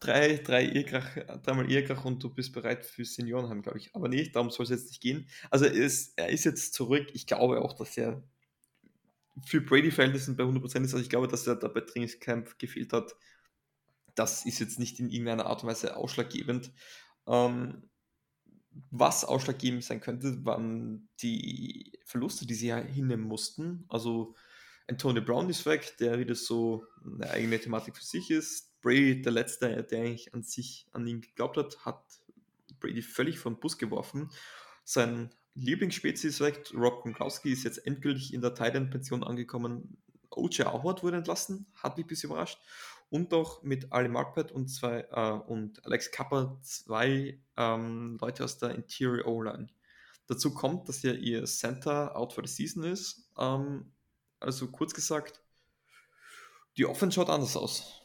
drei, 0.00 0.36
drei 0.36 0.66
Ehekrach, 0.66 1.16
dreimal 1.42 1.70
Ehekrach 1.70 2.04
und 2.04 2.22
du 2.22 2.32
bist 2.32 2.52
bereit 2.52 2.84
für 2.84 3.04
Seniorenheim, 3.04 3.62
glaube 3.62 3.78
ich. 3.78 3.94
Aber 3.94 4.08
nee, 4.08 4.28
darum 4.28 4.50
soll 4.50 4.64
es 4.64 4.70
jetzt 4.70 4.88
nicht 4.88 5.00
gehen. 5.00 5.28
Also 5.50 5.66
er 5.66 5.72
ist, 5.72 6.14
er 6.16 6.28
ist 6.28 6.44
jetzt 6.44 6.74
zurück. 6.74 7.08
Ich 7.12 7.26
glaube 7.26 7.60
auch, 7.62 7.72
dass 7.74 7.96
er 7.96 8.22
für 9.44 9.60
Brady-Verhältnissen 9.60 10.36
bei 10.36 10.44
100% 10.44 10.64
ist. 10.64 10.76
Also 10.76 10.98
ich 10.98 11.10
glaube, 11.10 11.28
dass 11.28 11.46
er 11.46 11.56
da 11.56 11.68
bei 11.68 11.80
Trainingscamp 11.80 12.58
gefehlt 12.58 12.92
hat. 12.92 13.16
Das 14.14 14.46
ist 14.46 14.60
jetzt 14.60 14.78
nicht 14.78 15.00
in 15.00 15.10
irgendeiner 15.10 15.46
Art 15.46 15.62
und 15.64 15.68
Weise 15.68 15.96
ausschlaggebend. 15.96 16.70
Ähm, 17.26 17.88
was 18.90 19.24
ausschlaggebend 19.24 19.84
sein 19.84 20.00
könnte, 20.00 20.44
waren 20.44 21.08
die 21.20 21.92
Verluste, 22.04 22.46
die 22.46 22.54
sie 22.54 22.68
ja 22.68 22.78
hinnehmen 22.78 23.26
mussten. 23.26 23.84
Also 23.88 24.34
Antonio 24.88 25.22
Brown 25.22 25.48
ist 25.48 25.64
weg, 25.66 25.96
der 25.98 26.18
wieder 26.18 26.34
so 26.34 26.86
eine 27.04 27.30
eigene 27.30 27.58
Thematik 27.58 27.96
für 27.96 28.04
sich 28.04 28.30
ist. 28.30 28.80
Brady, 28.82 29.22
der 29.22 29.32
Letzte, 29.32 29.82
der 29.82 30.00
eigentlich 30.00 30.34
an 30.34 30.42
sich, 30.42 30.86
an 30.92 31.06
ihn 31.06 31.22
geglaubt 31.22 31.56
hat, 31.56 31.84
hat 31.84 32.02
Brady 32.80 33.02
völlig 33.02 33.38
vom 33.38 33.58
Bus 33.58 33.78
geworfen. 33.78 34.30
Sein 34.84 35.30
Lieblingsspezies 35.54 36.40
weg. 36.40 36.70
Rob 36.74 37.02
Gronkowski 37.02 37.52
ist 37.52 37.64
jetzt 37.64 37.86
endgültig 37.86 38.34
in 38.34 38.42
der 38.42 38.54
Titan-Pension 38.54 39.22
angekommen. 39.22 39.96
O.J. 40.30 40.66
Howard 40.70 41.02
wurde 41.02 41.18
entlassen, 41.18 41.66
hat 41.76 41.96
mich 41.96 42.04
ein 42.04 42.08
bisschen 42.08 42.30
überrascht. 42.30 42.58
Und 43.14 43.32
auch 43.32 43.62
mit 43.62 43.92
Ali 43.92 44.08
Marpet 44.08 44.50
und, 44.50 44.66
zwei, 44.66 45.06
äh, 45.12 45.30
und 45.30 45.86
Alex 45.86 46.10
Kappa 46.10 46.58
zwei 46.62 47.38
ähm, 47.56 48.18
Leute 48.20 48.42
aus 48.42 48.58
der 48.58 48.70
Interior 48.70 49.28
O-Line. 49.28 49.68
Dazu 50.26 50.52
kommt, 50.52 50.88
dass 50.88 51.00
ja 51.02 51.12
ihr 51.12 51.44
Center 51.44 52.16
out 52.16 52.32
for 52.32 52.44
the 52.44 52.52
season 52.52 52.82
ist. 52.82 53.30
Ähm, 53.38 53.92
also 54.40 54.68
kurz 54.68 54.94
gesagt, 54.94 55.40
die 56.76 56.86
Offense 56.86 57.14
schaut 57.14 57.30
anders 57.30 57.56
aus. 57.56 58.04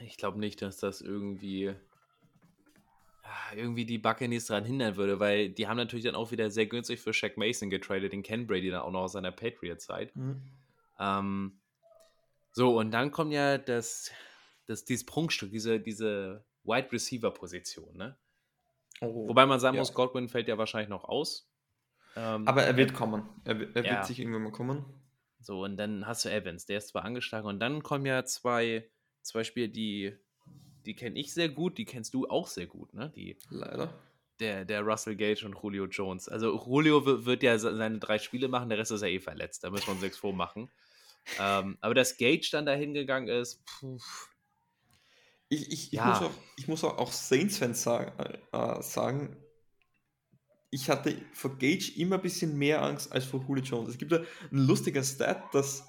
Ich 0.00 0.16
glaube 0.16 0.40
nicht, 0.40 0.62
dass 0.62 0.78
das 0.78 1.02
irgendwie 1.02 1.74
irgendwie 3.54 3.84
die 3.84 3.98
Buccaneers 3.98 4.46
daran 4.46 4.64
hindern 4.64 4.96
würde, 4.96 5.20
weil 5.20 5.50
die 5.50 5.68
haben 5.68 5.76
natürlich 5.76 6.06
dann 6.06 6.14
auch 6.14 6.30
wieder 6.30 6.50
sehr 6.50 6.64
günstig 6.64 7.00
für 7.00 7.12
Shaq 7.12 7.36
Mason 7.36 7.68
getradet, 7.68 8.14
den 8.14 8.22
Ken 8.22 8.46
Brady 8.46 8.70
dann 8.70 8.80
auch 8.80 8.90
noch 8.90 9.02
aus 9.02 9.12
seiner 9.12 9.30
Patriot-Zeit. 9.30 10.16
Mhm. 10.16 10.40
Ähm, 10.98 11.58
so, 12.52 12.78
und 12.78 12.90
dann 12.90 13.10
kommt 13.10 13.32
ja 13.32 13.58
das, 13.58 14.10
das, 14.66 14.84
dieses 14.84 15.04
Prunkstück, 15.06 15.50
diese, 15.50 15.80
diese 15.80 16.44
Wide 16.64 16.92
Receiver-Position, 16.92 17.96
ne? 17.96 18.16
Oh, 19.00 19.28
Wobei 19.28 19.46
man 19.46 19.58
sagen 19.58 19.74
ja. 19.74 19.80
muss, 19.80 19.94
Godwin 19.94 20.28
fällt 20.28 20.48
ja 20.48 20.58
wahrscheinlich 20.58 20.88
noch 20.88 21.04
aus. 21.04 21.50
Ähm, 22.14 22.46
Aber 22.46 22.62
er 22.62 22.76
wird 22.76 22.94
kommen. 22.94 23.28
Er, 23.44 23.74
er 23.74 23.84
ja. 23.84 23.94
wird 23.94 24.06
sich 24.06 24.20
irgendwann 24.20 24.42
mal 24.42 24.52
kommen. 24.52 24.84
So, 25.40 25.64
und 25.64 25.76
dann 25.76 26.06
hast 26.06 26.24
du 26.24 26.28
Evans, 26.28 26.66
der 26.66 26.78
ist 26.78 26.88
zwar 26.88 27.04
angeschlagen, 27.04 27.48
und 27.48 27.58
dann 27.58 27.82
kommen 27.82 28.06
ja 28.06 28.24
zwei, 28.24 28.88
zwei 29.22 29.42
Spiele, 29.42 29.68
die, 29.68 30.16
die 30.86 30.94
kenne 30.94 31.18
ich 31.18 31.34
sehr 31.34 31.48
gut, 31.48 31.78
die 31.78 31.84
kennst 31.84 32.14
du 32.14 32.28
auch 32.28 32.46
sehr 32.46 32.66
gut, 32.66 32.94
ne? 32.94 33.10
Die, 33.16 33.38
Leider. 33.50 33.92
Der, 34.38 34.64
der 34.64 34.82
Russell 34.82 35.16
Gage 35.16 35.44
und 35.44 35.56
Julio 35.62 35.86
Jones. 35.86 36.28
Also 36.28 36.56
Julio 36.66 37.24
wird 37.24 37.42
ja 37.42 37.58
seine 37.58 37.98
drei 37.98 38.18
Spiele 38.18 38.48
machen, 38.48 38.68
der 38.68 38.78
Rest 38.78 38.90
ist 38.90 39.02
ja 39.02 39.08
eh 39.08 39.20
verletzt, 39.20 39.64
da 39.64 39.70
müssen 39.70 39.86
wir 39.86 39.92
uns 39.92 40.02
nichts 40.02 40.18
vormachen. 40.18 40.70
Ähm, 41.38 41.78
aber 41.80 41.94
dass 41.94 42.16
Gage 42.16 42.48
dann 42.52 42.66
da 42.66 42.72
hingegangen 42.72 43.28
ist, 43.28 43.64
puh, 43.64 43.98
ich, 45.52 45.70
ich, 45.70 45.92
ja. 45.92 46.02
ich, 46.02 46.20
muss 46.20 46.30
auch, 46.30 46.34
ich 46.56 46.68
muss 46.68 46.84
auch, 46.84 47.12
Saints-Fans 47.12 47.82
sagen, 47.82 48.12
äh, 48.52 48.82
sagen, 48.82 49.36
ich 50.70 50.88
hatte 50.88 51.20
vor 51.34 51.58
Gage 51.58 51.92
immer 51.96 52.16
ein 52.16 52.22
bisschen 52.22 52.56
mehr 52.56 52.82
Angst 52.82 53.12
als 53.12 53.26
vor 53.26 53.44
Julio 53.46 53.62
Jones. 53.62 53.90
Es 53.90 53.98
gibt 53.98 54.12
da 54.12 54.20
ein 54.50 54.58
lustiger 54.58 55.02
Stat, 55.04 55.54
dass 55.54 55.84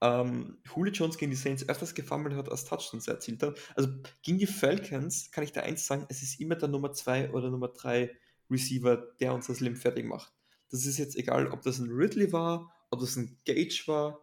ähm, 0.00 0.58
Julio 0.72 0.92
Jones 0.92 1.18
gegen 1.18 1.32
die 1.32 1.36
Saints 1.36 1.68
öfters 1.68 1.96
gefummelt 1.96 2.36
hat, 2.36 2.48
als 2.48 2.64
Touchdowns 2.64 3.08
erzielt 3.08 3.42
hat. 3.42 3.58
Also 3.74 3.88
gegen 4.22 4.38
die 4.38 4.46
Falcons 4.46 5.32
kann 5.32 5.42
ich 5.42 5.50
da 5.50 5.62
eins 5.62 5.84
sagen, 5.84 6.06
es 6.08 6.22
ist 6.22 6.38
immer 6.38 6.54
der 6.54 6.68
Nummer 6.68 6.92
2 6.92 7.32
oder 7.32 7.50
Nummer 7.50 7.68
3 7.68 8.14
Receiver, 8.48 8.96
der 9.18 9.34
uns 9.34 9.48
das 9.48 9.58
Leben 9.58 9.74
fertig 9.74 10.06
macht. 10.06 10.32
Das 10.70 10.86
ist 10.86 10.98
jetzt 10.98 11.16
egal, 11.16 11.48
ob 11.48 11.62
das 11.62 11.80
ein 11.80 11.90
Ridley 11.90 12.32
war, 12.32 12.72
ob 12.90 13.00
das 13.00 13.16
ein 13.16 13.36
Gage 13.44 13.82
war, 13.86 14.20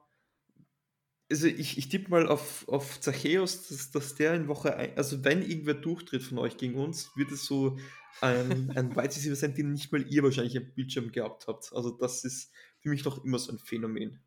also 1.32 1.48
ich, 1.48 1.78
ich 1.78 1.90
tippe 1.90 2.10
mal 2.10 2.28
auf, 2.28 2.68
auf 2.68 3.00
Zachäus, 3.00 3.68
dass, 3.68 3.92
dass 3.92 4.16
der 4.16 4.36
in 4.36 4.48
Woche, 4.48 4.76
ein, 4.76 4.96
also 4.96 5.24
wenn 5.24 5.42
irgendwer 5.42 5.74
durchtritt 5.74 6.24
von 6.24 6.38
euch 6.38 6.58
gegen 6.58 6.76
uns, 6.76 7.10
wird 7.16 7.32
es 7.32 7.46
so 7.46 7.78
ein, 8.22 8.72
ein 8.76 8.96
Wide 8.96 9.12
sein, 9.12 9.54
den 9.56 9.72
nicht 9.72 9.92
mal 9.92 10.06
ihr 10.08 10.24
wahrscheinlich 10.24 10.56
im 10.56 10.74
Bildschirm 10.74 11.12
gehabt 11.12 11.48
habt. 11.48 11.74
Also 11.74 11.92
das 11.92 12.24
ist 12.24 12.52
für 12.80 12.90
mich 12.90 13.04
doch 13.04 13.24
immer 13.24 13.40
so 13.40 13.52
ein 13.52 13.60
Phänomen. 13.60 14.22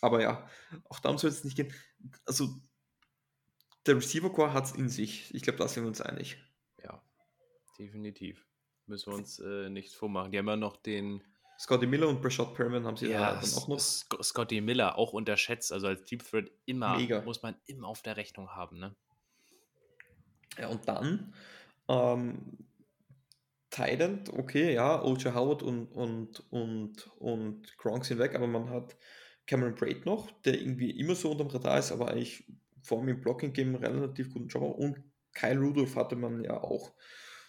Aber 0.00 0.20
ja, 0.20 0.48
auch 0.90 1.00
darum 1.00 1.16
soll 1.16 1.30
es 1.30 1.44
nicht 1.44 1.56
gehen. 1.56 1.72
Also 2.26 2.48
der 3.86 3.96
Receiver 3.96 4.30
Core 4.30 4.52
hat 4.52 4.66
es 4.66 4.72
in 4.72 4.88
sich. 4.88 5.34
Ich 5.34 5.42
glaube, 5.42 5.58
da 5.58 5.68
sind 5.68 5.84
wir 5.84 5.88
uns 5.88 6.00
einig. 6.00 6.36
Ja, 6.82 7.02
definitiv. 7.78 8.46
Müssen 8.86 9.12
wir 9.12 9.16
uns 9.16 9.38
äh, 9.38 9.70
nichts 9.70 9.94
vormachen. 9.94 10.30
Die 10.30 10.38
haben 10.38 10.48
ja 10.48 10.56
noch 10.56 10.76
den 10.76 11.22
Scotty 11.58 11.86
Miller 11.86 12.08
und 12.08 12.20
Brashad 12.20 12.54
Perriman 12.54 12.84
haben 12.86 12.96
sie 12.96 13.08
ja, 13.08 13.34
dann 13.34 13.54
auch 13.54 13.68
noch. 13.68 13.78
Scotty 13.78 14.60
Miller 14.60 14.98
auch 14.98 15.12
unterschätzt, 15.12 15.72
also 15.72 15.86
als 15.86 16.04
Deep 16.04 16.28
Threat 16.28 16.50
immer, 16.66 16.96
Mega. 16.96 17.22
muss 17.22 17.42
man 17.42 17.54
immer 17.66 17.88
auf 17.88 18.02
der 18.02 18.16
Rechnung 18.16 18.50
haben, 18.50 18.78
ne? 18.78 18.94
Ja, 20.58 20.68
und 20.68 20.86
dann 20.88 21.34
ähm, 21.88 22.58
Tident, 23.70 24.32
okay, 24.32 24.74
ja, 24.74 25.02
O.J. 25.02 25.34
Howard 25.34 25.62
und, 25.62 25.86
und, 25.86 26.44
und, 26.50 27.10
und 27.18 27.76
Gronk 27.78 28.04
sind 28.04 28.18
weg, 28.18 28.34
aber 28.34 28.46
man 28.46 28.70
hat 28.70 28.96
Cameron 29.46 29.74
Braid 29.74 30.06
noch, 30.06 30.30
der 30.42 30.60
irgendwie 30.60 30.90
immer 30.90 31.14
so 31.14 31.32
unterm 31.32 31.48
Radar 31.48 31.78
ist, 31.78 31.92
aber 31.92 32.10
eigentlich 32.10 32.46
vor 32.82 32.98
allem 32.98 33.08
im 33.08 33.20
Blocking-Game 33.20 33.74
relativ 33.74 34.32
guten 34.32 34.48
Job. 34.48 34.78
Und 34.78 35.02
Kyle 35.32 35.58
Rudolph 35.58 35.96
hatte 35.96 36.16
man 36.16 36.42
ja 36.44 36.62
auch 36.62 36.92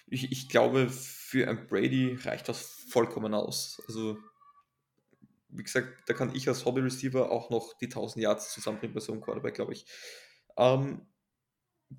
ich, 0.07 0.31
ich 0.31 0.49
glaube, 0.49 0.89
für 0.89 1.47
ein 1.47 1.67
Brady 1.67 2.17
reicht 2.21 2.47
das 2.47 2.61
vollkommen 2.89 3.33
aus. 3.33 3.81
Also, 3.87 4.17
wie 5.49 5.63
gesagt, 5.63 5.89
da 6.07 6.13
kann 6.13 6.35
ich 6.35 6.47
als 6.47 6.65
Hobby-Receiver 6.65 7.31
auch 7.31 7.49
noch 7.49 7.77
die 7.77 7.85
1000 7.85 8.23
Yards 8.23 8.53
zusammenbringen 8.53 8.93
bei 8.93 8.99
so 8.99 9.11
einem 9.11 9.21
Quarterback, 9.21 9.55
glaube 9.55 9.73
ich. 9.73 9.85
Ähm, 10.57 11.07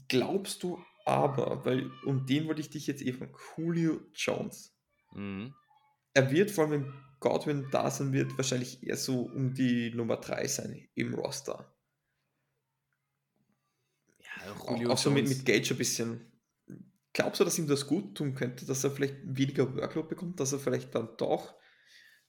glaubst 0.08 0.62
du 0.62 0.82
aber, 1.04 1.64
weil 1.64 1.90
um 2.04 2.26
den 2.26 2.46
wollte 2.48 2.60
ich 2.60 2.70
dich 2.70 2.86
jetzt 2.86 3.02
eben, 3.02 3.32
Julio 3.56 4.00
Jones. 4.14 4.76
Mhm. 5.12 5.54
Er 6.14 6.30
wird 6.30 6.50
vor 6.50 6.64
allem, 6.64 6.72
wenn 6.72 6.94
Godwin 7.20 7.68
da 7.70 7.90
sein 7.90 8.12
wird, 8.12 8.36
wahrscheinlich 8.36 8.82
eher 8.82 8.96
so 8.96 9.22
um 9.22 9.54
die 9.54 9.90
Nummer 9.94 10.16
3 10.16 10.46
sein 10.48 10.88
im 10.94 11.14
Roster. 11.14 11.74
Ja, 14.18 14.54
Julio 14.68 14.88
auch, 14.88 14.94
auch 14.94 14.98
so 14.98 15.10
mit, 15.10 15.28
mit 15.28 15.44
Gage 15.44 15.70
ein 15.70 15.78
bisschen 15.78 16.35
Glaubst 17.16 17.40
du, 17.40 17.44
dass 17.46 17.58
ihm 17.58 17.66
das 17.66 17.86
gut 17.86 18.14
tun 18.14 18.34
könnte, 18.34 18.66
dass 18.66 18.84
er 18.84 18.90
vielleicht 18.90 19.16
weniger 19.24 19.74
Workload 19.74 20.06
bekommt, 20.06 20.38
dass 20.38 20.52
er 20.52 20.58
vielleicht 20.58 20.94
dann 20.94 21.16
doch 21.16 21.54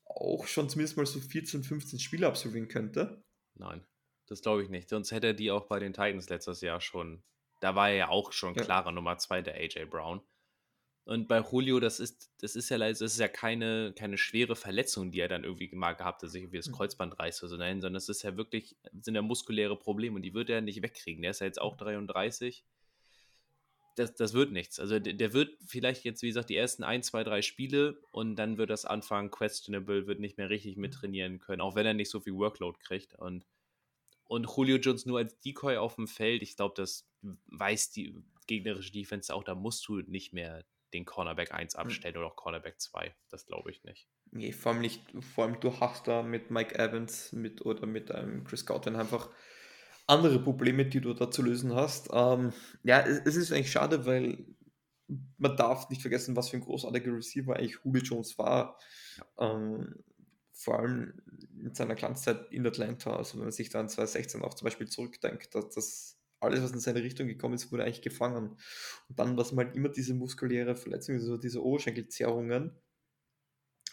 auch 0.05 0.47
schon 0.47 0.69
zumindest 0.69 0.95
mal 0.95 1.05
so 1.05 1.19
14, 1.19 1.61
15 1.61 1.99
Spiele 1.99 2.25
absolvieren 2.25 2.69
könnte? 2.69 3.21
Nein, 3.55 3.85
das 4.27 4.41
glaube 4.41 4.63
ich 4.63 4.69
nicht. 4.69 4.87
Sonst 4.87 5.11
hätte 5.11 5.27
er 5.27 5.33
die 5.33 5.51
auch 5.51 5.67
bei 5.67 5.79
den 5.79 5.91
Titans 5.91 6.29
letztes 6.29 6.61
Jahr 6.61 6.79
schon. 6.79 7.21
Da 7.59 7.75
war 7.75 7.89
er 7.89 7.95
ja 7.95 8.07
auch 8.07 8.31
schon 8.31 8.55
ja. 8.55 8.63
klarer 8.63 8.93
Nummer 8.93 9.17
2, 9.17 9.41
der 9.41 9.55
AJ 9.55 9.87
Brown. 9.89 10.21
Und 11.03 11.27
bei 11.27 11.41
Julio, 11.41 11.81
das 11.81 11.99
ist, 11.99 12.31
das 12.39 12.55
ist 12.55 12.69
ja 12.69 12.77
das 12.77 13.01
ist 13.01 13.19
ja 13.19 13.27
keine, 13.27 13.93
keine 13.93 14.17
schwere 14.17 14.55
Verletzung, 14.55 15.11
die 15.11 15.19
er 15.19 15.27
dann 15.27 15.43
irgendwie 15.43 15.69
mal 15.75 15.95
gehabt 15.95 16.23
hat, 16.23 16.29
sich 16.29 16.43
irgendwie 16.43 16.59
das 16.59 16.69
mhm. 16.69 16.75
Kreuzband 16.75 17.19
reißt 17.19 17.43
oder 17.43 17.49
so 17.49 17.57
nein, 17.57 17.81
sondern 17.81 17.97
es 17.97 18.07
ist 18.07 18.23
ja 18.23 18.37
wirklich, 18.37 18.77
sind 19.01 19.15
ja 19.15 19.21
muskuläre 19.21 19.77
Probleme 19.77 20.15
und 20.15 20.21
die 20.21 20.33
wird 20.33 20.49
er 20.49 20.61
nicht 20.61 20.81
wegkriegen. 20.81 21.23
Der 21.23 21.31
ist 21.31 21.41
ja 21.41 21.47
jetzt 21.47 21.59
auch 21.59 21.75
33 21.75 22.63
das, 23.97 24.13
das 24.13 24.33
wird 24.33 24.51
nichts. 24.51 24.79
Also 24.79 24.99
der, 24.99 25.13
der, 25.13 25.33
wird 25.33 25.57
vielleicht 25.65 26.03
jetzt, 26.03 26.21
wie 26.21 26.27
gesagt, 26.27 26.49
die 26.49 26.55
ersten 26.55 26.83
ein, 26.83 27.01
zwei, 27.01 27.23
drei 27.23 27.41
Spiele 27.41 27.99
und 28.11 28.35
dann 28.35 28.57
wird 28.59 28.69
das 28.69 28.85
anfangen, 28.85 29.31
questionable, 29.31 30.05
wird 30.05 30.19
nicht 30.19 30.37
mehr 30.37 30.51
richtig 30.51 30.77
mittrainieren 30.77 31.39
können, 31.39 31.61
auch 31.61 31.75
wenn 31.75 31.85
er 31.85 31.95
nicht 31.95 32.11
so 32.11 32.19
viel 32.19 32.35
Workload 32.35 32.77
kriegt. 32.79 33.15
Und, 33.15 33.47
und 34.25 34.47
Julio 34.55 34.77
Jones 34.77 35.07
nur 35.07 35.17
als 35.17 35.39
Decoy 35.39 35.77
auf 35.77 35.95
dem 35.95 36.07
Feld, 36.07 36.43
ich 36.43 36.55
glaube, 36.55 36.75
das 36.77 37.09
weiß 37.47 37.89
die 37.89 38.15
gegnerische 38.45 38.91
Defense 38.91 39.33
auch, 39.33 39.43
da 39.43 39.55
musst 39.55 39.87
du 39.87 40.01
nicht 40.01 40.31
mehr 40.31 40.63
den 40.93 41.03
Cornerback 41.03 41.51
1 41.51 41.73
hm. 41.73 41.79
abstellen 41.79 42.13
mhm. 42.13 42.19
oder 42.19 42.27
auch 42.27 42.35
Cornerback 42.35 42.79
2. 42.79 43.15
Das 43.29 43.47
glaube 43.47 43.71
ich 43.71 43.83
nicht. 43.83 44.07
Nee, 44.29 44.51
vor 44.51 44.73
allem 44.73 44.81
nicht, 44.81 45.01
vor 45.33 45.45
allem 45.45 45.59
du 45.59 45.79
hast 45.79 46.07
da 46.07 46.21
mit 46.21 46.51
Mike 46.51 46.77
Evans 46.77 47.31
mit 47.31 47.65
oder 47.65 47.87
mit 47.87 48.11
einem 48.11 48.43
Chris 48.43 48.65
Godwin 48.65 48.95
einfach 48.95 49.31
andere 50.07 50.39
Probleme, 50.39 50.85
die 50.85 51.01
du 51.01 51.13
da 51.13 51.29
zu 51.29 51.41
lösen 51.41 51.75
hast. 51.75 52.09
Ähm, 52.11 52.53
ja, 52.83 53.01
es, 53.01 53.21
es, 53.25 53.35
ist 53.35 53.51
eigentlich 53.51 53.71
schade, 53.71 54.05
weil 54.05 54.45
man 55.37 55.55
darf 55.55 55.89
nicht 55.89 56.01
vergessen, 56.01 56.35
was 56.35 56.49
für 56.49 56.57
ein 56.57 56.63
großartiger 56.63 57.13
Receiver 57.13 57.55
eigentlich 57.55 57.77
Julio 57.83 58.01
Jones 58.01 58.37
war. 58.37 58.79
Ähm, 59.37 59.95
vor 60.53 60.79
allem 60.79 61.13
in 61.61 61.75
seiner 61.75 61.95
Glanzzeit 61.95 62.51
in 62.51 62.65
Atlanta, 62.65 63.15
also 63.15 63.35
wenn 63.35 63.43
man 63.43 63.51
sich 63.51 63.69
dann 63.69 63.89
2016 63.89 64.41
auch 64.41 64.55
zum 64.55 64.65
Beispiel 64.65 64.87
zurückdenkt, 64.87 65.53
dass 65.53 65.69
das 65.69 66.17
alles, 66.39 66.61
was 66.61 66.71
in 66.71 66.79
seine 66.79 67.03
Richtung 67.03 67.27
gekommen 67.27 67.55
ist, 67.55 67.71
wurde 67.71 67.83
eigentlich 67.83 68.01
gefangen. 68.01 68.57
Und 69.09 69.19
dann 69.19 69.37
war 69.37 69.43
es 69.43 69.55
halt 69.55 69.75
immer 69.75 69.89
diese 69.89 70.13
muskuläre 70.13 70.75
Verletzung, 70.75 71.15
also 71.15 71.37
diese 71.37 71.63
Oberschenkelzerrungen. 71.63 72.71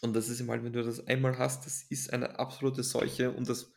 Und 0.03 0.15
das 0.15 0.29
ist 0.29 0.41
immer 0.41 0.53
halt, 0.53 0.65
wenn 0.65 0.73
du 0.73 0.83
das 0.83 1.07
einmal 1.07 1.39
hast, 1.39 1.67
das 1.67 1.83
ist 1.83 2.13
eine 2.13 2.39
absolute 2.39 2.83
Seuche 2.83 3.31
und 3.31 3.49
das 3.49 3.73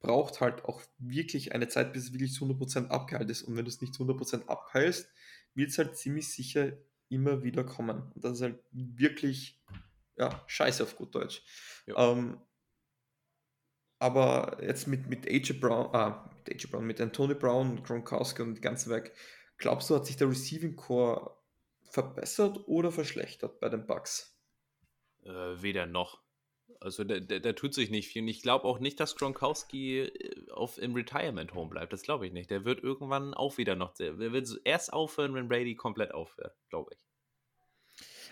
braucht 0.00 0.40
halt 0.40 0.64
auch 0.64 0.80
wirklich 0.98 1.52
eine 1.52 1.68
Zeit, 1.68 1.92
bis 1.92 2.04
es 2.04 2.12
wirklich 2.12 2.32
zu 2.32 2.44
100% 2.44 2.88
abgeheilt 2.88 3.30
ist. 3.30 3.42
Und 3.42 3.56
wenn 3.56 3.64
du 3.64 3.70
es 3.70 3.80
nicht 3.80 3.94
zu 3.94 4.04
100% 4.04 4.46
abheilst, 4.46 5.10
wird 5.54 5.70
es 5.70 5.78
halt 5.78 5.96
ziemlich 5.96 6.32
sicher 6.32 6.72
immer 7.08 7.42
wieder 7.42 7.64
kommen. 7.64 8.12
Und 8.14 8.24
das 8.24 8.34
ist 8.34 8.42
halt 8.42 8.62
wirklich, 8.70 9.60
ja, 10.16 10.42
scheiße 10.46 10.82
auf 10.82 10.96
gut 10.96 11.14
Deutsch. 11.14 11.42
Ja. 11.86 12.12
Ähm, 12.12 12.40
aber 13.98 14.58
jetzt 14.62 14.86
mit, 14.86 15.08
mit 15.08 15.26
AJ 15.26 15.54
Brown, 15.54 15.92
ah, 15.92 16.30
mit 16.36 16.54
AJ 16.54 16.68
Brown, 16.70 16.86
mit 16.86 17.00
Anthony 17.00 17.34
Brown 17.34 17.70
und 17.70 17.84
Gronkowski 17.84 18.42
und 18.42 18.54
die 18.54 18.60
ganze 18.60 18.90
Werk, 18.90 19.12
glaubst 19.56 19.90
du, 19.90 19.96
hat 19.96 20.06
sich 20.06 20.16
der 20.16 20.28
Receiving 20.28 20.76
Core 20.76 21.36
verbessert 21.82 22.60
oder 22.68 22.92
verschlechtert 22.92 23.58
bei 23.58 23.68
den 23.68 23.86
Bucks? 23.86 24.38
Äh, 25.24 25.62
weder 25.62 25.86
noch. 25.86 26.22
Also 26.80 27.02
da, 27.02 27.18
da, 27.18 27.40
da, 27.40 27.52
tut 27.54 27.74
sich 27.74 27.90
nicht 27.90 28.08
viel. 28.08 28.22
Und 28.22 28.28
ich 28.28 28.42
glaube 28.42 28.64
auch 28.64 28.78
nicht, 28.78 29.00
dass 29.00 29.16
Gronkowski 29.16 30.00
äh, 30.00 30.50
auf, 30.52 30.78
im 30.78 30.94
Retirement 30.94 31.54
Home 31.54 31.70
bleibt. 31.70 31.92
Das 31.92 32.02
glaube 32.02 32.26
ich 32.26 32.32
nicht. 32.32 32.50
Der 32.50 32.64
wird 32.64 32.82
irgendwann 32.82 33.34
auch 33.34 33.58
wieder 33.58 33.74
noch. 33.74 33.94
Der 33.94 34.18
wird 34.18 34.48
erst 34.64 34.92
aufhören, 34.92 35.34
wenn 35.34 35.48
Brady 35.48 35.74
komplett 35.74 36.12
aufhört, 36.12 36.56
glaube 36.68 36.92
ich. 36.94 37.00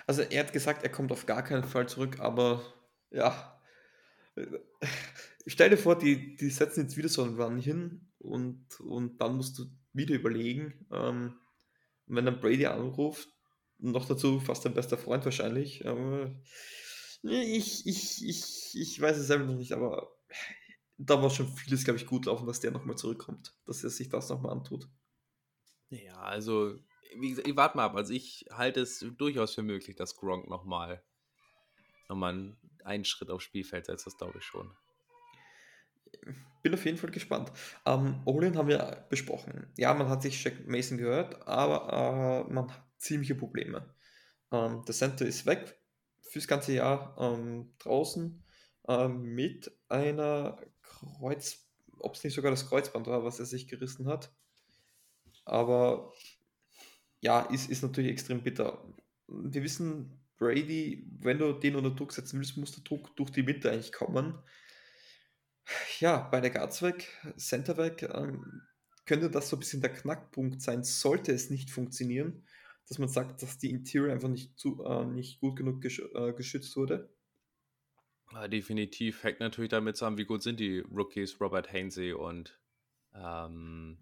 Also 0.07 0.23
er 0.23 0.45
hat 0.45 0.53
gesagt, 0.53 0.85
er 0.85 0.91
kommt 0.91 1.11
auf 1.11 1.27
gar 1.27 1.43
keinen 1.43 1.65
Fall 1.65 1.89
zurück, 1.89 2.21
aber 2.21 2.63
ja. 3.11 3.61
Stell 5.47 5.71
dir 5.71 5.79
vor, 5.79 5.99
die, 5.99 6.37
die 6.37 6.51
setzen 6.51 6.83
jetzt 6.83 6.97
wieder 6.97 7.09
so 7.09 7.25
einen 7.25 7.41
Run 7.41 7.59
hin 7.59 8.09
und, 8.19 8.79
und 8.81 9.21
dann 9.21 9.37
musst 9.37 9.59
du 9.59 9.65
wieder 9.93 10.15
überlegen. 10.15 10.87
Ähm, 10.93 11.35
wenn 12.07 12.25
dann 12.25 12.41
Brady 12.41 12.67
anruft, 12.67 13.29
noch 13.79 14.07
dazu 14.07 14.39
fast 14.39 14.65
dein 14.65 14.75
bester 14.75 14.99
Freund 14.99 15.25
wahrscheinlich. 15.25 15.87
Aber 15.87 16.31
ich, 17.29 17.87
ich, 17.87 18.27
ich, 18.27 18.71
ich 18.75 19.01
weiß 19.01 19.17
es 19.17 19.27
selber 19.27 19.45
noch 19.45 19.57
nicht, 19.57 19.73
aber 19.73 20.17
da 20.99 21.21
war 21.23 21.31
schon 21.31 21.49
vieles, 21.49 21.85
glaube 21.85 21.99
ich, 21.99 22.07
gut 22.07 22.27
laufen, 22.27 22.47
dass 22.47 22.61
der 22.61 22.71
nochmal 22.71 22.97
zurückkommt, 22.97 23.55
dass 23.67 23.85
er 23.85 23.91
sich 23.91 24.09
das 24.09 24.29
nochmal 24.29 24.53
antut. 24.53 24.89
Ja, 25.91 26.17
also, 26.17 26.75
wie 27.19 27.31
gesagt, 27.31 27.49
ich 27.49 27.57
warte 27.57 27.77
mal 27.77 27.85
ab. 27.85 27.97
Also 27.97 28.13
ich 28.13 28.47
halte 28.51 28.81
es 28.81 29.05
durchaus 29.17 29.55
für 29.55 29.63
möglich, 29.63 29.97
dass 29.97 30.17
Gronk 30.17 30.49
nochmal 30.49 31.03
noch 32.09 32.17
mal 32.17 32.57
einen 32.85 33.05
Schritt 33.05 33.31
aufs 33.31 33.45
Spielfeld 33.45 33.87
setzt, 33.87 34.07
das 34.07 34.17
glaube 34.17 34.39
ich 34.39 34.45
schon. 34.45 34.73
Bin 36.63 36.75
auf 36.75 36.85
jeden 36.85 36.99
Fall 36.99 37.11
gespannt. 37.11 37.53
Ähm, 37.85 38.23
Olin 38.25 38.57
haben 38.57 38.69
wir 38.69 39.07
besprochen. 39.11 39.73
Ja, 39.77 39.93
man 39.95 40.09
hat 40.09 40.23
sich 40.23 40.43
Jack 40.43 40.67
Mason 40.67 40.99
gehört, 40.99 41.47
aber 41.47 42.47
äh, 42.49 42.53
man 42.53 42.71
hat 42.71 42.83
ziemliche 42.99 43.35
Probleme. 43.35 43.95
Ähm, 44.53 44.85
der 44.87 44.95
Center 44.95 45.27
ist 45.27 45.47
weg 45.47 45.79
fürs 46.37 46.49
ganze 46.49 46.75
Jahr 46.75 47.17
ähm, 47.19 47.73
draußen 47.79 48.45
äh, 48.89 49.09
mit 49.09 49.73
einer 49.89 50.61
Kreuz, 50.83 51.67
ob 51.99 52.15
es 52.15 52.25
nicht 52.25 52.35
sogar 52.35 52.51
das 52.51 52.69
Kreuzband 52.69 53.07
war, 53.07 53.25
was 53.25 53.39
er 53.39 53.47
sich 53.47 53.69
gerissen 53.69 54.07
hat. 54.07 54.31
Aber 55.47 56.13
ja, 57.21 57.41
ist, 57.41 57.71
ist 57.71 57.83
natürlich 57.83 58.11
extrem 58.11 58.43
bitter. 58.43 58.85
Wir 59.29 59.63
wissen, 59.63 60.21
Brady, 60.37 61.09
wenn 61.21 61.39
du 61.39 61.55
den 61.55 61.75
unter 61.75 61.89
Druck 61.89 62.13
setzen 62.13 62.39
willst, 62.39 62.59
muss 62.59 62.73
der 62.73 62.85
Druck 62.85 63.17
durch 63.17 63.31
die 63.31 63.43
Mitte 63.43 63.71
eigentlich 63.71 63.93
kommen. 63.93 64.39
Ja, 66.01 66.19
bei 66.19 66.43
der 66.43 66.51
Guards 66.51 66.83
weg, 66.83 67.09
Center 67.39 67.79
weg, 67.79 68.03
ähm, 68.13 68.61
könnte 69.07 69.31
das 69.31 69.49
so 69.49 69.57
ein 69.57 69.61
bisschen 69.61 69.81
der 69.81 69.95
Knackpunkt 69.95 70.61
sein, 70.61 70.85
sollte 70.85 71.33
es 71.33 71.49
nicht 71.49 71.71
funktionieren, 71.71 72.45
dass 72.89 72.99
man 72.99 73.09
sagt, 73.09 73.43
dass 73.43 73.59
die 73.59 73.71
Interior 73.71 74.13
einfach 74.13 74.29
nicht, 74.29 74.59
zu, 74.59 74.83
äh, 74.85 75.05
nicht 75.05 75.41
gut 75.41 75.57
genug 75.57 75.81
gesch 75.81 76.03
äh, 76.15 76.33
geschützt 76.33 76.77
wurde. 76.77 77.11
Ja, 78.33 78.49
definitiv 78.49 79.23
hängt 79.23 79.41
natürlich 79.41 79.71
damit 79.71 79.97
zusammen, 79.97 80.19
wie 80.19 80.25
gut 80.25 80.43
sind 80.43 80.61
die 80.61 80.81
Rookies 80.81 81.41
Robert 81.41 81.73
Hainsey 81.73 82.13
und 82.13 82.59
ähm, 83.15 83.99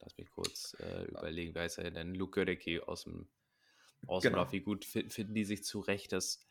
lass 0.00 0.16
mich 0.18 0.30
kurz 0.30 0.76
äh, 0.80 1.04
überlegen, 1.04 1.54
wer 1.54 1.66
ist 1.66 1.78
er 1.78 1.90
denn? 1.90 2.14
Luke 2.14 2.40
Gödecke 2.40 2.86
aus 2.86 3.04
dem 3.04 3.28
Außenlauf. 4.06 4.50
Genau. 4.50 4.52
Wie 4.52 4.64
gut 4.64 4.84
finden 4.84 5.34
die 5.34 5.44
sich 5.44 5.64
zurecht? 5.64 6.12
Das 6.12 6.46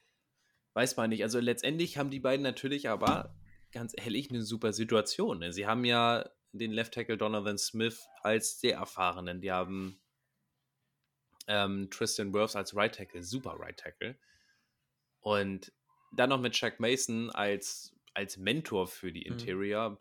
weiß 0.74 0.98
man 0.98 1.10
nicht. 1.10 1.24
Also 1.24 1.40
letztendlich 1.40 1.98
haben 1.98 2.10
die 2.10 2.20
beiden 2.20 2.44
natürlich 2.44 2.90
aber 2.90 3.36
ganz 3.72 3.94
ehrlich 3.98 4.30
eine 4.30 4.42
super 4.42 4.74
Situation. 4.74 5.40
Ne? 5.40 5.54
Sie 5.54 5.68
haben 5.68 5.86
ja 5.86 6.30
den 6.52 6.72
Left 6.72 6.94
Tackle 6.94 7.18
Donovan 7.18 7.58
Smith 7.58 8.08
als 8.22 8.60
sehr 8.60 8.78
erfahrenen. 8.78 9.42
Die 9.42 9.52
haben 9.52 10.00
ähm, 11.48 11.90
Tristan 11.90 12.34
Wirfs 12.34 12.56
als 12.56 12.76
Right 12.76 12.94
Tackle, 12.94 13.24
super 13.24 13.56
Right 13.60 13.78
Tackle. 13.78 14.18
Und 15.20 15.72
dann 16.16 16.30
noch 16.30 16.40
mit 16.40 16.54
Chuck 16.54 16.80
Mason 16.80 17.30
als, 17.32 17.96
als 18.14 18.38
Mentor 18.38 18.88
für 18.88 19.12
die 19.12 19.26
mhm. 19.26 19.34
Interior. 19.34 19.92
Mhm. 19.92 19.98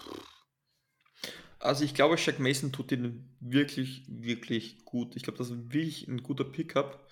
Also 1.59 1.85
ich 1.85 1.95
glaube, 1.95 2.19
Shaq 2.19 2.39
Mason 2.39 2.73
tut 2.73 2.93
ihnen 2.93 3.35
wirklich, 3.41 4.05
wirklich 4.09 4.85
gut. 4.85 5.17
Ich 5.17 5.23
glaube, 5.23 5.39
das 5.39 5.51
ist 5.51 5.73
wirklich 5.73 6.07
ein 6.07 6.23
guter 6.23 6.45
Pickup, 6.45 7.09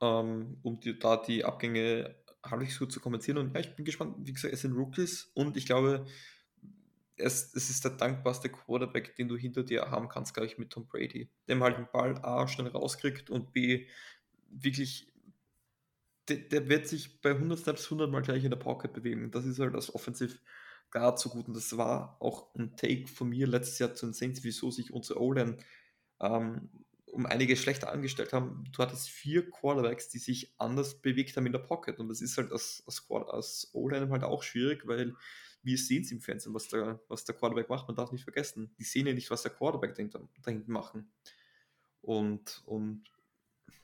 ähm, 0.00 0.58
um 0.62 0.80
die, 0.80 0.98
da 0.98 1.18
die 1.18 1.44
Abgänge 1.44 2.16
halbwegs 2.42 2.78
gut 2.78 2.92
zu 2.92 3.00
kompensieren. 3.00 3.38
Und 3.38 3.54
ja, 3.54 3.60
ich 3.60 3.74
bin 3.76 3.84
gespannt. 3.84 4.16
Wie 4.20 4.32
gesagt, 4.32 4.54
es 4.54 4.62
sind 4.62 4.72
Rookies 4.72 5.30
und 5.34 5.56
ich 5.56 5.66
glaube, 5.66 6.06
es, 7.16 7.54
es 7.54 7.70
ist 7.70 7.84
der 7.84 7.92
dankbarste 7.92 8.48
Quarterback, 8.48 9.16
den 9.16 9.28
du 9.28 9.36
hinter 9.36 9.62
dir 9.62 9.90
haben 9.90 10.08
kannst, 10.08 10.34
glaube 10.34 10.46
ich, 10.46 10.58
mit 10.58 10.70
Tom 10.70 10.86
Brady. 10.86 11.28
Dem 11.48 11.62
halt 11.62 11.78
den 11.78 11.88
Ball 11.90 12.18
A 12.22 12.46
schnell 12.46 12.68
rauskriegt 12.68 13.30
und 13.30 13.52
B 13.52 13.86
wirklich 14.48 15.12
der, 16.28 16.38
der, 16.38 16.68
wird 16.68 16.88
sich 16.88 17.20
bei 17.20 17.30
100 17.30 17.58
Snaps 17.58 17.84
100 17.84 18.10
Mal 18.10 18.22
gleich 18.22 18.44
in 18.44 18.50
der 18.50 18.56
Pocket 18.56 18.92
bewegen. 18.92 19.30
Das 19.30 19.44
ist 19.44 19.60
halt 19.60 19.74
das 19.74 19.94
Offensiv 19.94 20.40
gar 20.90 21.16
zu 21.16 21.28
gut. 21.28 21.46
Und 21.46 21.54
das 21.54 21.76
war 21.76 22.16
auch 22.20 22.54
ein 22.54 22.76
Take 22.76 23.06
von 23.06 23.28
mir 23.28 23.46
letztes 23.46 23.78
Jahr 23.78 23.94
zu 23.94 24.06
den 24.06 24.12
Saints, 24.12 24.42
wieso 24.42 24.70
sich 24.70 24.92
unsere 24.92 25.20
O-Line 25.20 25.58
ähm, 26.20 26.70
um 27.06 27.26
einige 27.26 27.56
schlechter 27.56 27.92
angestellt 27.92 28.32
haben. 28.32 28.64
Du 28.72 28.82
hattest 28.82 29.08
vier 29.08 29.48
Quarterbacks, 29.48 30.08
die 30.08 30.18
sich 30.18 30.54
anders 30.58 31.00
bewegt 31.00 31.36
haben 31.36 31.46
in 31.46 31.52
der 31.52 31.60
Pocket. 31.60 31.98
Und 31.98 32.08
das 32.08 32.20
ist 32.20 32.36
halt 32.38 32.52
als, 32.52 32.82
als, 32.86 33.06
als 33.08 33.70
O-Line 33.72 34.10
halt 34.10 34.24
auch 34.24 34.42
schwierig, 34.42 34.86
weil 34.86 35.14
wir 35.66 35.76
sehen 35.76 36.02
es 36.02 36.12
im 36.12 36.20
Fernsehen, 36.20 36.54
was 36.54 36.68
der, 36.68 37.00
was 37.08 37.24
der 37.24 37.34
Quarterback 37.34 37.68
macht. 37.68 37.88
Man 37.88 37.96
darf 37.96 38.12
nicht 38.12 38.22
vergessen, 38.22 38.72
die 38.78 38.84
sehen 38.84 39.06
ja 39.06 39.12
nicht, 39.12 39.30
was 39.30 39.42
der 39.42 39.50
Quarterback 39.50 39.94
dahinter, 39.96 40.26
dahinter 40.42 40.70
machen. 40.70 41.12
Und, 42.00 42.62
und 42.66 43.02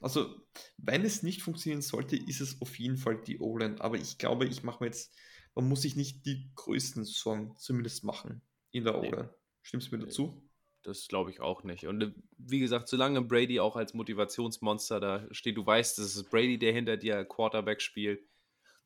also, 0.00 0.40
wenn 0.78 1.04
es 1.04 1.24
nicht 1.24 1.42
funktionieren 1.42 1.82
sollte, 1.82 2.16
ist 2.16 2.40
es 2.40 2.60
auf 2.62 2.78
jeden 2.78 2.96
Fall 2.96 3.20
die 3.20 3.40
O-Line. 3.40 3.80
Aber 3.80 3.96
ich 3.96 4.16
glaube, 4.16 4.46
ich 4.46 4.62
mache 4.62 4.82
mir 4.82 4.86
jetzt, 4.86 5.12
man 5.56 5.68
muss 5.68 5.82
sich 5.82 5.96
nicht 5.96 6.24
die 6.24 6.52
größten 6.54 7.04
Sorgen 7.04 7.56
zumindest 7.56 8.04
machen 8.04 8.42
in 8.70 8.84
der 8.84 8.96
O-Line. 8.98 9.30
Nee. 9.32 9.38
Stimmst 9.62 9.90
du 9.90 9.96
mir 9.96 10.04
dazu? 10.04 10.48
Das 10.84 11.08
glaube 11.08 11.30
ich 11.30 11.40
auch 11.40 11.64
nicht. 11.64 11.86
Und 11.86 12.00
äh, 12.00 12.12
wie 12.38 12.60
gesagt, 12.60 12.88
solange 12.88 13.22
Brady 13.22 13.58
auch 13.58 13.74
als 13.74 13.92
Motivationsmonster 13.92 15.00
da 15.00 15.26
steht, 15.34 15.56
du 15.56 15.66
weißt, 15.66 15.98
es 15.98 16.14
ist 16.14 16.30
Brady, 16.30 16.58
der 16.58 16.72
hinter 16.72 16.96
dir 16.96 17.24
Quarterback 17.24 17.80
spielt, 17.80 18.24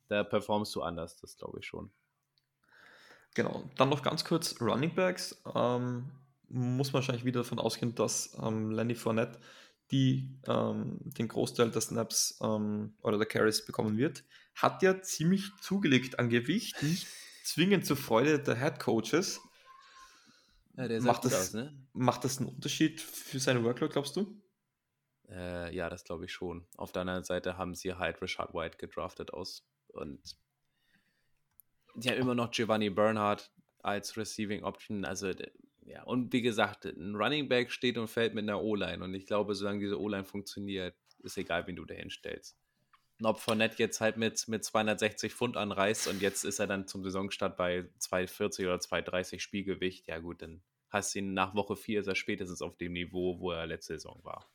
da 0.07 0.23
performst 0.23 0.73
du 0.75 0.81
anders, 0.81 1.17
das 1.17 1.37
glaube 1.37 1.59
ich 1.59 1.65
schon. 1.67 1.91
Genau. 3.35 3.69
Dann 3.77 3.89
noch 3.89 4.01
ganz 4.01 4.25
kurz 4.25 4.59
Running 4.61 4.95
Backs. 4.95 5.41
Ähm, 5.53 6.11
muss 6.49 6.87
man 6.87 7.01
wahrscheinlich 7.01 7.25
wieder 7.25 7.41
davon 7.41 7.59
ausgehen, 7.59 7.93
dass 7.95 8.37
ähm, 8.41 8.71
Lenny 8.71 8.95
Fournette 8.95 9.39
die 9.91 10.37
ähm, 10.47 10.99
den 11.01 11.27
Großteil 11.27 11.71
der 11.71 11.81
Snaps 11.81 12.39
ähm, 12.41 12.95
oder 13.01 13.17
der 13.17 13.27
Carries 13.27 13.65
bekommen 13.65 13.97
wird, 13.97 14.23
hat 14.55 14.83
ja 14.83 15.01
ziemlich 15.01 15.51
zugelegt 15.61 16.19
an 16.19 16.29
Gewicht, 16.29 16.81
nicht 16.83 17.07
zwingend 17.43 17.85
zur 17.85 17.97
Freude 17.97 18.39
der 18.39 18.57
Head 18.57 18.79
Coaches. 18.79 19.39
Ja, 20.75 21.01
macht, 21.01 21.25
das, 21.25 21.33
aus, 21.33 21.53
ne? 21.53 21.73
macht 21.93 22.23
das 22.23 22.37
einen 22.37 22.49
Unterschied 22.49 23.01
für 23.01 23.39
seine 23.39 23.63
Workload, 23.63 23.91
glaubst 23.91 24.15
du? 24.15 24.39
Äh, 25.29 25.75
ja, 25.75 25.89
das 25.89 26.03
glaube 26.03 26.25
ich 26.25 26.31
schon. 26.31 26.67
Auf 26.75 26.91
der 26.91 27.01
anderen 27.01 27.23
Seite 27.23 27.57
haben 27.57 27.73
sie 27.73 27.93
halt 27.93 28.21
Richard 28.21 28.53
White 28.53 28.77
gedraftet 28.77 29.33
aus 29.33 29.67
und 29.87 30.37
die 31.97 32.09
haben 32.09 32.17
immer 32.17 32.35
noch 32.35 32.51
Giovanni 32.51 32.89
Bernhardt 32.89 33.51
als 33.79 34.15
Receiving 34.17 34.63
Option. 34.63 35.03
Also 35.03 35.31
ja, 35.85 36.03
und 36.03 36.31
wie 36.31 36.41
gesagt, 36.41 36.85
ein 36.85 37.15
Running 37.15 37.47
Back 37.47 37.71
steht 37.71 37.97
und 37.97 38.07
fällt 38.07 38.33
mit 38.33 38.43
einer 38.43 38.61
O-Line. 38.61 39.03
Und 39.03 39.13
ich 39.13 39.25
glaube, 39.25 39.55
solange 39.55 39.79
diese 39.79 39.99
O-Line 39.99 40.25
funktioniert, 40.25 40.95
ist 41.23 41.37
egal, 41.37 41.65
wen 41.65 41.75
du 41.75 41.85
da 41.85 41.95
hinstellst. 41.95 42.57
Ob 43.23 43.39
Fournette 43.39 43.77
jetzt 43.79 43.99
halt 43.99 44.17
mit, 44.17 44.47
mit 44.47 44.63
260 44.63 45.33
Pfund 45.33 45.57
anreißt 45.57 46.07
und 46.07 46.21
jetzt 46.21 46.43
ist 46.43 46.59
er 46.59 46.67
dann 46.67 46.87
zum 46.87 47.03
Saisonstart 47.03 47.57
bei 47.57 47.89
240 47.97 48.65
oder 48.67 48.79
230 48.79 49.41
Spielgewicht, 49.41 50.07
ja 50.07 50.19
gut, 50.19 50.43
dann 50.43 50.61
hast 50.89 51.15
du 51.15 51.19
ihn 51.19 51.33
nach 51.33 51.55
Woche 51.55 51.75
4 51.75 52.01
ist 52.01 52.07
er 52.07 52.15
spätestens 52.15 52.61
auf 52.61 52.77
dem 52.77 52.93
Niveau, 52.93 53.39
wo 53.39 53.51
er 53.51 53.65
letzte 53.65 53.93
Saison 53.93 54.19
war. 54.23 54.47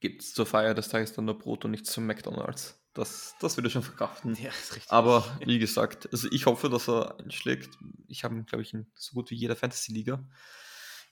Gibt 0.00 0.22
es 0.22 0.32
zur 0.32 0.46
Feier 0.46 0.74
des 0.74 0.88
Tages 0.88 1.12
dann 1.12 1.26
nur 1.26 1.38
Brot 1.38 1.64
und 1.64 1.70
nichts 1.72 1.92
zum 1.92 2.06
McDonalds? 2.06 2.80
Das, 2.94 3.36
das 3.40 3.56
würde 3.56 3.70
schon 3.70 3.82
verkraften. 3.82 4.34
Ja, 4.34 4.48
ist 4.48 4.74
richtig. 4.74 4.90
Aber 4.90 5.24
wie 5.44 5.58
gesagt, 5.58 6.08
also 6.12 6.28
ich 6.32 6.46
hoffe, 6.46 6.68
dass 6.68 6.88
er 6.88 7.20
einschlägt. 7.20 7.78
Ich 8.08 8.24
habe 8.24 8.34
ihn, 8.34 8.46
glaube 8.46 8.62
ich, 8.62 8.74
in 8.74 8.90
so 8.94 9.14
gut 9.14 9.30
wie 9.30 9.36
jeder 9.36 9.56
Fantasy-Liga. 9.56 10.24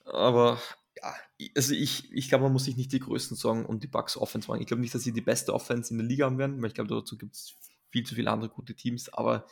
Aber 0.07 0.61
ja, 0.97 1.15
also 1.55 1.75
ich, 1.75 2.13
ich 2.13 2.29
glaube, 2.29 2.45
man 2.45 2.53
muss 2.53 2.65
sich 2.65 2.77
nicht 2.77 2.93
die 2.93 2.99
größten 2.99 3.37
Sorgen 3.37 3.67
um 3.67 3.79
die 3.79 3.87
Bucks 3.87 4.17
Offense 4.17 4.49
machen. 4.49 4.61
Ich 4.61 4.67
glaube 4.67 4.81
nicht, 4.81 4.95
dass 4.95 5.03
sie 5.03 5.13
die 5.13 5.21
beste 5.21 5.55
Offense 5.55 5.93
in 5.93 5.99
der 5.99 6.07
Liga 6.07 6.27
haben 6.27 6.39
werden, 6.39 6.61
weil 6.61 6.69
ich 6.69 6.75
glaube, 6.75 6.93
dazu 6.93 7.17
gibt 7.17 7.35
es 7.35 7.55
viel 7.91 8.05
zu 8.05 8.15
viele 8.15 8.31
andere 8.31 8.51
gute 8.51 8.75
Teams. 8.75 9.13
Aber 9.13 9.47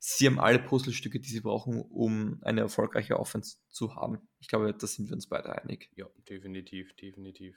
sie 0.00 0.26
haben 0.26 0.40
alle 0.40 0.58
Puzzlestücke, 0.58 1.20
die 1.20 1.28
sie 1.28 1.40
brauchen, 1.40 1.82
um 1.82 2.40
eine 2.42 2.62
erfolgreiche 2.62 3.20
Offense 3.20 3.58
zu 3.68 3.94
haben. 3.94 4.18
Ich 4.40 4.48
glaube, 4.48 4.72
da 4.72 4.86
sind 4.86 5.08
wir 5.08 5.14
uns 5.14 5.28
beide 5.28 5.54
einig. 5.62 5.90
Ja, 5.94 6.06
definitiv, 6.28 6.96
definitiv. 6.96 7.54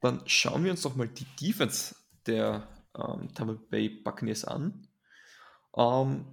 Dann 0.00 0.22
schauen 0.26 0.64
wir 0.64 0.72
uns 0.72 0.82
doch 0.82 0.96
mal 0.96 1.08
die 1.08 1.26
Defense 1.40 1.94
der 2.26 2.68
ähm, 2.96 3.32
Tampa 3.32 3.54
Bay 3.70 3.88
Buccaneers 3.88 4.44
an. 4.44 4.88
Ähm, 5.76 6.26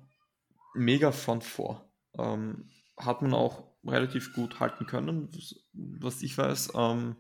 mega 0.74 1.12
Front 1.12 1.44
4. 1.44 1.86
Ähm, 2.18 2.72
hat 2.98 3.22
man 3.22 3.36
auch 3.36 3.72
relativ 3.84 4.34
gut 4.34 4.60
halten 4.60 4.88
können, 4.88 5.30
was 5.74 6.24
ich 6.24 6.36
weiß. 6.36 6.72
Ähm, 6.74 7.16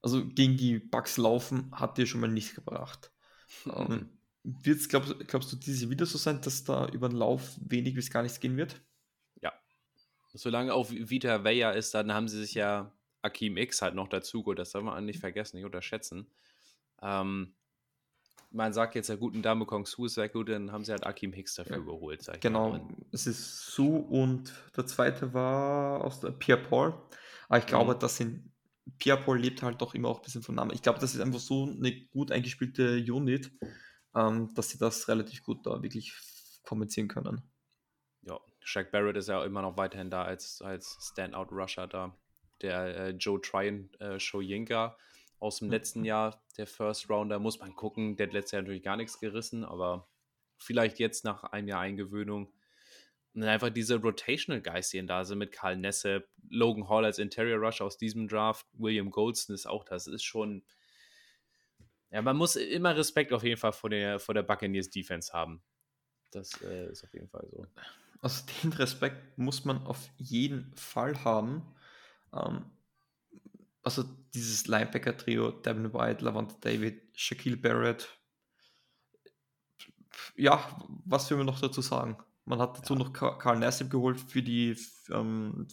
also 0.00 0.26
gegen 0.26 0.56
die 0.56 0.78
Bucks 0.78 1.18
laufen 1.18 1.70
hat 1.72 1.98
dir 1.98 2.06
schon 2.06 2.22
mal 2.22 2.28
nichts 2.28 2.54
gebracht. 2.54 3.12
Ähm, 4.44 4.56
wird's, 4.62 4.88
glaubst, 4.88 5.14
glaubst 5.28 5.52
du, 5.52 5.56
diese 5.56 5.90
wieder 5.90 6.06
so 6.06 6.18
sein, 6.18 6.40
dass 6.40 6.64
da 6.64 6.86
über 6.88 7.08
den 7.08 7.18
Lauf 7.18 7.56
wenig 7.60 7.94
bis 7.94 8.10
gar 8.10 8.22
nichts 8.22 8.40
gehen 8.40 8.56
wird? 8.56 8.80
Ja. 9.40 9.52
Solange 10.34 10.74
auch 10.74 10.90
Vita 10.90 11.44
Veya 11.44 11.72
ist, 11.72 11.94
dann 11.94 12.12
haben 12.12 12.28
sie 12.28 12.40
sich 12.40 12.54
ja 12.54 12.92
Akim 13.22 13.56
X 13.56 13.82
halt 13.82 13.94
noch 13.94 14.08
dazu 14.08 14.42
geholt. 14.42 14.58
Das 14.58 14.72
darf 14.72 14.82
man 14.82 15.04
nicht 15.04 15.20
vergessen, 15.20 15.56
nicht 15.56 15.66
unterschätzen. 15.66 16.26
Ähm, 17.00 17.54
man 18.50 18.72
sagt 18.72 18.94
jetzt, 18.94 19.08
der 19.08 19.16
guten 19.16 19.42
Dame 19.42 19.64
Kong 19.64 19.86
Su 19.86 20.06
ist 20.06 20.14
sehr 20.14 20.28
gut, 20.28 20.48
dann 20.48 20.72
haben 20.72 20.84
sie 20.84 20.92
halt 20.92 21.06
Akim 21.06 21.32
Hicks 21.32 21.54
dafür 21.54 21.78
ja, 21.78 21.82
geholt, 21.82 22.30
Genau, 22.40 22.86
es 23.10 23.26
ist 23.26 23.66
Su 23.72 23.96
und 23.96 24.52
der 24.76 24.86
zweite 24.86 25.32
war 25.32 26.04
aus 26.04 26.20
der 26.20 26.32
Pierre 26.32 26.60
Paul. 26.60 26.94
Aber 27.48 27.58
ich 27.58 27.66
glaube, 27.66 27.94
mhm. 27.94 27.98
das 27.98 28.16
sind 28.16 28.52
Pierre 28.98 29.20
Paul 29.20 29.38
lebt 29.38 29.62
halt 29.62 29.80
doch 29.80 29.94
immer 29.94 30.08
auch 30.08 30.18
ein 30.18 30.22
bisschen 30.22 30.42
vom 30.42 30.54
Namen. 30.54 30.72
Ich 30.72 30.82
glaube, 30.82 30.98
das 30.98 31.14
ist 31.14 31.20
einfach 31.20 31.38
so 31.38 31.64
eine 31.64 31.92
gut 32.06 32.32
eingespielte 32.32 32.96
Unit, 32.98 33.52
ähm, 34.14 34.52
dass 34.54 34.70
sie 34.70 34.78
das 34.78 35.08
relativ 35.08 35.42
gut 35.42 35.66
da 35.66 35.82
wirklich 35.82 36.14
kommunizieren 36.64 37.08
können. 37.08 37.42
Ja, 38.22 38.38
Shaq 38.60 38.92
Barrett 38.92 39.16
ist 39.16 39.28
ja 39.28 39.44
immer 39.44 39.62
noch 39.62 39.76
weiterhin 39.76 40.10
da 40.10 40.24
als, 40.24 40.62
als 40.62 40.98
Standout-Rusher 41.12 41.86
da. 41.88 42.16
Der 42.60 42.96
äh, 42.96 43.10
Joe 43.10 43.40
Tryon 43.40 43.92
äh, 43.98 44.20
Shoyinka 44.20 44.96
aus 45.40 45.58
dem 45.58 45.70
letzten 45.70 46.04
Jahr, 46.04 46.40
der 46.56 46.68
First 46.68 47.10
Rounder, 47.10 47.40
muss 47.40 47.58
man 47.58 47.74
gucken. 47.74 48.16
Der 48.16 48.28
hat 48.28 48.32
letztes 48.32 48.52
Jahr 48.52 48.62
natürlich 48.62 48.84
gar 48.84 48.96
nichts 48.96 49.18
gerissen, 49.18 49.64
aber 49.64 50.08
vielleicht 50.56 51.00
jetzt 51.00 51.24
nach 51.24 51.42
einem 51.42 51.66
Jahr 51.66 51.80
Eingewöhnung. 51.80 52.52
Und 53.34 53.42
einfach 53.42 53.70
diese 53.70 54.00
Rotational 54.00 54.62
Guys, 54.62 54.90
die 54.90 55.04
da 55.04 55.24
sind 55.24 55.38
mit 55.38 55.50
Karl 55.50 55.76
Nesse, 55.76 56.28
Logan 56.48 56.88
Hall 56.88 57.04
als 57.04 57.18
Interior 57.18 57.58
Rusher 57.58 57.86
aus 57.86 57.98
diesem 57.98 58.28
Draft, 58.28 58.66
William 58.74 59.10
Goldston 59.10 59.54
ist 59.54 59.66
auch 59.66 59.84
das. 59.84 60.06
Ist 60.06 60.22
schon. 60.22 60.62
Ja, 62.12 62.20
man 62.20 62.36
muss 62.36 62.56
immer 62.56 62.94
Respekt 62.94 63.32
auf 63.32 63.42
jeden 63.42 63.56
Fall 63.56 63.72
vor 63.72 63.88
der, 63.88 64.18
vor 64.18 64.34
der 64.34 64.42
Buccaneers 64.42 64.90
Defense 64.90 65.32
haben. 65.32 65.62
Das 66.30 66.60
äh, 66.62 66.90
ist 66.90 67.04
auf 67.04 67.12
jeden 67.14 67.28
Fall 67.28 67.46
so. 67.50 67.66
Also 68.20 68.44
den 68.62 68.72
Respekt 68.74 69.38
muss 69.38 69.64
man 69.64 69.84
auf 69.86 70.10
jeden 70.18 70.74
Fall 70.76 71.24
haben. 71.24 71.74
Ähm, 72.34 72.66
also 73.82 74.04
dieses 74.34 74.66
Linebacker-Trio, 74.66 75.50
Devin 75.50 75.92
White, 75.92 76.24
Lavonte 76.24 76.56
David, 76.60 77.02
Shaquille 77.14 77.56
Barrett. 77.56 78.08
Ja, 80.36 80.78
was 81.04 81.30
will 81.30 81.38
man 81.38 81.46
noch 81.46 81.60
dazu 81.60 81.80
sagen? 81.80 82.16
Man 82.44 82.60
hat 82.60 82.76
dazu 82.76 82.92
ja. 82.92 83.00
noch 83.00 83.12
Carl 83.12 83.58
Nassib 83.58 83.90
geholt 83.90 84.20
für 84.20 84.42
die, 84.42 84.76
ähm, 85.10 85.66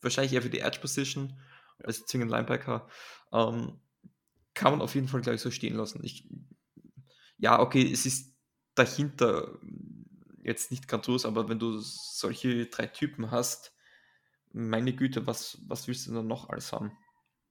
wahrscheinlich 0.00 0.32
eher 0.32 0.42
für 0.42 0.50
die 0.50 0.60
Edge-Position, 0.60 1.34
ja. 1.78 1.84
als 1.84 2.06
zwingend 2.06 2.30
Linebacker. 2.30 2.88
Ähm, 3.32 3.80
kann 4.60 4.72
man 4.72 4.82
auf 4.82 4.94
jeden 4.94 5.08
Fall 5.08 5.22
gleich 5.22 5.40
so 5.40 5.50
stehen 5.50 5.74
lassen. 5.74 6.04
Ich, 6.04 6.28
ja, 7.38 7.60
okay, 7.60 7.90
es 7.90 8.04
ist 8.04 8.36
dahinter 8.74 9.58
jetzt 10.42 10.70
nicht 10.70 10.86
grandios, 10.86 11.24
aber 11.24 11.48
wenn 11.48 11.58
du 11.58 11.78
solche 11.78 12.66
drei 12.66 12.86
Typen 12.86 13.30
hast, 13.30 13.74
meine 14.52 14.92
Güte, 14.92 15.26
was, 15.26 15.62
was 15.66 15.88
willst 15.88 16.06
du 16.06 16.12
dann 16.12 16.26
noch 16.26 16.50
alles 16.50 16.74
haben? 16.74 16.92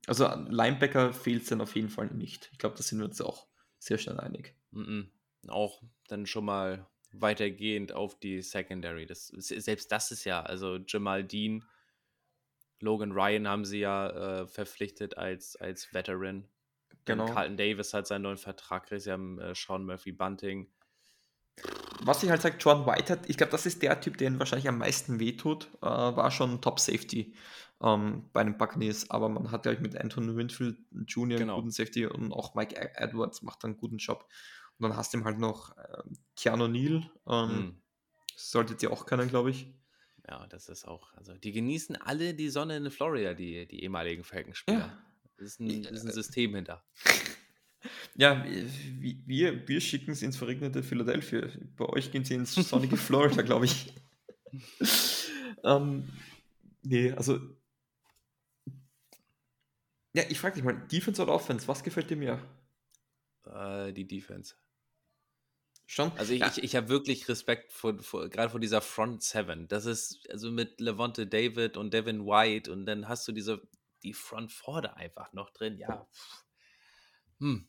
Also 0.05 0.27
Linebacker 0.49 1.13
fehlt 1.13 1.41
es 1.43 1.49
dann 1.49 1.61
auf 1.61 1.75
jeden 1.75 1.89
Fall 1.89 2.07
nicht. 2.07 2.49
Ich 2.51 2.59
glaube, 2.59 2.77
da 2.77 2.83
sind 2.83 2.99
wir 2.99 3.05
uns 3.05 3.19
auch 3.21 3.47
sehr 3.79 3.97
schnell 3.97 4.19
einig. 4.19 4.55
Mm 4.69 4.81
-mm. 4.81 5.07
Auch 5.47 5.81
dann 6.09 6.27
schon 6.27 6.45
mal 6.45 6.87
weitergehend 7.11 7.91
auf 7.91 8.19
die 8.19 8.43
Secondary. 8.43 9.07
Das, 9.07 9.27
selbst 9.29 9.91
das 9.91 10.11
ist 10.11 10.25
ja, 10.25 10.43
also 10.43 10.77
Jamal 10.85 11.23
Dean, 11.23 11.65
Logan 12.81 13.13
Ryan 13.13 13.47
haben 13.47 13.65
sie 13.65 13.79
ja 13.79 14.41
äh, 14.41 14.47
verpflichtet 14.47 15.17
als, 15.17 15.55
als 15.55 15.91
Veteran. 15.91 16.47
Genau. 17.05 17.25
Carlton 17.25 17.57
Davis 17.57 17.93
hat 17.93 18.07
seinen 18.07 18.23
neuen 18.23 18.37
Vertrag 18.37 18.83
gekriegt. 18.83 19.03
Sie 19.03 19.11
haben 19.11 19.39
äh, 19.39 19.55
Sean 19.55 19.85
Murphy 19.85 20.11
Bunting 20.11 20.67
was 22.01 22.23
ich 22.23 22.29
halt 22.29 22.41
sage, 22.41 22.57
Jordan 22.57 22.85
White 22.85 23.13
hat, 23.13 23.29
ich 23.29 23.37
glaube, 23.37 23.51
das 23.51 23.65
ist 23.65 23.81
der 23.81 23.99
Typ, 23.99 24.17
der 24.17 24.27
ihn 24.27 24.39
wahrscheinlich 24.39 24.67
am 24.67 24.77
meisten 24.77 25.19
wehtut, 25.19 25.69
äh, 25.81 25.85
war 25.85 26.31
schon 26.31 26.61
Top 26.61 26.79
Safety 26.79 27.33
ähm, 27.81 28.29
bei 28.33 28.43
den 28.43 28.57
Buccaneers, 28.57 29.09
aber 29.09 29.29
man 29.29 29.51
hat, 29.51 29.63
glaube 29.63 29.75
ich, 29.75 29.81
mit 29.81 29.97
Anthony 29.97 30.35
Winfield 30.35 30.77
Jr. 31.07 31.39
Genau. 31.39 31.53
einen 31.53 31.63
guten 31.63 31.71
Safety 31.71 32.05
und 32.05 32.31
auch 32.31 32.55
Mike 32.55 32.75
Edwards 32.95 33.41
macht 33.41 33.63
einen 33.65 33.77
guten 33.77 33.97
Job. 33.97 34.27
Und 34.77 34.87
dann 34.87 34.97
hast 34.97 35.13
du 35.13 35.17
ihm 35.17 35.25
halt 35.25 35.39
noch 35.39 35.77
äh, 35.77 36.03
Keanu 36.35 36.67
Neal, 36.67 37.09
ähm, 37.27 37.49
hm. 37.49 37.81
solltet 38.35 38.81
ihr 38.81 38.91
auch 38.91 39.05
kennen, 39.05 39.27
glaube 39.27 39.49
ich. 39.51 39.67
Ja, 40.27 40.45
das 40.47 40.69
ist 40.69 40.87
auch, 40.87 41.13
also 41.15 41.33
die 41.33 41.51
genießen 41.51 41.95
alle 41.95 42.33
die 42.33 42.49
Sonne 42.49 42.77
in 42.77 42.91
Florida, 42.91 43.33
die, 43.33 43.65
die 43.65 43.83
ehemaligen 43.83 44.23
Falkenspieler. 44.23 44.79
Ja. 44.79 45.08
Das 45.39 45.47
ist 45.47 45.59
ein, 45.61 45.85
ist 45.85 46.05
ein 46.05 46.11
System 46.11 46.53
hinter. 46.53 46.83
Ja, 48.15 48.43
wir, 48.45 49.65
wir 49.67 49.81
schicken 49.81 50.13
sie 50.13 50.25
ins 50.25 50.35
verregnete 50.35 50.83
Philadelphia. 50.83 51.47
Bei 51.77 51.85
euch 51.85 52.11
gehen 52.11 52.25
sie 52.25 52.33
ins 52.33 52.53
sonnige 52.53 52.97
Florida, 52.97 53.41
glaube 53.41 53.65
ich. 53.65 53.93
ähm, 55.63 56.09
nee, 56.81 57.13
also. 57.13 57.39
Ja, 60.13 60.23
ich 60.27 60.37
frage 60.39 60.55
dich 60.55 60.63
mal, 60.65 60.73
Defense 60.91 61.21
oder 61.21 61.33
Offense, 61.33 61.67
was 61.69 61.83
gefällt 61.83 62.09
dir 62.09 62.17
mehr? 62.17 62.41
Äh, 63.45 63.93
die 63.93 64.05
Defense. 64.07 64.55
Schon? 65.85 66.11
Also 66.17 66.33
ich, 66.33 66.41
ja. 66.41 66.47
ich, 66.49 66.61
ich 66.61 66.75
habe 66.75 66.89
wirklich 66.89 67.29
Respekt 67.29 67.71
vor, 67.71 67.97
vor, 67.99 68.27
gerade 68.27 68.49
vor 68.49 68.59
dieser 68.59 68.81
Front 68.81 69.23
Seven. 69.23 69.67
Das 69.69 69.85
ist 69.85 70.29
also 70.29 70.51
mit 70.51 70.81
Levante 70.81 71.25
David 71.25 71.77
und 71.77 71.93
Devin 71.93 72.25
White 72.25 72.71
und 72.71 72.85
dann 72.85 73.07
hast 73.07 73.27
du 73.27 73.31
diese 73.31 73.61
die 74.03 74.13
Front 74.13 74.53
da 74.65 74.93
einfach 74.93 75.33
noch 75.33 75.49
drin. 75.51 75.77
Ja. 75.77 76.07
Hm. 77.39 77.67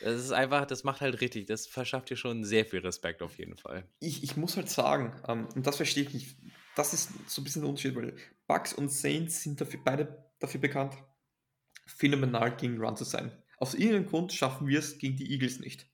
Das 0.00 0.20
ist 0.20 0.32
einfach, 0.32 0.66
das 0.66 0.82
macht 0.82 1.00
halt 1.00 1.20
richtig, 1.20 1.46
das 1.46 1.66
verschafft 1.66 2.10
dir 2.10 2.16
schon 2.16 2.44
sehr 2.44 2.64
viel 2.66 2.80
Respekt 2.80 3.22
auf 3.22 3.38
jeden 3.38 3.56
Fall. 3.56 3.88
Ich, 4.00 4.24
ich 4.24 4.36
muss 4.36 4.56
halt 4.56 4.68
sagen, 4.68 5.14
ähm, 5.28 5.46
und 5.54 5.66
das 5.66 5.76
verstehe 5.76 6.02
ich 6.02 6.12
nicht, 6.12 6.36
das 6.74 6.92
ist 6.92 7.10
so 7.28 7.40
ein 7.40 7.44
bisschen 7.44 7.62
der 7.62 7.68
Unterschied, 7.68 7.94
weil 7.94 8.16
Bucks 8.48 8.72
und 8.72 8.90
Saints 8.90 9.42
sind 9.42 9.60
dafür, 9.60 9.80
beide 9.84 10.24
dafür 10.40 10.60
bekannt, 10.60 10.96
phänomenal 11.86 12.56
gegen 12.56 12.82
Run 12.82 12.96
zu 12.96 13.04
sein. 13.04 13.30
Aus 13.58 13.74
irgendeinem 13.74 14.06
Grund 14.06 14.32
schaffen 14.32 14.66
wir 14.66 14.80
es 14.80 14.98
gegen 14.98 15.16
die 15.16 15.30
Eagles 15.30 15.60
nicht. 15.60 15.88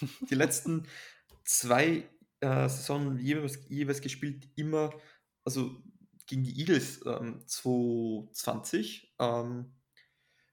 Die 0.30 0.34
letzten 0.34 0.86
zwei 1.44 2.08
äh, 2.40 2.68
Saisonen 2.68 3.18
jeweils, 3.18 3.58
jeweils 3.68 4.02
gespielt, 4.02 4.48
immer, 4.54 4.90
also 5.44 5.82
gegen 6.30 6.44
die 6.44 6.60
Eagles 6.60 7.00
ähm, 7.06 7.42
2020, 7.44 9.12
ähm, 9.18 9.74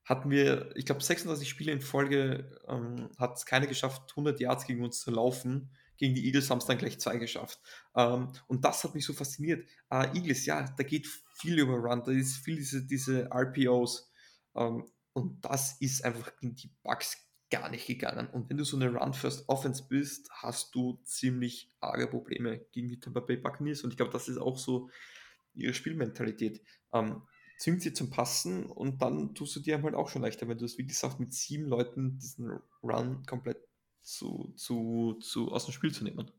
hatten 0.05 0.31
wir, 0.31 0.75
ich 0.75 0.85
glaube, 0.85 1.03
36 1.03 1.47
Spiele 1.47 1.71
in 1.71 1.81
Folge, 1.81 2.59
ähm, 2.67 3.11
hat 3.19 3.37
es 3.37 3.45
keine 3.45 3.67
geschafft, 3.67 4.09
100 4.11 4.39
Yards 4.39 4.65
gegen 4.65 4.83
uns 4.83 5.01
zu 5.01 5.11
laufen. 5.11 5.69
Gegen 5.97 6.15
die 6.15 6.25
Eagles 6.25 6.49
haben 6.49 6.57
es 6.57 6.65
dann 6.65 6.79
gleich 6.79 6.99
zwei 6.99 7.17
geschafft. 7.17 7.59
Ähm, 7.95 8.31
und 8.47 8.65
das 8.65 8.83
hat 8.83 8.95
mich 8.95 9.05
so 9.05 9.13
fasziniert. 9.13 9.67
Äh, 9.91 10.07
Eagles, 10.17 10.47
ja, 10.47 10.63
da 10.63 10.83
geht 10.83 11.07
viel 11.35 11.59
über 11.59 11.75
Run, 11.75 12.01
da 12.03 12.11
ist 12.11 12.37
viel 12.37 12.55
diese, 12.55 12.83
diese 12.83 13.29
RPOs. 13.31 14.11
Ähm, 14.55 14.85
und 15.13 15.45
das 15.45 15.79
ist 15.79 16.03
einfach 16.03 16.35
gegen 16.37 16.55
die 16.55 16.71
Bugs 16.81 17.17
gar 17.51 17.69
nicht 17.69 17.85
gegangen. 17.85 18.27
Und 18.27 18.49
wenn 18.49 18.57
du 18.57 18.63
so 18.63 18.77
eine 18.77 18.91
Run-First-Offense 18.91 19.87
bist, 19.87 20.29
hast 20.31 20.73
du 20.73 20.99
ziemlich 21.03 21.71
arge 21.81 22.07
Probleme 22.07 22.65
gegen 22.71 22.89
die 22.89 22.99
Tampa 22.99 23.19
Bay 23.19 23.37
Buccaneers. 23.37 23.83
Und 23.83 23.91
ich 23.91 23.97
glaube, 23.97 24.11
das 24.11 24.27
ist 24.27 24.37
auch 24.37 24.57
so 24.57 24.89
ihre 25.57 25.73
Spielmentalität. 25.73 26.61
Ähm, 26.93 27.23
zwingt 27.57 27.81
sie 27.81 27.93
zum 27.93 28.09
Passen 28.09 28.65
und 28.65 29.01
dann 29.01 29.33
tust 29.33 29.55
du 29.55 29.59
dir 29.59 29.81
halt 29.81 29.95
auch 29.95 30.09
schon 30.09 30.21
leichter, 30.21 30.47
wenn 30.47 30.57
du 30.57 30.65
es, 30.65 30.77
wie 30.77 30.85
gesagt, 30.85 31.19
mit 31.19 31.33
sieben 31.33 31.65
Leuten 31.65 32.19
diesen 32.19 32.59
Run 32.83 33.23
komplett 33.25 33.57
zu, 34.01 34.53
zu, 34.55 35.17
zu, 35.21 35.51
aus 35.51 35.65
dem 35.65 35.73
Spiel 35.73 35.93
zu 35.93 36.03
nehmen. 36.03 36.31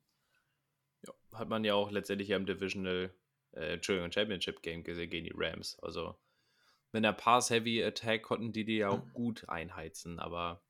Ja, 1.07 1.13
hat 1.35 1.49
man 1.49 1.65
ja 1.65 1.75
auch 1.75 1.91
letztendlich 1.91 2.31
im 2.31 2.47
Divisional, 2.47 3.13
äh, 3.53 3.75
Entschuldigung, 3.75 4.13
Championship 4.13 4.63
Game 4.63 4.85
gesehen 4.85 5.11
gegen 5.11 5.27
die 5.27 5.35
Rams. 5.35 5.79
Also 5.81 6.15
mit 6.93 7.05
einer 7.05 7.13
Pass-Heavy-Attack 7.13 8.23
konnten 8.23 8.53
die 8.53 8.65
die 8.65 8.79
ja 8.79 8.89
auch 8.89 9.13
gut 9.13 9.49
einheizen, 9.49 10.19
aber 10.19 10.63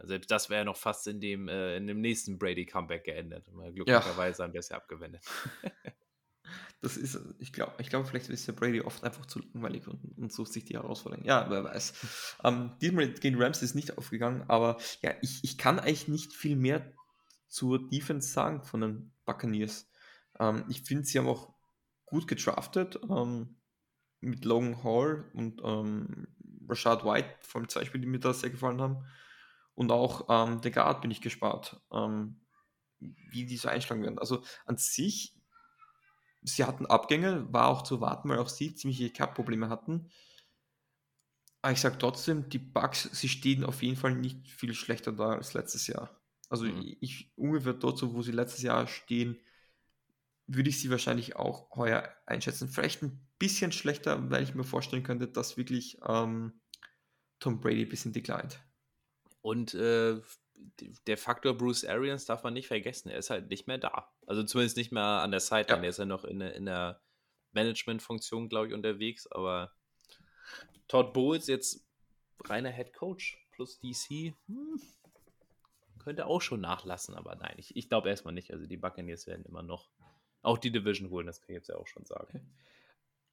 selbst 0.00 0.30
das 0.30 0.50
wäre 0.50 0.60
ja 0.60 0.64
noch 0.64 0.76
fast 0.76 1.06
in 1.06 1.20
dem, 1.20 1.48
äh, 1.48 1.76
in 1.76 1.86
dem 1.86 2.00
nächsten 2.00 2.38
Brady-Comeback 2.38 3.04
geendet. 3.04 3.46
Glücklicherweise 3.46 4.42
ja. 4.42 4.44
haben 4.46 4.52
wir 4.52 4.60
es 4.60 4.68
ja 4.68 4.76
abgewendet. 4.76 5.24
Das 6.80 6.96
ist, 6.96 7.18
ich 7.38 7.52
glaube, 7.52 7.74
ich 7.78 7.88
glaube, 7.88 8.06
vielleicht 8.06 8.28
ist 8.28 8.46
der 8.46 8.52
Brady 8.52 8.80
oft 8.80 9.02
einfach 9.04 9.26
zu 9.26 9.40
langweilig 9.52 9.86
und, 9.88 10.18
und 10.18 10.32
sucht 10.32 10.52
sich 10.52 10.64
die 10.64 10.74
Herausforderung. 10.74 11.24
Ja, 11.24 11.48
wer 11.50 11.64
weiß. 11.64 11.94
Ähm, 12.44 12.72
diesmal 12.80 13.08
gegen 13.08 13.42
Rams 13.42 13.62
ist 13.62 13.74
nicht 13.74 13.98
aufgegangen, 13.98 14.44
aber 14.48 14.78
ja, 15.02 15.12
ich, 15.22 15.42
ich 15.42 15.58
kann 15.58 15.78
eigentlich 15.78 16.08
nicht 16.08 16.32
viel 16.32 16.56
mehr 16.56 16.92
zur 17.48 17.88
Defense 17.88 18.28
sagen 18.28 18.62
von 18.62 18.80
den 18.80 19.12
Buccaneers. 19.24 19.88
Ähm, 20.38 20.64
ich 20.68 20.82
finde, 20.82 21.04
sie 21.04 21.18
haben 21.18 21.28
auch 21.28 21.54
gut 22.04 22.28
gedraftet 22.28 23.00
ähm, 23.08 23.56
mit 24.20 24.44
Logan 24.44 24.82
Hall 24.82 25.30
und 25.34 25.60
ähm, 25.64 26.28
Rashad 26.68 27.04
White, 27.04 27.28
vor 27.40 27.60
allem 27.60 27.68
zwei 27.68 27.84
Spiele, 27.84 28.02
die 28.02 28.10
mir 28.10 28.18
da 28.18 28.32
sehr 28.32 28.50
gefallen 28.50 28.80
haben. 28.80 29.04
Und 29.74 29.92
auch 29.92 30.26
ähm, 30.28 30.60
der 30.62 30.70
Guard 30.70 31.02
bin 31.02 31.10
ich 31.10 31.20
gespart, 31.20 31.80
ähm, 31.92 32.40
wie 32.98 33.44
die 33.44 33.56
so 33.56 33.68
einschlagen 33.68 34.02
werden. 34.02 34.18
Also 34.18 34.42
an 34.64 34.78
sich 34.78 35.35
sie 36.46 36.64
hatten 36.64 36.86
Abgänge, 36.86 37.52
war 37.52 37.66
auch 37.66 37.82
zu 37.82 38.00
warten, 38.00 38.28
weil 38.28 38.38
auch 38.38 38.48
sie 38.48 38.74
ziemliche 38.74 39.10
Cup-Probleme 39.10 39.68
hatten. 39.68 40.10
Aber 41.60 41.72
ich 41.72 41.80
sage 41.80 41.98
trotzdem, 41.98 42.48
die 42.48 42.58
Bugs, 42.58 43.08
sie 43.12 43.28
stehen 43.28 43.64
auf 43.64 43.82
jeden 43.82 43.96
Fall 43.96 44.14
nicht 44.14 44.48
viel 44.48 44.72
schlechter 44.72 45.12
da 45.12 45.30
als 45.32 45.54
letztes 45.54 45.88
Jahr. 45.88 46.20
Also 46.48 46.66
mhm. 46.66 46.96
ich 47.00 47.32
ungefähr 47.36 47.74
dort, 47.74 47.98
so 47.98 48.14
wo 48.14 48.22
sie 48.22 48.32
letztes 48.32 48.62
Jahr 48.62 48.86
stehen, 48.86 49.40
würde 50.46 50.70
ich 50.70 50.80
sie 50.80 50.90
wahrscheinlich 50.90 51.34
auch 51.34 51.74
heuer 51.74 52.08
einschätzen. 52.24 52.68
Vielleicht 52.68 53.02
ein 53.02 53.26
bisschen 53.40 53.72
schlechter, 53.72 54.30
weil 54.30 54.44
ich 54.44 54.54
mir 54.54 54.62
vorstellen 54.62 55.02
könnte, 55.02 55.26
dass 55.26 55.56
wirklich 55.56 55.98
ähm, 56.06 56.60
Tom 57.40 57.60
Brady 57.60 57.82
ein 57.82 57.88
bisschen 57.88 58.12
declined. 58.12 58.60
Und 59.40 59.74
äh, 59.74 60.20
der 61.06 61.16
Faktor 61.16 61.56
Bruce 61.56 61.84
Arians 61.84 62.24
darf 62.24 62.42
man 62.42 62.54
nicht 62.54 62.68
vergessen. 62.68 63.08
Er 63.08 63.18
ist 63.18 63.30
halt 63.30 63.48
nicht 63.48 63.66
mehr 63.66 63.78
da. 63.78 64.10
Also 64.26 64.42
zumindest 64.42 64.76
nicht 64.76 64.92
mehr 64.92 65.02
an 65.02 65.30
der 65.30 65.40
Seite. 65.40 65.74
Ja. 65.74 65.82
Er 65.82 65.88
ist 65.88 65.98
ja 65.98 66.04
noch 66.04 66.24
in, 66.24 66.40
in 66.40 66.66
der 66.66 67.00
Management-Funktion, 67.52 68.48
glaube 68.48 68.68
ich, 68.68 68.74
unterwegs. 68.74 69.26
Aber 69.28 69.72
Todd 70.88 71.12
Bowles 71.12 71.46
jetzt 71.46 71.86
reiner 72.44 72.70
Head 72.70 72.92
Coach 72.92 73.38
plus 73.52 73.78
DC. 73.80 74.34
Hm, 74.46 74.80
könnte 75.98 76.26
auch 76.26 76.40
schon 76.40 76.60
nachlassen, 76.60 77.14
aber 77.14 77.34
nein, 77.34 77.54
ich, 77.56 77.74
ich 77.76 77.88
glaube 77.88 78.08
erstmal 78.08 78.34
nicht. 78.34 78.52
Also 78.52 78.66
die 78.66 78.76
Buccaneers 78.76 79.26
werden 79.26 79.44
immer 79.44 79.62
noch 79.62 79.88
auch 80.42 80.58
die 80.58 80.70
Division 80.70 81.10
holen, 81.10 81.26
das 81.26 81.40
kann 81.40 81.50
ich 81.50 81.56
jetzt 81.56 81.68
ja 81.68 81.76
auch 81.76 81.88
schon 81.88 82.04
sagen. 82.04 82.54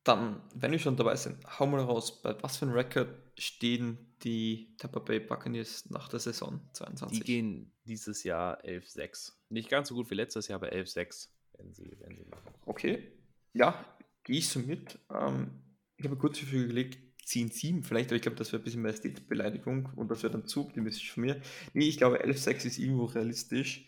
Dann, 0.04 0.42
wenn 0.54 0.72
wir 0.72 0.80
schon 0.80 0.98
dabei 0.98 1.16
sind, 1.16 1.38
hau 1.60 1.66
mal 1.66 1.82
raus, 1.82 2.22
bei 2.22 2.36
was 2.44 2.58
für 2.58 2.66
ein 2.66 2.72
Rekord 2.72 3.10
stehen 3.38 3.98
die 4.24 4.76
Tampa 4.78 5.00
Bay 5.00 5.20
Buccaneers 5.20 5.90
nach 5.90 6.10
der 6.10 6.20
Saison 6.20 6.60
22? 6.74 7.20
Die 7.20 7.26
gehen 7.26 7.72
dieses 7.86 8.24
Jahr 8.24 8.64
11-6. 8.66 9.34
Nicht 9.50 9.70
ganz 9.70 9.90
so 9.90 9.96
gut 9.96 10.10
wie 10.10 10.16
letztes 10.16 10.48
Jahr, 10.48 10.62
aber 10.62 10.74
11-6 10.74 11.30
werden 11.54 11.74
sie, 11.74 12.00
werden 12.00 12.18
sie 12.18 12.26
machen. 12.26 12.54
Okay, 12.66 13.12
ja, 13.54 13.86
gehe 14.24 14.38
ich 14.38 14.50
so 14.50 14.60
mit. 14.60 15.00
Ähm, 15.10 15.62
ich 15.98 16.06
habe 16.06 16.18
kurz 16.18 16.40
dafür 16.40 16.68
gelegt, 16.68 16.98
10-7 17.26 17.84
vielleicht, 17.84 18.10
aber 18.10 18.18
ich 18.18 18.22
glaube, 18.22 18.38
das 18.38 18.52
wäre 18.52 18.62
ein 18.62 18.66
bisschen 18.66 18.82
mehr 18.82 18.94
State-Beleidigung 18.94 19.90
und 19.96 20.12
das 20.12 20.24
wäre 20.24 20.34
dann 20.34 20.46
zu 20.46 20.62
optimistisch 20.62 21.14
von 21.14 21.24
mir. 21.24 21.42
Nee, 21.74 21.88
ich 21.88 21.98
glaube, 21.98 22.24
11-6 22.24 22.66
ist 22.66 22.78
irgendwo 22.78 23.06
realistisch. 23.06 23.86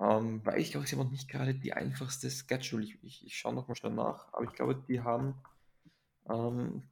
Ähm, 0.00 0.44
weil 0.44 0.60
ich 0.60 0.72
glaube, 0.72 0.86
sie 0.86 0.96
haben 0.96 1.10
nicht 1.10 1.28
gerade 1.28 1.54
die 1.54 1.72
einfachste 1.72 2.30
Schedule. 2.30 2.84
Ich, 2.84 2.98
ich, 3.02 3.26
ich 3.26 3.36
schaue 3.36 3.54
nochmal 3.54 3.76
schnell 3.76 3.92
nach, 3.92 4.32
aber 4.32 4.44
ich 4.44 4.52
glaube, 4.52 4.82
die 4.88 5.00
haben. 5.00 5.34
Ähm, 6.28 6.82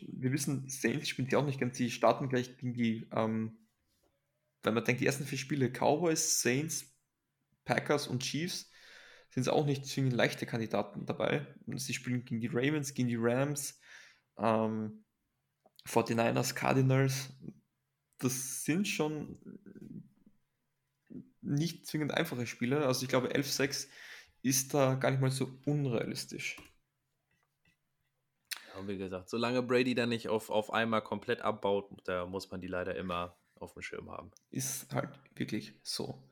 wir 0.00 0.32
wissen, 0.32 0.68
Saints 0.68 1.08
spielt 1.08 1.32
ja 1.32 1.38
auch 1.38 1.46
nicht 1.46 1.60
ganz. 1.60 1.76
Die 1.76 1.90
starten 1.90 2.28
gleich 2.28 2.56
gegen 2.56 2.74
die. 2.74 3.08
Ähm, 3.12 3.58
wenn 4.62 4.74
man 4.74 4.84
denkt, 4.84 5.00
die 5.00 5.06
ersten 5.06 5.24
vier 5.24 5.38
Spiele: 5.38 5.70
Cowboys, 5.70 6.40
Saints, 6.40 6.92
Packers 7.64 8.08
und 8.08 8.22
Chiefs 8.22 8.70
sind 9.30 9.42
es 9.42 9.48
auch 9.48 9.64
nicht 9.64 9.86
zwingend 9.86 10.12
leichte 10.12 10.44
Kandidaten 10.44 11.06
dabei. 11.06 11.46
Sie 11.76 11.94
spielen 11.94 12.24
gegen 12.24 12.40
die 12.40 12.48
Ravens, 12.48 12.92
gegen 12.92 13.08
die 13.08 13.16
Rams, 13.18 13.80
ähm, 14.36 15.04
49ers, 15.86 16.54
Cardinals. 16.54 17.30
Das 18.18 18.64
sind 18.64 18.86
schon 18.86 19.38
nicht 21.42 21.86
zwingend 21.86 22.12
einfache 22.12 22.46
Spiele. 22.46 22.86
Also 22.86 23.02
ich 23.02 23.08
glaube 23.08 23.28
11-6 23.28 23.88
ist 24.42 24.74
da 24.74 24.94
gar 24.94 25.10
nicht 25.10 25.20
mal 25.20 25.30
so 25.30 25.48
unrealistisch. 25.66 26.56
Ja, 28.74 28.88
wie 28.88 28.96
gesagt, 28.96 29.28
solange 29.28 29.62
Brady 29.62 29.94
da 29.94 30.06
nicht 30.06 30.28
auf, 30.28 30.50
auf 30.50 30.72
einmal 30.72 31.02
komplett 31.02 31.42
abbaut, 31.42 31.90
da 32.04 32.26
muss 32.26 32.50
man 32.50 32.60
die 32.60 32.68
leider 32.68 32.96
immer 32.96 33.36
auf 33.56 33.74
dem 33.74 33.82
Schirm 33.82 34.10
haben. 34.10 34.30
Ist 34.50 34.92
halt 34.92 35.10
wirklich 35.34 35.74
so. 35.82 36.28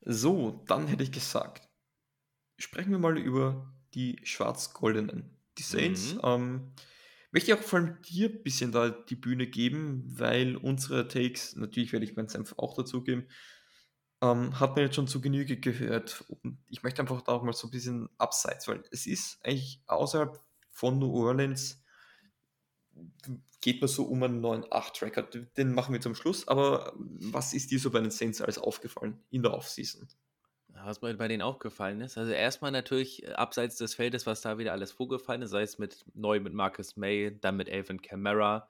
So, 0.00 0.62
dann 0.66 0.86
hätte 0.86 1.02
ich 1.02 1.12
gesagt, 1.12 1.68
sprechen 2.56 2.90
wir 2.90 2.98
mal 2.98 3.18
über 3.18 3.72
die 3.94 4.20
Schwarz-Goldenen. 4.22 5.36
Die 5.56 5.62
Saints. 5.62 6.14
Mhm. 6.14 6.20
Ähm, 6.22 6.72
möchte 7.30 7.50
ich 7.50 7.58
auch 7.58 7.62
vor 7.62 7.80
allem 7.80 8.02
dir 8.02 8.28
ein 8.28 8.42
bisschen 8.42 8.72
da 8.72 8.90
die 8.90 9.16
Bühne 9.16 9.46
geben, 9.46 10.04
weil 10.06 10.56
unsere 10.56 11.08
Takes, 11.08 11.56
natürlich 11.56 11.92
werde 11.92 12.04
ich 12.04 12.16
meinen 12.16 12.28
Senf 12.28 12.54
auch 12.56 12.74
dazugeben, 12.74 13.26
ähm, 14.20 14.58
hat 14.58 14.76
man 14.76 14.84
jetzt 14.84 14.96
schon 14.96 15.08
zu 15.08 15.20
Genüge 15.20 15.58
gehört. 15.58 16.24
Und 16.42 16.58
ich 16.68 16.82
möchte 16.82 17.02
einfach 17.02 17.22
da 17.22 17.32
auch 17.32 17.42
mal 17.42 17.52
so 17.52 17.68
ein 17.68 17.70
bisschen 17.70 18.08
abseits, 18.18 18.68
weil 18.68 18.82
es 18.90 19.06
ist 19.06 19.38
eigentlich 19.44 19.80
außerhalb 19.86 20.40
von 20.70 20.98
New 20.98 21.12
Orleans 21.26 21.82
geht 23.60 23.80
man 23.80 23.88
so 23.88 24.04
um 24.04 24.22
einen 24.22 24.40
neuen 24.40 24.64
8-Tracker. 24.64 25.22
Den 25.56 25.74
machen 25.74 25.92
wir 25.92 26.00
zum 26.00 26.14
Schluss. 26.14 26.46
Aber 26.48 26.92
was 26.96 27.54
ist 27.54 27.70
dir 27.70 27.78
so 27.78 27.90
bei 27.90 28.00
den 28.00 28.10
Saints 28.10 28.40
alles 28.40 28.58
aufgefallen 28.58 29.22
in 29.30 29.42
der 29.42 29.52
Offseason? 29.54 30.08
Was 30.84 31.02
mir 31.02 31.14
bei 31.14 31.28
denen 31.28 31.42
aufgefallen 31.42 32.00
ist, 32.02 32.18
also 32.18 32.30
erstmal 32.30 32.70
natürlich 32.70 33.24
äh, 33.24 33.32
abseits 33.32 33.76
des 33.76 33.94
Feldes, 33.94 34.26
was 34.26 34.42
da 34.42 34.58
wieder 34.58 34.72
alles 34.72 34.92
vorgefallen 34.92 35.42
ist, 35.42 35.50
sei 35.50 35.62
es 35.62 35.78
mit 35.78 36.04
neu 36.14 36.38
mit 36.38 36.52
Marcus 36.52 36.96
May, 36.96 37.36
dann 37.40 37.56
mit 37.56 37.68
Alvin 37.68 38.00
Kamara, 38.00 38.68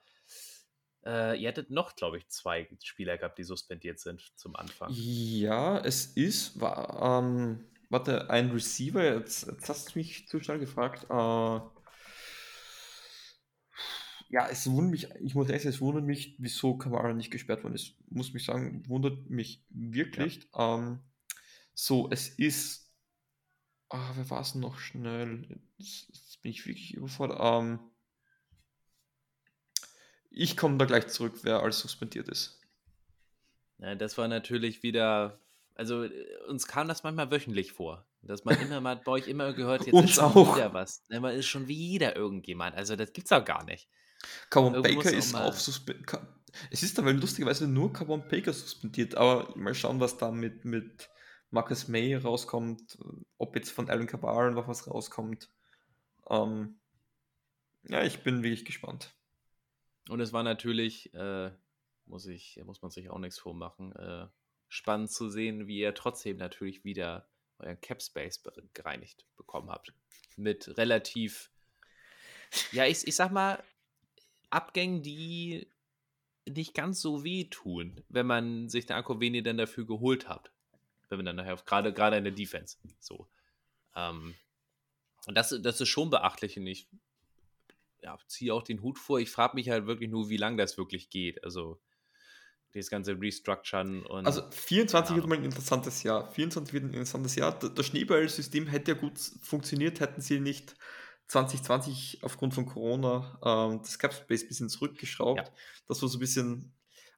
äh, 1.05 1.39
ihr 1.39 1.47
hattet 1.49 1.71
noch, 1.71 1.95
glaube 1.95 2.17
ich, 2.17 2.27
zwei 2.27 2.67
Spieler 2.83 3.17
gehabt, 3.17 3.37
die 3.37 3.43
suspendiert 3.43 3.99
sind 3.99 4.21
zum 4.35 4.55
Anfang. 4.55 4.89
Ja, 4.91 5.79
es 5.79 6.07
ist, 6.07 6.59
war, 6.59 7.21
ähm, 7.21 7.65
warte, 7.89 8.29
ein 8.29 8.51
Receiver, 8.51 9.03
jetzt, 9.15 9.47
jetzt, 9.47 9.69
hast 9.69 9.95
du 9.95 9.99
mich 9.99 10.27
zu 10.27 10.39
schnell 10.39 10.59
gefragt. 10.59 11.05
Äh, 11.09 11.59
ja, 14.31 14.47
es 14.47 14.69
wundert 14.69 14.91
mich, 14.91 15.07
ich 15.21 15.33
muss 15.33 15.47
ehrlich 15.47 15.63
sagen, 15.63 15.73
es 15.75 15.81
wundert 15.81 16.05
mich, 16.05 16.35
wieso 16.37 16.77
Kamara 16.77 17.13
nicht 17.13 17.31
gesperrt 17.31 17.63
worden 17.63 17.75
ist. 17.75 17.95
Muss 18.09 18.33
mich 18.33 18.45
sagen, 18.45 18.87
wundert 18.87 19.29
mich 19.29 19.65
wirklich. 19.69 20.47
Ja. 20.53 20.75
Ähm, 20.75 20.99
so, 21.73 22.09
es 22.11 22.29
ist, 22.29 22.93
ah, 23.89 24.11
wer 24.15 24.29
war 24.29 24.41
es 24.41 24.53
noch 24.53 24.77
schnell? 24.77 25.61
Jetzt, 25.77 26.09
jetzt, 26.09 26.41
bin 26.41 26.51
ich 26.51 26.65
wirklich 26.65 26.93
überfordert. 26.93 27.39
Ähm, 27.41 27.79
ich 30.31 30.57
komme 30.57 30.77
da 30.77 30.85
gleich 30.85 31.07
zurück, 31.07 31.33
wer 31.43 31.61
alles 31.61 31.79
suspendiert 31.79 32.27
ist. 32.27 32.59
Ja, 33.79 33.95
das 33.95 34.17
war 34.17 34.27
natürlich 34.27 34.83
wieder, 34.83 35.39
also 35.75 36.05
uns 36.47 36.67
kam 36.67 36.87
das 36.87 37.03
manchmal 37.03 37.31
wöchentlich 37.31 37.71
vor, 37.71 38.05
dass 38.21 38.45
man 38.45 38.59
immer 38.61 38.81
mal 38.81 38.97
bei 38.97 39.11
euch 39.13 39.27
immer 39.27 39.53
gehört, 39.53 39.85
jetzt 39.85 39.93
uns 39.93 40.09
ist 40.11 40.15
schon 40.15 40.25
auch. 40.25 40.55
wieder 40.55 40.73
was. 40.73 41.03
Man 41.09 41.35
ist 41.35 41.47
schon 41.47 41.67
wieder 41.67 42.15
irgendjemand. 42.15 42.75
Also 42.75 42.95
das 42.95 43.13
gibt's 43.13 43.31
auch 43.31 43.45
gar 43.45 43.63
nicht. 43.63 43.87
Carbon 44.49 44.81
Baker 44.81 45.13
ist 45.13 45.33
auch 45.33 45.53
suspendiert. 45.53 46.19
Es 46.71 46.83
ist 46.83 46.97
aber 46.99 47.13
lustigerweise 47.13 47.67
nur 47.67 47.93
Carbon 47.93 48.27
Baker 48.27 48.51
suspendiert, 48.51 49.15
aber 49.15 49.55
mal 49.55 49.73
schauen, 49.73 49.99
was 49.99 50.17
da 50.17 50.31
mit, 50.31 50.65
mit 50.65 51.09
Marcus 51.51 51.87
May 51.87 52.15
rauskommt, 52.15 52.97
ob 53.37 53.55
jetzt 53.55 53.71
von 53.71 53.89
Alan 53.89 54.07
Cabral 54.07 54.51
noch 54.51 54.67
was 54.67 54.87
rauskommt. 54.87 55.49
Ähm, 56.29 56.79
ja, 57.83 58.03
ich 58.03 58.23
bin 58.23 58.43
wirklich 58.43 58.65
gespannt. 58.65 59.15
Und 60.09 60.19
es 60.21 60.33
war 60.33 60.43
natürlich, 60.43 61.13
äh, 61.13 61.51
muss, 62.05 62.25
ich, 62.25 62.59
muss 62.65 62.81
man 62.81 62.89
sich 62.89 63.09
auch 63.09 63.19
nichts 63.19 63.37
vormachen, 63.37 63.95
äh, 63.95 64.27
spannend 64.67 65.11
zu 65.11 65.29
sehen, 65.29 65.67
wie 65.67 65.79
ihr 65.79 65.93
trotzdem 65.93 66.37
natürlich 66.37 66.83
wieder 66.83 67.29
euren 67.59 67.79
Cap 67.79 68.01
Space 68.01 68.41
gereinigt 68.73 69.27
bekommen 69.37 69.69
habt. 69.69 69.93
Mit 70.35 70.77
relativ, 70.77 71.51
ja, 72.71 72.85
ich, 72.85 73.07
ich 73.07 73.15
sag 73.15 73.31
mal, 73.31 73.63
Abgängen, 74.49 75.03
die 75.03 75.71
nicht 76.47 76.73
ganz 76.73 77.01
so 77.01 77.23
weh 77.23 77.45
tun, 77.45 78.03
wenn 78.09 78.25
man 78.25 78.67
sich 78.67 78.87
da 78.87 78.97
anguckt, 78.97 79.21
wen 79.21 79.35
ihr 79.35 79.43
denn 79.43 79.57
dafür 79.57 79.85
geholt 79.85 80.27
habt. 80.27 80.51
Wenn 81.09 81.19
man 81.19 81.25
dann 81.27 81.35
nachher, 81.35 81.55
gerade, 81.57 81.93
gerade 81.93 82.17
in 82.17 82.23
der 82.23 82.33
Defense, 82.33 82.77
so. 82.99 83.29
Ähm, 83.95 84.33
und 85.27 85.35
das, 85.35 85.55
das 85.61 85.81
ist 85.81 85.89
schon 85.89 86.09
beachtlich 86.09 86.57
und 86.57 86.65
ich 86.65 86.87
ja, 88.01 88.17
ziehe 88.27 88.53
auch 88.53 88.63
den 88.63 88.81
Hut 88.81 88.97
vor. 88.97 89.19
Ich 89.19 89.31
frage 89.31 89.55
mich 89.55 89.69
halt 89.69 89.85
wirklich 89.85 90.09
nur, 90.09 90.29
wie 90.29 90.37
lange 90.37 90.57
das 90.57 90.77
wirklich 90.77 91.09
geht. 91.09 91.43
Also 91.43 91.79
das 92.73 92.89
ganze 92.89 93.19
Restructuren 93.19 94.05
und. 94.05 94.25
Also 94.25 94.43
24 94.51 95.15
wird 95.15 95.27
mal 95.27 95.37
ein 95.37 95.43
interessantes 95.43 96.03
Jahr. 96.03 96.31
24 96.31 96.73
wird 96.73 96.83
ein 96.83 96.93
interessantes 96.93 97.35
Jahr. 97.35 97.57
Das 97.57 97.85
Schneeballsystem 97.85 98.67
hätte 98.67 98.91
ja 98.91 98.97
gut 98.97 99.19
funktioniert, 99.41 99.99
hätten 99.99 100.21
sie 100.21 100.39
nicht 100.39 100.75
2020 101.27 102.19
aufgrund 102.23 102.53
von 102.53 102.65
Corona 102.65 103.39
ähm, 103.43 103.81
das 103.81 103.97
Capspace 103.97 104.43
ein 104.43 104.47
bisschen 104.47 104.69
zurückgeschraubt. 104.69 105.47
Ja. 105.47 105.53
Das 105.87 106.01
war 106.01 106.09
so 106.09 106.17
ein 106.17 106.21
bisschen. 106.21 106.73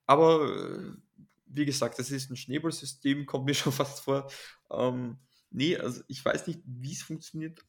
Aber 0.06 0.48
äh, 0.48 0.94
wie 1.46 1.66
gesagt, 1.66 2.00
das 2.00 2.12
ist 2.12 2.30
ein 2.30 2.38
Schneeballsystem, 2.38 3.26
kommt 3.26 3.46
mir 3.46 3.54
schon 3.56 3.74
fast 3.74 4.02
vor. 4.02 4.32
Ähm, 4.70 5.20
nee, 5.50 5.78
also 5.78 6.02
ich 6.08 6.24
weiß 6.24 6.48
nicht, 6.48 6.62
wie 6.66 6.94
es 6.94 7.04
funktioniert. 7.04 7.60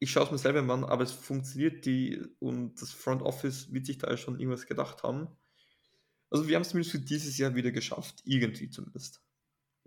Ich 0.00 0.10
schaue 0.10 0.24
es 0.24 0.30
mir 0.30 0.38
selber 0.38 0.60
an, 0.72 0.84
aber 0.84 1.02
es 1.02 1.12
funktioniert 1.12 1.84
die 1.84 2.22
und 2.38 2.80
das 2.80 2.92
Front 2.92 3.22
Office 3.22 3.72
wird 3.72 3.86
sich 3.86 3.98
da 3.98 4.16
schon 4.16 4.38
irgendwas 4.38 4.66
gedacht 4.66 5.02
haben. 5.02 5.28
Also 6.30 6.46
wir 6.46 6.56
haben 6.56 6.62
es 6.62 6.70
zumindest 6.70 6.92
für 6.92 7.00
dieses 7.00 7.36
Jahr 7.38 7.54
wieder 7.54 7.72
geschafft, 7.72 8.22
irgendwie 8.24 8.70
zumindest. 8.70 9.22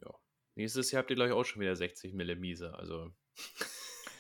Ja. 0.04 0.12
Nächstes 0.56 0.92
Jahr 0.92 1.02
habt 1.02 1.12
ihr, 1.12 1.16
glaube 1.16 1.30
ich, 1.30 1.36
auch 1.36 1.46
schon 1.46 1.62
wieder 1.62 1.76
60 1.76 2.14
Mille 2.14 2.36
Miese, 2.36 2.74
also. 2.74 3.14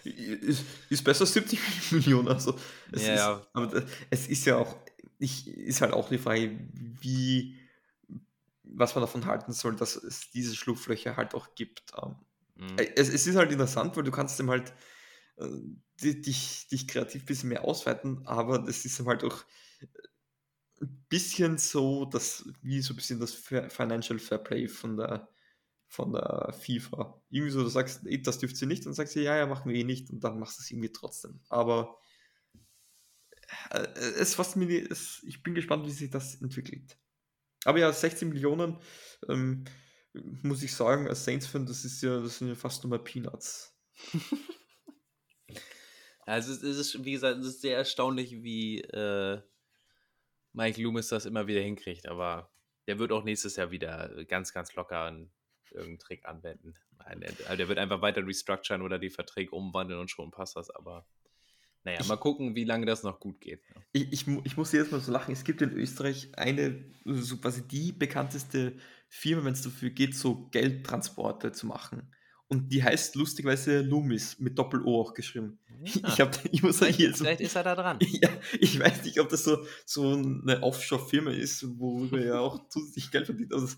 Ist, 0.03 0.63
ist 0.89 1.03
besser 1.03 1.21
als 1.21 1.33
70 1.33 1.59
Millionen, 1.91 2.27
also. 2.29 2.57
Es 2.91 3.05
ja, 3.05 3.13
ist, 3.13 3.19
ja. 3.19 3.47
Aber 3.53 3.83
es 4.09 4.27
ist 4.27 4.45
ja 4.45 4.57
auch, 4.57 4.77
ich, 5.19 5.47
ist 5.47 5.81
halt 5.81 5.93
auch 5.93 6.09
die 6.09 6.17
Frage, 6.17 6.57
wie, 6.73 7.59
was 8.63 8.95
man 8.95 9.01
davon 9.01 9.25
halten 9.25 9.51
soll, 9.51 9.75
dass 9.75 9.95
es 9.95 10.31
diese 10.31 10.55
Schlupflöcher 10.55 11.17
halt 11.17 11.35
auch 11.35 11.53
gibt. 11.55 11.83
Ähm, 12.01 12.15
mhm. 12.55 12.77
Es, 12.77 13.09
es 13.09 13.27
ist 13.27 13.35
halt 13.35 13.51
interessant, 13.51 13.97
weil 13.97 14.03
du 14.03 14.11
kannst 14.11 14.39
dem 14.39 14.49
halt 14.49 14.73
dich, 16.01 16.67
dich 16.67 16.87
kreativ 16.87 17.23
ein 17.23 17.25
bisschen 17.25 17.49
mehr 17.49 17.63
ausweiten, 17.63 18.25
aber 18.25 18.59
das 18.59 18.85
ist 18.85 19.05
halt 19.05 19.23
auch 19.23 19.43
ein 20.81 21.05
bisschen 21.09 21.57
so, 21.57 22.05
dass, 22.05 22.45
wie 22.61 22.81
so 22.81 22.93
ein 22.93 22.95
bisschen 22.95 23.19
das 23.19 23.33
Financial 23.33 24.19
Fair 24.19 24.39
Play 24.39 24.67
von 24.67 24.97
der, 24.97 25.29
von 25.87 26.13
der 26.13 26.53
FIFA. 26.59 27.21
Irgendwie 27.29 27.51
so, 27.51 27.61
du 27.61 27.69
sagst, 27.69 28.05
ey, 28.05 28.21
das 28.21 28.39
dürft 28.39 28.59
ihr 28.61 28.67
nicht, 28.67 28.87
und 28.87 28.93
sagst 28.93 29.15
du, 29.15 29.21
ja, 29.21 29.37
ja, 29.37 29.45
machen 29.45 29.71
wir 29.71 29.77
eh 29.77 29.83
nicht, 29.83 30.09
und 30.09 30.23
dann 30.23 30.39
machst 30.39 30.57
du 30.57 30.63
es 30.63 30.71
irgendwie 30.71 30.91
trotzdem. 30.91 31.41
Aber 31.49 31.99
äh, 33.69 33.87
es 34.17 34.35
fasziniert, 34.35 34.91
es, 34.91 35.21
ich 35.27 35.43
bin 35.43 35.53
gespannt, 35.53 35.85
wie 35.85 35.91
sich 35.91 36.09
das 36.09 36.41
entwickelt. 36.41 36.97
Aber 37.65 37.79
ja, 37.79 37.91
16 37.91 38.29
Millionen, 38.29 38.79
ähm, 39.29 39.65
muss 40.13 40.63
ich 40.63 40.73
sagen, 40.73 41.07
als 41.07 41.25
Saints-Fan, 41.25 41.65
das 41.65 42.01
ja, 42.01 42.19
das 42.19 42.39
sind 42.39 42.47
ja 42.47 42.55
fast 42.55 42.83
nur 42.83 42.89
mal 42.89 43.03
Peanuts. 43.03 43.77
Also 46.31 46.53
es 46.53 46.63
ist, 46.63 47.03
wie 47.03 47.11
gesagt, 47.11 47.39
es 47.39 47.45
ist 47.45 47.61
sehr 47.61 47.75
erstaunlich, 47.75 48.41
wie 48.41 48.79
äh, 48.79 49.41
Mike 50.53 50.81
Loomis 50.81 51.09
das 51.09 51.25
immer 51.25 51.45
wieder 51.45 51.59
hinkriegt, 51.59 52.07
aber 52.07 52.49
der 52.87 52.99
wird 52.99 53.11
auch 53.11 53.25
nächstes 53.25 53.57
Jahr 53.57 53.71
wieder 53.71 54.23
ganz, 54.25 54.53
ganz 54.53 54.73
locker 54.75 55.03
einen, 55.03 55.29
irgendeinen 55.71 55.99
Trick 55.99 56.25
anwenden. 56.25 56.73
Also 56.97 57.57
der 57.57 57.67
wird 57.67 57.79
einfach 57.79 58.01
weiter 58.01 58.25
restructuren 58.25 58.81
oder 58.81 58.97
die 58.97 59.09
Verträge 59.09 59.51
umwandeln 59.51 59.99
und 59.99 60.09
schon 60.09 60.31
passt 60.31 60.55
das, 60.55 60.69
aber 60.69 61.05
naja, 61.83 61.99
ich, 61.99 62.07
mal 62.07 62.15
gucken, 62.15 62.55
wie 62.55 62.63
lange 62.63 62.85
das 62.85 63.03
noch 63.03 63.19
gut 63.19 63.41
geht. 63.41 63.61
Ne? 63.75 63.83
Ich, 63.91 64.13
ich, 64.13 64.27
ich 64.45 64.55
muss 64.55 64.71
jetzt 64.71 64.93
mal 64.93 65.01
so 65.01 65.11
lachen. 65.11 65.33
Es 65.33 65.43
gibt 65.43 65.61
in 65.61 65.73
Österreich 65.73 66.29
eine, 66.37 66.93
so 67.03 67.37
quasi 67.37 67.67
die 67.67 67.91
bekannteste 67.91 68.77
Firma, 69.09 69.43
wenn 69.43 69.53
es 69.53 69.63
dafür 69.63 69.89
geht, 69.89 70.15
so 70.15 70.47
Geldtransporte 70.51 71.51
zu 71.51 71.67
machen. 71.67 72.13
Und 72.51 72.67
die 72.67 72.83
heißt 72.83 73.15
lustigerweise 73.15 73.79
Loomis, 73.79 74.37
mit 74.37 74.59
Doppel-O 74.59 74.99
auch 74.99 75.13
geschrieben. 75.13 75.57
Ja. 75.85 76.09
Ich, 76.09 76.19
hab, 76.19 76.37
ich 76.51 76.61
muss 76.61 76.79
vielleicht, 76.79 76.97
hier 76.97 77.11
so, 77.11 77.23
vielleicht 77.23 77.39
ist 77.39 77.55
er 77.55 77.63
da 77.63 77.75
dran. 77.75 77.97
Ja, 78.21 78.29
ich 78.59 78.77
weiß 78.77 79.05
nicht, 79.05 79.21
ob 79.21 79.29
das 79.29 79.45
so, 79.45 79.65
so 79.85 80.11
eine 80.11 80.61
Offshore-Firma 80.61 81.31
ist, 81.31 81.65
worüber 81.79 82.19
er 82.19 82.41
auch 82.41 82.67
zusätzlich 82.69 83.09
Geld 83.09 83.27
verdient. 83.27 83.53
Also, 83.53 83.73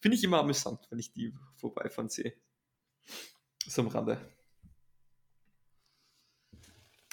finde 0.00 0.16
ich 0.16 0.24
immer 0.24 0.40
amüsant, 0.40 0.80
wenn 0.90 0.98
ich 0.98 1.12
die 1.12 1.32
vorbeifahren 1.54 2.08
sehe. 2.08 2.34
So 3.64 3.82
am 3.82 3.88
Rande. 3.88 4.18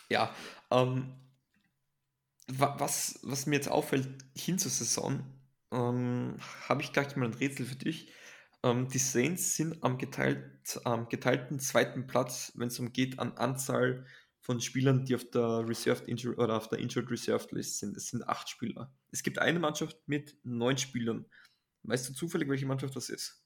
Ja, 0.09 0.35
ähm, 0.71 1.13
was, 2.47 3.19
was 3.21 3.45
mir 3.45 3.57
jetzt 3.57 3.69
auffällt, 3.69 4.09
hin 4.35 4.57
zur 4.57 4.71
Saison, 4.71 5.23
ähm, 5.71 6.37
habe 6.67 6.81
ich 6.81 6.91
gleich 6.91 7.15
mal 7.15 7.27
ein 7.27 7.35
Rätsel 7.35 7.67
für 7.67 7.75
dich. 7.75 8.11
Ähm, 8.63 8.87
die 8.87 8.97
Saints 8.97 9.55
sind 9.55 9.83
am, 9.83 9.97
geteilt, 9.97 10.79
am 10.85 11.09
geteilten 11.09 11.59
zweiten 11.59 12.07
Platz, 12.07 12.53
wenn 12.55 12.69
es 12.69 12.79
umgeht 12.79 13.19
an 13.19 13.33
Anzahl 13.33 14.05
von 14.39 14.59
Spielern, 14.59 15.05
die 15.05 15.15
auf 15.15 15.29
der 15.29 15.67
Reserved 15.67 16.07
Injured 16.07 16.37
oder 16.37 16.57
auf 16.57 16.69
der 16.69 16.79
Injured 16.79 17.09
Reserved 17.09 17.51
List 17.51 17.79
sind. 17.79 17.95
Es 17.95 18.07
sind 18.07 18.27
acht 18.27 18.49
Spieler. 18.49 18.93
Es 19.11 19.23
gibt 19.23 19.39
eine 19.39 19.59
Mannschaft 19.59 19.97
mit 20.07 20.37
neun 20.43 20.77
Spielern. 20.77 21.25
Weißt 21.83 22.09
du 22.09 22.13
zufällig, 22.13 22.49
welche 22.49 22.65
Mannschaft 22.65 22.95
das 22.95 23.09
ist? 23.09 23.41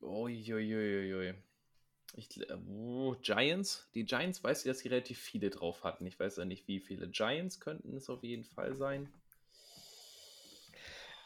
Uiuiuiui. 0.00 1.34
Ich, 2.16 2.28
oh, 2.68 3.16
Giants? 3.22 3.88
Die 3.94 4.04
Giants 4.04 4.44
weiß 4.44 4.60
ich, 4.60 4.70
dass 4.70 4.80
sie 4.80 4.88
relativ 4.88 5.18
viele 5.18 5.50
drauf 5.50 5.82
hatten. 5.82 6.06
Ich 6.06 6.18
weiß 6.18 6.36
ja 6.36 6.44
nicht, 6.44 6.68
wie 6.68 6.78
viele. 6.78 7.08
Giants 7.08 7.58
könnten 7.58 7.96
es 7.96 8.08
auf 8.08 8.22
jeden 8.22 8.44
Fall 8.44 8.76
sein. 8.76 9.12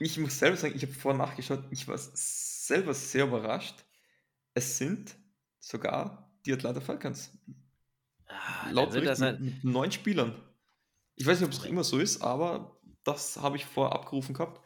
Ich 0.01 0.19
muss 0.19 0.39
selber 0.39 0.57
sagen, 0.57 0.75
ich 0.77 0.83
habe 0.83 0.93
vorher 0.93 1.19
nachgeschaut, 1.19 1.65
ich 1.71 1.89
war 1.89 1.99
selber 1.99 2.95
sehr 2.95 3.25
überrascht. 3.25 3.85
Es 4.55 4.79
sind 4.79 5.17
sogar 5.59 6.31
die 6.47 6.53
Atlanta 6.53 6.81
Falcons. 6.81 7.37
Ah, 8.27 8.71
Laut 8.71 8.91
Bericht 8.91 9.19
mit, 9.19 9.41
mit 9.41 9.65
neun 9.65 9.91
Spielern. 9.91 10.41
Ich 11.15 11.27
weiß 11.27 11.41
nicht, 11.41 11.49
ob 11.49 11.53
es 11.53 11.65
immer 11.65 11.85
so 11.85 11.99
ist, 11.99 12.23
aber 12.23 12.81
das 13.05 13.39
habe 13.39 13.57
ich 13.57 13.65
vorher 13.65 13.95
abgerufen 13.95 14.35
gehabt 14.35 14.61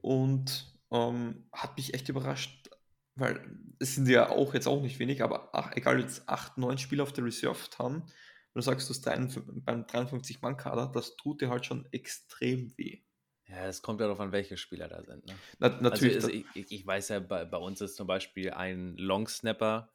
und 0.00 0.74
ähm, 0.90 1.48
hat 1.52 1.76
mich 1.76 1.94
echt 1.94 2.08
überrascht, 2.08 2.70
weil 3.14 3.58
es 3.78 3.94
sind 3.94 4.08
ja 4.08 4.30
auch 4.30 4.54
jetzt 4.54 4.68
auch 4.68 4.80
nicht 4.80 4.98
wenig, 4.98 5.22
aber 5.22 5.50
ach, 5.52 5.72
egal, 5.74 6.00
jetzt 6.00 6.28
acht, 6.28 6.56
neun 6.56 6.78
Spieler 6.78 7.02
auf 7.02 7.12
der 7.12 7.24
Reserve 7.24 7.58
haben, 7.78 8.04
und 8.56 8.64
du 8.64 8.70
sagst, 8.70 8.88
du 8.88 8.94
hast 8.94 9.04
beim 9.66 9.82
53-Mann-Kader, 9.82 10.90
das 10.94 11.14
tut 11.16 11.42
dir 11.42 11.50
halt 11.50 11.66
schon 11.66 11.86
extrem 11.92 12.72
weh. 12.78 13.02
Ja, 13.48 13.66
es 13.66 13.80
kommt 13.80 14.00
ja 14.00 14.06
darauf 14.06 14.20
an, 14.20 14.32
welche 14.32 14.56
Spieler 14.56 14.88
da 14.88 15.02
sind. 15.02 15.24
Ne? 15.26 15.34
Na, 15.58 15.68
natürlich. 15.80 16.16
Also, 16.16 16.28
also 16.28 16.44
ich, 16.54 16.72
ich, 16.72 16.86
weiß 16.86 17.10
ja, 17.10 17.20
bei, 17.20 17.44
bei, 17.44 17.58
uns 17.58 17.80
ist 17.80 17.96
zum 17.96 18.06
Beispiel 18.06 18.50
ein 18.50 18.96
Longsnapper, 18.96 19.92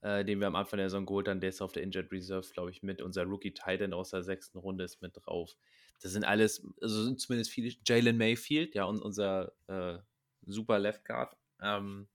äh, 0.00 0.24
den 0.24 0.40
wir 0.40 0.48
am 0.48 0.56
Anfang 0.56 0.78
der 0.78 0.88
Saison 0.88 1.06
geholt 1.06 1.28
haben, 1.28 1.40
der 1.40 1.50
ist 1.50 1.62
auf 1.62 1.72
der 1.72 1.84
Injured 1.84 2.10
Reserve, 2.10 2.46
glaube 2.52 2.70
ich, 2.70 2.82
mit. 2.82 3.00
Unser 3.00 3.24
Rookie 3.24 3.52
Titan 3.52 3.92
aus 3.92 4.10
der 4.10 4.24
sechsten 4.24 4.58
Runde 4.58 4.84
ist 4.84 5.02
mit 5.02 5.12
drauf. 5.14 5.56
Das 6.02 6.12
sind 6.12 6.24
alles, 6.24 6.66
also 6.80 7.04
sind 7.04 7.20
zumindest 7.20 7.50
viele. 7.50 7.72
Jalen 7.86 8.16
Mayfield, 8.16 8.74
ja, 8.74 8.84
und 8.84 9.00
unser 9.02 9.52
äh, 9.68 9.98
super 10.46 10.78
Left 10.80 11.04
Guard. 11.04 11.36
Ähm, 11.62 12.08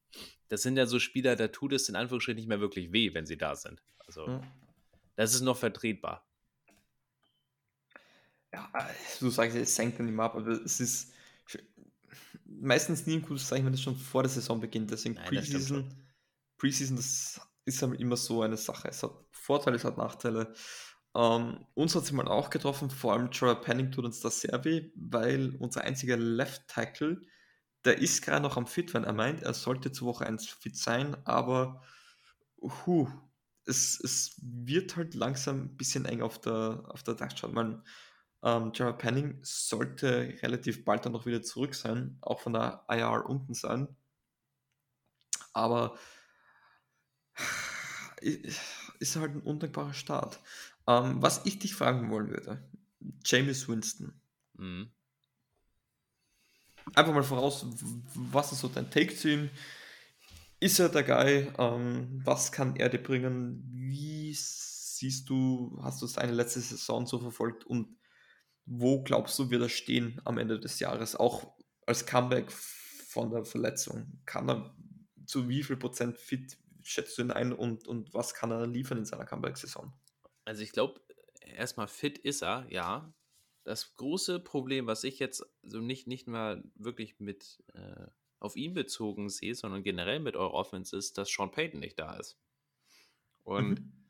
das 0.50 0.62
sind 0.62 0.78
ja 0.78 0.88
so 0.88 1.00
Spieler, 1.00 1.36
da 1.38 1.48
tut 1.48 1.72
es 1.72 1.88
in 1.88 1.96
Anführungsstrichen 1.96 2.38
nicht 2.38 2.50
mehr 2.50 2.60
wirklich 2.60 2.92
weh, 2.92 3.14
wenn 3.14 3.26
sie 3.26 3.38
da 3.38 3.56
sind. 3.56 3.82
Also, 4.00 4.28
hm. 4.28 4.42
das 5.16 5.34
ist 5.34 5.42
noch 5.42 5.58
vertretbar 5.58 6.28
ja, 8.56 8.90
du 9.20 9.30
sagst, 9.30 9.56
es 9.56 9.76
senkt 9.76 10.00
dann 10.00 10.08
immer 10.08 10.24
ab, 10.24 10.36
aber 10.36 10.48
es 10.48 10.80
ist 10.80 11.14
meistens 12.46 13.06
nie 13.06 13.16
ein 13.16 13.22
gutes 13.22 13.48
Zeichen, 13.48 13.66
wenn 13.66 13.74
es 13.74 13.82
schon 13.82 13.98
vor 13.98 14.24
der 14.24 14.30
Saison 14.30 14.60
beginnt. 14.60 14.92
Deswegen 14.92 15.16
Nein, 15.16 15.28
Preseason, 15.28 15.90
das 15.90 15.98
Preseason, 16.58 16.96
das 16.96 17.42
ist 17.66 17.82
halt 17.82 18.00
immer 18.00 18.18
so 18.18 18.42
eine 18.42 18.58
Sache. 18.58 18.88
Es 18.88 19.04
hat 19.04 19.12
Vorteile, 19.32 19.76
es 19.76 19.84
hat 19.84 19.98
Nachteile. 19.98 20.54
Ähm, 21.16 21.66
uns 21.74 21.96
hat 21.96 22.04
es 22.04 22.12
mal 22.12 22.28
auch 22.28 22.50
getroffen, 22.50 22.90
vor 22.90 23.14
allem 23.14 23.32
Trevor 23.32 23.62
Penning 23.62 23.92
tut 23.92 24.06
uns 24.06 24.20
das 24.20 24.42
sehr 24.42 24.64
weh, 24.66 24.92
weil 24.96 25.56
unser 25.60 25.82
einziger 25.82 26.18
Left 26.18 26.68
Tackle, 26.68 27.22
der 27.86 28.00
ist 28.00 28.22
gerade 28.22 28.42
noch 28.42 28.58
am 28.58 28.68
Fit, 28.68 28.94
wenn 28.94 29.06
er 29.06 29.14
meint, 29.14 29.44
er 29.44 29.54
sollte 29.54 29.92
zur 29.92 30.08
Woche 30.08 30.26
1 30.26 30.48
fit 30.48 30.76
sein, 30.76 31.16
aber 31.26 31.82
huh, 32.62 33.08
es, 33.66 34.00
es 34.04 34.36
wird 34.42 34.98
halt 34.98 35.14
langsam 35.14 35.62
ein 35.62 35.78
bisschen 35.78 36.06
eng 36.06 36.22
auf 36.22 36.40
der, 36.40 36.84
auf 36.88 37.04
der 37.04 37.16
Dachschau. 37.16 37.48
Man, 37.48 37.84
ähm, 38.46 38.72
Jared 38.74 39.00
Penning 39.00 39.40
sollte 39.42 40.38
relativ 40.44 40.86
bald 40.86 41.04
dann 41.06 41.14
noch 41.14 41.26
wieder 41.26 41.42
zurück 41.42 41.74
sein, 41.74 42.18
auch 42.22 42.40
von 42.40 42.54
der 42.54 42.86
IR 42.88 43.26
unten 43.28 43.56
sein. 43.56 43.88
Aber 45.52 45.98
ist 49.00 49.16
halt 49.16 49.36
ein 49.36 49.42
undankbarer 49.42 49.96
Start. 49.96 50.40
Ähm, 50.88 51.22
was 51.22 51.46
ich 51.46 51.58
dich 51.58 51.74
fragen 51.74 52.12
wollen 52.12 52.30
würde, 52.30 52.64
James 53.26 53.68
Winston. 53.68 54.14
Mhm. 54.54 54.92
Einfach 56.94 57.14
mal 57.14 57.24
voraus, 57.24 57.66
was 58.14 58.52
ist 58.52 58.60
so 58.60 58.68
dein 58.68 58.92
Take 58.92 59.16
zu 59.16 59.30
ihm? 59.30 59.50
Ist 60.60 60.80
er 60.80 60.90
der 60.90 61.04
Guy? 61.04 61.52
Ähm, 61.58 62.22
was 62.24 62.52
kann 62.52 62.76
er 62.76 62.90
dir 62.90 63.02
bringen? 63.02 63.68
Wie 63.74 64.34
siehst 64.36 65.28
du, 65.30 65.80
hast 65.82 66.00
du 66.04 66.06
seine 66.06 66.32
letzte 66.32 66.60
Saison 66.62 67.08
so 67.08 67.20
verfolgt 67.20 67.66
und 67.66 67.88
wo 68.66 69.04
glaubst 69.04 69.38
du, 69.40 69.50
wird 69.50 69.62
er 69.62 69.70
stehen 69.70 70.22
am 70.26 70.38
Ende 70.38 70.60
des 70.60 70.80
Jahres? 70.80 71.16
Auch 71.16 71.56
als 71.86 72.06
Comeback 72.06 72.52
von 72.52 73.32
der 73.32 73.46
Verletzung. 73.46 74.22
Kann 74.26 74.50
er 74.50 74.76
zu 75.26 75.48
wie 75.50 75.64
viel 75.64 75.78
Prozent 75.78 76.18
fit 76.18 76.58
schätzt 76.82 77.18
du 77.18 77.24
ihn 77.24 77.32
ein 77.32 77.54
und, 77.54 77.88
und 77.88 78.14
was 78.14 78.34
kann 78.34 78.52
er 78.52 78.68
liefern 78.68 79.00
in 79.00 79.06
seiner 79.06 79.26
Comeback-Saison? 79.26 79.92
Also 80.46 80.62
ich 80.62 80.72
glaube, 80.72 81.02
erstmal 81.42 81.88
fit 81.88 82.18
ist 82.18 82.44
er, 82.44 82.68
ja. 82.70 83.14
Das 83.64 83.96
große 83.96 84.40
Problem, 84.40 84.86
was 84.86 85.04
ich 85.04 85.18
jetzt 85.18 85.44
so 85.64 85.80
nicht, 85.80 86.06
nicht 86.06 86.28
mal 86.28 86.64
wirklich 86.76 87.20
mit 87.20 87.64
äh, 87.74 88.06
auf 88.40 88.56
ihn 88.56 88.76
bezogen 88.76 89.30
sehe, 89.30 89.56
sondern 89.56 89.82
generell 89.82 90.20
mit 90.20 90.36
eurer 90.36 90.54
Offense 90.54 90.96
ist, 90.96 91.18
dass 91.18 91.30
Sean 91.30 91.52
Payton 91.52 91.80
nicht 91.80 91.98
da 91.98 92.16
ist. 92.18 92.38
Und 93.44 93.80
mhm. 93.80 94.05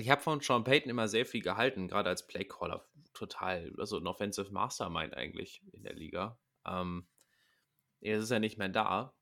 Ich 0.00 0.10
habe 0.10 0.22
von 0.22 0.40
Sean 0.40 0.64
Payton 0.64 0.90
immer 0.90 1.08
sehr 1.08 1.26
viel 1.26 1.42
gehalten, 1.42 1.88
gerade 1.88 2.08
als 2.08 2.26
Playcaller 2.26 2.86
total, 3.14 3.72
also 3.78 3.98
ein 3.98 4.06
Offensive 4.06 4.52
Mastermind 4.52 5.14
eigentlich 5.14 5.62
in 5.72 5.82
der 5.82 5.94
Liga. 5.94 6.38
Ähm, 6.66 7.06
jetzt 8.00 8.24
ist 8.24 8.30
er 8.30 8.40
nicht 8.40 8.58
mehr 8.58 8.68
da. 8.68 9.14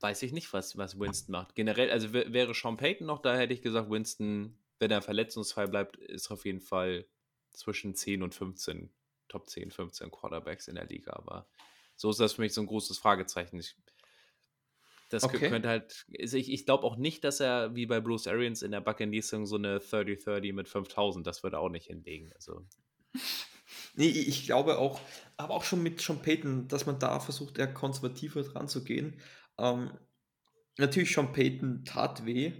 Weiß 0.00 0.22
ich 0.22 0.32
nicht, 0.32 0.52
was, 0.52 0.76
was 0.76 0.98
Winston 0.98 1.32
macht. 1.32 1.54
Generell, 1.54 1.90
also 1.90 2.12
wäre 2.12 2.54
Sean 2.54 2.76
Payton 2.76 3.06
noch 3.06 3.20
da, 3.22 3.36
hätte 3.36 3.54
ich 3.54 3.62
gesagt, 3.62 3.90
Winston, 3.90 4.58
wenn 4.78 4.90
er 4.90 5.02
verletzungsfrei 5.02 5.66
bleibt, 5.66 5.96
ist 5.96 6.30
auf 6.30 6.44
jeden 6.44 6.60
Fall 6.60 7.06
zwischen 7.50 7.94
10 7.94 8.22
und 8.22 8.34
15, 8.34 8.92
Top 9.28 9.48
10, 9.48 9.70
15 9.70 10.10
Quarterbacks 10.10 10.68
in 10.68 10.74
der 10.74 10.86
Liga. 10.86 11.12
Aber 11.14 11.48
so 11.96 12.10
ist 12.10 12.20
das 12.20 12.34
für 12.34 12.42
mich 12.42 12.52
so 12.52 12.60
ein 12.60 12.66
großes 12.66 12.98
Fragezeichen. 12.98 13.58
Ich 13.58 13.74
das 15.08 15.22
okay. 15.22 15.48
könnte 15.48 15.68
halt, 15.68 16.04
ich, 16.08 16.52
ich 16.52 16.64
glaube 16.66 16.84
auch 16.84 16.96
nicht, 16.96 17.22
dass 17.24 17.40
er 17.40 17.74
wie 17.74 17.86
bei 17.86 18.00
Bruce 18.00 18.26
Arians 18.26 18.62
in 18.62 18.72
der 18.72 18.80
Buccaneers 18.80 19.28
so 19.28 19.56
eine 19.56 19.78
30-30 19.78 20.52
mit 20.52 20.68
5000, 20.68 21.26
das 21.26 21.42
würde 21.42 21.56
er 21.56 21.60
auch 21.60 21.68
nicht 21.68 21.86
hinlegen. 21.86 22.32
Also. 22.34 22.66
Nee, 23.94 24.08
ich 24.08 24.46
glaube 24.46 24.78
auch, 24.78 25.00
aber 25.36 25.54
auch 25.54 25.64
schon 25.64 25.82
mit 25.82 26.00
Sean 26.00 26.20
Payton, 26.20 26.68
dass 26.68 26.86
man 26.86 26.98
da 26.98 27.18
versucht, 27.20 27.58
eher 27.58 27.72
konservativer 27.72 28.42
dran 28.42 28.68
zu 28.68 28.84
gehen. 28.84 29.20
Ähm, 29.58 29.90
natürlich, 30.76 31.12
Sean 31.12 31.32
Payton 31.32 31.84
tat 31.84 32.26
weh, 32.26 32.52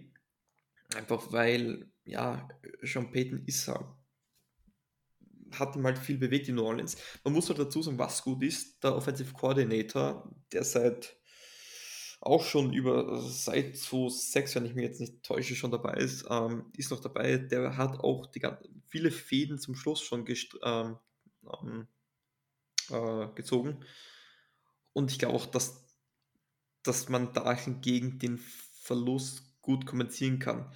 einfach 0.94 1.32
weil, 1.32 1.90
ja, 2.04 2.48
Sean 2.82 3.10
Payton 3.10 3.44
ist 3.44 3.68
halt, 3.68 3.86
hat 5.52 5.76
ihm 5.76 5.84
halt 5.84 5.98
viel 5.98 6.18
bewegt 6.18 6.48
in 6.48 6.56
New 6.56 6.64
Orleans. 6.64 6.96
Man 7.24 7.34
muss 7.34 7.48
halt 7.48 7.58
dazu 7.58 7.82
sagen, 7.82 7.98
was 7.98 8.22
gut 8.22 8.42
ist, 8.42 8.82
der 8.82 8.96
Offensive 8.96 9.32
Coordinator, 9.32 10.30
der 10.52 10.64
seit 10.64 11.16
auch 12.20 12.44
schon 12.44 12.72
über 12.72 13.08
also 13.08 13.28
seit 13.28 13.76
2006, 13.76 14.54
wenn 14.54 14.66
ich 14.66 14.74
mich 14.74 14.84
jetzt 14.84 15.00
nicht 15.00 15.22
täusche, 15.22 15.54
schon 15.54 15.70
dabei 15.70 15.94
ist, 15.94 16.26
ähm, 16.30 16.66
ist 16.76 16.90
noch 16.90 17.00
dabei. 17.00 17.36
Der 17.36 17.76
hat 17.76 18.00
auch 18.00 18.26
die, 18.26 18.42
viele 18.86 19.10
Fäden 19.10 19.58
zum 19.58 19.74
Schluss 19.74 20.00
schon 20.00 20.26
ähm, 20.64 20.98
ähm, 21.62 21.86
äh, 22.90 23.28
gezogen. 23.34 23.84
Und 24.92 25.10
ich 25.10 25.18
glaube 25.18 25.34
auch, 25.34 25.46
dass, 25.46 25.84
dass 26.82 27.08
man 27.08 27.32
da 27.32 27.54
hingegen 27.54 28.18
den 28.18 28.38
Verlust 28.38 29.42
gut 29.60 29.86
kompensieren 29.86 30.38
kann. 30.38 30.72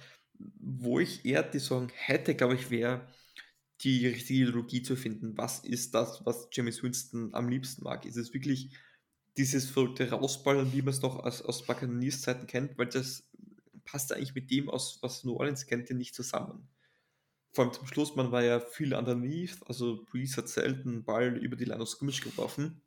Wo 0.59 0.99
ich 0.99 1.25
eher 1.25 1.43
die 1.43 1.59
Sorgen 1.59 1.91
hätte, 1.93 2.35
glaube 2.35 2.55
ich, 2.55 2.69
wäre 2.69 3.07
die 3.81 4.07
richtige 4.07 4.43
Ideologie 4.43 4.83
zu 4.83 4.95
finden. 4.95 5.37
Was 5.37 5.63
ist 5.63 5.95
das, 5.95 6.25
was 6.25 6.49
James 6.51 6.83
Winston 6.83 7.33
am 7.33 7.49
liebsten 7.49 7.83
mag? 7.83 8.05
Ist 8.05 8.17
es 8.17 8.33
wirklich 8.33 8.71
dieses 9.37 9.69
verrückte 9.69 10.09
Rausballern, 10.09 10.73
wie 10.73 10.81
man 10.81 10.93
es 10.93 11.01
noch 11.01 11.19
aus, 11.19 11.41
aus 11.41 11.65
Buccaneers-Zeiten 11.65 12.47
kennt? 12.47 12.77
Weil 12.77 12.87
das 12.87 13.23
passt 13.85 14.13
eigentlich 14.13 14.35
mit 14.35 14.51
dem 14.51 14.69
aus, 14.69 14.99
was 15.01 15.23
New 15.23 15.35
Orleans 15.35 15.65
kennt, 15.65 15.89
ja 15.89 15.95
nicht 15.95 16.15
zusammen. 16.15 16.67
Vor 17.53 17.65
allem 17.65 17.73
zum 17.73 17.87
Schluss, 17.87 18.15
man 18.15 18.31
war 18.31 18.43
ja 18.43 18.59
viel 18.59 18.93
underneath, 18.93 19.57
also 19.65 20.05
Breeze 20.05 20.37
hat 20.37 20.47
selten 20.47 20.89
einen 20.89 21.03
Ball 21.03 21.35
über 21.37 21.55
die 21.55 21.65
Line 21.65 21.81
of 21.81 21.89
Scrimmage 21.89 22.21
geworfen. 22.21 22.81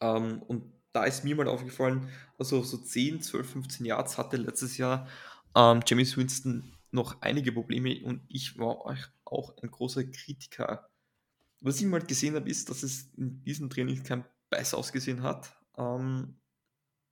Ähm, 0.00 0.42
und 0.42 0.72
da 0.92 1.04
ist 1.04 1.24
mir 1.24 1.36
mal 1.36 1.48
aufgefallen, 1.48 2.08
also 2.38 2.62
so 2.62 2.78
10, 2.78 3.20
12, 3.20 3.50
15 3.50 3.86
Yards 3.86 4.16
hatte 4.16 4.38
letztes 4.38 4.78
Jahr 4.78 5.06
ähm, 5.54 5.80
James 5.86 6.16
Winston 6.16 6.72
noch 6.90 7.20
einige 7.20 7.52
Probleme 7.52 8.02
und 8.04 8.22
ich 8.28 8.58
war 8.58 8.96
auch 9.24 9.56
ein 9.62 9.70
großer 9.70 10.04
Kritiker. 10.04 10.88
Was 11.60 11.80
ich 11.80 11.86
mal 11.86 12.00
gesehen 12.00 12.34
habe, 12.34 12.48
ist, 12.48 12.70
dass 12.70 12.82
es 12.82 13.10
in 13.16 13.42
diesem 13.44 13.68
Trainingscamp 13.68 14.26
besser 14.50 14.78
ausgesehen 14.78 15.22
hat. 15.22 15.56
Ähm, 15.76 16.38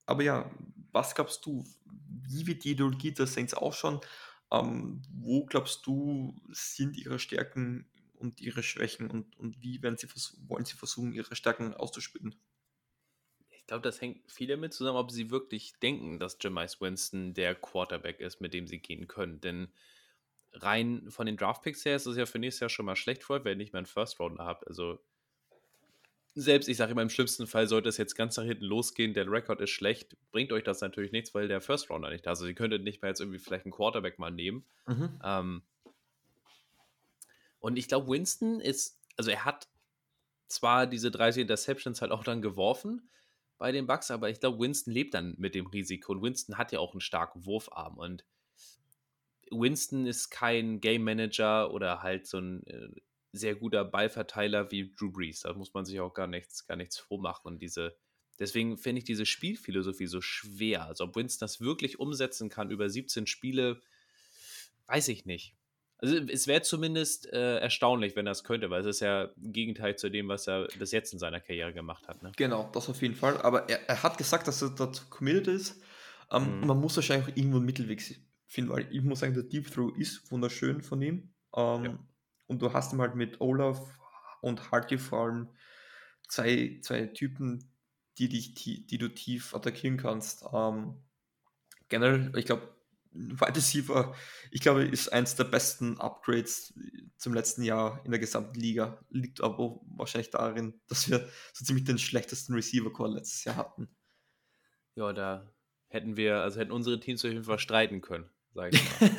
aber 0.05 0.23
ja, 0.23 0.51
was 0.91 1.15
glaubst 1.15 1.45
du, 1.45 1.63
wie 1.85 2.47
wird 2.47 2.63
die 2.63 2.71
Ideologie 2.71 3.11
der 3.13 3.27
Saints 3.27 3.53
ausschauen? 3.53 3.99
Ähm, 4.51 5.01
wo 5.11 5.45
glaubst 5.45 5.85
du, 5.85 6.35
sind 6.49 6.97
ihre 6.97 7.19
Stärken 7.19 7.89
und 8.13 8.41
ihre 8.41 8.63
Schwächen 8.63 9.09
und, 9.09 9.37
und 9.37 9.61
wie 9.61 9.81
werden 9.81 9.97
sie 9.97 10.07
wollen 10.47 10.65
sie 10.65 10.75
versuchen, 10.75 11.13
ihre 11.13 11.35
Stärken 11.35 11.73
auszuspielen? 11.73 12.35
Ich 13.49 13.65
glaube, 13.67 13.81
das 13.81 13.99
hängt 13.99 14.31
viel 14.31 14.47
damit 14.47 14.73
zusammen, 14.73 14.97
ob 14.97 15.11
sie 15.11 15.31
wirklich 15.31 15.73
denken, 15.79 16.19
dass 16.19 16.37
Jameis 16.39 16.79
Winston 16.81 17.33
der 17.33 17.55
Quarterback 17.55 18.19
ist, 18.19 18.39
mit 18.39 18.53
dem 18.53 18.67
sie 18.67 18.79
gehen 18.79 19.07
können. 19.07 19.41
Denn 19.41 19.73
rein 20.53 21.09
von 21.09 21.25
den 21.25 21.35
Draftpicks 21.35 21.83
her 21.83 21.95
ist 21.95 22.05
es 22.05 22.15
ja 22.15 22.25
für 22.25 22.39
nächstes 22.39 22.61
Jahr 22.61 22.69
schon 22.69 22.85
mal 22.85 22.95
schlecht 22.95 23.23
vor, 23.23 23.43
wenn 23.43 23.59
ich 23.59 23.73
meinen 23.73 23.87
First 23.87 24.19
Rounder 24.19 24.45
habe. 24.45 24.67
Also 24.67 24.99
selbst, 26.35 26.67
ich 26.67 26.75
sage 26.75 26.91
immer, 26.91 27.01
im 27.01 27.09
schlimmsten 27.09 27.47
Fall 27.47 27.67
sollte 27.67 27.87
es 27.87 27.97
jetzt 27.97 28.15
ganz 28.15 28.35
nach 28.35 28.43
hinten 28.43 28.65
losgehen, 28.65 29.13
der 29.13 29.31
Rekord 29.31 29.61
ist 29.61 29.69
schlecht, 29.69 30.17
bringt 30.31 30.51
euch 30.51 30.63
das 30.63 30.81
natürlich 30.81 31.13
nichts, 31.13 31.33
weil 31.33 31.47
der 31.47 31.61
First 31.61 31.89
Rounder 31.89 32.09
nicht 32.09 32.25
da 32.25 32.33
ist. 32.33 32.39
Also 32.39 32.47
ihr 32.47 32.55
könntet 32.55 32.83
nicht 32.83 33.01
mehr 33.01 33.09
jetzt 33.09 33.21
irgendwie 33.21 33.39
vielleicht 33.39 33.65
einen 33.65 33.71
Quarterback 33.71 34.19
mal 34.19 34.31
nehmen. 34.31 34.65
Mhm. 34.85 35.19
Ähm, 35.23 35.61
und 37.59 37.77
ich 37.77 37.87
glaube, 37.87 38.09
Winston 38.09 38.59
ist, 38.59 38.99
also 39.15 39.31
er 39.31 39.45
hat 39.45 39.69
zwar 40.47 40.87
diese 40.87 41.09
30 41.09 41.43
Interceptions 41.43 42.01
halt 42.01 42.11
auch 42.11 42.23
dann 42.23 42.41
geworfen 42.41 43.09
bei 43.57 43.71
den 43.71 43.87
Bucks, 43.87 44.11
aber 44.11 44.29
ich 44.29 44.41
glaube, 44.41 44.59
Winston 44.59 44.93
lebt 44.93 45.13
dann 45.13 45.35
mit 45.37 45.55
dem 45.55 45.67
Risiko 45.67 46.11
und 46.11 46.21
Winston 46.21 46.57
hat 46.57 46.73
ja 46.73 46.79
auch 46.79 46.91
einen 46.91 47.01
starken 47.01 47.45
Wurfarm 47.45 47.97
und 47.97 48.25
Winston 49.51 50.05
ist 50.05 50.31
kein 50.31 50.81
Game 50.81 51.03
Manager 51.03 51.71
oder 51.71 52.03
halt 52.03 52.27
so 52.27 52.39
ein 52.39 52.67
äh, 52.67 52.89
sehr 53.35 53.55
guter 53.55 53.85
Ballverteiler 53.85 54.71
wie 54.71 54.93
Drew 54.93 55.11
Brees. 55.11 55.41
Da 55.41 55.53
muss 55.53 55.73
man 55.73 55.85
sich 55.85 55.99
auch 55.99 56.13
gar 56.13 56.27
nichts, 56.27 56.65
gar 56.65 56.75
nichts 56.75 56.97
vormachen. 56.97 57.45
Und 57.45 57.61
diese, 57.61 57.95
deswegen 58.39 58.77
finde 58.77 58.99
ich 58.99 59.05
diese 59.05 59.25
Spielphilosophie 59.25 60.07
so 60.07 60.21
schwer. 60.21 60.85
Also 60.85 61.05
ob 61.05 61.15
Winston 61.15 61.45
das 61.45 61.61
wirklich 61.61 61.99
umsetzen 61.99 62.49
kann 62.49 62.71
über 62.71 62.89
17 62.89 63.27
Spiele, 63.27 63.81
weiß 64.87 65.07
ich 65.09 65.25
nicht. 65.25 65.55
Also 65.97 66.17
es 66.17 66.47
wäre 66.47 66.61
zumindest 66.61 67.31
äh, 67.31 67.57
erstaunlich, 67.59 68.15
wenn 68.15 68.27
er 68.27 68.33
es 68.33 68.43
könnte, 68.43 68.69
weil 68.69 68.81
es 68.81 68.87
ist 68.87 68.99
ja 68.99 69.29
im 69.41 69.53
Gegenteil 69.53 69.95
zu 69.95 70.09
dem, 70.09 70.27
was 70.27 70.45
er 70.47 70.67
bis 70.77 70.91
jetzt 70.91 71.13
in 71.13 71.19
seiner 71.19 71.39
Karriere 71.39 71.73
gemacht 71.73 72.07
hat. 72.07 72.21
Ne? 72.21 72.33
Genau, 72.35 72.69
das 72.73 72.89
auf 72.89 73.01
jeden 73.01 73.15
Fall. 73.15 73.41
Aber 73.41 73.69
er, 73.69 73.87
er 73.87 74.03
hat 74.03 74.17
gesagt, 74.17 74.47
dass 74.47 74.61
er 74.61 74.71
dazu 74.71 75.05
committed 75.09 75.47
ist. 75.47 75.81
Ähm, 76.31 76.59
mhm. 76.59 76.67
Man 76.67 76.81
muss 76.81 76.95
wahrscheinlich 76.97 77.27
auch 77.27 77.37
irgendwo 77.37 77.57
einen 77.57 77.65
Mittelweg 77.65 78.01
finden, 78.45 78.71
weil 78.71 78.87
ich 78.91 79.01
muss 79.03 79.19
sagen, 79.19 79.33
der 79.33 79.43
Deep 79.43 79.71
Throw 79.71 79.95
ist 79.97 80.29
wunderschön 80.31 80.81
von 80.81 81.01
ihm. 81.01 81.33
Ähm, 81.55 81.85
ja. 81.85 81.99
Und 82.47 82.61
du 82.61 82.73
hast 82.73 82.97
halt 82.97 83.15
mit 83.15 83.41
Olaf 83.41 83.79
und 84.41 84.71
Hardy 84.71 84.97
vor 84.97 85.25
allem 85.25 85.49
zwei, 86.27 86.79
zwei 86.81 87.07
Typen, 87.07 87.71
die, 88.17 88.29
dich, 88.29 88.53
die, 88.53 88.85
die 88.85 88.97
du 88.97 89.09
tief 89.09 89.53
attackieren 89.53 89.97
kannst. 89.97 90.45
Ähm, 90.53 91.03
generell, 91.89 92.31
ich 92.37 92.45
glaube, 92.45 92.73
Wide 93.11 93.55
Receiver, 93.55 94.13
ich 94.51 94.61
glaube, 94.61 94.83
ist 94.83 95.09
eins 95.13 95.35
der 95.35 95.45
besten 95.45 95.99
Upgrades 95.99 96.73
zum 97.17 97.33
letzten 97.33 97.63
Jahr 97.63 98.01
in 98.03 98.11
der 98.11 98.19
gesamten 98.19 98.59
Liga. 98.59 98.99
Liegt 99.09 99.41
aber 99.41 99.79
wahrscheinlich 99.87 100.31
darin, 100.31 100.79
dass 100.87 101.09
wir 101.09 101.29
so 101.53 101.63
ziemlich 101.63 101.85
den 101.85 101.97
schlechtesten 101.97 102.53
Receiver-Core 102.53 103.15
letztes 103.15 103.45
Jahr 103.45 103.55
hatten. 103.55 103.87
Ja, 104.95 105.13
da 105.13 105.49
hätten 105.87 106.17
wir, 106.17 106.41
also 106.41 106.59
hätten 106.59 106.71
unsere 106.71 106.99
Teams 106.99 107.23
auf 107.23 107.31
jeden 107.31 107.45
Fall 107.45 107.59
streiten 107.59 108.01
können 108.01 108.29
sag 108.55 108.73
ich 108.73 109.01
mal. 109.01 109.11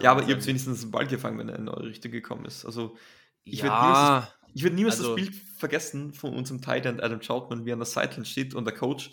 Ja, 0.00 0.12
aber 0.12 0.22
ihr 0.22 0.34
habt 0.34 0.46
wenigstens 0.46 0.82
einen 0.82 0.90
Ball 0.90 1.06
gefangen, 1.06 1.38
wenn 1.38 1.48
er 1.48 1.58
in 1.58 1.68
eure 1.68 1.86
Richtung 1.86 2.12
gekommen 2.12 2.44
ist. 2.44 2.64
Also 2.64 2.96
ich 3.44 3.60
ja, 3.60 3.64
werde 3.64 3.76
niemals, 3.76 4.62
werd 4.62 4.74
niemals 4.74 4.98
also, 4.98 5.16
das 5.16 5.24
Bild 5.24 5.34
vergessen 5.56 6.12
von 6.12 6.34
unserem 6.34 6.60
Tight 6.60 6.86
End 6.86 7.02
Adam 7.02 7.20
Troutman, 7.20 7.64
wie 7.64 7.70
er 7.70 7.74
an 7.74 7.80
der 7.80 7.86
Sideline 7.86 8.24
steht 8.24 8.54
und 8.54 8.64
der 8.64 8.74
Coach 8.74 9.12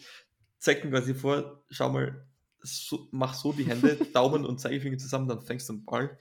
zeigt 0.60 0.84
ihm 0.84 0.92
quasi 0.92 1.16
vor, 1.16 1.64
schau 1.70 1.90
mal, 1.90 2.26
so, 2.62 3.08
mach 3.12 3.34
so 3.34 3.54
die 3.54 3.66
Hände, 3.66 3.96
Daumen 4.14 4.46
und 4.46 4.60
Zeigefinger 4.60 4.98
zusammen, 4.98 5.28
dann 5.28 5.42
fängst 5.42 5.70
du 5.70 5.74
den 5.74 5.86
Ball. 5.86 6.18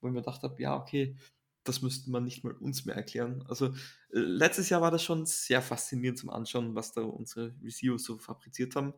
Wo 0.00 0.08
ich 0.08 0.14
mir 0.14 0.20
gedacht 0.20 0.42
habe, 0.42 0.60
ja, 0.62 0.76
okay, 0.76 1.16
das 1.64 1.82
müsste 1.82 2.10
man 2.10 2.24
nicht 2.24 2.42
mal 2.42 2.54
uns 2.54 2.86
mehr 2.86 2.96
erklären. 2.96 3.44
Also 3.48 3.66
äh, 3.66 3.72
letztes 4.12 4.70
Jahr 4.70 4.80
war 4.80 4.90
das 4.90 5.02
schon 5.02 5.26
sehr 5.26 5.60
faszinierend 5.60 6.18
zum 6.18 6.30
Anschauen, 6.30 6.74
was 6.74 6.92
da 6.92 7.02
unsere 7.02 7.54
Receiver 7.62 7.98
so 7.98 8.16
fabriziert 8.16 8.76
haben. 8.76 8.94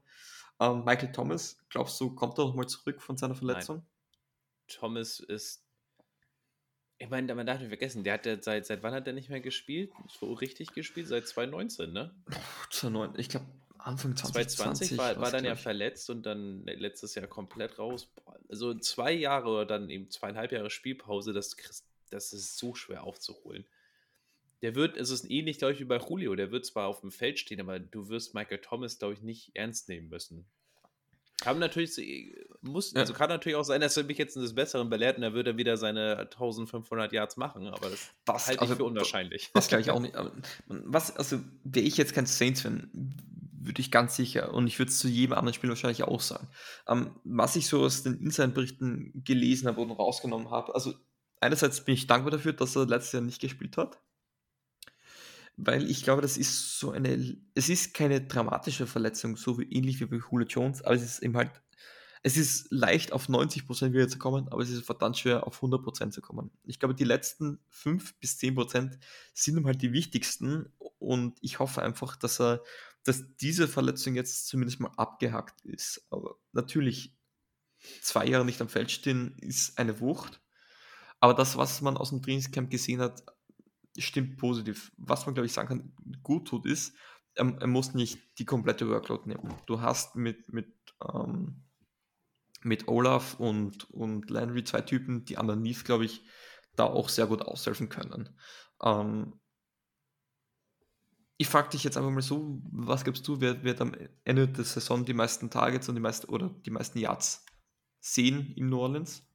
Ähm, 0.60 0.84
Michael 0.84 1.12
Thomas, 1.12 1.58
glaubst 1.70 2.00
du, 2.00 2.14
kommt 2.14 2.38
er 2.38 2.44
nochmal 2.44 2.68
zurück 2.68 3.02
von 3.02 3.16
seiner 3.16 3.34
Verletzung? 3.34 3.84
Thomas 4.68 5.20
ist. 5.20 5.64
Ich 6.98 7.10
meine, 7.10 7.34
man 7.34 7.46
darf 7.46 7.58
nicht 7.58 7.68
vergessen, 7.68 8.04
der 8.04 8.14
hat 8.14 8.26
ja 8.26 8.40
seit, 8.40 8.64
seit 8.64 8.82
wann 8.82 8.94
hat 8.94 9.06
er 9.06 9.12
nicht 9.12 9.28
mehr 9.28 9.40
gespielt? 9.40 9.92
So 10.08 10.32
richtig 10.32 10.72
gespielt? 10.72 11.08
Seit 11.08 11.26
2019, 11.26 11.92
ne? 11.92 12.14
2019, 12.70 13.20
ich 13.20 13.28
glaube 13.28 13.46
Anfang 13.78 14.14
2020. 14.14 14.56
2020 14.56 14.98
war, 14.98 15.20
war 15.20 15.30
dann 15.30 15.44
ja 15.44 15.56
verletzt 15.56 16.08
und 16.10 16.24
dann 16.24 16.64
letztes 16.64 17.14
Jahr 17.14 17.26
komplett 17.26 17.78
raus. 17.78 18.08
Also 18.48 18.74
zwei 18.74 19.12
Jahre 19.12 19.48
oder 19.48 19.66
dann 19.66 19.90
eben 19.90 20.10
zweieinhalb 20.10 20.52
Jahre 20.52 20.70
Spielpause, 20.70 21.32
das, 21.32 21.56
das 22.10 22.32
ist 22.32 22.58
so 22.58 22.74
schwer 22.74 23.04
aufzuholen. 23.04 23.64
Der 24.62 24.76
wird, 24.76 24.96
es 24.96 25.10
ist 25.10 25.28
ähnlich, 25.28 25.58
glaube 25.58 25.74
ich, 25.74 25.80
wie 25.80 25.84
bei 25.84 25.98
Julio, 25.98 26.36
der 26.36 26.52
wird 26.52 26.64
zwar 26.64 26.86
auf 26.86 27.00
dem 27.00 27.10
Feld 27.10 27.40
stehen, 27.40 27.60
aber 27.60 27.80
du 27.80 28.08
wirst 28.08 28.34
Michael 28.34 28.58
Thomas, 28.58 28.98
glaube 28.98 29.14
ich, 29.14 29.22
nicht 29.22 29.50
ernst 29.54 29.88
nehmen 29.88 30.08
müssen. 30.08 30.46
Kann 31.42 31.58
natürlich, 31.58 31.98
muss, 32.60 32.92
ja. 32.92 33.00
also 33.00 33.12
kann 33.12 33.28
natürlich 33.28 33.56
auch 33.56 33.64
sein, 33.64 33.80
dass 33.80 33.96
er 33.96 34.04
mich 34.04 34.16
jetzt 34.16 34.36
in 34.36 34.42
das 34.42 34.54
Besseren 34.54 34.88
belehrt 34.88 35.16
und 35.16 35.24
er 35.24 35.34
würde 35.34 35.56
wieder 35.56 35.76
seine 35.76 36.18
1500 36.18 37.12
Yards 37.12 37.36
machen, 37.36 37.66
aber 37.66 37.90
das, 37.90 38.10
das 38.24 38.46
halte 38.46 38.60
also, 38.60 38.74
ich 38.74 38.78
für 38.78 38.84
unwahrscheinlich. 38.84 39.50
Das 39.52 39.66
glaube 39.68 39.82
ich 39.82 39.90
auch 39.90 40.00
nicht. 40.00 40.14
Was, 40.68 41.16
also, 41.16 41.40
wäre 41.64 41.84
ich 41.84 41.96
jetzt 41.96 42.14
kein 42.14 42.26
Saints-Fan, 42.26 42.90
würde 43.64 43.80
ich 43.80 43.90
ganz 43.90 44.14
sicher, 44.14 44.54
und 44.54 44.68
ich 44.68 44.78
würde 44.78 44.90
es 44.90 44.98
zu 44.98 45.08
jedem 45.08 45.32
anderen 45.32 45.54
Spiel 45.54 45.70
wahrscheinlich 45.70 46.04
auch 46.04 46.20
sagen. 46.20 46.48
Ähm, 46.86 47.10
was 47.24 47.56
ich 47.56 47.66
so 47.66 47.82
aus 47.82 48.04
den 48.04 48.20
Inside-Berichten 48.20 49.22
gelesen 49.24 49.66
habe 49.66 49.80
und 49.80 49.90
rausgenommen 49.90 50.50
habe, 50.50 50.74
also 50.74 50.94
einerseits 51.40 51.84
bin 51.84 51.94
ich 51.94 52.06
dankbar 52.06 52.30
dafür, 52.30 52.52
dass 52.52 52.76
er 52.76 52.86
letztes 52.86 53.12
Jahr 53.12 53.22
nicht 53.22 53.40
gespielt 53.40 53.76
hat 53.76 53.98
weil 55.64 55.88
ich 55.88 56.02
glaube, 56.02 56.22
das 56.22 56.36
ist 56.36 56.78
so 56.78 56.90
eine, 56.90 57.36
es 57.54 57.68
ist 57.68 57.94
keine 57.94 58.20
dramatische 58.20 58.86
Verletzung, 58.86 59.36
so 59.36 59.58
wie, 59.58 59.70
ähnlich 59.72 60.00
wie 60.00 60.06
bei 60.06 60.16
Julio 60.16 60.46
Jones, 60.46 60.82
aber 60.82 60.94
es 60.96 61.02
ist 61.02 61.22
eben 61.22 61.36
halt, 61.36 61.52
es 62.24 62.36
ist 62.36 62.66
leicht 62.70 63.12
auf 63.12 63.28
90% 63.28 63.92
wieder 63.92 64.08
zu 64.08 64.18
kommen, 64.18 64.48
aber 64.48 64.62
es 64.62 64.70
ist 64.70 64.84
verdammt 64.84 65.18
schwer 65.18 65.46
auf 65.46 65.62
100% 65.62 66.10
zu 66.10 66.20
kommen. 66.20 66.50
Ich 66.64 66.80
glaube, 66.80 66.94
die 66.94 67.04
letzten 67.04 67.60
5 67.68 68.18
bis 68.18 68.38
10% 68.38 68.98
sind 69.34 69.56
eben 69.56 69.66
halt 69.66 69.82
die 69.82 69.92
wichtigsten 69.92 70.72
und 70.98 71.38
ich 71.40 71.60
hoffe 71.60 71.82
einfach, 71.82 72.16
dass 72.16 72.40
er, 72.40 72.62
dass 73.04 73.36
diese 73.36 73.68
Verletzung 73.68 74.16
jetzt 74.16 74.46
zumindest 74.48 74.80
mal 74.80 74.92
abgehackt 74.96 75.60
ist. 75.62 76.06
Aber 76.10 76.36
natürlich, 76.52 77.14
zwei 78.02 78.26
Jahre 78.26 78.44
nicht 78.44 78.60
am 78.60 78.68
Feld 78.68 78.90
stehen, 78.90 79.36
ist 79.38 79.78
eine 79.78 80.00
Wucht. 80.00 80.40
Aber 81.20 81.34
das, 81.34 81.56
was 81.56 81.80
man 81.82 81.96
aus 81.96 82.10
dem 82.10 82.22
Trainingscamp 82.22 82.68
gesehen 82.68 83.00
hat, 83.00 83.22
stimmt 83.98 84.38
positiv. 84.38 84.92
Was 84.96 85.26
man, 85.26 85.34
glaube 85.34 85.46
ich, 85.46 85.52
sagen 85.52 85.68
kann, 85.68 86.20
gut 86.22 86.48
tut, 86.48 86.66
ist, 86.66 86.94
er, 87.34 87.56
er, 87.60 87.66
muss 87.66 87.94
nicht 87.94 88.38
die 88.38 88.44
komplette 88.44 88.88
Workload 88.88 89.28
nehmen. 89.28 89.54
Du 89.66 89.80
hast 89.80 90.16
mit, 90.16 90.52
mit, 90.52 90.74
ähm, 91.12 91.64
mit 92.62 92.88
Olaf 92.88 93.38
und, 93.40 93.90
und 93.90 94.30
Landry 94.30 94.64
zwei 94.64 94.82
Typen, 94.82 95.24
die 95.24 95.36
underneath, 95.36 95.84
glaube 95.84 96.04
ich, 96.04 96.24
da 96.76 96.84
auch 96.84 97.08
sehr 97.08 97.26
gut 97.26 97.42
aushelfen 97.42 97.88
können. 97.88 98.36
Ähm, 98.82 99.38
ich 101.36 101.48
frage 101.48 101.70
dich 101.70 101.82
jetzt 101.82 101.96
einfach 101.96 102.10
mal 102.10 102.22
so, 102.22 102.60
was 102.70 103.04
gibst 103.04 103.26
du, 103.26 103.40
wer 103.40 103.64
wird 103.64 103.80
am 103.80 103.94
Ende 104.24 104.46
der 104.46 104.64
Saison 104.64 105.04
die 105.04 105.14
meisten 105.14 105.50
Targets 105.50 105.88
und 105.88 105.96
die 105.96 106.00
meisten 106.00 106.28
oder 106.28 106.48
die 106.48 106.70
meisten 106.70 106.98
Yards 106.98 107.44
sehen 108.00 108.52
in 108.56 108.68
New 108.68 108.78
Orleans? 108.78 109.26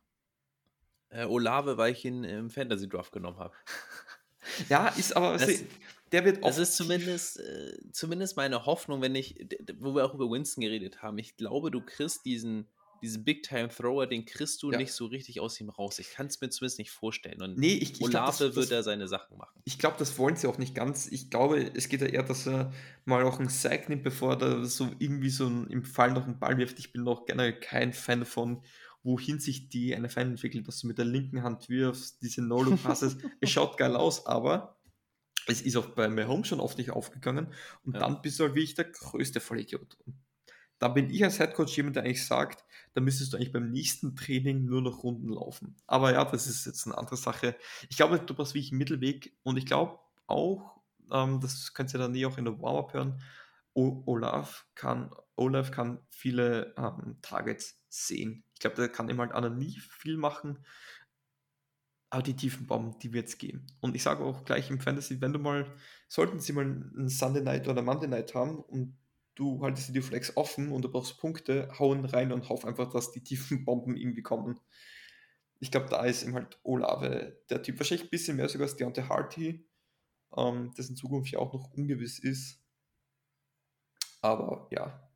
Äh, 1.10 1.26
Olave, 1.26 1.78
weil 1.78 1.94
ich 1.94 2.06
ihn 2.06 2.24
im 2.24 2.50
Fantasy 2.50 2.88
Draft 2.88 3.12
genommen 3.12 3.40
habe. 3.40 3.54
Ja, 4.70 4.88
ist 4.90 5.16
aber. 5.16 5.38
Das, 5.38 5.64
der 6.12 6.26
wird 6.26 6.44
Das 6.44 6.58
ist 6.58 6.76
zumindest, 6.76 7.40
äh, 7.40 7.78
zumindest 7.92 8.38
meine 8.38 8.66
Hoffnung, 8.66 9.02
wenn 9.02 9.16
ich, 9.16 9.36
wo 9.80 9.94
wir 9.96 10.06
auch 10.06 10.14
über 10.14 10.30
Winston 10.30 10.62
geredet 10.62 11.02
haben. 11.02 11.18
Ich 11.18 11.36
glaube, 11.36 11.70
du 11.70 11.82
kriegst 11.82 12.26
diesen, 12.26 12.66
diesen 13.02 13.26
Big-Time-Thrower, 13.26 14.08
den 14.08 14.26
kriegst 14.26 14.64
du 14.64 14.72
ja. 14.72 14.78
nicht 14.78 14.94
so 14.94 15.08
richtig 15.08 15.42
aus 15.42 15.60
ihm 15.60 15.70
raus. 15.70 16.00
Ich 16.00 16.12
kann 16.12 16.28
es 16.28 16.40
mir 16.40 16.50
zumindest 16.50 16.80
nicht 16.80 16.92
vorstellen. 16.92 17.42
Und 17.42 17.58
nee, 17.58 17.74
ich, 17.74 17.94
ich 17.94 18.02
Olave 18.02 18.38
glaub, 18.38 18.56
wird 18.56 18.72
da 18.72 18.84
seine 18.84 19.08
Sachen 19.08 19.38
machen. 19.38 19.60
Ich 19.66 19.80
glaube, 19.80 19.98
das 20.00 20.18
wollen 20.18 20.38
sie 20.38 20.48
auch 20.48 20.58
nicht 20.58 20.76
ganz. 20.76 21.08
Ich 21.08 21.30
glaube, 21.30 21.72
es 21.74 21.90
geht 21.90 22.02
ja 22.02 22.08
eher, 22.08 22.24
dass 22.24 22.48
er 22.48 22.72
mal 23.06 23.24
auch 23.24 23.40
einen 23.40 23.50
Sack 23.50 23.90
nimmt, 23.90 24.04
bevor 24.04 24.32
er 24.32 24.38
da 24.38 24.66
so 24.66 24.90
irgendwie 25.00 25.30
so 25.30 25.46
im 25.46 25.84
Fall 25.84 26.12
noch 26.12 26.24
einen 26.24 26.40
Ball 26.40 26.58
wirft. 26.58 26.80
Ich 26.80 26.94
bin 26.94 27.04
noch 27.04 27.26
generell 27.26 27.60
kein 27.60 27.92
Fan 27.92 28.20
davon, 28.20 28.62
wohin 29.04 29.40
sich 29.40 29.70
die 29.70 29.98
NFL 29.98 30.20
entwickelt, 30.22 30.68
dass 30.68 30.80
du 30.80 30.88
mit 30.88 30.98
der 30.98 31.06
linken 31.06 31.44
Hand 31.44 31.70
wirfst, 31.70 32.22
diese 32.22 32.42
No-Look-Passes. 32.42 33.18
es 33.42 33.50
schaut 33.50 33.78
geil 33.78 33.96
aus, 33.96 34.26
aber 34.26 34.78
es 35.48 35.62
ist 35.62 35.78
auch 35.78 35.88
bei 35.88 36.08
Mahomes 36.10 36.48
schon 36.48 36.60
oft 36.60 36.78
nicht 36.78 36.92
aufgegangen. 36.92 37.48
Und 37.84 37.94
ja. 37.94 38.00
dann 38.00 38.22
bist 38.22 38.40
du 38.40 38.44
halt 38.44 38.56
wirklich 38.56 38.76
der 38.76 38.86
größte 38.86 39.40
Vollidiot. 39.40 39.98
Und 40.06 40.16
da 40.80 40.90
bin 40.90 41.10
ich 41.10 41.24
als 41.24 41.40
Headcoach 41.40 41.76
jemand, 41.78 41.96
der 41.96 42.04
eigentlich 42.04 42.26
sagt, 42.26 42.64
da 42.94 43.02
müsstest 43.02 43.34
du 43.34 43.38
eigentlich 43.38 43.54
beim 43.54 43.72
nächsten 43.72 44.16
Training 44.16 44.66
nur 44.66 44.82
noch 44.82 45.04
Runden 45.04 45.30
laufen. 45.30 45.76
Aber 45.88 46.12
ja, 46.14 46.24
das 46.26 46.48
ist 46.48 46.66
jetzt 46.66 46.86
eine 46.86 46.98
andere 46.98 47.18
Sache. 47.18 47.56
Ich 47.90 47.98
glaube, 47.98 48.20
du 48.20 48.34
brauchst 48.34 48.54
wirklich 48.54 48.72
einen 48.72 48.80
Mittelweg 48.80 49.38
und 49.44 49.58
ich 49.58 49.66
glaube 49.66 50.00
auch, 50.28 50.82
ähm, 51.12 51.40
das 51.40 51.74
könnt 51.74 51.94
ihr 51.94 52.00
dann 52.00 52.12
nie 52.12 52.26
auch 52.26 52.38
in 52.38 52.46
der 52.46 52.60
Warm-Up 52.62 52.94
hören, 52.94 53.22
Olaf 53.78 54.66
kann, 54.76 55.12
Olaf 55.36 55.72
kann 55.72 56.00
viele 56.10 56.74
ähm, 56.78 57.18
Targets 57.22 57.80
sehen. 57.90 58.44
Ich 58.54 58.60
glaube, 58.60 58.76
der 58.78 58.90
kann 58.90 59.08
ihm 59.10 59.20
halt 59.20 59.56
nie 59.56 59.80
viel 59.80 60.18
machen, 60.18 60.66
aber 62.10 62.24
die 62.24 62.36
tiefen 62.36 62.66
Bomben, 62.66 62.98
die 63.00 63.14
wird 63.14 63.28
es 63.28 63.38
geben. 63.38 63.68
Und 63.80 63.96
ich 63.96 64.02
sage 64.02 64.24
auch 64.24 64.46
gleich 64.46 64.70
im 64.72 64.80
Fantasy, 64.80 65.22
wenn 65.22 65.34
du 65.34 65.40
mal, 65.40 65.72
sollten 66.08 66.40
sie 66.40 66.54
mal 66.54 66.64
einen 66.64 67.10
Sunday 67.10 67.44
Night 67.44 67.68
oder 67.68 67.82
Monday 67.82 68.08
Night 68.08 68.34
haben 68.34 68.58
und 68.58 68.98
du 69.36 69.62
haltest 69.62 69.94
die 69.94 70.02
Flex 70.02 70.36
offen 70.36 70.72
und 70.72 70.82
du 70.84 70.90
brauchst 70.90 71.20
Punkte, 71.20 71.70
hauen 71.78 72.06
rein 72.06 72.32
und 72.32 72.50
hoff 72.50 72.66
einfach, 72.66 72.92
dass 72.92 73.12
die 73.12 73.24
tiefen 73.24 73.66
Bomben 73.66 73.96
irgendwie 73.96 74.24
kommen. 74.24 74.60
Ich 75.60 75.70
glaube, 75.70 75.88
da 75.90 76.04
ist 76.06 76.24
ihm 76.24 76.34
halt 76.34 76.60
Olave 76.64 77.42
der 77.50 77.62
Typ. 77.62 77.78
Wahrscheinlich 77.78 78.08
ein 78.08 78.12
bisschen 78.12 78.38
mehr 78.38 78.50
sogar 78.50 78.68
als 78.68 78.78
Deontay 78.78 79.04
Harty, 79.04 79.68
ähm, 80.36 80.74
dessen 80.76 80.96
Zukunft 80.96 81.32
ja 81.32 81.40
auch 81.40 81.54
noch 81.54 81.72
ungewiss 81.74 82.20
ist. 82.20 82.60
Aber 84.22 84.68
ja. 84.72 85.10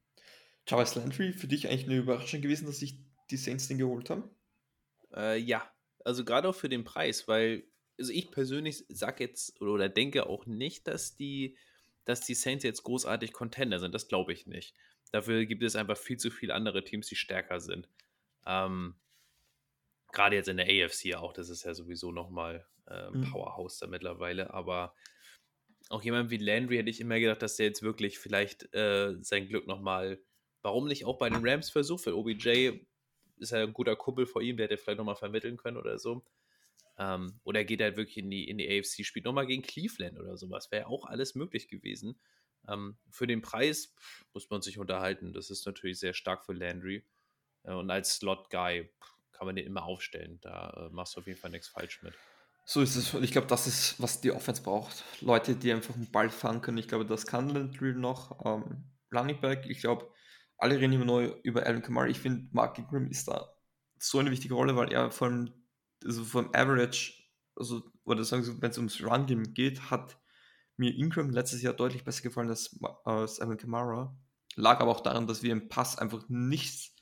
Jarvis 0.67 0.95
Landry, 0.95 1.33
für 1.33 1.47
dich 1.47 1.67
eigentlich 1.67 1.85
eine 1.85 1.97
Überraschung 1.97 2.41
gewesen, 2.41 2.65
dass 2.65 2.79
sich 2.79 2.99
die 3.29 3.37
Saints 3.37 3.67
den 3.67 3.77
geholt 3.77 4.09
haben? 4.09 4.29
Äh, 5.13 5.37
ja, 5.37 5.69
also 6.05 6.23
gerade 6.23 6.47
auch 6.47 6.55
für 6.55 6.69
den 6.69 6.83
Preis, 6.83 7.27
weil 7.27 7.63
also 7.99 8.11
ich 8.13 8.31
persönlich 8.31 8.85
sage 8.89 9.23
jetzt 9.23 9.61
oder, 9.61 9.89
denke 9.89 10.27
auch 10.27 10.45
nicht, 10.45 10.87
dass 10.87 11.15
die 11.15 11.57
dass 12.05 12.21
die 12.21 12.33
Saints 12.33 12.63
jetzt 12.63 12.83
großartig 12.83 13.31
Contender 13.31 13.79
sind. 13.79 13.93
Das 13.93 14.07
glaube 14.07 14.33
ich 14.33 14.47
nicht. 14.47 14.75
Dafür 15.11 15.45
gibt 15.45 15.61
es 15.61 15.75
einfach 15.75 15.97
viel 15.97 16.17
zu 16.17 16.31
viele 16.31 16.55
andere 16.55 16.83
Teams, 16.83 17.07
die 17.07 17.15
stärker 17.15 17.59
sind. 17.59 17.87
Ähm, 18.45 18.95
Gerade 20.11 20.35
jetzt 20.35 20.49
in 20.49 20.57
der 20.57 20.65
AFC 20.65 21.15
auch, 21.15 21.31
das 21.31 21.49
ist 21.49 21.63
ja 21.63 21.73
sowieso 21.73 22.11
nochmal 22.11 22.65
äh, 22.87 23.09
mhm. 23.11 23.29
Powerhouse 23.29 23.77
da 23.77 23.87
mittlerweile. 23.87 24.53
Aber 24.53 24.95
auch 25.91 26.03
jemand 26.03 26.29
wie 26.31 26.37
Landry 26.37 26.77
hätte 26.77 26.89
ich 26.89 27.01
immer 27.01 27.19
gedacht, 27.19 27.41
dass 27.41 27.57
der 27.57 27.67
jetzt 27.67 27.83
wirklich 27.83 28.19
vielleicht 28.19 28.73
äh, 28.73 29.15
sein 29.21 29.47
Glück 29.47 29.67
nochmal, 29.67 30.21
warum 30.61 30.87
nicht 30.87 31.05
auch 31.05 31.17
bei 31.17 31.29
den 31.29 31.45
Rams 31.45 31.69
versucht, 31.69 32.05
weil 32.05 32.13
OBJ 32.13 32.79
ist 33.37 33.51
ja 33.51 33.63
ein 33.63 33.73
guter 33.73 33.95
Kumpel 33.95 34.25
vor 34.25 34.41
ihm, 34.41 34.57
der 34.57 34.65
hätte 34.65 34.77
vielleicht 34.77 34.97
nochmal 34.97 35.15
vermitteln 35.15 35.57
können 35.57 35.77
oder 35.77 35.97
so. 35.97 36.23
Ähm, 36.97 37.39
oder 37.43 37.63
geht 37.63 37.81
halt 37.81 37.97
wirklich 37.97 38.17
in 38.17 38.29
die, 38.29 38.47
in 38.47 38.57
die 38.57 38.69
AFC, 38.69 39.05
spielt 39.05 39.25
nochmal 39.25 39.47
gegen 39.47 39.63
Cleveland 39.63 40.19
oder 40.19 40.37
sowas. 40.37 40.71
Wäre 40.71 40.87
auch 40.87 41.05
alles 41.05 41.35
möglich 41.35 41.67
gewesen. 41.67 42.19
Ähm, 42.67 42.97
für 43.09 43.27
den 43.27 43.41
Preis 43.41 43.93
muss 44.33 44.49
man 44.49 44.61
sich 44.61 44.77
unterhalten. 44.77 45.33
Das 45.33 45.49
ist 45.49 45.65
natürlich 45.65 45.99
sehr 45.99 46.13
stark 46.13 46.45
für 46.45 46.53
Landry. 46.53 47.03
Äh, 47.63 47.73
und 47.73 47.89
als 47.89 48.17
Slot-Guy 48.17 48.89
kann 49.31 49.47
man 49.47 49.55
den 49.55 49.65
immer 49.65 49.83
aufstellen. 49.83 50.39
Da 50.41 50.69
äh, 50.69 50.93
machst 50.93 51.15
du 51.15 51.19
auf 51.19 51.27
jeden 51.27 51.39
Fall 51.39 51.51
nichts 51.51 51.69
falsch 51.69 52.03
mit. 52.03 52.13
So 52.63 52.81
ist 52.81 52.95
es. 52.95 53.13
Und 53.13 53.23
ich 53.23 53.31
glaube, 53.31 53.47
das 53.47 53.67
ist, 53.67 54.01
was 54.01 54.21
die 54.21 54.31
Offense 54.31 54.61
braucht. 54.61 55.03
Leute, 55.21 55.55
die 55.55 55.71
einfach 55.71 55.95
einen 55.95 56.11
Ball 56.11 56.29
fangen 56.29 56.61
können. 56.61 56.77
Ich 56.77 56.87
glaube, 56.87 57.05
das 57.05 57.25
kann 57.25 57.49
Landry 57.49 57.93
noch. 57.93 58.45
Ähm, 58.45 58.91
Running 59.13 59.41
Back, 59.41 59.65
ich 59.67 59.79
glaube, 59.79 60.09
alle 60.57 60.79
reden 60.79 60.93
immer 60.93 61.05
neu 61.05 61.33
über 61.43 61.65
Alvin 61.65 61.81
Kamara. 61.81 62.07
Ich 62.07 62.19
finde, 62.19 62.47
Mark 62.51 62.77
Ingram 62.77 63.09
ist 63.09 63.27
da 63.27 63.49
so 63.97 64.19
eine 64.19 64.31
wichtige 64.31 64.53
Rolle, 64.53 64.75
weil 64.75 64.91
er 64.91 65.11
allem 65.21 65.51
also 66.03 66.23
vom 66.23 66.49
Average, 66.53 67.13
also, 67.55 67.83
oder 68.03 68.23
sagen 68.23 68.43
Sie, 68.43 68.61
wenn 68.61 68.71
es 68.71 68.77
ums 68.77 69.03
Run-Game 69.03 69.53
geht, 69.53 69.91
hat 69.91 70.19
mir 70.77 70.95
Ingram 70.95 71.29
letztes 71.29 71.61
Jahr 71.61 71.73
deutlich 71.73 72.03
besser 72.03 72.23
gefallen 72.23 72.49
als, 72.49 72.79
als 73.05 73.39
Evan 73.39 73.57
Kamara. 73.57 74.17
Lag 74.55 74.79
aber 74.79 74.91
auch 74.91 75.01
daran, 75.01 75.27
dass 75.27 75.43
wir 75.43 75.51
im 75.51 75.69
Pass 75.69 75.97
einfach 75.97 76.23
nichts, 76.27 76.95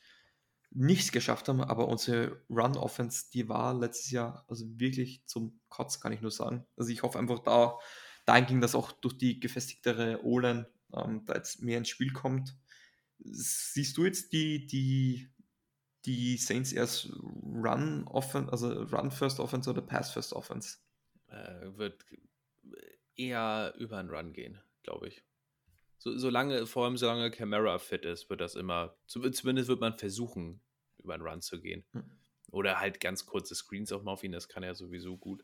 nichts 0.71 1.11
geschafft 1.11 1.47
haben, 1.47 1.61
aber 1.61 1.87
unsere 1.87 2.41
Run-Offense, 2.49 3.31
die 3.33 3.49
war 3.49 3.73
letztes 3.73 4.11
Jahr 4.11 4.45
also 4.47 4.65
wirklich 4.79 5.25
zum 5.25 5.59
Kotz, 5.67 5.99
kann 5.99 6.11
ich 6.11 6.21
nur 6.21 6.31
sagen. 6.31 6.65
Also 6.77 6.91
ich 6.91 7.03
hoffe 7.03 7.17
einfach 7.17 7.39
da, 7.39 7.77
dahin 8.25 8.45
ging, 8.45 8.61
dass 8.61 8.75
auch 8.75 8.91
durch 8.91 9.17
die 9.17 9.39
gefestigtere 9.39 10.23
O-Line 10.23 10.67
ähm, 10.93 11.25
da 11.25 11.35
jetzt 11.35 11.61
mehr 11.61 11.79
ins 11.79 11.89
Spiel 11.89 12.13
kommt. 12.13 12.55
Siehst 13.19 13.97
du 13.97 14.05
jetzt 14.05 14.31
die, 14.31 14.67
die 14.67 15.29
die 16.05 16.37
Saints 16.37 16.71
erst 16.71 17.09
Run 17.21 18.05
Offense, 18.07 18.51
also 18.51 18.83
Run 18.83 19.11
First 19.11 19.39
Offense 19.39 19.69
oder 19.69 19.81
Pass 19.81 20.11
First 20.11 20.33
Offense? 20.33 20.77
Äh, 21.27 21.77
wird 21.77 22.05
eher 23.15 23.73
über 23.77 23.97
einen 23.97 24.09
Run 24.09 24.33
gehen, 24.33 24.59
glaube 24.83 25.09
ich. 25.09 25.23
So, 25.99 26.17
solange, 26.17 26.65
vor 26.65 26.85
allem 26.85 26.97
solange 26.97 27.29
Camera 27.29 27.77
fit 27.77 28.05
ist, 28.05 28.29
wird 28.29 28.41
das 28.41 28.55
immer, 28.55 28.95
zumindest 29.05 29.67
wird 29.67 29.81
man 29.81 29.97
versuchen, 29.97 30.61
über 30.97 31.13
einen 31.13 31.23
Run 31.23 31.41
zu 31.41 31.61
gehen. 31.61 31.85
Hm. 31.91 32.09
Oder 32.51 32.79
halt 32.79 32.99
ganz 32.99 33.25
kurze 33.25 33.53
Screens 33.53 33.91
auch 33.91 34.01
mal 34.01 34.13
auf 34.13 34.23
ihn, 34.23 34.31
das 34.31 34.47
kann 34.47 34.63
er 34.63 34.75
sowieso 34.75 35.17
gut. 35.17 35.43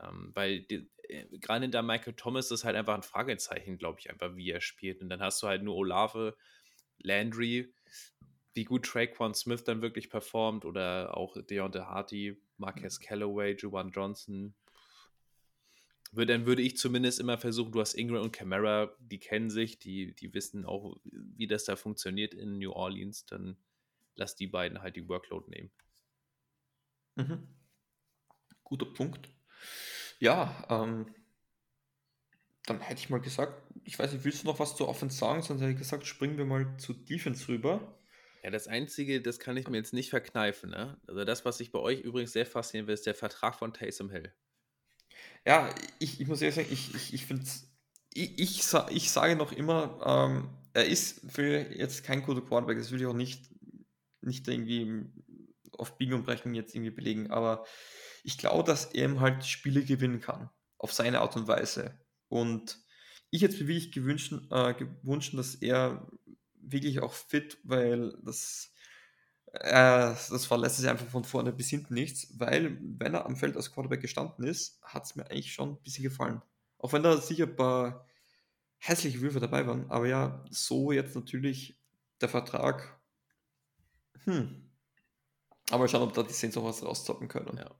Ähm, 0.00 0.32
weil 0.34 0.66
äh, 1.08 1.26
gerade 1.38 1.62
hinter 1.62 1.82
Michael 1.82 2.14
Thomas 2.14 2.50
ist 2.50 2.64
halt 2.64 2.74
einfach 2.74 2.94
ein 2.94 3.02
Fragezeichen, 3.02 3.78
glaube 3.78 4.00
ich, 4.00 4.10
einfach, 4.10 4.34
wie 4.34 4.50
er 4.50 4.62
spielt. 4.62 5.02
Und 5.02 5.10
dann 5.10 5.20
hast 5.20 5.42
du 5.42 5.46
halt 5.46 5.62
nur 5.62 5.76
Olave, 5.76 6.36
Landry, 6.98 7.72
wie 8.54 8.64
gut 8.64 8.86
Traquan 8.86 9.34
Smith 9.34 9.64
dann 9.64 9.82
wirklich 9.82 10.10
performt 10.10 10.64
oder 10.64 11.16
auch 11.16 11.36
Deontay 11.36 11.80
Harty, 11.80 12.42
Marquez 12.56 12.98
Callaway, 12.98 13.56
Juwan 13.56 13.90
Johnson. 13.90 14.54
Dann 16.12 16.46
würde 16.46 16.62
ich 16.62 16.76
zumindest 16.76 17.20
immer 17.20 17.38
versuchen, 17.38 17.72
du 17.72 17.80
hast 17.80 17.94
Ingram 17.94 18.22
und 18.22 18.32
Camara, 18.32 18.94
die 19.00 19.18
kennen 19.18 19.48
sich, 19.48 19.78
die, 19.78 20.14
die 20.14 20.32
wissen 20.34 20.66
auch, 20.66 20.96
wie 21.04 21.46
das 21.46 21.64
da 21.64 21.74
funktioniert 21.74 22.34
in 22.34 22.58
New 22.58 22.72
Orleans, 22.72 23.24
dann 23.24 23.56
lass 24.14 24.36
die 24.36 24.46
beiden 24.46 24.82
halt 24.82 24.96
die 24.96 25.08
Workload 25.08 25.50
nehmen. 25.50 25.70
Mhm. 27.16 27.48
Guter 28.62 28.86
Punkt. 28.86 29.30
Ja, 30.18 30.66
ähm, 30.68 31.14
dann 32.66 32.80
hätte 32.80 33.00
ich 33.00 33.10
mal 33.10 33.20
gesagt, 33.20 33.62
ich 33.84 33.98
weiß 33.98 34.12
nicht, 34.12 34.24
willst 34.24 34.42
du 34.42 34.46
noch 34.46 34.60
was 34.60 34.76
zur 34.76 34.88
Offense 34.88 35.16
sagen? 35.16 35.42
Sonst 35.42 35.62
hätte 35.62 35.72
ich 35.72 35.78
gesagt, 35.78 36.06
springen 36.06 36.38
wir 36.38 36.44
mal 36.44 36.76
zu 36.78 36.92
Defense 36.92 37.48
rüber. 37.48 37.98
Ja, 38.42 38.50
das 38.50 38.68
Einzige, 38.68 39.20
das 39.20 39.38
kann 39.38 39.56
ich 39.56 39.68
mir 39.68 39.78
jetzt 39.78 39.92
nicht 39.92 40.10
verkneifen. 40.10 40.70
Ne? 40.70 41.00
Also 41.06 41.24
das, 41.24 41.44
was 41.44 41.60
ich 41.60 41.72
bei 41.72 41.78
euch 41.78 42.00
übrigens 42.00 42.32
sehr 42.32 42.46
fasziniert 42.46 42.86
wird, 42.86 42.98
ist 42.98 43.06
der 43.06 43.14
Vertrag 43.14 43.54
von 43.54 43.72
Taysom 43.72 44.10
Hill. 44.10 44.32
Ja, 45.46 45.74
ich, 45.98 46.20
ich 46.20 46.26
muss 46.28 46.40
ehrlich 46.40 46.54
sagen, 46.54 46.68
ich, 46.70 46.94
ich, 46.94 47.14
ich 47.14 47.26
finde 47.26 47.44
ich, 48.14 48.38
ich, 48.38 48.74
ich 48.90 49.10
sage 49.10 49.36
noch 49.36 49.52
immer, 49.52 50.00
ähm, 50.04 50.50
er 50.74 50.86
ist 50.86 51.20
für 51.30 51.58
jetzt 51.74 52.04
kein 52.04 52.22
guter 52.22 52.42
Quarterback, 52.42 52.78
das 52.78 52.90
will 52.90 53.00
ich 53.00 53.06
auch 53.06 53.14
nicht, 53.14 53.50
nicht 54.20 54.46
irgendwie 54.48 55.04
auf 55.78 55.96
Biegen 55.98 56.14
und 56.14 56.24
Brechen 56.24 56.54
jetzt 56.54 56.74
irgendwie 56.74 56.90
belegen, 56.90 57.30
aber 57.30 57.64
ich 58.24 58.38
glaube, 58.38 58.64
dass 58.64 58.86
er 58.86 59.06
ihm 59.06 59.20
halt 59.20 59.44
Spiele 59.44 59.84
gewinnen 59.84 60.20
kann, 60.20 60.50
auf 60.78 60.92
seine 60.92 61.20
Art 61.20 61.36
und 61.36 61.48
Weise. 61.48 61.98
Und 62.28 62.78
ich 63.30 63.42
hätte 63.42 63.54
mir 63.54 63.68
wirklich 63.68 63.92
gewünscht, 63.92 64.32
äh, 64.50 64.74
gewünscht, 64.74 65.34
dass 65.34 65.56
er 65.56 66.08
wirklich 66.54 67.00
auch 67.00 67.12
fit, 67.12 67.58
weil 67.64 68.16
das, 68.22 68.71
äh, 69.52 70.14
das 70.30 70.50
war 70.50 70.58
letztes 70.58 70.84
Jahr 70.84 70.92
einfach 70.92 71.08
von 71.08 71.24
vorne 71.24 71.52
bis 71.52 71.68
hinten 71.68 71.94
nichts, 71.94 72.28
weil 72.38 72.78
wenn 72.80 73.14
er 73.14 73.26
am 73.26 73.36
Feld 73.36 73.56
als 73.56 73.70
Quarterback 73.72 74.00
gestanden 74.00 74.44
ist, 74.44 74.80
hat 74.82 75.04
es 75.04 75.14
mir 75.14 75.30
eigentlich 75.30 75.52
schon 75.52 75.72
ein 75.72 75.82
bisschen 75.82 76.04
gefallen. 76.04 76.42
Auch 76.78 76.92
wenn 76.92 77.02
da 77.02 77.16
sicher 77.18 77.44
ein 77.44 77.56
paar 77.56 78.06
hässliche 78.78 79.20
Würfe 79.20 79.40
dabei 79.40 79.66
waren, 79.66 79.90
aber 79.90 80.06
ja, 80.06 80.44
so 80.50 80.90
jetzt 80.90 81.14
natürlich 81.14 81.78
der 82.20 82.28
Vertrag. 82.28 82.98
Hm. 84.24 84.70
Aber 85.70 85.86
schauen, 85.86 86.02
ob 86.02 86.14
da 86.14 86.22
die 86.22 86.32
Saints 86.32 86.56
auch 86.56 86.64
was 86.64 86.82
rauszocken 86.82 87.28
können. 87.28 87.58
Ja. 87.58 87.70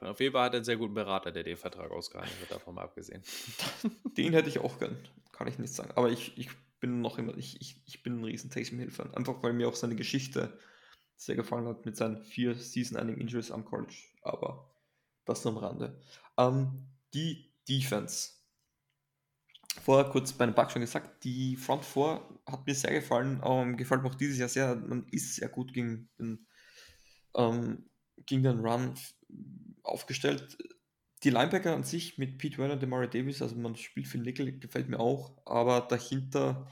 Auf 0.00 0.18
jeden 0.20 0.32
Fall 0.32 0.44
hat 0.44 0.54
er 0.54 0.58
einen 0.58 0.64
sehr 0.64 0.78
guten 0.78 0.94
Berater, 0.94 1.30
der 1.30 1.42
den 1.42 1.58
Vertrag 1.58 1.90
ausgehandelt 1.90 2.40
hat, 2.40 2.50
davon 2.50 2.74
mal 2.74 2.84
abgesehen. 2.84 3.22
den 4.16 4.32
hätte 4.32 4.48
ich 4.48 4.58
auch 4.58 4.78
gern, 4.78 4.96
kann 5.32 5.46
ich 5.46 5.58
nicht 5.58 5.74
sagen. 5.74 5.92
Aber 5.94 6.10
ich, 6.10 6.38
ich 6.38 6.48
bin 6.80 7.00
noch 7.00 7.18
immer, 7.18 7.36
ich, 7.36 7.60
ich, 7.60 7.80
ich 7.86 8.02
bin 8.02 8.20
ein 8.20 8.24
riesen 8.24 8.50
Taysom 8.50 8.78
Hill-Fan. 8.78 9.14
Einfach 9.14 9.42
weil 9.42 9.52
mir 9.52 9.68
auch 9.68 9.76
seine 9.76 9.96
Geschichte 9.96 10.58
sehr 11.16 11.36
gefallen 11.36 11.66
hat 11.66 11.84
mit 11.84 11.96
seinen 11.96 12.22
vier 12.24 12.54
Season-Ending 12.54 13.18
Injuries 13.18 13.50
am 13.50 13.64
College. 13.64 13.94
Aber 14.22 14.74
das 15.26 15.44
nur 15.44 15.54
am 15.54 15.58
Rande. 15.58 16.00
Ähm, 16.36 16.86
die 17.14 17.52
Defense. 17.68 18.30
Vorher 19.82 20.10
kurz 20.10 20.32
bei 20.32 20.46
den 20.46 20.54
Bugs 20.54 20.72
schon 20.72 20.82
gesagt, 20.82 21.22
die 21.24 21.56
Front 21.56 21.84
4 21.84 22.20
hat 22.46 22.66
mir 22.66 22.74
sehr 22.74 22.92
gefallen, 22.92 23.40
ähm, 23.44 23.76
gefällt 23.76 24.02
mir 24.02 24.08
auch 24.08 24.14
dieses 24.16 24.38
Jahr 24.38 24.48
sehr. 24.48 24.74
Man 24.74 25.06
ist 25.10 25.36
sehr 25.36 25.48
gut 25.48 25.72
gegen 25.72 26.08
den, 26.18 26.46
ähm, 27.36 27.88
gegen 28.26 28.42
den 28.42 28.60
Run 28.60 28.94
aufgestellt. 29.82 30.58
Die 31.22 31.30
Linebacker 31.30 31.74
an 31.74 31.84
sich 31.84 32.16
mit 32.16 32.38
Pete 32.38 32.56
Werner 32.58 32.74
und 32.74 32.82
Demari 32.82 33.08
Davis, 33.08 33.42
also 33.42 33.54
man 33.56 33.76
spielt 33.76 34.08
für 34.08 34.18
Nickel, 34.18 34.58
gefällt 34.58 34.88
mir 34.88 34.98
auch, 34.98 35.36
aber 35.44 35.82
dahinter, 35.82 36.66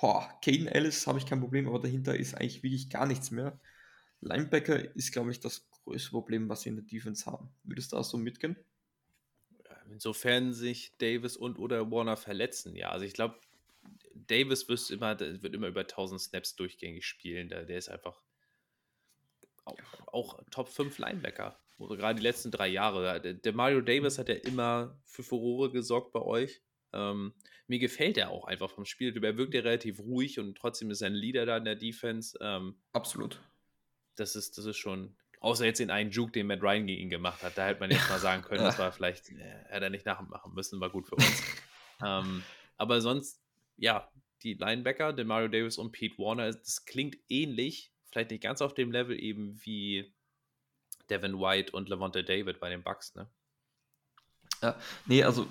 boah, 0.00 0.28
Caden 0.42 0.66
Ellis 0.66 1.06
habe 1.06 1.18
ich 1.18 1.26
kein 1.26 1.40
Problem, 1.40 1.68
aber 1.68 1.78
dahinter 1.78 2.16
ist 2.16 2.34
eigentlich 2.34 2.62
wirklich 2.62 2.90
gar 2.90 3.06
nichts 3.06 3.30
mehr. 3.30 3.60
Linebacker 4.20 4.96
ist, 4.96 5.12
glaube 5.12 5.30
ich, 5.30 5.40
das 5.40 5.70
größte 5.70 6.10
Problem, 6.10 6.48
was 6.48 6.62
sie 6.62 6.70
in 6.70 6.76
der 6.76 6.84
Defense 6.84 7.26
haben. 7.26 7.48
Würdest 7.62 7.92
du 7.92 7.96
da 7.96 8.02
so 8.02 8.18
mitgehen? 8.18 8.56
Insofern 9.88 10.52
sich 10.52 10.96
Davis 10.98 11.36
und 11.36 11.58
oder 11.58 11.90
Warner 11.90 12.16
verletzen, 12.16 12.74
ja. 12.74 12.90
Also 12.90 13.04
ich 13.04 13.12
glaube, 13.12 13.38
Davis 14.14 14.68
wird 14.68 14.90
immer, 14.90 15.18
wird 15.20 15.54
immer 15.54 15.68
über 15.68 15.82
1000 15.82 16.20
Snaps 16.20 16.56
durchgängig 16.56 17.06
spielen. 17.06 17.48
Der, 17.48 17.64
der 17.64 17.78
ist 17.78 17.88
einfach 17.88 18.20
auch, 19.64 19.78
auch 20.06 20.40
Top 20.50 20.68
5 20.68 20.98
Linebacker. 20.98 21.58
Oder 21.78 21.96
gerade 21.96 22.16
die 22.18 22.22
letzten 22.22 22.50
drei 22.50 22.68
Jahre. 22.68 23.20
Der, 23.20 23.52
Mario 23.52 23.80
Davis 23.80 24.18
hat 24.18 24.28
ja 24.28 24.34
immer 24.34 24.98
für 25.04 25.22
Furore 25.22 25.70
gesorgt 25.70 26.12
bei 26.12 26.22
euch. 26.22 26.62
Ähm, 26.92 27.34
mir 27.66 27.78
gefällt 27.78 28.16
er 28.16 28.30
auch 28.30 28.44
einfach 28.44 28.70
vom 28.70 28.84
Spiel. 28.84 29.14
Er 29.22 29.36
wirkt 29.36 29.54
ja 29.54 29.60
relativ 29.60 30.00
ruhig 30.00 30.38
und 30.38 30.56
trotzdem 30.56 30.90
ist 30.90 31.02
er 31.02 31.08
ein 31.08 31.14
Leader 31.14 31.44
da 31.44 31.56
in 31.56 31.64
der 31.64 31.76
Defense. 31.76 32.38
Ähm, 32.40 32.76
Absolut. 32.92 33.40
Das 34.14 34.36
ist, 34.36 34.56
das 34.56 34.64
ist 34.64 34.78
schon, 34.78 35.14
außer 35.40 35.66
jetzt 35.66 35.80
in 35.80 35.90
einen 35.90 36.10
Juke, 36.10 36.32
den 36.32 36.46
Matt 36.46 36.62
Ryan 36.62 36.86
gegen 36.86 37.02
ihn 37.02 37.10
gemacht 37.10 37.42
hat. 37.42 37.58
Da 37.58 37.66
hätte 37.66 37.80
man 37.80 37.90
jetzt 37.90 38.08
mal 38.08 38.18
sagen 38.18 38.42
können, 38.42 38.64
das 38.64 38.78
war 38.78 38.92
vielleicht, 38.92 39.28
äh, 39.30 39.64
hätte 39.68 39.84
er 39.84 39.90
nicht 39.90 40.06
nachmachen 40.06 40.54
müssen, 40.54 40.80
war 40.80 40.90
gut 40.90 41.06
für 41.06 41.16
uns. 41.16 41.42
ähm, 42.04 42.42
aber 42.78 43.02
sonst, 43.02 43.42
ja, 43.76 44.10
die 44.42 44.54
Linebacker, 44.54 45.12
der 45.12 45.24
Mario 45.24 45.48
Davis 45.48 45.76
und 45.76 45.92
Pete 45.92 46.16
Warner, 46.18 46.52
das 46.52 46.86
klingt 46.86 47.18
ähnlich, 47.28 47.92
vielleicht 48.10 48.30
nicht 48.30 48.42
ganz 48.42 48.62
auf 48.62 48.74
dem 48.74 48.92
Level 48.92 49.18
eben 49.20 49.60
wie 49.64 50.14
Devin 51.10 51.38
White 51.38 51.72
und 51.72 51.88
Levante 51.88 52.24
David 52.24 52.60
bei 52.60 52.70
den 52.70 52.82
Bucks, 52.82 53.14
ne? 53.14 53.28
Ja, 54.62 54.78
nee, 55.06 55.22
also 55.22 55.46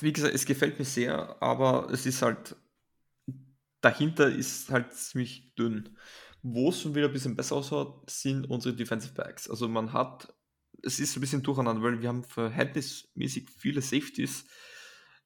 wie 0.00 0.12
gesagt, 0.12 0.34
es 0.34 0.44
gefällt 0.44 0.78
mir 0.78 0.84
sehr, 0.84 1.42
aber 1.42 1.88
es 1.90 2.06
ist 2.06 2.22
halt 2.22 2.56
dahinter 3.84 4.28
ist 4.28 4.70
halt 4.70 4.92
ziemlich 4.94 5.54
dünn. 5.54 5.96
Wo 6.42 6.70
es 6.70 6.80
schon 6.80 6.94
wieder 6.94 7.06
ein 7.06 7.12
bisschen 7.12 7.36
besser 7.36 7.56
ausschaut, 7.56 8.08
sind 8.10 8.50
unsere 8.50 8.74
Defensive 8.74 9.14
Backs. 9.14 9.48
Also 9.48 9.68
man 9.68 9.92
hat, 9.92 10.34
es 10.82 11.00
ist 11.00 11.16
ein 11.16 11.20
bisschen 11.20 11.42
durcheinander, 11.42 11.82
weil 11.82 12.00
wir 12.00 12.08
haben 12.08 12.24
verhältnismäßig 12.24 13.48
viele 13.50 13.80
Safeties. 13.80 14.46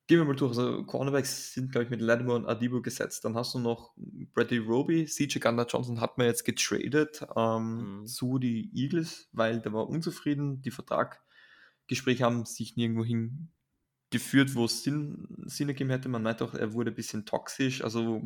Gehen 0.08 0.20
wir 0.20 0.24
mal 0.24 0.34
durch. 0.34 0.56
Also 0.56 0.84
Cornerbacks 0.84 1.52
sind, 1.52 1.70
glaube 1.70 1.84
ich, 1.84 1.90
mit 1.90 2.00
Lattimore 2.00 2.38
und 2.38 2.46
Adibo 2.46 2.80
gesetzt. 2.80 3.26
Dann 3.26 3.34
hast 3.34 3.52
du 3.52 3.58
noch 3.58 3.92
Bradley 4.32 4.56
Roby, 4.56 5.04
CJ 5.04 5.38
Gardner 5.38 5.66
Johnson 5.66 6.00
hat 6.00 6.16
man 6.16 6.26
jetzt 6.26 6.46
getradet 6.46 7.26
ähm, 7.36 8.00
mhm. 8.00 8.06
zu 8.06 8.38
die 8.38 8.70
Eagles, 8.74 9.28
weil 9.32 9.60
der 9.60 9.74
war 9.74 9.86
unzufrieden. 9.86 10.62
Die 10.62 10.70
Vertraggespräche 10.70 12.24
haben 12.24 12.46
sich 12.46 12.74
nirgendwo 12.74 13.04
hingeführt, 13.04 14.54
wo 14.54 14.64
es 14.64 14.82
Sinn, 14.82 15.28
Sinn 15.44 15.68
ergeben 15.68 15.90
hätte. 15.90 16.08
Man 16.08 16.22
meint 16.22 16.40
auch, 16.40 16.54
er 16.54 16.72
wurde 16.72 16.90
ein 16.90 16.96
bisschen 16.96 17.26
toxisch. 17.26 17.84
Also 17.84 18.22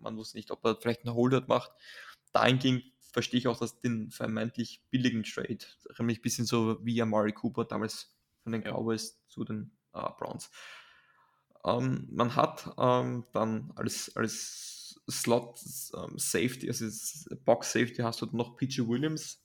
man 0.00 0.16
wusste 0.16 0.36
nicht, 0.36 0.50
ob 0.50 0.64
er 0.64 0.78
vielleicht 0.80 1.06
einen 1.06 1.14
Holdout 1.14 1.46
macht. 1.46 1.70
Dahingehend 2.32 2.82
verstehe 3.12 3.38
ich 3.38 3.46
auch 3.46 3.58
dass 3.60 3.80
den 3.80 4.10
vermeintlich 4.10 4.82
billigen 4.90 5.22
Trade. 5.22 5.58
Nämlich 5.96 6.18
ein 6.18 6.22
bisschen 6.22 6.46
so 6.46 6.84
wie 6.84 7.00
Amari 7.00 7.32
Cooper 7.32 7.66
damals 7.66 8.16
von 8.42 8.50
den 8.50 8.62
Cowboys 8.62 9.24
zu 9.28 9.44
den 9.44 9.70
uh, 9.94 10.10
Browns. 10.18 10.50
Ähm, 11.64 12.08
man 12.10 12.36
hat 12.36 12.74
ähm, 12.78 13.26
dann 13.32 13.72
als, 13.76 14.14
als 14.16 15.00
Slot 15.10 15.60
ähm, 15.94 16.18
Safety, 16.18 16.68
also 16.68 16.86
Box 17.44 17.72
Safety 17.72 17.96
hast 17.96 18.22
du 18.22 18.26
noch 18.32 18.56
PG 18.56 18.86
Williams. 18.88 19.42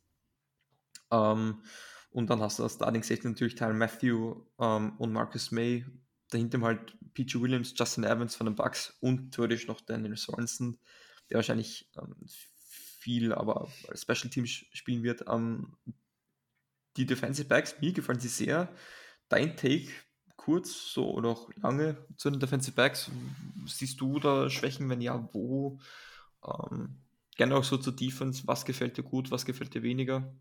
Ähm, 1.12 1.64
und 2.10 2.30
dann 2.30 2.40
hast 2.42 2.60
du 2.60 2.64
als 2.64 2.76
Starting 2.76 3.04
Safety 3.04 3.28
natürlich 3.28 3.56
Tyler 3.56 3.74
Matthew 3.74 4.46
ähm, 4.60 4.94
und 4.98 5.12
Marcus 5.12 5.52
May. 5.52 5.86
Dahinter 6.30 6.62
halt 6.62 6.98
PG 7.14 7.42
Williams, 7.42 7.74
Justin 7.76 8.04
Evans 8.04 8.36
von 8.36 8.46
den 8.46 8.56
Bucks 8.56 8.98
und 9.02 9.32
theoretisch 9.32 9.68
noch 9.68 9.82
Daniel 9.82 10.18
Sorensen, 10.18 10.80
der 11.30 11.36
wahrscheinlich 11.36 11.92
viel, 13.00 13.32
aber 13.32 13.70
Special 13.94 14.30
Team 14.30 14.46
spielen 14.48 15.04
wird. 15.04 15.24
die 16.98 17.06
Defensive 17.06 17.48
Backs, 17.48 17.80
mir 17.80 17.94
gefallen 17.94 18.20
sie 18.20 18.28
sehr. 18.28 18.74
Dein 19.30 19.56
Take 19.56 19.92
kurz 20.46 20.94
so 20.94 21.10
oder 21.12 21.30
auch 21.30 21.50
lange 21.56 21.98
zu 22.18 22.30
den 22.30 22.40
Defensive 22.40 22.76
Backs? 22.76 23.10
Siehst 23.66 24.00
du 24.00 24.20
da 24.20 24.48
Schwächen? 24.48 24.88
Wenn 24.90 25.02
ja, 25.02 25.28
wo? 25.34 25.80
Ähm, 26.46 27.02
gerne 27.36 27.56
auch 27.56 27.64
so 27.64 27.78
zur 27.78 27.96
Defense. 27.96 28.44
Was 28.46 28.64
gefällt 28.64 28.96
dir 28.98 29.04
gut? 29.04 29.32
Was 29.32 29.46
gefällt 29.46 29.74
dir 29.74 29.82
weniger? 29.82 30.36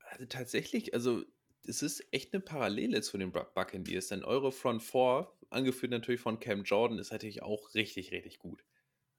Also 0.00 0.26
tatsächlich, 0.26 0.92
also 0.92 1.22
es 1.62 1.82
ist 1.82 2.04
echt 2.12 2.34
eine 2.34 2.40
Parallele 2.40 3.00
zu 3.00 3.16
den 3.16 3.30
Buccaneers, 3.30 4.08
denn 4.08 4.24
eure 4.24 4.50
Front 4.50 4.82
4, 4.82 5.32
angeführt 5.50 5.92
natürlich 5.92 6.20
von 6.20 6.40
Cam 6.40 6.64
Jordan, 6.64 6.98
ist 6.98 7.12
natürlich 7.12 7.42
auch 7.42 7.74
richtig, 7.74 8.10
richtig 8.10 8.40
gut. 8.40 8.64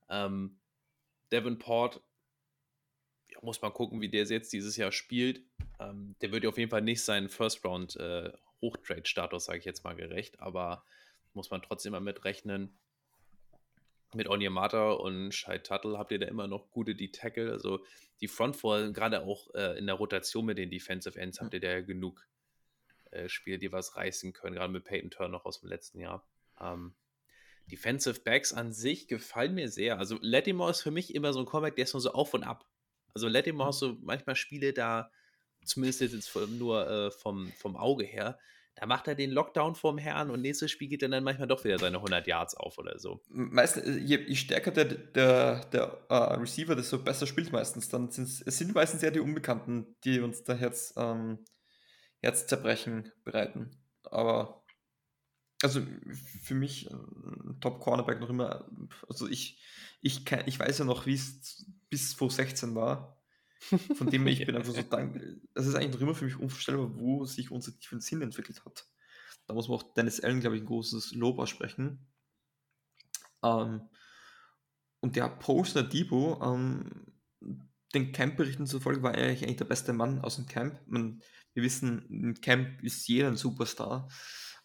Ähm, 0.10 0.60
Devin 1.32 1.60
Port, 1.60 2.02
ja, 3.30 3.40
muss 3.42 3.62
man 3.62 3.72
gucken, 3.72 4.02
wie 4.02 4.10
der 4.10 4.26
jetzt 4.26 4.52
dieses 4.52 4.76
Jahr 4.76 4.92
spielt. 4.92 5.44
Ähm, 5.80 6.16
der 6.22 6.34
wird 6.34 6.44
ja 6.44 6.50
auf 6.50 6.58
jeden 6.58 6.72
Fall 6.72 6.82
nicht 6.82 7.04
seinen 7.04 7.30
First 7.30 7.64
Round 7.64 7.96
äh, 7.96 8.34
Hochtrade-Status, 8.62 9.46
sage 9.46 9.60
ich 9.60 9.66
jetzt 9.66 9.84
mal 9.84 9.96
gerecht, 9.96 10.40
aber 10.40 10.84
muss 11.34 11.52
man 11.52 11.62
trotzdem 11.62 11.92
mal 11.92 12.00
mitrechnen. 12.00 12.78
Mit 14.14 14.28
Onyemata 14.28 14.92
und 14.92 15.34
Shai 15.34 15.58
Tuttle 15.58 15.98
habt 15.98 16.12
ihr 16.12 16.20
da 16.20 16.28
immer 16.28 16.48
noch 16.48 16.72
gute 16.72 16.96
D-Tackle. 16.96 17.52
Also 17.52 17.86
die 18.22 18.28
Front 18.28 18.56
Four, 18.56 18.94
gerade 18.94 19.24
auch 19.24 19.54
äh, 19.54 19.78
in 19.78 19.86
der 19.86 19.96
Rotation 19.96 20.46
mit 20.46 20.58
den 20.58 20.72
Defensive 20.72 21.20
Ends, 21.20 21.42
habt 21.42 21.54
ihr 21.54 21.60
da 21.60 21.68
ja 21.68 21.82
genug 21.82 22.26
äh, 23.12 23.30
Spieler, 23.30 23.58
die 23.58 23.72
was 23.72 23.96
reißen 23.96 24.34
können, 24.34 24.56
gerade 24.56 24.72
mit 24.72 24.86
Peyton 24.86 25.12
Turner 25.12 25.30
noch 25.30 25.46
aus 25.46 25.60
dem 25.60 25.70
letzten 25.70 26.00
Jahr. 26.00 26.26
Ähm, 26.60 26.96
Defensive 27.70 28.22
Backs 28.22 28.54
an 28.54 28.72
sich 28.72 29.08
gefallen 29.08 29.54
mir 29.54 29.70
sehr. 29.70 30.00
Also 30.00 30.18
Latimore 30.22 30.72
ist 30.72 30.82
für 30.82 30.92
mich 30.92 31.14
immer 31.14 31.34
so 31.34 31.40
ein 31.40 31.46
Comeback, 31.46 31.76
der 31.76 31.84
ist 31.84 31.94
nur 31.94 32.02
so 32.02 32.12
auf 32.12 32.34
und 32.34 32.44
ab. 32.44 32.66
Also 33.14 33.28
Latimore 33.28 33.68
hast 33.68 33.82
du 33.82 33.98
manchmal 34.02 34.36
Spiele, 34.36 34.74
da 34.74 35.12
zumindest 35.68 36.02
jetzt 36.02 36.36
nur 36.36 36.90
äh, 36.90 37.12
vom, 37.12 37.52
vom 37.58 37.76
Auge 37.76 38.06
her, 38.06 38.38
da 38.80 38.86
macht 38.86 39.08
er 39.08 39.16
den 39.16 39.32
Lockdown 39.32 39.74
vorm 39.74 39.98
Herrn 39.98 40.30
und 40.30 40.42
nächstes 40.42 40.70
Spiel 40.70 40.88
geht 40.88 41.02
er 41.02 41.10
dann 41.10 41.24
manchmal 41.24 41.48
doch 41.48 41.64
wieder 41.64 41.80
seine 41.80 41.98
100 41.98 42.28
Yards 42.28 42.54
auf 42.54 42.78
oder 42.78 43.00
so. 43.00 43.24
Meistens, 43.28 43.88
äh, 43.88 43.98
je, 43.98 44.20
je 44.20 44.36
stärker 44.36 44.70
der, 44.70 44.86
der, 44.86 45.66
der 45.72 45.98
uh, 46.12 46.40
Receiver, 46.40 46.76
desto 46.76 47.00
besser 47.00 47.26
spielt 47.26 47.52
meistens. 47.52 47.90
Dann 47.90 48.08
es 48.10 48.38
sind 48.38 48.76
meistens 48.76 49.02
eher 49.02 49.10
die 49.10 49.20
Unbekannten, 49.20 49.96
die 50.04 50.20
uns 50.20 50.44
da 50.44 50.54
Herz, 50.54 50.94
ähm, 50.96 51.40
Herzzerbrechen 52.22 53.12
bereiten. 53.24 53.72
Aber 54.04 54.64
also 55.64 55.82
für 56.44 56.54
mich 56.54 56.88
ein 56.92 57.58
Top 57.60 57.80
Cornerback 57.80 58.20
noch 58.20 58.30
immer, 58.30 58.70
also 59.10 59.28
ich, 59.28 59.60
ich, 60.02 60.24
kann, 60.24 60.44
ich 60.46 60.60
weiß 60.60 60.78
ja 60.78 60.86
noch, 60.86 61.08
wie 61.08 61.16
es 61.16 61.66
bis 61.90 62.12
2016 62.12 62.76
war 62.76 63.17
von 63.60 64.10
dem 64.10 64.28
ich 64.28 64.46
bin 64.46 64.56
einfach 64.56 64.74
so 64.74 64.82
dankbar. 64.82 65.22
Es 65.54 65.66
ist 65.66 65.76
eigentlich 65.76 65.94
noch 65.94 66.02
immer 66.02 66.16
für 66.16 66.26
mich 66.26 66.38
unvorstellbar, 66.38 66.92
wo 67.00 67.26
sich 67.26 67.52
unser 67.52 67.72
Defense 67.72 68.08
Sinn 68.08 68.22
entwickelt 68.22 68.64
hat. 68.66 68.88
Da 69.48 69.54
muss 69.54 69.68
man 69.68 69.78
auch 69.78 69.94
Dennis 69.94 70.20
Allen, 70.20 70.42
glaube 70.42 70.58
ich, 70.58 70.64
ein 70.64 70.68
großes 70.68 71.14
Lob 71.16 71.40
aussprechen. 71.40 72.06
Ähm, 73.44 73.82
und 75.00 75.16
der 75.16 75.30
Postner 75.30 75.84
Debo, 75.84 76.42
ähm, 76.44 77.06
den 77.94 78.12
Camp-Berichten 78.12 78.68
zufolge 78.68 79.02
war 79.02 79.16
er 79.16 79.30
eigentlich 79.30 79.56
der 79.56 79.66
beste 79.66 79.94
Mann 79.94 80.20
aus 80.20 80.36
dem 80.36 80.48
Camp. 80.48 80.80
Man, 80.86 81.22
wir 81.54 81.64
wissen, 81.64 82.06
im 82.10 82.42
Camp 82.42 82.84
ist 82.84 83.08
jeder 83.08 83.30
ein 83.30 83.38
Superstar. 83.38 84.10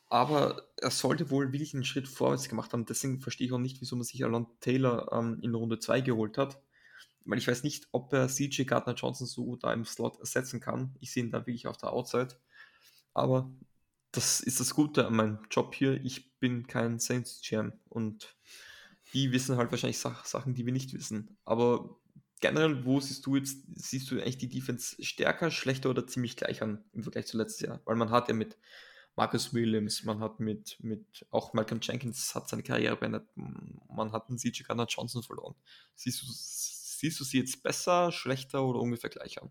Aber 0.08 0.68
er 0.76 0.90
sollte 0.90 1.30
wohl 1.30 1.52
wirklich 1.52 1.72
einen 1.72 1.84
Schritt 1.84 2.08
vorwärts 2.08 2.48
gemacht 2.48 2.72
haben. 2.72 2.84
Deswegen 2.84 3.20
verstehe 3.20 3.46
ich 3.46 3.52
auch 3.52 3.58
nicht, 3.58 3.80
wieso 3.80 3.96
man 3.96 4.04
sich 4.04 4.22
Alon 4.24 4.46
Taylor 4.60 5.10
ähm, 5.12 5.38
in 5.40 5.54
Runde 5.54 5.78
2 5.78 6.02
geholt 6.02 6.36
hat 6.36 6.60
weil 7.24 7.38
ich 7.38 7.48
weiß 7.48 7.62
nicht, 7.62 7.88
ob 7.92 8.12
er 8.12 8.28
CJ 8.28 8.64
Gardner 8.64 8.94
Johnson 8.94 9.26
so 9.26 9.56
da 9.56 9.72
im 9.72 9.84
Slot 9.84 10.18
ersetzen 10.20 10.60
kann. 10.60 10.94
Ich 11.00 11.12
sehe 11.12 11.24
ihn 11.24 11.30
da 11.30 11.40
wirklich 11.40 11.66
auf 11.66 11.76
der 11.76 11.92
Outside. 11.92 12.36
Aber 13.14 13.50
das 14.12 14.40
ist 14.40 14.60
das 14.60 14.74
Gute 14.74 15.06
an 15.06 15.16
meinem 15.16 15.38
Job 15.50 15.74
hier. 15.74 16.02
Ich 16.04 16.38
bin 16.38 16.66
kein 16.66 16.98
Saints 16.98 17.40
Jam 17.48 17.72
und 17.88 18.36
die 19.12 19.32
wissen 19.32 19.56
halt 19.56 19.70
wahrscheinlich 19.70 19.98
Sachen, 19.98 20.54
die 20.54 20.66
wir 20.66 20.72
nicht 20.72 20.94
wissen. 20.94 21.36
Aber 21.44 21.98
generell, 22.40 22.84
wo 22.84 23.00
siehst 23.00 23.24
du 23.26 23.36
jetzt, 23.36 23.64
siehst 23.74 24.10
du 24.10 24.20
eigentlich 24.20 24.38
die 24.38 24.48
Defense 24.48 24.96
stärker, 25.02 25.50
schlechter 25.50 25.90
oder 25.90 26.06
ziemlich 26.06 26.36
gleich 26.36 26.62
an 26.62 26.84
im 26.92 27.02
Vergleich 27.02 27.26
zu 27.26 27.36
letztes 27.38 27.60
Jahr? 27.60 27.80
Weil 27.84 27.96
man 27.96 28.10
hat 28.10 28.28
ja 28.28 28.34
mit 28.34 28.58
Marcus 29.16 29.52
Williams, 29.52 30.04
man 30.04 30.20
hat 30.20 30.40
mit, 30.40 30.76
mit 30.80 31.26
auch 31.30 31.52
Malcolm 31.52 31.80
Jenkins 31.82 32.34
hat 32.34 32.48
seine 32.48 32.62
Karriere 32.62 32.96
beendet, 32.96 33.28
man 33.34 34.12
hat 34.12 34.28
einen 34.28 34.38
CJ 34.38 34.62
Gardner 34.62 34.86
Johnson 34.86 35.22
verloren. 35.22 35.54
Siehst 35.94 36.22
du 36.22 36.26
Siehst 37.02 37.18
du 37.18 37.24
sie 37.24 37.40
jetzt 37.40 37.64
besser, 37.64 38.12
schlechter 38.12 38.64
oder 38.64 38.78
ungefähr 38.78 39.10
gleich 39.10 39.42
an? 39.42 39.50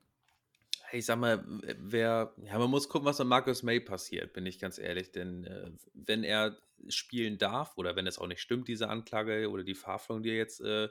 ich 0.94 1.06
sag 1.06 1.20
mal, 1.20 1.44
wer, 1.80 2.34
ja, 2.46 2.58
man 2.58 2.70
muss 2.70 2.88
gucken, 2.88 3.06
was 3.06 3.20
mit 3.20 3.28
Marcus 3.28 3.62
May 3.62 3.82
passiert, 3.82 4.32
bin 4.32 4.46
ich 4.46 4.58
ganz 4.58 4.78
ehrlich. 4.78 5.12
Denn 5.12 5.44
äh, 5.44 5.72
wenn 5.94 6.24
er 6.24 6.58
spielen 6.88 7.38
darf 7.38 7.78
oder 7.78 7.98
wenn 7.98 8.08
es 8.08 8.20
auch 8.20 8.28
nicht 8.28 8.40
stimmt, 8.40 8.70
diese 8.70 8.88
Anklage 8.88 9.50
oder 9.50 9.66
die 9.66 9.76
Verhaftung, 9.76 10.24
die 10.24 10.30
er 10.30 10.38
jetzt 10.38 10.62
äh, 10.62 10.88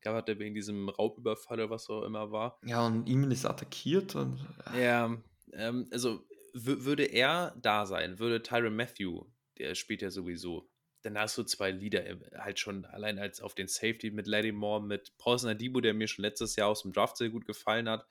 gehabt 0.00 0.28
hat, 0.28 0.38
wegen 0.38 0.54
diesem 0.54 0.88
Raubüberfall 0.88 1.58
oder 1.58 1.70
was 1.70 1.90
auch 1.90 2.02
immer 2.02 2.30
war. 2.30 2.60
Ja, 2.64 2.86
und 2.86 3.08
ihm 3.08 3.28
ist 3.32 3.46
attackiert 3.46 4.14
und. 4.14 4.46
Ja, 4.78 5.16
ähm, 5.54 5.88
also 5.90 6.24
würde 6.54 7.02
er 7.02 7.52
da 7.60 7.84
sein, 7.84 8.20
würde 8.20 8.44
Tyron 8.44 8.76
Matthew, 8.76 9.24
der 9.58 9.74
spielt 9.74 10.02
ja 10.02 10.10
sowieso, 10.12 10.70
dann 11.06 11.18
hast 11.18 11.38
du 11.38 11.44
zwei 11.44 11.70
Lieder 11.70 12.02
halt 12.36 12.58
schon 12.58 12.84
allein 12.84 13.18
als 13.18 13.40
auf 13.40 13.54
den 13.54 13.68
Safety 13.68 14.10
mit 14.10 14.26
Lady 14.26 14.50
Moore, 14.50 14.82
mit 14.82 15.16
Paulson 15.18 15.50
Adibo, 15.50 15.80
der 15.80 15.94
mir 15.94 16.08
schon 16.08 16.24
letztes 16.24 16.56
Jahr 16.56 16.68
aus 16.68 16.82
dem 16.82 16.92
Draft 16.92 17.16
sehr 17.16 17.30
gut 17.30 17.46
gefallen 17.46 17.88
hat, 17.88 18.06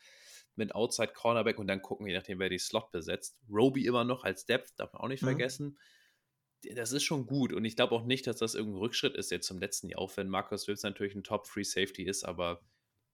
mit 0.55 0.73
Outside 0.73 1.11
Cornerback 1.13 1.59
und 1.59 1.67
dann 1.67 1.81
gucken, 1.81 2.07
je 2.07 2.13
nachdem, 2.13 2.39
wer 2.39 2.47
die 2.47 2.57
Slot 2.57 2.91
besetzt. 2.91 3.38
Roby 3.49 3.85
immer 3.85 4.05
noch 4.05 4.23
als 4.23 4.45
Depth, 4.45 4.80
darf 4.80 4.93
man 4.93 5.01
auch 5.01 5.07
nicht 5.09 5.22
mhm. 5.22 5.27
vergessen. 5.27 5.77
Das 6.73 6.93
ist 6.93 7.03
schon 7.03 7.27
gut 7.27 7.51
und 7.51 7.65
ich 7.65 7.76
glaube 7.76 7.93
auch 7.93 8.05
nicht, 8.05 8.26
dass 8.27 8.38
das 8.38 8.55
irgendein 8.55 8.80
Rückschritt 8.80 9.15
ist 9.15 9.30
jetzt 9.30 9.45
zum 9.45 9.59
letzten 9.59 9.89
Jahr, 9.89 9.99
auch 9.99 10.15
wenn 10.15 10.30
Marcus 10.30 10.67
Wills 10.67 10.81
natürlich 10.81 11.13
ein 11.13 11.23
Top-Free 11.23 11.63
Safety 11.63 12.03
ist, 12.03 12.23
aber 12.23 12.61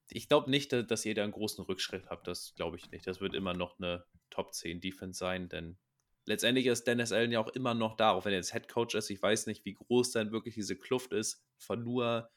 ich 0.09 0.29
glaube 0.29 0.49
nicht, 0.51 0.71
dass 0.73 1.05
ihr 1.05 1.15
da 1.15 1.23
einen 1.23 1.31
großen 1.31 1.63
Rückschritt 1.63 2.05
habt. 2.07 2.27
Das 2.27 2.53
glaube 2.55 2.77
ich 2.77 2.91
nicht. 2.91 3.07
Das 3.07 3.21
wird 3.21 3.33
immer 3.33 3.53
noch 3.53 3.79
eine 3.79 4.05
Top 4.29 4.53
10 4.53 4.79
Defense 4.81 5.17
sein, 5.17 5.49
denn 5.49 5.77
letztendlich 6.25 6.65
ist 6.67 6.85
Dennis 6.85 7.11
Allen 7.11 7.31
ja 7.31 7.39
auch 7.39 7.49
immer 7.49 7.73
noch 7.73 7.95
da, 7.95 8.11
auch 8.11 8.25
wenn 8.25 8.33
er 8.33 8.39
jetzt 8.39 8.53
Head 8.53 8.67
Coach 8.67 8.95
ist. 8.95 9.09
Ich 9.09 9.21
weiß 9.21 9.47
nicht, 9.47 9.65
wie 9.65 9.73
groß 9.73 10.11
dann 10.11 10.31
wirklich 10.31 10.55
diese 10.55 10.75
Kluft 10.75 11.13
ist 11.13 11.43
von 11.57 11.83
nur 11.83 12.29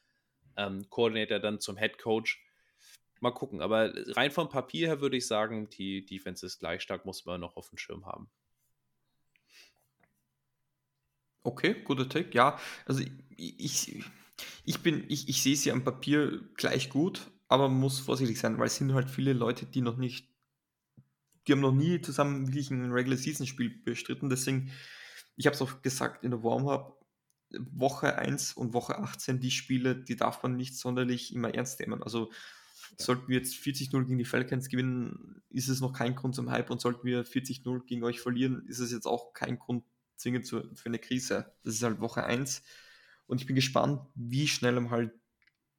ähm, 0.57 0.89
Coordinator 0.91 1.39
dann 1.39 1.61
zum 1.61 1.77
Head 1.77 1.99
Coach. 1.99 2.43
Mal 3.21 3.31
gucken, 3.31 3.61
aber 3.61 3.93
rein 4.17 4.31
vom 4.31 4.49
Papier 4.49 4.89
her 4.89 5.01
würde 5.01 5.17
ich 5.17 5.27
sagen, 5.27 5.71
die 5.71 6.05
Defense 6.05 6.45
ist 6.45 6.59
gleich 6.59 6.83
stark, 6.83 7.07
muss 7.07 7.25
man 7.25 7.41
noch 7.41 7.57
auf 7.57 7.71
dem 7.71 7.79
Schirm 7.79 8.07
haben. 8.07 8.31
Okay, 11.43 11.77
guter 11.85 12.09
Take. 12.09 12.31
Ja, 12.33 12.59
also 12.87 13.03
ich, 13.37 13.61
ich, 13.61 14.05
ich 14.65 14.81
bin, 14.81 15.05
ich, 15.09 15.29
ich 15.29 15.43
sehe 15.43 15.57
sie 15.57 15.71
am 15.73 15.85
Papier 15.85 16.41
gleich 16.55 16.89
gut, 16.89 17.31
aber 17.49 17.69
man 17.69 17.81
muss 17.81 18.01
vorsichtig 18.01 18.39
sein, 18.39 18.59
weil 18.59 18.67
es 18.67 18.77
sind 18.77 18.95
halt 18.95 19.11
viele 19.11 19.33
Leute, 19.33 19.67
die 19.67 19.83
noch 19.83 19.97
nicht 19.97 20.34
die 21.47 21.53
haben 21.53 21.61
noch 21.61 21.73
nie 21.73 22.01
zusammen 22.01 22.47
wirklich 22.47 22.71
ein 22.71 22.93
Regular 22.93 23.19
Season 23.19 23.47
Spiel 23.47 23.71
bestritten. 23.71 24.31
Deswegen, 24.31 24.71
ich 25.37 25.47
habe 25.47 25.55
es 25.55 25.63
auch 25.63 25.83
gesagt 25.83 26.25
in 26.25 26.31
der 26.31 26.43
Warm-Up, 26.43 27.01
Woche 27.73 28.17
1 28.17 28.55
und 28.55 28.73
Woche 28.73 28.99
18, 28.99 29.41
die 29.41 29.51
Spiele, 29.51 29.97
die 29.97 30.17
darf 30.17 30.43
man 30.43 30.57
nicht 30.57 30.77
sonderlich 30.77 31.35
immer 31.35 31.55
ernst 31.55 31.81
nehmen. 31.81 32.03
Also 32.03 32.33
sollten 32.99 33.29
wir 33.29 33.39
jetzt 33.39 33.55
40-0 33.55 34.05
gegen 34.05 34.19
die 34.19 34.25
Falcons 34.25 34.69
gewinnen, 34.69 35.43
ist 35.51 35.69
es 35.69 35.81
noch 35.81 35.93
kein 35.93 36.15
Grund 36.15 36.35
zum 36.35 36.51
Hype 36.51 36.71
und 36.71 36.81
sollten 36.81 37.05
wir 37.05 37.25
40-0 37.25 37.85
gegen 37.87 38.05
euch 38.05 38.21
verlieren, 38.21 38.65
ist 38.67 38.79
es 38.79 38.93
jetzt 38.93 39.07
auch 39.07 39.33
kein 39.33 39.59
Grund 39.59 39.85
zwingend 40.17 40.47
für 40.49 40.71
eine 40.85 40.99
Krise. 40.99 41.53
Das 41.63 41.75
ist 41.75 41.83
halt 41.83 42.01
Woche 42.01 42.25
1 42.25 42.63
und 43.27 43.41
ich 43.41 43.47
bin 43.47 43.57
gespannt, 43.57 44.01
wie 44.15 44.49
schnell 44.49 44.91
halt 44.91 45.13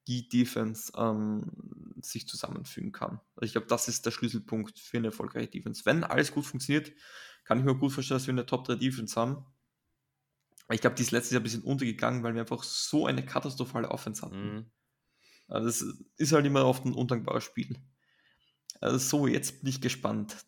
die 0.08 0.28
Defense 0.28 0.92
ähm, 0.98 1.85
sich 2.10 2.28
zusammenfügen 2.28 2.92
kann. 2.92 3.20
Also 3.36 3.46
ich 3.46 3.52
glaube, 3.52 3.68
das 3.68 3.88
ist 3.88 4.06
der 4.06 4.12
Schlüsselpunkt 4.12 4.80
für 4.80 4.98
eine 4.98 5.08
erfolgreiche 5.08 5.50
Defense. 5.50 5.86
Wenn 5.86 6.04
alles 6.04 6.32
gut 6.32 6.46
funktioniert, 6.46 6.92
kann 7.44 7.60
ich 7.60 7.66
mir 7.66 7.76
gut 7.76 7.92
vorstellen, 7.92 8.20
dass 8.20 8.28
wir 8.28 8.34
eine 8.34 8.46
Top 8.46 8.66
3 8.66 8.76
Defense 8.76 9.20
haben. 9.20 9.46
Ich 10.72 10.82
glaube, 10.82 10.96
die 10.96 11.04
ist 11.04 11.12
letztes 11.12 11.32
Jahr 11.32 11.42
ein 11.42 11.44
bisschen 11.44 11.64
untergegangen, 11.64 12.24
weil 12.24 12.34
wir 12.34 12.42
einfach 12.42 12.64
so 12.64 13.06
eine 13.06 13.26
katastrophale 13.26 13.90
Offense 13.90 14.22
hatten. 14.24 14.54
Mhm. 14.54 14.72
Also 15.48 15.68
das 15.68 16.06
ist 16.18 16.32
halt 16.32 16.46
immer 16.46 16.66
oft 16.66 16.86
ein 16.86 16.94
undankbares 16.94 17.44
Spiel. 17.44 17.78
Also 18.82 18.98
so, 18.98 19.28
jetzt 19.28 19.62
bin 19.62 19.70
ich 19.70 19.82
gespannt. 19.82 20.46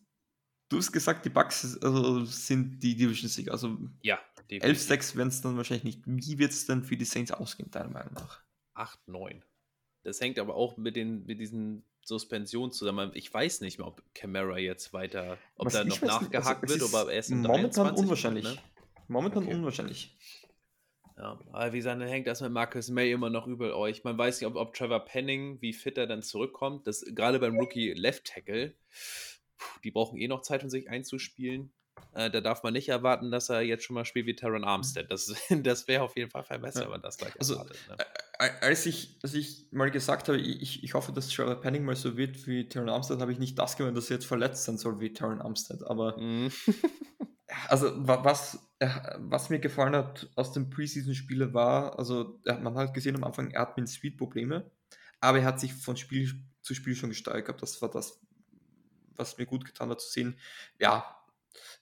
Du 0.68 0.78
hast 0.78 0.92
gesagt, 0.92 1.24
die 1.24 1.30
Bugs 1.30 1.78
also 1.80 2.24
sind 2.24 2.82
die 2.82 2.96
Division-Sieger. 2.96 3.52
Also 3.52 3.78
ja, 4.02 4.18
11-6 4.50 5.16
werden 5.16 5.28
es 5.28 5.40
dann 5.40 5.56
wahrscheinlich 5.56 5.84
nicht. 5.84 6.02
Wie 6.04 6.38
wird 6.38 6.52
es 6.52 6.66
denn 6.66 6.84
für 6.84 6.96
die 6.96 7.04
Saints 7.04 7.30
ausgehen, 7.30 7.70
deiner 7.70 7.90
Meinung 7.90 8.14
nach? 8.14 8.42
8-9. 8.74 9.42
Das 10.08 10.20
hängt 10.20 10.38
aber 10.38 10.54
auch 10.54 10.76
mit, 10.78 10.96
den, 10.96 11.26
mit 11.26 11.38
diesen 11.38 11.84
Suspensionen 12.02 12.72
zusammen. 12.72 13.10
Ich 13.14 13.32
weiß 13.32 13.60
nicht 13.60 13.78
mehr, 13.78 13.86
ob 13.86 14.02
Camara 14.14 14.58
jetzt 14.58 14.94
weiter, 14.94 15.36
ob 15.56 15.66
Was 15.66 15.74
da 15.74 15.84
noch 15.84 16.00
nachgehakt 16.00 16.62
also, 16.62 16.80
wird, 16.80 16.94
aber 16.94 17.12
er 17.12 17.18
ist 17.18 17.30
momentan 17.30 17.94
unwahrscheinlich. 17.94 18.44
Ne? 18.44 18.58
Momentan 19.08 19.44
okay. 19.44 19.54
unwahrscheinlich. 19.54 20.16
Ja, 21.18 21.38
aber 21.52 21.72
wie 21.72 21.78
gesagt, 21.78 22.00
dann 22.00 22.08
hängt 22.08 22.26
das 22.26 22.40
mit 22.40 22.52
Marcus 22.52 22.88
May 22.88 23.10
immer 23.10 23.28
noch 23.28 23.46
über 23.46 23.76
euch. 23.76 24.04
Man 24.04 24.16
weiß 24.16 24.40
nicht, 24.40 24.48
ob, 24.48 24.56
ob 24.56 24.72
Trevor 24.72 25.00
Penning, 25.00 25.60
wie 25.60 25.72
fit 25.74 25.98
er 25.98 26.06
dann 26.06 26.22
zurückkommt. 26.22 26.86
Das, 26.86 27.04
gerade 27.14 27.38
beim 27.38 27.58
Rookie 27.58 27.92
Left 27.92 28.24
Tackle, 28.24 28.74
die 29.84 29.90
brauchen 29.90 30.18
eh 30.18 30.28
noch 30.28 30.40
Zeit, 30.40 30.62
um 30.62 30.70
sich 30.70 30.88
einzuspielen. 30.88 31.72
Äh, 32.14 32.30
da 32.30 32.40
darf 32.40 32.62
man 32.62 32.72
nicht 32.72 32.88
erwarten, 32.88 33.30
dass 33.30 33.48
er 33.48 33.62
jetzt 33.62 33.84
schon 33.84 33.94
mal 33.94 34.04
spielt 34.04 34.26
wie 34.26 34.34
Taron 34.34 34.64
Armstead. 34.64 35.10
Das, 35.10 35.34
das 35.50 35.88
wäre 35.88 36.02
auf 36.02 36.16
jeden 36.16 36.30
Fall 36.30 36.42
besser, 36.58 36.80
ja. 36.80 36.84
wenn 36.86 36.92
man 36.92 37.02
das 37.02 37.18
gleich 37.18 37.32
also, 37.38 37.54
erwartet. 37.54 37.78
Ne? 37.88 37.96
Als, 38.60 38.86
ich, 38.86 39.18
als 39.22 39.34
ich 39.34 39.66
mal 39.72 39.90
gesagt 39.90 40.28
habe, 40.28 40.38
ich, 40.38 40.84
ich 40.84 40.94
hoffe, 40.94 41.12
dass 41.12 41.28
Trevor 41.28 41.60
Penning 41.60 41.84
mal 41.84 41.96
so 41.96 42.16
wird 42.16 42.46
wie 42.46 42.68
Taron 42.68 42.88
Armstead, 42.88 43.20
habe 43.20 43.32
ich 43.32 43.38
nicht 43.38 43.58
das 43.58 43.76
gemeint, 43.76 43.96
dass 43.96 44.10
er 44.10 44.16
jetzt 44.16 44.26
verletzt 44.26 44.64
sein 44.64 44.78
soll 44.78 45.00
wie 45.00 45.12
Taron 45.12 45.40
Armstead. 45.40 45.82
Aber 45.84 46.16
mm. 46.18 46.52
also 47.68 47.92
was, 47.96 48.58
was 49.18 49.50
mir 49.50 49.58
gefallen 49.58 49.96
hat 49.96 50.28
aus 50.36 50.52
dem 50.52 50.70
Preseason-Spiele 50.70 51.52
war, 51.54 51.98
also 51.98 52.40
man 52.44 52.74
hat 52.74 52.94
gesehen 52.94 53.16
am 53.16 53.24
Anfang, 53.24 53.50
er 53.50 53.62
hat 53.62 53.76
mit 53.76 53.88
Speed 53.88 54.16
Probleme, 54.16 54.70
aber 55.20 55.40
er 55.40 55.46
hat 55.46 55.60
sich 55.60 55.74
von 55.74 55.96
Spiel 55.96 56.30
zu 56.62 56.74
Spiel 56.74 56.94
schon 56.94 57.08
gesteigert. 57.08 57.62
Das 57.62 57.80
war 57.82 57.90
das, 57.90 58.20
was 59.16 59.38
mir 59.38 59.46
gut 59.46 59.64
getan 59.64 59.90
hat 59.90 60.00
zu 60.00 60.10
sehen. 60.10 60.38
Ja, 60.78 61.17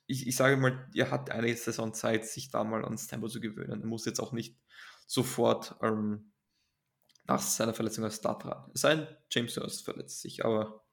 ich, 0.06 0.26
ich 0.26 0.36
sage 0.36 0.56
mal, 0.56 0.88
er 0.94 1.10
hat 1.10 1.30
eine 1.30 1.54
Saison 1.54 1.92
Zeit, 1.94 2.26
sich 2.26 2.50
da 2.50 2.64
mal 2.64 2.84
ans 2.84 3.06
Tempo 3.06 3.28
zu 3.28 3.40
gewöhnen. 3.40 3.82
Er 3.82 3.86
muss 3.86 4.04
jetzt 4.06 4.20
auch 4.20 4.32
nicht 4.32 4.56
sofort 5.06 5.76
ähm, 5.82 6.32
nach 7.26 7.40
seiner 7.40 7.74
Verletzung 7.74 8.04
als 8.04 8.16
Starter 8.16 8.48
ran. 8.48 8.70
Es 8.74 8.82
sei 8.82 8.96
denn, 8.96 9.08
James 9.30 9.56
Hurst 9.56 9.84
verletzt 9.84 10.20
sich, 10.20 10.44
aber 10.44 10.84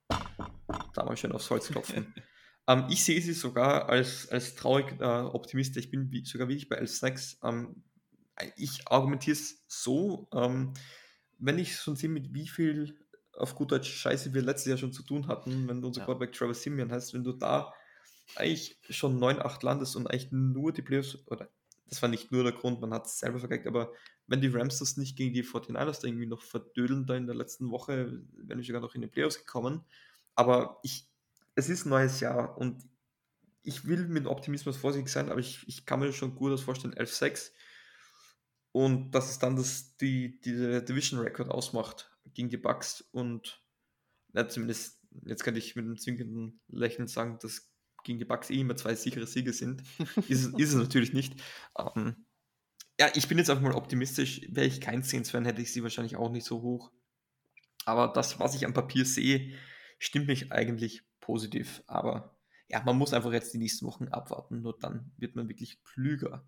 da 0.94 1.06
mal 1.06 1.18
schön 1.18 1.32
aufs 1.32 1.50
Holz 1.50 1.68
klopfen. 1.68 2.14
ähm, 2.68 2.88
ich 2.90 3.04
sehe 3.04 3.22
sie 3.22 3.34
sogar 3.34 3.90
als, 3.90 4.30
als 4.30 4.56
traurig 4.56 5.00
äh, 5.00 5.04
Optimist. 5.04 5.78
Ich 5.78 5.92
bin 5.92 6.12
wie, 6.12 6.26
sogar 6.26 6.48
wirklich 6.48 6.70
bei 6.70 6.82
L6. 6.82 7.38
Ähm, 7.44 7.84
ich 8.58 8.88
argumentiere 8.88 9.38
es 9.38 9.64
so, 9.68 10.28
ähm, 10.34 10.74
wenn 11.38 11.60
ich 11.60 11.76
schon 11.76 11.96
sehe, 11.96 12.10
mit 12.10 12.34
wie 12.34 12.48
viel 12.48 12.98
auf 13.36 13.56
gut 13.56 13.72
Deutsch 13.72 13.92
Scheiße 13.92 14.34
wir 14.34 14.42
letztes 14.42 14.70
Jahr 14.70 14.78
schon 14.78 14.94
zu 14.94 15.04
tun 15.04 15.28
hatten, 15.28 15.68
wenn 15.68 15.84
unser 15.84 16.02
ja. 16.02 16.06
Quarterback 16.06 16.34
Travis 16.34 16.62
Simeon 16.62 16.92
heißt, 16.92 17.14
wenn 17.14 17.24
du 17.24 17.34
da 17.34 17.74
eigentlich 18.36 18.80
schon 18.90 19.20
9, 19.20 19.42
8 19.42 19.64
landest 19.64 19.96
und 19.96 20.08
eigentlich 20.08 20.32
nur 20.32 20.72
die 20.72 20.82
Playoffs, 20.82 21.18
oder 21.28 21.50
das 21.88 22.02
war 22.02 22.10
nicht 22.10 22.32
nur 22.32 22.44
der 22.44 22.54
Grund, 22.54 22.82
man 22.82 22.94
hat 22.94 23.06
es 23.06 23.20
selber 23.20 23.40
vergeigt, 23.40 23.68
aber 23.68 23.94
wenn 24.28 24.42
die 24.42 24.48
Rams 24.48 24.80
das 24.80 24.98
nicht 24.98 25.18
gegen 25.18 25.34
die 25.34 25.44
49ers 25.44 26.02
da 26.02 26.08
irgendwie 26.08 26.26
noch 26.26 26.42
verdödeln, 26.42 27.06
da 27.06 27.16
in 27.16 27.28
der 27.28 27.36
letzten 27.36 27.70
Woche, 27.70 28.24
wären 28.34 28.60
wir 28.60 28.66
sogar 28.66 28.82
noch 28.82 28.96
in 28.96 29.02
die 29.02 29.08
Playoffs 29.08 29.38
gekommen. 29.38 29.84
Aber 30.36 30.80
ich, 30.82 31.08
es 31.56 31.70
ist 31.70 31.86
ein 31.86 31.90
neues 31.90 32.20
Jahr 32.20 32.58
und 32.58 32.84
ich 33.64 33.86
will 33.88 34.08
mit 34.08 34.26
Optimismus 34.26 34.78
vorsichtig 34.78 35.12
sein, 35.12 35.30
aber 35.30 35.40
ich, 35.40 35.68
ich 35.68 35.86
kann 35.86 36.00
mir 36.00 36.12
schon 36.14 36.36
gut 36.36 36.52
das 36.52 36.62
vorstellen, 36.62 36.94
11-6 36.94 37.52
und 38.72 39.12
dass 39.12 39.30
es 39.30 39.40
dann 39.40 39.56
das, 39.56 39.96
die, 39.98 40.42
diese 40.42 40.82
Division 40.82 41.20
Record 41.20 41.50
ausmacht 41.50 42.12
gegen 42.34 42.50
die 42.50 42.58
Bucks 42.58 43.02
und 43.12 43.62
ja, 44.34 44.48
zumindest, 44.48 45.00
jetzt 45.26 45.44
kann 45.44 45.56
ich 45.56 45.76
mit 45.76 45.86
einem 45.86 45.98
zwinkenden 45.98 46.60
Lächeln 46.68 47.08
sagen, 47.08 47.38
dass 47.42 47.73
gegen 48.04 48.20
die 48.20 48.26
Bucks 48.26 48.50
eh 48.50 48.60
immer 48.60 48.76
zwei 48.76 48.96
sichere 48.96 49.28
Siege 49.28 49.54
sind. 49.54 49.84
ist, 50.28 50.58
ist 50.58 50.70
es 50.70 50.76
natürlich 50.76 51.14
nicht. 51.14 51.42
Ähm, 51.78 52.26
ja, 53.00 53.10
ich 53.16 53.28
bin 53.28 53.38
jetzt 53.38 53.50
einfach 53.50 53.64
mal 53.64 53.74
optimistisch. 53.74 54.42
Wäre 54.50 54.68
ich 54.68 54.82
kein 54.82 55.04
Saints-Fan, 55.04 55.46
hätte 55.46 55.62
ich 55.62 55.74
sie 55.74 55.84
wahrscheinlich 55.84 56.16
auch 56.16 56.30
nicht 56.30 56.46
so 56.46 56.62
hoch. 56.62 56.92
Aber 57.86 58.08
das, 58.08 58.40
was 58.40 58.56
ich 58.56 58.66
am 58.66 58.74
Papier 58.74 59.06
sehe, 59.06 59.58
stimmt 60.00 60.28
mich 60.28 60.52
eigentlich 60.52 61.04
positiv. 61.20 61.84
Aber 61.88 62.38
ja, 62.68 62.82
man 62.84 62.98
muss 62.98 63.14
einfach 63.14 63.34
jetzt 63.34 63.54
die 63.54 63.58
nächsten 63.58 63.86
Wochen 63.86 64.08
abwarten. 64.10 64.62
Nur 64.62 64.78
dann 64.80 65.12
wird 65.18 65.36
man 65.36 65.50
wirklich 65.50 65.82
klüger. 65.84 66.48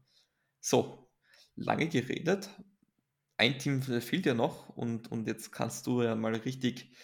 So, 0.59 1.11
lange 1.55 1.89
geredet. 1.89 2.49
Ein 3.37 3.59
Team 3.59 3.81
fehlt 3.81 4.25
ja 4.25 4.33
noch 4.33 4.69
und, 4.69 5.11
und 5.11 5.27
jetzt 5.27 5.51
kannst 5.51 5.87
du 5.87 6.01
ja 6.01 6.15
mal 6.15 6.35
richtig, 6.35 6.95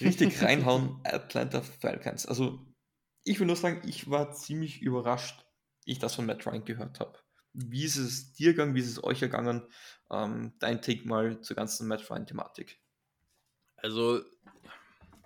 richtig 0.00 0.40
reinhauen. 0.42 1.00
Atlanta 1.04 1.62
Falcons. 1.62 2.26
Also 2.26 2.73
ich 3.24 3.40
will 3.40 3.46
nur 3.46 3.56
sagen, 3.56 3.82
ich 3.86 4.10
war 4.10 4.32
ziemlich 4.32 4.82
überrascht, 4.82 5.44
ich 5.84 5.98
das 5.98 6.14
von 6.14 6.26
Matt 6.26 6.46
Ryan 6.46 6.64
gehört 6.64 7.00
habe. 7.00 7.18
Wie 7.52 7.84
ist 7.84 7.96
es 7.96 8.32
dir 8.32 8.52
gegangen, 8.52 8.74
wie 8.74 8.80
ist 8.80 8.90
es 8.90 9.02
euch 9.02 9.22
ergangen? 9.22 9.66
Ähm, 10.10 10.54
dein 10.58 10.82
Take 10.82 11.06
mal 11.06 11.40
zur 11.40 11.56
ganzen 11.56 11.88
Matt 11.88 12.08
Ryan-Thematik. 12.10 12.80
Also, 13.76 14.22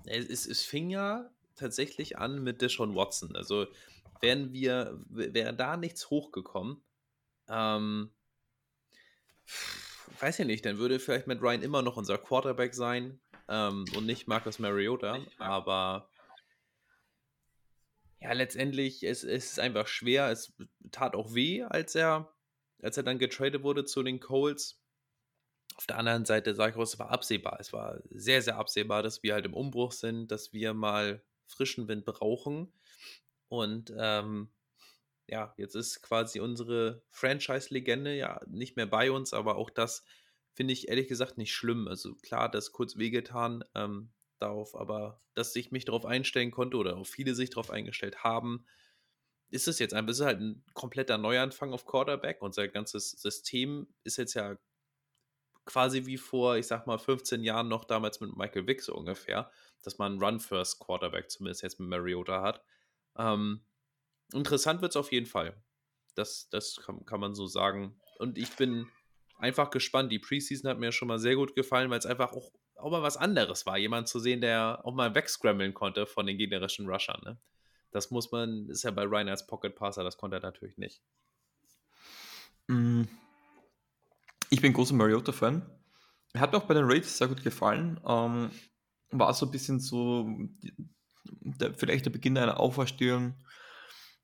es, 0.05 0.47
es 0.47 0.63
fing 0.63 0.91
ja 0.91 1.31
tatsächlich 1.57 2.19
an 2.19 2.43
mit 2.43 2.63
Deshaun 2.63 2.95
Watson. 2.95 3.35
Also, 3.35 3.67
wären 4.21 4.53
wir, 4.53 5.01
wäre 5.09 5.55
da 5.55 5.77
nichts 5.77 6.11
hochgekommen, 6.11 6.83
ähm, 7.49 8.11
weiß 10.21 10.41
ich 10.41 10.47
nicht, 10.47 10.67
dann 10.67 10.79
würde 10.79 10.99
vielleicht 10.99 11.27
Matt 11.27 11.41
Ryan 11.41 11.63
immer 11.63 11.83
noch 11.83 11.97
unser 11.97 12.19
Quarterback 12.19 12.75
sein 12.75 13.21
ähm, 13.49 13.85
und 13.97 14.07
nicht 14.07 14.29
Marcus 14.29 14.59
Mariota, 14.59 15.19
aber 15.39 16.11
Ja, 18.21 18.33
letztendlich, 18.33 19.03
es, 19.05 19.23
es 19.23 19.53
ist 19.53 19.61
einfach 19.61 19.87
schwer. 19.87 20.31
Es 20.31 20.53
tat 20.91 21.15
auch 21.15 21.35
weh, 21.35 21.63
als 21.63 21.95
er, 21.95 22.35
als 22.83 22.97
er 22.97 23.05
dann 23.05 23.19
getradet 23.19 23.63
wurde 23.63 23.85
zu 23.85 24.03
den 24.03 24.21
Coles. 24.21 24.81
Auf 25.77 25.87
der 25.87 25.99
anderen 25.99 26.25
Seite 26.25 26.55
sage 26.55 26.73
ich 26.73 26.77
auch, 26.77 26.83
es 26.83 26.99
war 26.99 27.11
absehbar. 27.11 27.59
Es 27.61 27.73
war 27.73 28.01
sehr, 28.11 28.43
sehr 28.43 28.57
absehbar, 28.57 29.03
dass 29.03 29.23
wir 29.23 29.35
halt 29.35 29.47
im 29.47 29.55
Umbruch 29.55 29.93
sind, 29.93 30.33
dass 30.33 30.53
wir 30.53 30.75
mal 30.75 31.23
frischen 31.47 31.87
Wind 31.87 32.05
brauchen. 32.05 32.73
Und 33.49 33.93
ähm, 33.97 34.51
ja, 35.29 35.55
jetzt 35.57 35.77
ist 35.77 36.03
quasi 36.03 36.41
unsere 36.41 37.03
Franchise-Legende 37.11 38.17
ja 38.17 38.41
nicht 38.49 38.77
mehr 38.77 38.87
bei 38.87 39.13
uns, 39.13 39.33
aber 39.33 39.57
auch 39.57 39.71
das 39.71 40.05
finde 40.55 40.73
ich 40.73 40.89
ehrlich 40.89 41.07
gesagt 41.07 41.39
nicht 41.39 41.55
schlimm. 41.55 41.87
Also 41.87 42.17
klar, 42.17 42.51
das 42.51 42.73
kurz 42.73 42.97
wehgetan 42.97 43.63
ähm, 43.75 44.11
darauf, 44.39 44.75
aber 44.75 45.21
dass 45.35 45.55
ich 45.57 45.71
mich 45.71 45.85
darauf 45.85 46.05
einstellen 46.05 46.51
konnte 46.51 46.77
oder 46.77 46.97
auch 46.97 47.07
viele 47.07 47.35
sich 47.35 47.51
darauf 47.51 47.71
eingestellt 47.71 48.25
haben, 48.25 48.65
ist 49.51 49.69
es 49.69 49.79
jetzt 49.79 49.95
ein 49.95 50.07
bisschen 50.07 50.27
halt 50.27 50.41
ein 50.41 50.65
kompletter 50.75 51.19
Neuanfang 51.19 51.73
auf 51.73 51.87
Quarterback. 51.87 52.43
Unser 52.43 52.69
ganzes 52.69 53.13
System 53.13 53.87
ist 54.05 54.19
jetzt 54.19 54.35
ja 54.35 54.59
quasi 55.65 56.07
wie 56.07 56.19
vor, 56.19 56.57
ich 56.57 56.67
sag 56.67 56.87
mal, 56.87 56.99
15 56.99 57.43
Jahren 57.45 57.69
noch 57.69 57.85
damals 57.85 58.21
mit 58.21 58.37
Michael 58.37 58.67
Vick 58.67 58.83
so 58.83 58.95
ungefähr, 58.95 59.51
dass 59.83 59.99
man 59.99 60.23
Run-First-Quarterback 60.23 61.31
zumindest 61.31 61.63
jetzt 61.63 61.79
mit 61.79 61.89
Mariota 61.89 62.43
hat. 62.43 62.63
Ähm, 63.17 63.61
interessant 64.33 64.81
wird 64.81 64.93
es 64.93 64.97
auf 64.97 65.13
jeden 65.13 65.27
Fall. 65.27 65.63
Das, 66.15 66.49
das 66.51 66.77
kann, 66.77 67.05
kann 67.05 67.21
man 67.21 67.35
so 67.35 67.47
sagen. 67.47 68.01
Und 68.19 68.39
ich 68.39 68.57
bin 68.57 68.89
einfach 69.39 69.71
gespannt. 69.71 70.11
Die 70.13 70.19
Preseason 70.19 70.71
hat 70.71 70.79
mir 70.79 70.93
schon 70.93 71.09
mal 71.09 71.19
sehr 71.19 71.37
gut 71.37 71.55
gefallen, 71.55 71.91
weil 71.91 71.99
es 71.99 72.07
einfach 72.07 72.33
auch, 72.33 72.51
auch 72.79 72.91
mal 72.91 73.03
was 73.03 73.17
anderes 73.17 73.67
war. 73.67 73.77
Jemand 73.77 74.09
zu 74.09 74.19
sehen, 74.21 74.41
der 74.41 74.81
auch 74.85 74.95
mal 74.95 75.15
wegscramblen 75.15 75.75
konnte 75.75 76.07
von 76.07 76.27
den 76.27 76.39
gegnerischen 76.39 76.89
Rushern. 76.89 77.21
Ne? 77.25 77.39
Das 77.91 78.11
muss 78.11 78.31
man, 78.31 78.69
ist 78.69 78.85
ja 78.85 78.91
bei 78.91 79.05
Ryan 79.05 79.29
als 79.29 79.47
Pocket 79.47 79.75
Passer, 79.75 80.05
das 80.05 80.17
konnte 80.17 80.37
er 80.37 80.43
natürlich 80.43 80.79
nicht. 80.79 81.03
Mm. 82.69 83.05
Ich 84.51 84.63
bin 84.63 84.73
großer 84.73 84.95
Mariota-Fan. 84.95 85.63
Hat 86.37 86.53
mir 86.53 86.59
auch 86.59 86.67
bei 86.67 86.75
den 86.75 86.85
Raids 86.85 87.19
sehr 87.19 87.29
gut 87.29 87.43
gefallen. 87.43 88.01
Ähm, 88.07 88.51
war 89.11 89.35
so 89.35 89.47
ein 89.47 89.53
bisschen 89.53 89.81
so 89.81 90.27
der, 91.25 91.75
vielleicht 91.75 92.07
der 92.07 92.11
Beginn 92.11 92.39
einer 92.39 92.61
Auferstehung 92.61 93.35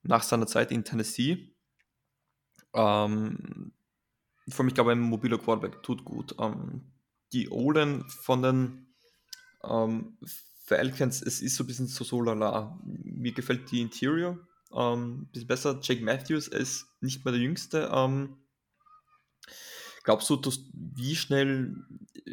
nach 0.02 0.22
seiner 0.22 0.46
Zeit 0.46 0.70
in 0.70 0.84
Tennessee. 0.84 1.54
Ähm, 2.74 3.72
vor 4.48 4.60
allem, 4.60 4.68
ich 4.68 4.74
glaube, 4.74 4.92
ein 4.92 5.00
mobiler 5.00 5.38
Quarterback 5.38 5.82
tut 5.82 6.04
gut. 6.04 6.34
Ähm, 6.38 6.93
die 7.34 7.50
Olen 7.50 8.08
von 8.08 8.42
den 8.42 8.94
ähm, 9.62 10.16
Falcons, 10.64 11.20
es 11.20 11.42
ist 11.42 11.56
so 11.56 11.64
ein 11.64 11.66
bisschen 11.66 11.86
so 11.86 12.04
so 12.04 12.22
lala. 12.22 12.80
Mir 12.84 13.32
gefällt 13.32 13.70
die 13.70 13.80
Interior 13.80 14.38
ähm, 14.72 15.22
ein 15.22 15.28
bisschen 15.32 15.48
besser. 15.48 15.80
Jake 15.82 16.02
Matthews 16.02 16.48
ist 16.48 16.86
nicht 17.00 17.24
mehr 17.24 17.32
der 17.32 17.42
Jüngste. 17.42 17.90
Ähm, 17.92 18.38
glaubst 20.02 20.30
du, 20.30 20.36
dass, 20.36 20.60
wie 20.72 21.16
schnell 21.16 21.76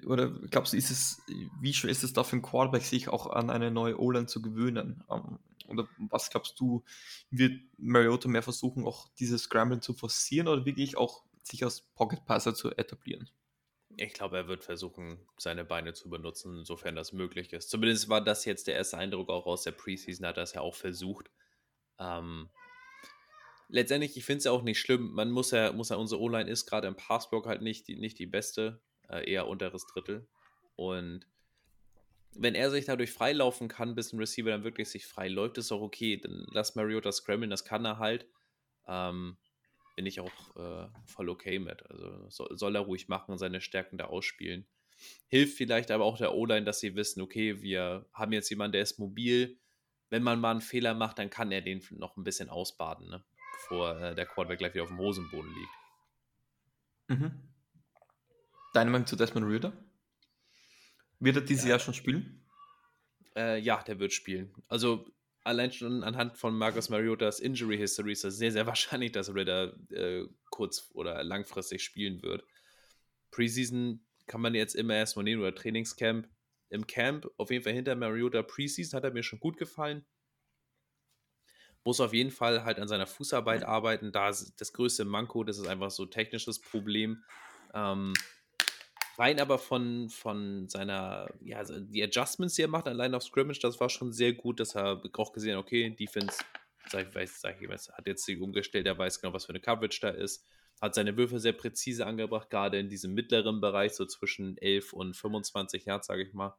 oder 0.06 0.30
glaubst 0.30 0.74
du, 0.74 0.78
ist 0.78 0.92
es, 0.92 1.22
wie 1.60 1.74
schnell 1.74 1.92
ist 1.92 2.04
es 2.04 2.14
da 2.14 2.24
für 2.24 2.34
einen 2.34 2.42
Quarterback, 2.42 2.84
sich 2.84 3.10
auch 3.10 3.28
an 3.28 3.50
eine 3.50 3.72
neue 3.72 4.00
O-Line 4.00 4.28
zu 4.28 4.42
gewöhnen? 4.42 5.04
Ähm, 5.10 5.40
oder 5.68 5.88
was 5.98 6.30
glaubst 6.30 6.60
du, 6.60 6.84
wird 7.30 7.60
Mariota 7.78 8.28
mehr 8.28 8.44
versuchen, 8.44 8.86
auch 8.86 9.10
dieses 9.20 9.44
Scrambling 9.44 9.82
zu 9.82 9.94
forcieren 9.94 10.48
oder 10.48 10.66
wirklich 10.66 10.98
auch 10.98 11.24
sich 11.44 11.64
als 11.64 11.82
Pocket 11.82 12.26
Passer 12.26 12.54
zu 12.54 12.72
etablieren? 12.72 13.30
Ich 13.98 14.14
glaube, 14.14 14.38
er 14.38 14.48
wird 14.48 14.64
versuchen, 14.64 15.20
seine 15.38 15.66
Beine 15.66 15.94
zu 15.94 16.10
benutzen, 16.10 16.60
insofern 16.60 16.96
das 16.96 17.14
möglich 17.14 17.54
ist. 17.54 17.70
Zumindest 17.70 18.10
war 18.10 18.22
das 18.22 18.46
jetzt 18.46 18.68
der 18.68 18.76
erste 18.76 18.98
Eindruck 18.98 19.30
auch 19.30 19.46
aus 19.46 19.64
der 19.64 19.72
Preseason, 19.72 20.26
hat 20.26 20.38
er 20.38 20.44
es 20.44 20.54
ja 20.54 20.62
auch 20.62 20.76
versucht. 20.76 21.30
Ähm, 22.00 22.50
letztendlich, 23.68 24.18
ich 24.18 24.26
finde 24.26 24.40
es 24.40 24.44
ja 24.46 24.52
auch 24.52 24.64
nicht 24.64 24.80
schlimm. 24.80 25.12
Man 25.14 25.32
muss 25.32 25.52
ja, 25.52 25.72
muss 25.72 25.90
ja, 25.90 25.98
unsere 25.98 26.22
O-Line 26.22 26.50
ist 26.50 26.66
gerade 26.66 26.88
im 26.88 26.96
Passblock 26.96 27.46
halt 27.48 27.62
nicht 27.62 27.88
die, 27.88 27.96
nicht 27.96 28.20
die 28.20 28.26
beste, 28.26 28.82
äh, 29.10 29.30
eher 29.30 29.48
unteres 29.48 29.86
Drittel. 29.88 30.28
Und 30.76 31.26
wenn 32.34 32.56
er 32.56 32.72
sich 32.72 32.86
dadurch 32.86 33.12
freilaufen 33.12 33.68
kann, 33.68 33.96
bis 33.96 34.14
ein 34.14 34.20
Receiver 34.20 34.50
dann 34.52 34.64
wirklich 34.64 34.90
sich 34.90 35.06
frei 35.06 35.28
läuft, 35.28 35.58
ist 35.58 35.72
auch 35.72 35.82
okay. 35.82 36.18
Dann 36.18 36.46
lass 36.52 36.76
Mariota 36.76 37.12
scrammeln, 37.12 37.50
das 37.50 37.66
kann 37.66 37.86
er 37.86 38.00
halt. 38.00 38.26
Ähm, 38.88 39.38
bin 39.96 40.06
ich 40.06 40.20
auch 40.20 40.56
äh, 40.56 40.88
voll 41.06 41.30
okay 41.30 41.60
mit. 41.60 41.90
Also 41.90 42.30
soll, 42.30 42.58
soll 42.58 42.76
er 42.76 42.82
ruhig 42.82 43.08
machen, 43.08 43.38
seine 43.38 43.62
Stärken 43.62 43.98
da 43.98 44.06
ausspielen. 44.06 44.66
Hilft 45.28 45.58
vielleicht 45.58 45.92
aber 45.92 46.06
auch 46.06 46.18
der 46.18 46.34
O-Line, 46.34 46.64
dass 46.64 46.80
sie 46.80 46.96
wissen, 46.96 47.22
okay, 47.22 47.62
wir 47.62 48.06
haben 48.14 48.34
jetzt 48.34 48.50
jemanden, 48.50 48.74
der 48.74 48.84
ist 48.84 49.00
mobil. 49.00 49.58
Wenn 50.10 50.24
man 50.24 50.40
mal 50.40 50.52
einen 50.52 50.62
Fehler 50.62 50.94
macht, 50.94 51.20
dann 51.20 51.30
kann 51.30 51.52
er 51.52 51.62
den 51.62 51.84
noch 51.92 52.18
ein 52.18 52.24
bisschen 52.24 52.50
ausbaden, 52.50 53.10
ne? 53.10 53.24
bevor 53.54 54.00
äh, 54.00 54.16
der 54.16 54.26
Quarterback 54.26 54.60
gleich 54.60 54.74
wieder 54.74 54.84
auf 54.84 54.90
dem 54.90 55.00
Hosenboden 55.00 55.54
liegt. 55.54 55.72
Mhm. 57.08 57.32
Deine 58.74 58.92
Meinung 58.92 59.08
zu 59.08 59.16
Desmond 59.16 59.48
Reader? 59.48 59.74
Wird 61.20 61.36
er 61.36 61.42
dieses 61.42 61.64
ja. 61.66 61.72
Jahr 61.72 61.80
schon 61.80 61.94
spielen? 61.94 62.44
Äh, 63.36 63.60
ja, 63.60 63.82
der 63.84 64.00
wird 64.00 64.14
spielen. 64.14 64.54
Also 64.68 65.06
allein 65.44 65.72
schon 65.72 66.04
anhand 66.04 66.38
von 66.38 66.58
Marcus 66.58 66.90
Mariotas 66.90 67.40
Injury 67.40 67.78
History 67.78 68.14
ist 68.14 68.24
es 68.24 68.38
sehr, 68.38 68.52
sehr 68.52 68.66
wahrscheinlich, 68.68 69.12
dass 69.12 69.34
Ritter 69.34 69.74
äh, 69.92 70.26
kurz- 70.50 70.90
oder 70.94 71.24
langfristig 71.24 71.84
spielen 71.84 72.22
wird. 72.22 72.44
Preseason 73.32 74.06
kann 74.28 74.42
man 74.42 74.56
jetzt 74.56 74.76
immer 74.76 74.96
erstmal 74.96 75.24
nehmen 75.24 75.42
oder 75.42 75.56
Trainingscamp. 75.56 76.28
Im 76.70 76.88
Camp, 76.88 77.30
auf 77.38 77.52
jeden 77.52 77.64
Fall 77.64 77.74
hinter 77.74 77.96
Mariota 77.96 78.44
Preseason, 78.44 78.96
hat 78.98 79.04
er 79.04 79.12
mir 79.12 79.24
schon 79.24 79.40
gut 79.40 79.58
gefallen. 79.58 80.06
Muss 81.84 82.00
auf 82.00 82.14
jeden 82.14 82.32
Fall 82.32 82.64
halt 82.64 82.80
an 82.80 82.88
seiner 82.88 83.08
Fußarbeit 83.08 83.64
arbeiten. 83.64 84.12
Da 84.12 84.30
ist 84.30 84.54
das 84.58 84.72
größte 84.72 85.04
Manko, 85.04 85.44
das 85.44 85.58
ist 85.58 85.68
einfach 85.68 85.92
so 85.92 86.04
ein 86.04 86.12
technisches 86.12 86.62
Problem. 86.62 87.24
Ähm, 87.74 88.14
rein 89.22 89.40
aber 89.40 89.60
von, 89.60 90.10
von 90.10 90.68
seiner, 90.68 91.30
ja, 91.42 91.58
also 91.58 91.80
die 91.80 92.04
Adjustments, 92.04 92.56
die 92.56 92.64
er 92.64 92.68
macht, 92.68 92.88
allein 92.88 93.14
auf 93.14 93.24
Scrimmage, 93.24 93.60
das 93.60 93.80
war 93.80 93.90
schon 93.90 94.12
sehr 94.12 94.34
gut, 94.34 94.60
dass 94.60 94.76
er 94.76 95.02
auch 95.14 95.32
gesehen 95.32 95.56
hat, 95.56 95.64
okay, 95.64 95.92
Defense, 95.92 96.40
sag 96.90 97.08
ich, 97.08 97.16
weiß, 97.16 97.42
sag 97.42 97.62
ich, 97.62 97.70
weiß, 97.70 97.92
hat 97.94 98.08
jetzt 98.08 98.26
sich 98.26 98.42
umgestellt, 98.42 98.88
er 98.88 98.98
weiß 98.98 99.22
genau, 99.22 99.34
was 99.34 99.46
für 99.46 99.52
eine 99.52 99.60
Coverage 99.60 100.00
da 100.02 100.10
ist, 100.10 100.44
hat 100.82 100.96
seine 100.96 101.16
Würfe 101.18 101.40
sehr 101.40 101.54
präzise 101.54 102.08
angebracht, 102.08 102.50
gerade 102.50 102.80
in 102.80 102.90
diesem 102.90 103.14
mittleren 103.14 103.62
Bereich, 103.62 103.94
so 103.94 104.06
zwischen 104.06 104.58
11 104.58 104.94
und 104.94 105.16
25 105.16 105.86
Yards, 105.86 106.08
sage 106.08 106.24
ich 106.24 106.34
mal. 106.34 106.58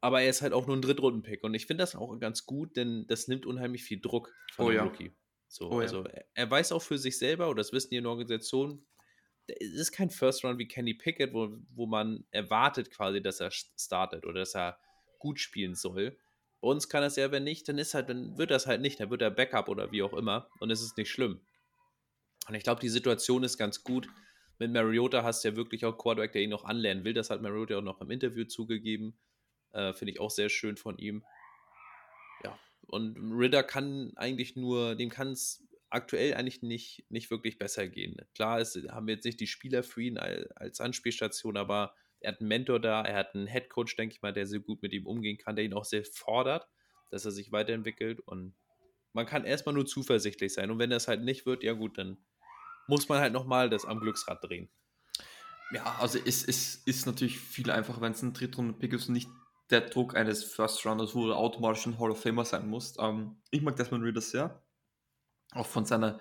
Aber 0.00 0.22
er 0.22 0.30
ist 0.30 0.40
halt 0.40 0.54
auch 0.54 0.66
nur 0.66 0.76
ein 0.76 0.82
Drittrunden-Pick 0.82 1.44
und 1.44 1.52
ich 1.52 1.66
finde 1.66 1.82
das 1.82 1.96
auch 1.96 2.18
ganz 2.18 2.46
gut, 2.46 2.76
denn 2.76 3.06
das 3.08 3.28
nimmt 3.28 3.44
unheimlich 3.44 3.82
viel 3.84 4.00
Druck 4.00 4.32
von 4.54 4.66
oh, 4.66 4.68
dem 4.70 4.76
ja. 4.76 4.84
Rookie. 4.84 5.12
So, 5.48 5.70
oh, 5.70 5.80
also 5.80 6.04
ja. 6.04 6.22
er 6.34 6.50
weiß 6.50 6.72
auch 6.72 6.82
für 6.82 6.96
sich 6.96 7.18
selber, 7.18 7.48
oder 7.50 7.56
das 7.56 7.72
wissen 7.72 7.90
die 7.90 7.96
in 7.96 8.04
der 8.04 8.10
Organisation, 8.10 8.86
es 9.48 9.74
ist 9.74 9.92
kein 9.92 10.10
First 10.10 10.44
Round 10.44 10.58
wie 10.58 10.68
Kenny 10.68 10.94
Pickett, 10.94 11.32
wo, 11.32 11.56
wo 11.74 11.86
man 11.86 12.24
erwartet 12.30 12.90
quasi, 12.90 13.22
dass 13.22 13.40
er 13.40 13.50
startet 13.50 14.24
oder 14.24 14.40
dass 14.40 14.54
er 14.54 14.78
gut 15.18 15.40
spielen 15.40 15.74
soll. 15.74 16.16
Bei 16.60 16.68
uns 16.68 16.88
kann 16.88 17.02
es 17.02 17.16
ja, 17.16 17.30
wenn 17.30 17.44
nicht, 17.44 17.68
dann 17.68 17.78
ist 17.78 17.94
halt, 17.94 18.08
dann 18.08 18.36
wird 18.36 18.50
das 18.50 18.66
halt 18.66 18.80
nicht, 18.80 19.00
dann 19.00 19.10
wird 19.10 19.22
er 19.22 19.30
Backup 19.30 19.68
oder 19.68 19.92
wie 19.92 20.02
auch 20.02 20.12
immer 20.12 20.48
und 20.60 20.70
es 20.70 20.82
ist 20.82 20.96
nicht 20.96 21.10
schlimm. 21.10 21.40
Und 22.48 22.54
ich 22.54 22.62
glaube, 22.62 22.80
die 22.80 22.88
Situation 22.88 23.44
ist 23.44 23.58
ganz 23.58 23.84
gut. 23.84 24.08
Mit 24.58 24.72
Mariota 24.72 25.22
hast 25.22 25.44
du 25.44 25.48
ja 25.50 25.56
wirklich 25.56 25.84
auch 25.84 25.96
Quarterback, 25.96 26.32
der 26.32 26.42
ihn 26.42 26.50
noch 26.50 26.64
anlernen 26.64 27.04
will. 27.04 27.14
Das 27.14 27.30
hat 27.30 27.42
Mariota 27.42 27.78
auch 27.78 27.82
noch 27.82 28.00
im 28.00 28.10
Interview 28.10 28.44
zugegeben. 28.44 29.16
Äh, 29.72 29.92
Finde 29.92 30.12
ich 30.12 30.20
auch 30.20 30.30
sehr 30.30 30.48
schön 30.48 30.76
von 30.76 30.98
ihm. 30.98 31.24
Ja, 32.42 32.58
und 32.86 33.16
Ritter 33.38 33.62
kann 33.62 34.12
eigentlich 34.16 34.56
nur, 34.56 34.96
dem 34.96 35.10
kann 35.10 35.32
es 35.32 35.67
aktuell 35.90 36.34
eigentlich 36.34 36.62
nicht, 36.62 37.04
nicht 37.08 37.30
wirklich 37.30 37.58
besser 37.58 37.88
gehen. 37.88 38.16
Klar 38.34 38.60
ist, 38.60 38.76
haben 38.90 39.06
wir 39.06 39.14
jetzt 39.14 39.24
nicht 39.24 39.40
die 39.40 39.46
Spieler 39.46 39.82
für 39.82 40.02
ihn 40.02 40.18
als 40.18 40.80
Anspielstation, 40.80 41.56
aber 41.56 41.94
er 42.20 42.32
hat 42.32 42.40
einen 42.40 42.48
Mentor 42.48 42.80
da, 42.80 43.02
er 43.02 43.16
hat 43.16 43.34
einen 43.34 43.46
Headcoach, 43.46 43.96
denke 43.96 44.14
ich 44.14 44.22
mal, 44.22 44.32
der 44.32 44.46
sehr 44.46 44.60
gut 44.60 44.82
mit 44.82 44.92
ihm 44.92 45.06
umgehen 45.06 45.38
kann, 45.38 45.56
der 45.56 45.64
ihn 45.64 45.74
auch 45.74 45.84
sehr 45.84 46.04
fordert, 46.04 46.68
dass 47.10 47.24
er 47.24 47.30
sich 47.30 47.52
weiterentwickelt 47.52 48.20
und 48.20 48.54
man 49.14 49.24
kann 49.24 49.44
erstmal 49.44 49.74
nur 49.74 49.86
zuversichtlich 49.86 50.52
sein 50.52 50.70
und 50.70 50.78
wenn 50.78 50.90
das 50.90 51.08
halt 51.08 51.22
nicht 51.22 51.46
wird, 51.46 51.62
ja 51.62 51.72
gut, 51.72 51.96
dann 51.96 52.18
muss 52.86 53.08
man 53.08 53.20
halt 53.20 53.32
nochmal 53.32 53.70
das 53.70 53.84
am 53.84 54.00
Glücksrad 54.00 54.42
drehen. 54.44 54.68
Ja, 55.72 55.96
also 56.00 56.18
es, 56.18 56.46
es 56.46 56.76
ist 56.86 57.06
natürlich 57.06 57.38
viel 57.38 57.70
einfacher, 57.70 58.00
wenn 58.00 58.12
es 58.12 58.22
ein 58.22 58.32
Drittrunden-Pick 58.32 58.92
ist 58.94 59.08
und 59.08 59.14
nicht 59.14 59.28
der 59.70 59.82
Druck 59.82 60.16
eines 60.16 60.44
First 60.44 60.84
Rounders, 60.86 61.14
wo 61.14 61.26
du 61.26 61.34
automatisch 61.34 61.86
ein 61.86 61.98
Hall 61.98 62.10
of 62.10 62.22
Famer 62.22 62.46
sein 62.46 62.68
musst. 62.68 62.96
Ähm, 62.98 63.36
ich 63.50 63.60
mag 63.60 63.76
Desmond 63.76 64.02
Reader 64.02 64.22
sehr 64.22 64.62
auch 65.52 65.66
von 65.66 65.84
seiner 65.84 66.20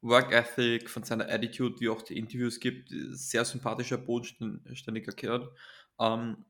Work 0.00 0.32
Ethic, 0.32 0.88
von 0.90 1.02
seiner 1.02 1.28
Attitude, 1.28 1.80
wie 1.80 1.88
auch 1.88 2.02
die 2.02 2.16
Interviews 2.16 2.60
gibt, 2.60 2.90
sehr 3.10 3.44
sympathischer, 3.44 3.98
bodenständiger 3.98 5.12
Kerl. 5.12 5.50
Ähm, 5.98 6.44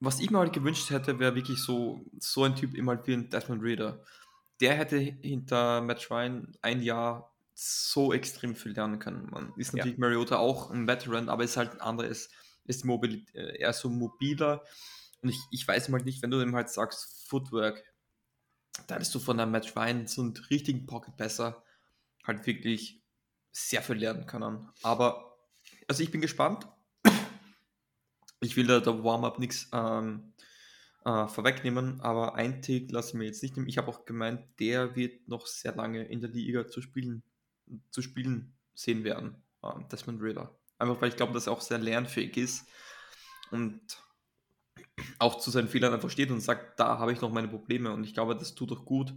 was 0.00 0.20
ich 0.20 0.30
mir 0.30 0.38
halt 0.38 0.52
gewünscht 0.52 0.90
hätte, 0.90 1.18
wäre 1.18 1.34
wirklich 1.34 1.58
so, 1.58 2.04
so 2.18 2.44
ein 2.44 2.56
Typ 2.56 2.74
immer 2.74 3.06
wie 3.06 3.14
ein 3.14 3.30
Desmond 3.30 3.62
Reader. 3.62 4.02
Der 4.60 4.74
hätte 4.74 4.98
hinter 4.98 5.80
Matt 5.80 6.10
Ryan 6.10 6.56
ein 6.60 6.82
Jahr 6.82 7.32
so 7.54 8.12
extrem 8.12 8.54
viel 8.54 8.72
lernen 8.72 8.98
können. 8.98 9.28
Man 9.30 9.52
ist 9.56 9.72
natürlich 9.72 9.98
ja. 9.98 10.00
Mariota 10.00 10.38
auch 10.38 10.70
ein 10.70 10.86
Veteran, 10.86 11.28
aber 11.28 11.44
ist 11.44 11.56
halt 11.56 11.72
ein 11.72 11.80
anderes, 11.80 12.30
ist 12.64 12.84
mobil, 12.84 13.24
äh, 13.34 13.58
eher 13.58 13.72
so 13.72 13.88
mobiler. 13.90 14.64
Und 15.20 15.28
ich, 15.28 15.38
ich 15.50 15.66
weiß 15.66 15.88
mal 15.88 16.02
nicht, 16.02 16.22
wenn 16.22 16.30
du 16.30 16.40
ihm 16.40 16.54
halt 16.54 16.70
sagst, 16.70 17.28
Footwork, 17.28 17.84
da 18.86 18.94
hättest 18.94 19.14
du 19.14 19.18
von 19.18 19.36
der 19.36 19.46
Match 19.46 19.76
Ryan 19.76 20.06
so 20.06 20.22
einen 20.22 20.36
richtigen 20.50 20.86
Pocket 20.86 21.16
besser 21.16 21.62
halt 22.24 22.46
wirklich 22.46 23.02
sehr 23.50 23.82
viel 23.82 23.96
lernen 23.96 24.26
können. 24.26 24.68
Aber, 24.82 25.38
also 25.88 26.02
ich 26.02 26.10
bin 26.10 26.20
gespannt. 26.20 26.66
Ich 28.40 28.56
will 28.56 28.66
da 28.66 28.80
der 28.80 29.04
Warm-up 29.04 29.38
nichts 29.38 29.68
ähm, 29.72 30.32
äh, 31.04 31.28
vorwegnehmen, 31.28 32.00
aber 32.00 32.34
ein 32.34 32.60
Take 32.60 32.88
lasse 32.90 33.10
ich 33.10 33.14
mir 33.14 33.26
jetzt 33.26 33.42
nicht 33.42 33.56
nehmen. 33.56 33.68
Ich 33.68 33.78
habe 33.78 33.88
auch 33.88 34.04
gemeint, 34.04 34.40
der 34.58 34.96
wird 34.96 35.28
noch 35.28 35.46
sehr 35.46 35.76
lange 35.76 36.04
in 36.04 36.20
der 36.20 36.30
Liga 36.30 36.66
zu 36.66 36.82
spielen, 36.82 37.22
zu 37.90 38.02
spielen 38.02 38.56
sehen 38.74 39.04
werden, 39.04 39.44
ähm, 39.62 39.86
Desmond 39.90 40.20
Ritter. 40.22 40.58
Einfach 40.78 41.00
weil 41.00 41.10
ich 41.10 41.16
glaube, 41.16 41.34
dass 41.34 41.46
er 41.46 41.52
auch 41.52 41.60
sehr 41.60 41.78
lernfähig 41.78 42.36
ist 42.36 42.68
und 43.52 43.80
auch 45.18 45.38
zu 45.38 45.50
seinen 45.50 45.68
Fehlern 45.68 45.92
einfach 45.92 46.10
steht 46.10 46.30
und 46.30 46.40
sagt, 46.40 46.78
da 46.78 46.98
habe 46.98 47.12
ich 47.12 47.20
noch 47.20 47.32
meine 47.32 47.48
Probleme 47.48 47.92
und 47.92 48.04
ich 48.04 48.14
glaube, 48.14 48.36
das 48.36 48.54
tut 48.54 48.70
doch 48.70 48.84
gut. 48.84 49.14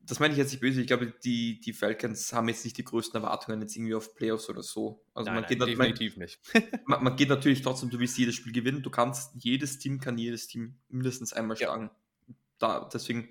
Das 0.00 0.20
meine 0.20 0.32
ich 0.32 0.38
jetzt 0.38 0.52
nicht 0.52 0.60
böse, 0.60 0.80
ich 0.80 0.86
glaube, 0.86 1.12
die, 1.22 1.60
die 1.60 1.74
Falcons 1.74 2.32
haben 2.32 2.48
jetzt 2.48 2.64
nicht 2.64 2.78
die 2.78 2.84
größten 2.84 3.20
Erwartungen 3.20 3.60
jetzt 3.60 3.76
irgendwie 3.76 3.94
auf 3.94 4.14
Playoffs 4.14 4.48
oder 4.48 4.62
so. 4.62 5.04
Also 5.12 5.26
nein, 5.26 5.34
man 5.34 5.42
nein, 5.42 5.58
geht 5.58 5.68
definitiv 5.68 6.16
man, 6.16 6.24
nicht. 6.24 6.40
man, 6.86 7.04
man, 7.04 7.16
geht 7.16 7.28
natürlich 7.28 7.60
trotzdem, 7.60 7.90
du 7.90 7.98
willst 7.98 8.16
jedes 8.16 8.34
Spiel 8.34 8.52
gewinnen, 8.52 8.82
du 8.82 8.90
kannst, 8.90 9.32
jedes 9.34 9.78
Team 9.78 10.00
kann 10.00 10.16
jedes 10.16 10.46
Team 10.46 10.78
mindestens 10.88 11.34
einmal 11.34 11.58
schlagen. 11.58 11.90
Ja. 11.90 12.34
Da, 12.58 12.88
deswegen, 12.90 13.28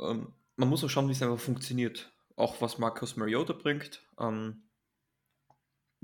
ähm, 0.00 0.32
man 0.56 0.68
muss 0.68 0.82
auch 0.82 0.88
schauen, 0.88 1.08
wie 1.08 1.12
es 1.12 1.22
einfach 1.22 1.38
funktioniert. 1.38 2.12
Auch 2.34 2.60
was 2.60 2.78
Marcus 2.78 3.16
Mariota 3.16 3.52
bringt. 3.52 4.02
Ähm, 4.18 4.62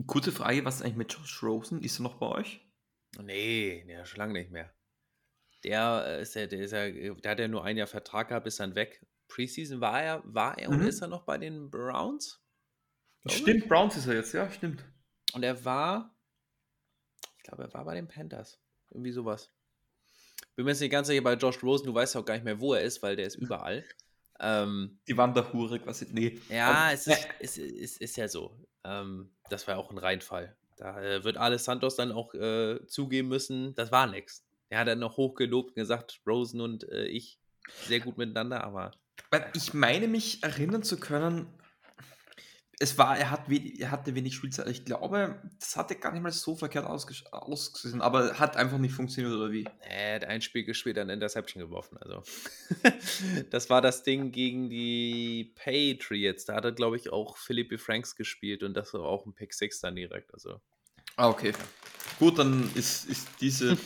kurze 0.07 0.31
Frage, 0.31 0.65
was 0.65 0.77
ist 0.77 0.83
eigentlich 0.83 0.97
mit 0.97 1.13
Josh 1.13 1.43
Rosen? 1.43 1.83
Ist 1.83 1.99
er 1.99 2.05
noch 2.05 2.15
bei 2.15 2.27
euch? 2.27 2.64
Nee, 3.23 3.85
nee, 3.87 4.05
schon 4.05 4.19
lange 4.19 4.33
nicht 4.33 4.51
mehr. 4.51 4.73
Der 5.63 6.05
äh, 6.07 6.23
ist 6.23 6.35
ja, 6.35 6.47
der 6.47 6.61
ist 6.61 6.73
ja, 6.73 6.91
der 6.91 7.31
hat 7.31 7.39
ja 7.39 7.49
nur 7.49 7.65
ein 7.65 7.77
Jahr 7.77 7.87
Vertrag 7.87 8.29
gehabt, 8.29 8.47
ist 8.47 8.61
dann 8.61 8.75
weg. 8.75 9.05
Preseason 9.29 9.81
war 9.81 10.03
er, 10.03 10.23
war 10.25 10.59
er 10.59 10.71
mhm. 10.71 10.81
und 10.81 10.87
ist 10.87 11.01
er 11.01 11.09
noch 11.09 11.25
bei 11.25 11.39
den 11.39 11.71
Browns? 11.71 12.43
Stimmt. 13.27 13.69
Browns 13.69 13.97
ist 13.97 14.07
er 14.07 14.15
jetzt, 14.15 14.35
ja, 14.35 14.51
stimmt. 14.51 14.85
Und 15.33 15.43
er 15.43 15.65
war, 15.65 16.15
ich 17.39 17.45
glaube, 17.45 17.65
er 17.65 17.73
war 17.73 17.85
bei 17.85 17.95
den 17.95 18.07
Panthers. 18.07 18.61
Irgendwie 18.91 19.13
sowas. 19.13 19.51
Bin 20.55 20.67
mir 20.67 20.73
jetzt 20.73 20.81
nicht 20.81 20.91
ganz 20.91 21.09
sicher 21.09 21.23
bei 21.23 21.35
Josh 21.35 21.63
Rosen, 21.63 21.87
du 21.87 21.95
weißt 21.95 22.17
auch 22.17 22.25
gar 22.25 22.35
nicht 22.35 22.45
mehr, 22.45 22.61
wo 22.61 22.75
er 22.75 22.83
ist, 22.83 23.03
weil 23.03 23.17
der 23.17 23.27
ist 23.27 23.37
überall. 23.37 23.85
Ähm, 24.41 25.01
Die 25.09 25.17
Wanderhure 25.17 25.81
quasi, 25.81 26.07
nee. 26.11 26.39
Ja, 26.49 26.93
es 26.93 27.07
ist, 27.07 27.29
ist, 27.41 27.59
ist, 27.59 28.01
ist 28.01 28.17
ja 28.17 28.29
so. 28.29 28.57
Ähm, 28.85 29.35
das 29.49 29.67
war 29.67 29.79
auch 29.79 29.91
ein 29.91 29.99
Reinfall. 29.99 30.57
Da 30.77 31.01
äh, 31.01 31.25
wird 31.25 31.37
alles 31.37 31.65
Santos 31.65 31.97
dann 31.97 32.13
auch 32.13 32.35
äh, 32.35 32.85
zugeben 32.87 33.29
müssen, 33.29 33.75
das 33.75 33.93
war 33.93 34.07
nichts. 34.07 34.45
Er 34.69 34.81
hat 34.81 34.89
dann 34.89 34.99
noch 34.99 35.17
hochgelobt 35.17 35.71
und 35.71 35.75
gesagt, 35.77 36.21
Rosen 36.27 36.61
und 36.61 36.89
äh, 36.91 37.07
ich 37.07 37.39
sehr 37.87 38.01
gut 38.01 38.19
miteinander, 38.19 38.65
aber. 38.65 38.93
Ich 39.55 39.75
meine 39.75 40.09
mich 40.09 40.43
erinnern 40.43 40.83
zu 40.83 40.99
können, 40.99 41.47
es 42.85 42.99
war, 42.99 43.17
er, 43.17 43.31
hat 43.31 43.51
er 43.51 43.91
hatte 43.91 44.15
wenig 44.15 44.35
Spielzeit. 44.35 44.69
Ich 44.69 44.85
glaube, 44.85 45.41
das 45.59 45.75
hatte 45.75 45.95
gar 45.95 46.13
nicht 46.13 46.23
mal 46.23 46.31
so 46.31 46.55
verkehrt 46.55 46.85
ausges 46.85 47.25
ausgesehen, 47.33 48.03
aber 48.03 48.39
hat 48.39 48.59
einfach 48.59 48.77
nicht 48.77 48.95
funktioniert, 48.95 49.35
oder 49.35 49.51
wie? 49.51 49.65
Er 49.81 50.17
hat 50.17 50.25
ein 50.25 50.43
Spiel 50.43 50.65
gespielt, 50.65 50.99
dann 50.99 51.09
Interception 51.09 51.63
geworfen. 51.63 51.97
Also, 51.99 52.23
das 53.51 53.71
war 53.71 53.81
das 53.81 54.03
Ding 54.03 54.33
gegen 54.33 54.69
die 54.69 55.55
Patriots. 55.57 56.45
Da 56.45 56.57
hat 56.57 56.67
er, 56.67 56.73
glaube 56.73 56.97
ich, 56.97 57.11
auch 57.11 57.39
Philippe 57.39 57.79
Franks 57.79 58.17
gespielt 58.17 58.63
und 58.63 58.75
das 58.75 58.93
war 58.93 59.01
auch 59.01 59.25
ein 59.25 59.33
Pick 59.33 59.55
6 59.55 59.81
dann 59.81 59.97
direkt. 59.97 60.35
Also. 60.35 60.61
Ah, 61.17 61.29
okay. 61.29 61.53
Gut, 62.19 62.39
dann 62.39 62.71
ist, 62.75 63.07
ist 63.07 63.29
diese 63.41 63.79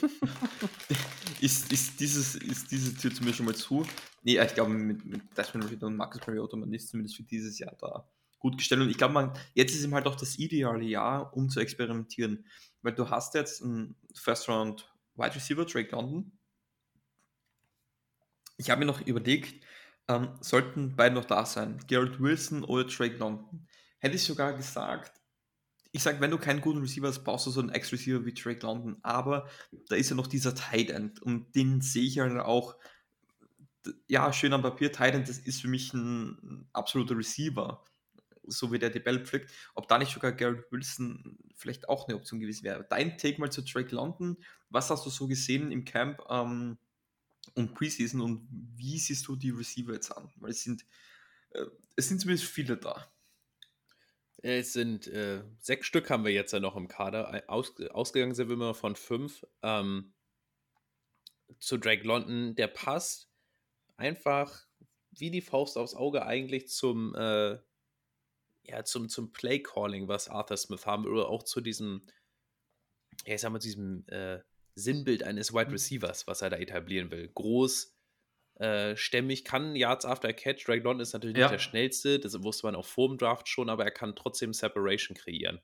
ist, 1.40 1.70
ist, 1.70 2.00
dieses, 2.00 2.34
ist 2.34 2.70
diese 2.72 2.96
Tür 2.96 3.14
zu 3.14 3.22
mir 3.22 3.32
schon 3.32 3.46
mal 3.46 3.54
zu. 3.54 3.86
Nee, 4.24 4.42
ich 4.42 4.54
glaube, 4.54 4.72
mit, 4.72 5.04
mit 5.04 5.20
Desmond 5.36 5.82
und 5.82 5.96
Marcus 5.96 6.26
Mariota, 6.26 6.56
man 6.56 6.72
ist 6.72 6.88
zumindest 6.88 7.16
für 7.16 7.22
dieses 7.22 7.60
Jahr 7.60 7.76
da 7.78 8.04
gut 8.38 8.58
gestellt. 8.58 8.80
Und 8.80 8.90
ich 8.90 8.98
glaube, 8.98 9.32
jetzt 9.54 9.74
ist 9.74 9.84
ihm 9.84 9.94
halt 9.94 10.06
auch 10.06 10.16
das 10.16 10.38
ideale 10.38 10.84
Jahr, 10.84 11.36
um 11.36 11.48
zu 11.48 11.60
experimentieren. 11.60 12.46
Weil 12.82 12.94
du 12.94 13.10
hast 13.10 13.34
jetzt 13.34 13.62
einen 13.62 13.96
First 14.14 14.48
Round 14.48 14.90
Wide 15.16 15.34
Receiver, 15.34 15.64
Drake 15.64 15.90
London. 15.90 16.32
Ich 18.56 18.70
habe 18.70 18.80
mir 18.80 18.86
noch 18.86 19.00
überlegt, 19.00 19.64
ähm, 20.08 20.30
sollten 20.40 20.96
beide 20.96 21.14
noch 21.14 21.24
da 21.24 21.44
sein, 21.44 21.78
Garrett 21.88 22.20
Wilson 22.20 22.64
oder 22.64 22.84
Drake 22.84 23.16
London. 23.16 23.66
Hätte 23.98 24.16
ich 24.16 24.24
sogar 24.24 24.54
gesagt, 24.54 25.20
ich 25.90 26.02
sage, 26.02 26.20
wenn 26.20 26.30
du 26.30 26.38
keinen 26.38 26.60
guten 26.60 26.80
Receiver 26.80 27.08
hast, 27.08 27.24
brauchst 27.24 27.46
du 27.46 27.50
so 27.50 27.60
einen 27.60 27.70
Ex-Receiver 27.70 28.24
wie 28.24 28.34
Drake 28.34 28.64
London. 28.64 28.98
Aber 29.02 29.48
da 29.88 29.96
ist 29.96 30.10
ja 30.10 30.16
noch 30.16 30.26
dieser 30.26 30.54
Tight 30.54 30.90
End 30.90 31.20
und 31.22 31.54
den 31.54 31.80
sehe 31.80 32.04
ich 32.04 32.18
halt 32.18 32.38
auch. 32.38 32.76
Ja, 34.06 34.32
schön 34.32 34.52
am 34.52 34.62
Papier, 34.62 34.92
Tight 34.92 35.14
End, 35.14 35.28
das 35.28 35.38
ist 35.38 35.62
für 35.62 35.68
mich 35.68 35.94
ein 35.94 36.68
absoluter 36.72 37.16
Receiver 37.16 37.84
so 38.48 38.72
wie 38.72 38.78
der 38.78 38.90
die 38.90 39.00
Bell 39.00 39.24
pflückt, 39.24 39.52
ob 39.74 39.88
da 39.88 39.98
nicht 39.98 40.12
sogar 40.12 40.32
Garrett 40.32 40.70
Wilson 40.70 41.38
vielleicht 41.54 41.88
auch 41.88 42.08
eine 42.08 42.16
Option 42.16 42.40
gewesen 42.40 42.64
wäre. 42.64 42.86
Dein 42.88 43.18
Take 43.18 43.40
mal 43.40 43.50
zu 43.50 43.62
Drake 43.62 43.94
London. 43.94 44.36
Was 44.70 44.90
hast 44.90 45.06
du 45.06 45.10
so 45.10 45.26
gesehen 45.26 45.70
im 45.70 45.84
Camp 45.84 46.22
ähm, 46.28 46.78
und 47.54 47.74
Preseason 47.74 48.20
und 48.20 48.48
wie 48.50 48.98
siehst 48.98 49.26
du 49.26 49.36
die 49.36 49.50
Receiver 49.50 49.92
jetzt 49.92 50.10
an? 50.10 50.30
Weil 50.36 50.50
es 50.50 50.62
sind, 50.62 50.84
äh, 51.50 51.64
es 51.96 52.08
sind 52.08 52.20
zumindest 52.20 52.48
viele 52.48 52.76
da. 52.76 53.12
Es 54.40 54.72
sind 54.72 55.08
äh, 55.08 55.42
sechs 55.58 55.86
Stück 55.86 56.10
haben 56.10 56.24
wir 56.24 56.32
jetzt 56.32 56.52
ja 56.52 56.60
noch 56.60 56.76
im 56.76 56.86
Kader. 56.86 57.42
Aus, 57.48 57.74
ausgegangen 57.90 58.34
sind 58.34 58.48
wir 58.48 58.54
immer 58.54 58.74
von 58.74 58.94
fünf. 58.94 59.44
Ähm, 59.62 60.12
zu 61.58 61.78
Drake 61.78 62.06
London, 62.06 62.54
der 62.54 62.68
passt 62.68 63.30
einfach 63.96 64.66
wie 65.10 65.30
die 65.30 65.40
Faust 65.40 65.76
aufs 65.76 65.94
Auge 65.94 66.24
eigentlich 66.24 66.68
zum, 66.68 67.14
äh, 67.14 67.58
ja, 68.68 68.84
zum, 68.84 69.08
zum 69.08 69.32
Play-Calling, 69.32 70.08
was 70.08 70.28
Arthur 70.28 70.56
Smith 70.56 70.86
haben 70.86 71.06
oder 71.06 71.28
auch 71.28 71.42
zu 71.42 71.60
diesem, 71.60 72.06
ja, 73.26 73.34
ich 73.34 73.40
sag 73.40 73.50
mal, 73.50 73.58
diesem 73.58 74.06
äh, 74.08 74.40
Sinnbild 74.74 75.22
eines 75.22 75.52
Wide 75.52 75.66
mhm. 75.66 75.72
Receivers, 75.72 76.26
was 76.26 76.42
er 76.42 76.50
da 76.50 76.56
etablieren 76.56 77.10
will. 77.10 77.28
Groß, 77.34 77.96
äh, 78.56 78.96
stämmig, 78.96 79.44
kann 79.44 79.74
Yards 79.74 80.04
after 80.04 80.32
Catch. 80.32 80.66
Drake 80.66 80.82
London 80.82 81.00
ist 81.00 81.12
natürlich 81.12 81.36
ja. 81.36 81.44
nicht 81.44 81.52
der 81.52 81.58
schnellste, 81.58 82.18
das 82.18 82.42
wusste 82.42 82.66
man 82.66 82.76
auch 82.76 82.86
vor 82.86 83.08
dem 83.08 83.18
Draft 83.18 83.48
schon, 83.48 83.70
aber 83.70 83.84
er 83.84 83.90
kann 83.90 84.16
trotzdem 84.16 84.52
Separation 84.52 85.16
kreieren. 85.16 85.60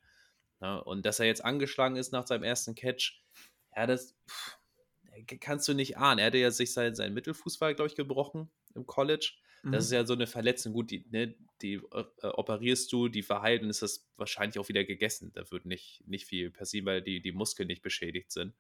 Ja, 0.61 0.77
und 0.77 1.05
dass 1.05 1.21
er 1.21 1.27
jetzt 1.27 1.45
angeschlagen 1.45 1.97
ist 1.97 2.13
nach 2.13 2.27
seinem 2.27 2.45
ersten 2.45 2.75
Catch, 2.75 3.23
ja, 3.77 3.87
das 3.87 4.15
pff, 4.29 4.59
kannst 5.41 5.69
du 5.69 5.75
nicht 5.75 5.99
ahnen. 5.99 6.19
Er 6.19 6.27
hatte 6.27 6.39
ja 6.39 6.51
sich 6.51 6.73
sein, 6.73 6.95
sein 6.95 7.15
Mittelfuß 7.15 7.61
war, 7.61 7.75
glaube 7.75 7.89
ich, 7.89 7.97
gebrochen 7.97 8.51
im 8.75 8.87
College. 8.87 9.33
Das 9.63 9.71
mhm. 9.71 9.75
ist 9.75 9.93
ja 9.93 10.07
so 10.07 10.15
eine 10.15 10.27
Verletzung, 10.27 10.73
gut, 10.73 10.91
die, 10.91 11.05
ne, 11.11 11.35
die 11.65 11.81
äh, 11.93 12.27
operierst 12.27 12.93
du, 12.93 13.09
die 13.09 13.23
verheilt, 13.23 13.63
ist 13.63 13.81
das 13.83 14.07
wahrscheinlich 14.17 14.59
auch 14.59 14.69
wieder 14.69 14.85
gegessen. 14.85 15.33
Da 15.33 15.51
wird 15.51 15.65
nicht, 15.65 16.07
nicht 16.07 16.27
viel 16.27 16.51
passieren, 16.51 16.85
weil 16.85 17.01
die, 17.01 17.23
die 17.23 17.33
Muskeln 17.33 17.69
nicht 17.69 17.83
beschädigt 17.83 18.31
sind. 18.31 18.55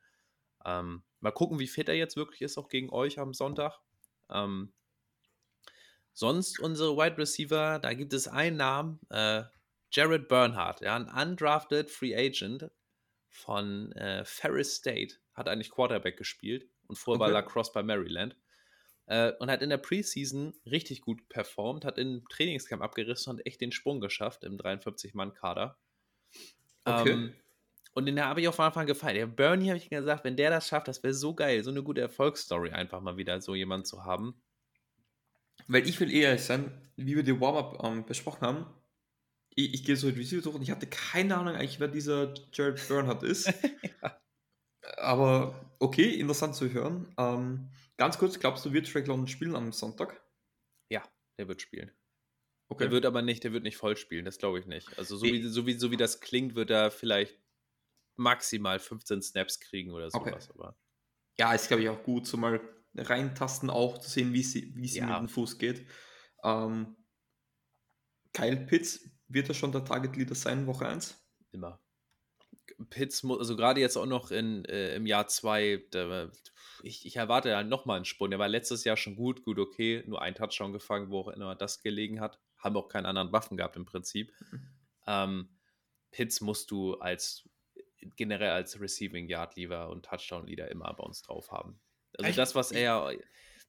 Ähm, 0.64 1.02
mal 1.20 1.30
gucken, 1.30 1.58
wie 1.58 1.66
fit 1.66 1.88
er 1.88 1.94
jetzt 1.94 2.16
wirklich 2.16 2.40
ist, 2.40 2.56
auch 2.56 2.70
gegen 2.70 2.88
euch 2.90 3.18
am 3.18 3.34
Sonntag. 3.34 3.78
Ähm, 4.30 4.72
sonst 6.14 6.58
unsere 6.58 6.96
Wide 6.96 7.18
Receiver, 7.18 7.78
da 7.78 7.92
gibt 7.92 8.14
es 8.14 8.26
einen 8.26 8.56
Namen, 8.56 8.98
äh, 9.10 9.42
Jared 9.92 10.26
Bernhardt, 10.26 10.80
ja, 10.80 10.96
ein 10.96 11.08
undrafted 11.08 11.90
Free 11.90 12.16
Agent 12.16 12.70
von 13.28 13.92
äh, 13.92 14.24
Ferris 14.24 14.76
State, 14.76 15.16
hat 15.34 15.46
eigentlich 15.46 15.70
Quarterback 15.70 16.16
gespielt 16.16 16.66
und 16.86 16.96
vorher 16.96 17.20
okay. 17.20 17.32
war 17.32 17.42
Lacrosse 17.42 17.72
bei 17.74 17.82
Maryland. 17.82 18.34
Äh, 19.06 19.32
und 19.38 19.50
hat 19.50 19.62
in 19.62 19.70
der 19.70 19.78
Preseason 19.78 20.54
richtig 20.64 21.02
gut 21.02 21.28
performt, 21.28 21.84
hat 21.84 21.98
im 21.98 22.24
Trainingscamp 22.28 22.82
abgerissen 22.82 23.32
und 23.32 23.46
echt 23.46 23.60
den 23.60 23.72
Sprung 23.72 24.00
geschafft 24.00 24.44
im 24.44 24.56
53-Mann-Kader. 24.56 25.76
Okay. 26.84 27.10
Ähm, 27.10 27.34
und 27.92 28.06
den 28.06 28.20
habe 28.20 28.40
ich 28.40 28.48
auch 28.48 28.54
von 28.54 28.64
Anfang 28.64 28.86
gefallen. 28.86 29.14
Der 29.14 29.26
Bernie 29.26 29.68
habe 29.68 29.78
ich 29.78 29.88
gesagt, 29.88 30.24
wenn 30.24 30.36
der 30.36 30.50
das 30.50 30.68
schafft, 30.68 30.88
das 30.88 31.02
wäre 31.02 31.14
so 31.14 31.34
geil, 31.34 31.62
so 31.62 31.70
eine 31.70 31.82
gute 31.82 32.00
Erfolgsstory 32.00 32.70
einfach 32.70 33.00
mal 33.00 33.16
wieder 33.16 33.40
so 33.40 33.54
jemanden 33.54 33.84
zu 33.84 34.04
haben. 34.04 34.34
Weil 35.68 35.86
ich 35.88 36.00
will 36.00 36.12
eher 36.12 36.36
sein, 36.38 36.72
wie 36.96 37.14
wir 37.14 37.22
die 37.22 37.40
Warm-Up 37.40 37.84
ähm, 37.84 38.04
besprochen 38.04 38.40
haben, 38.40 38.66
ich, 39.54 39.74
ich 39.74 39.84
gehe 39.84 39.96
so 39.96 40.10
die 40.10 40.28
durch 40.28 40.46
und 40.46 40.62
ich 40.62 40.70
hatte 40.70 40.86
keine 40.86 41.36
Ahnung 41.36 41.54
eigentlich, 41.54 41.78
wer 41.80 41.88
dieser 41.88 42.34
Jared 42.52 42.86
Bernhardt 42.88 43.22
ist. 43.22 43.46
ja. 44.02 44.18
Aber 44.96 45.54
okay, 45.84 46.14
interessant 46.14 46.56
zu 46.56 46.72
hören. 46.72 47.12
Ähm, 47.18 47.70
ganz 47.96 48.18
kurz, 48.18 48.38
glaubst 48.38 48.64
du, 48.64 48.72
wird 48.72 48.92
Drake 48.92 49.06
London 49.06 49.28
spielen 49.28 49.54
am 49.54 49.72
Sonntag? 49.72 50.20
Ja, 50.88 51.02
der 51.38 51.48
wird 51.48 51.60
spielen. 51.62 51.92
Okay. 52.68 52.84
Der 52.84 52.90
wird 52.90 53.06
aber 53.06 53.22
nicht, 53.22 53.44
der 53.44 53.52
wird 53.52 53.62
nicht 53.62 53.76
voll 53.76 53.96
spielen, 53.96 54.24
das 54.24 54.38
glaube 54.38 54.58
ich 54.58 54.66
nicht. 54.66 54.98
Also 54.98 55.16
so, 55.16 55.26
wie, 55.26 55.42
so, 55.42 55.66
wie, 55.66 55.74
so 55.74 55.90
wie 55.90 55.96
das 55.96 56.20
klingt, 56.20 56.54
wird 56.54 56.70
er 56.70 56.90
vielleicht 56.90 57.38
maximal 58.16 58.78
15 58.78 59.22
Snaps 59.22 59.60
kriegen 59.60 59.92
oder 59.92 60.10
sowas. 60.10 60.48
Okay. 60.48 60.58
Aber. 60.58 60.78
Ja, 61.38 61.52
ist 61.52 61.68
glaube 61.68 61.82
ich 61.82 61.88
auch 61.88 62.02
gut, 62.02 62.26
so 62.26 62.36
mal 62.36 62.60
reintasten, 62.96 63.70
auch 63.70 63.98
zu 63.98 64.08
sehen, 64.08 64.32
wie 64.32 64.40
es 64.40 64.94
ja. 64.94 65.06
mit 65.06 65.16
dem 65.16 65.28
Fuß 65.28 65.58
geht. 65.58 65.86
Ähm, 66.42 66.96
Kyle 68.32 68.56
Pitts, 68.66 69.10
wird 69.28 69.48
er 69.48 69.54
schon 69.54 69.72
der 69.72 69.84
Target 69.84 70.16
Leader 70.16 70.34
sein, 70.34 70.66
Woche 70.66 70.86
1? 70.86 71.20
Immer. 71.52 71.83
Pitts, 72.90 73.24
also 73.24 73.56
gerade 73.56 73.80
jetzt 73.80 73.96
auch 73.96 74.06
noch 74.06 74.30
in, 74.30 74.64
äh, 74.64 74.94
im 74.94 75.06
Jahr 75.06 75.26
2, 75.26 75.84
ich, 76.82 77.06
ich 77.06 77.16
erwarte 77.16 77.48
ja 77.48 77.62
nochmal 77.62 77.96
einen 77.96 78.04
Sprung. 78.04 78.30
Der 78.30 78.38
war 78.38 78.48
letztes 78.48 78.84
Jahr 78.84 78.96
schon 78.96 79.16
gut, 79.16 79.42
gut, 79.42 79.58
okay, 79.58 80.02
nur 80.06 80.20
ein 80.20 80.34
Touchdown 80.34 80.72
gefangen, 80.72 81.10
wo 81.10 81.20
auch 81.20 81.28
immer 81.28 81.54
das 81.54 81.82
gelegen 81.82 82.20
hat. 82.20 82.38
Haben 82.58 82.76
auch 82.76 82.88
keine 82.88 83.08
anderen 83.08 83.32
Waffen 83.32 83.56
gehabt 83.56 83.76
im 83.76 83.84
Prinzip. 83.86 84.32
Mhm. 84.50 84.68
Ähm, 85.06 85.48
Pitts 86.10 86.40
musst 86.40 86.70
du 86.70 86.94
als 86.94 87.48
generell 88.16 88.50
als 88.50 88.80
Receiving 88.80 89.28
Yard 89.28 89.56
Leader 89.56 89.88
und 89.88 90.04
Touchdown 90.04 90.46
Leader 90.46 90.70
immer 90.70 90.92
bei 90.94 91.02
uns 91.02 91.22
drauf 91.22 91.50
haben. 91.50 91.80
Also 92.16 92.28
Echt? 92.28 92.38
das, 92.38 92.54
was 92.54 92.70
er, 92.70 93.12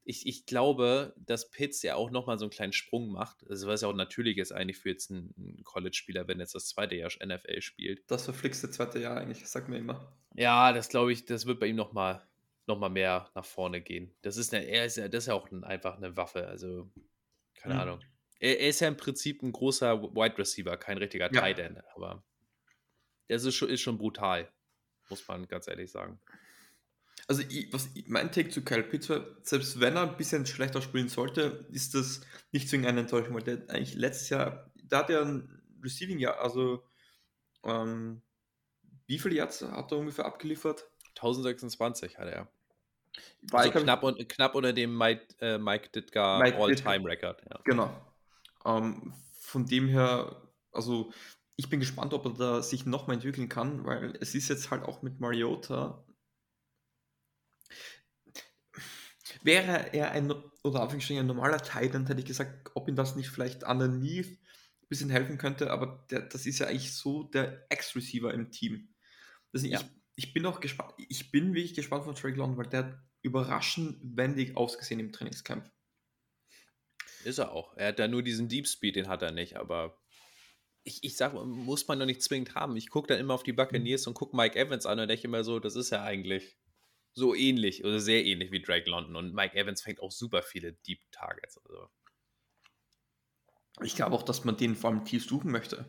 ich, 0.06 0.27
ich 0.27 0.45
glaube, 0.45 1.14
dass 1.18 1.49
Pitts 1.49 1.82
ja 1.82 1.95
auch 1.95 2.11
nochmal 2.11 2.38
so 2.38 2.45
einen 2.45 2.52
kleinen 2.52 2.73
Sprung 2.73 3.10
macht. 3.10 3.45
Also 3.49 3.68
was 3.68 3.82
ja 3.82 3.88
auch 3.88 3.94
natürlich 3.94 4.38
ist 4.38 4.52
eigentlich 4.52 4.77
für 4.77 4.90
jetzt 4.90 5.11
einen 5.11 5.61
College-Spieler, 5.64 6.27
wenn 6.27 6.40
jetzt 6.40 6.53
das 6.53 6.68
zweite 6.68 6.95
Jahr 6.95 7.10
NFL 7.23 7.61
spielt. 7.61 8.10
Das 8.10 8.26
verflixte 8.26 8.69
zweite 8.69 8.99
Jahr 8.99 9.18
eigentlich, 9.18 9.45
sag 9.48 9.68
mir 9.68 9.80
immer. 9.80 10.15
Ja, 10.36 10.72
das 10.73 10.90
glaube 10.90 11.11
ich, 11.11 11.26
das 11.26 11.48
wird 11.48 11.60
bei 11.60 11.68
ihm 11.68 11.76
nochmal 11.76 12.27
noch 12.68 12.80
mal 12.80 12.90
mehr 12.90 13.30
nach 13.36 13.45
vorne 13.45 13.82
gehen. 13.82 14.15
Das 14.22 14.38
ist, 14.38 14.53
eine, 14.53 14.65
er 14.65 14.86
ist 14.86 14.98
ja, 14.98 15.07
das 15.07 15.26
ist 15.26 15.27
ja 15.27 15.34
auch 15.34 15.52
ein, 15.52 15.64
einfach 15.64 15.98
eine 15.98 16.18
Waffe. 16.18 16.48
Also, 16.48 16.91
keine 17.56 17.76
mhm. 17.76 17.80
Ahnung. 17.80 17.99
Er, 18.40 18.60
er, 18.60 18.69
ist 18.69 18.80
ja 18.82 18.88
im 18.88 18.98
Prinzip 18.98 19.41
ein 19.44 19.52
großer 19.52 20.02
Wide 20.02 20.38
Receiver, 20.38 20.77
kein 20.77 20.98
richtiger 20.98 21.32
ja. 21.32 21.41
Tight 21.41 21.60
End, 21.60 21.82
aber 21.95 22.23
das 23.27 23.44
ist 23.44 23.56
schon, 23.56 23.69
ist 23.69 23.82
schon 23.82 23.98
brutal, 23.98 24.52
muss 25.10 25.27
man 25.27 25.48
ganz 25.48 25.68
ehrlich 25.68 25.91
sagen. 25.91 26.19
Also 27.27 27.41
ich, 27.41 27.71
was 27.73 27.89
mein 28.07 28.31
Take 28.31 28.49
zu 28.49 28.63
Kyle 28.63 28.83
Pitts 28.83 29.09
war, 29.09 29.25
selbst 29.41 29.79
wenn 29.79 29.95
er 29.95 30.03
ein 30.03 30.17
bisschen 30.17 30.45
schlechter 30.45 30.81
spielen 30.81 31.09
sollte, 31.09 31.65
ist 31.71 31.95
das 31.95 32.21
nicht 32.51 32.69
zwingend 32.69 32.87
eine 32.87 33.01
Enttäuschung, 33.01 33.33
weil 33.33 33.43
der 33.43 33.69
eigentlich 33.69 33.95
letztes 33.95 34.29
Jahr, 34.29 34.71
da 34.83 34.99
hat 34.99 35.09
er 35.09 35.21
ein 35.21 35.61
Receiving 35.83 36.19
Jahr, 36.19 36.39
also 36.39 36.83
ähm, 37.63 38.21
wie 39.07 39.19
viele 39.19 39.35
Yards 39.35 39.61
hat 39.61 39.91
er 39.91 39.97
ungefähr 39.97 40.25
abgeliefert? 40.25 40.89
1026 41.15 42.17
hat 42.17 42.27
er. 42.27 42.47
War 43.51 43.61
also 43.61 43.71
knapp, 43.71 44.03
un, 44.03 44.15
knapp 44.27 44.55
unter 44.55 44.73
dem 44.73 44.97
Mike, 44.97 45.25
äh, 45.39 45.57
Mike 45.57 45.89
Ditka 45.89 46.39
All-Time-Record. 46.39 47.43
Ja. 47.49 47.59
Genau. 47.63 47.95
Ähm, 48.65 49.13
von 49.33 49.65
dem 49.65 49.87
her, 49.87 50.41
also 50.71 51.11
ich 51.55 51.69
bin 51.69 51.79
gespannt, 51.79 52.13
ob 52.13 52.25
er 52.25 52.33
da 52.33 52.61
sich 52.61 52.85
nochmal 52.85 53.15
entwickeln 53.15 53.47
kann, 53.47 53.85
weil 53.85 54.17
es 54.19 54.35
ist 54.35 54.49
jetzt 54.49 54.71
halt 54.71 54.83
auch 54.83 55.01
mit 55.01 55.19
Mariota. 55.19 56.03
Wäre 59.45 59.93
er 59.93 60.11
ein, 60.11 60.31
oder 60.63 60.81
auf 60.81 60.91
ein 60.91 61.27
normaler 61.27 61.61
Titan, 61.61 62.07
hätte 62.07 62.19
ich 62.19 62.26
gesagt, 62.26 62.72
ob 62.73 62.89
ihm 62.89 62.95
das 62.95 63.15
nicht 63.15 63.30
vielleicht 63.30 63.63
underneath 63.63 64.27
ein 64.27 64.88
bisschen 64.89 65.11
helfen 65.11 65.38
könnte, 65.38 65.69
aber 65.69 66.05
der, 66.09 66.22
das 66.22 66.47
ist 66.47 66.57
ja 66.57 66.67
eigentlich 66.67 66.95
so 66.95 67.23
der 67.23 67.65
Ex-Receiver 67.69 68.34
im 68.34 68.51
Team. 68.51 68.95
Ja. 69.53 69.80
ich, 69.80 69.85
ich 70.15 70.34
bin 70.34 70.45
auch 70.47 70.59
gespannt, 70.59 70.93
ich 70.97 71.31
bin 71.31 71.53
wirklich 71.53 71.76
gespannt 71.76 72.05
von 72.05 72.15
Drake 72.15 72.38
London, 72.38 72.57
weil 72.57 72.69
der 72.69 72.80
hat 72.85 72.99
überraschend 73.22 73.99
wendig 74.17 74.57
ausgesehen 74.57 74.99
im 74.99 75.11
Trainingscamp. 75.11 75.72
Ist 77.23 77.38
er 77.38 77.51
auch. 77.51 77.77
Er 77.77 77.89
hat 77.89 77.99
da 77.99 78.07
nur 78.07 78.23
diesen 78.23 78.49
Deep 78.49 78.67
Speed, 78.67 78.95
den 78.95 79.07
hat 79.07 79.22
er 79.22 79.31
nicht, 79.31 79.57
aber 79.57 79.99
ich, 80.84 81.03
ich 81.03 81.17
sag, 81.17 81.34
muss 81.34 81.88
man 81.88 81.99
doch 81.99 82.05
nicht 82.07 82.22
zwingend 82.23 82.55
haben. 82.55 82.76
Ich 82.77 82.89
gucke 82.89 83.07
dann 83.07 83.19
immer 83.19 83.35
auf 83.35 83.43
die 83.43 83.53
Buccaneers 83.53 84.05
mhm. 84.05 84.09
und 84.09 84.13
gucke 84.15 84.35
Mike 84.35 84.57
Evans 84.57 84.85
an 84.85 84.99
und 84.99 85.07
denke 85.07 85.26
immer 85.26 85.43
so, 85.43 85.59
das 85.59 85.76
ist 85.76 85.91
ja 85.91 86.03
eigentlich 86.03 86.57
so 87.15 87.33
ähnlich 87.33 87.83
oder 87.83 87.99
sehr 87.99 88.25
ähnlich 88.25 88.51
wie 88.51 88.61
Drake 88.61 88.89
London. 88.89 89.15
Und 89.15 89.33
Mike 89.33 89.57
Evans 89.57 89.81
fängt 89.81 90.01
auch 90.01 90.11
super 90.11 90.43
viele 90.43 90.73
Deep 90.73 90.99
Targets. 91.11 91.57
Also. 91.57 91.89
Ich 93.81 93.95
glaube 93.95 94.15
auch, 94.15 94.23
dass 94.23 94.43
man 94.43 94.57
den 94.57 94.75
vor 94.75 94.89
allem 94.89 95.05
tief 95.05 95.25
suchen 95.25 95.51
möchte. 95.51 95.85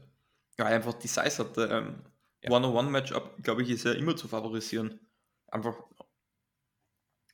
Ja, 0.59 0.67
einfach 0.67 0.95
die 0.95 1.09
Size 1.09 1.39
hat. 1.39 1.59
Ähm, 1.59 2.03
ja. 2.43 2.51
One-on-One-Matchup, 2.51 3.43
glaube 3.43 3.63
ich, 3.63 3.71
ist 3.71 3.85
ja 3.85 3.93
immer 3.93 4.17
zu 4.17 4.29
favorisieren. 4.29 5.01
Einfach. 5.49 5.77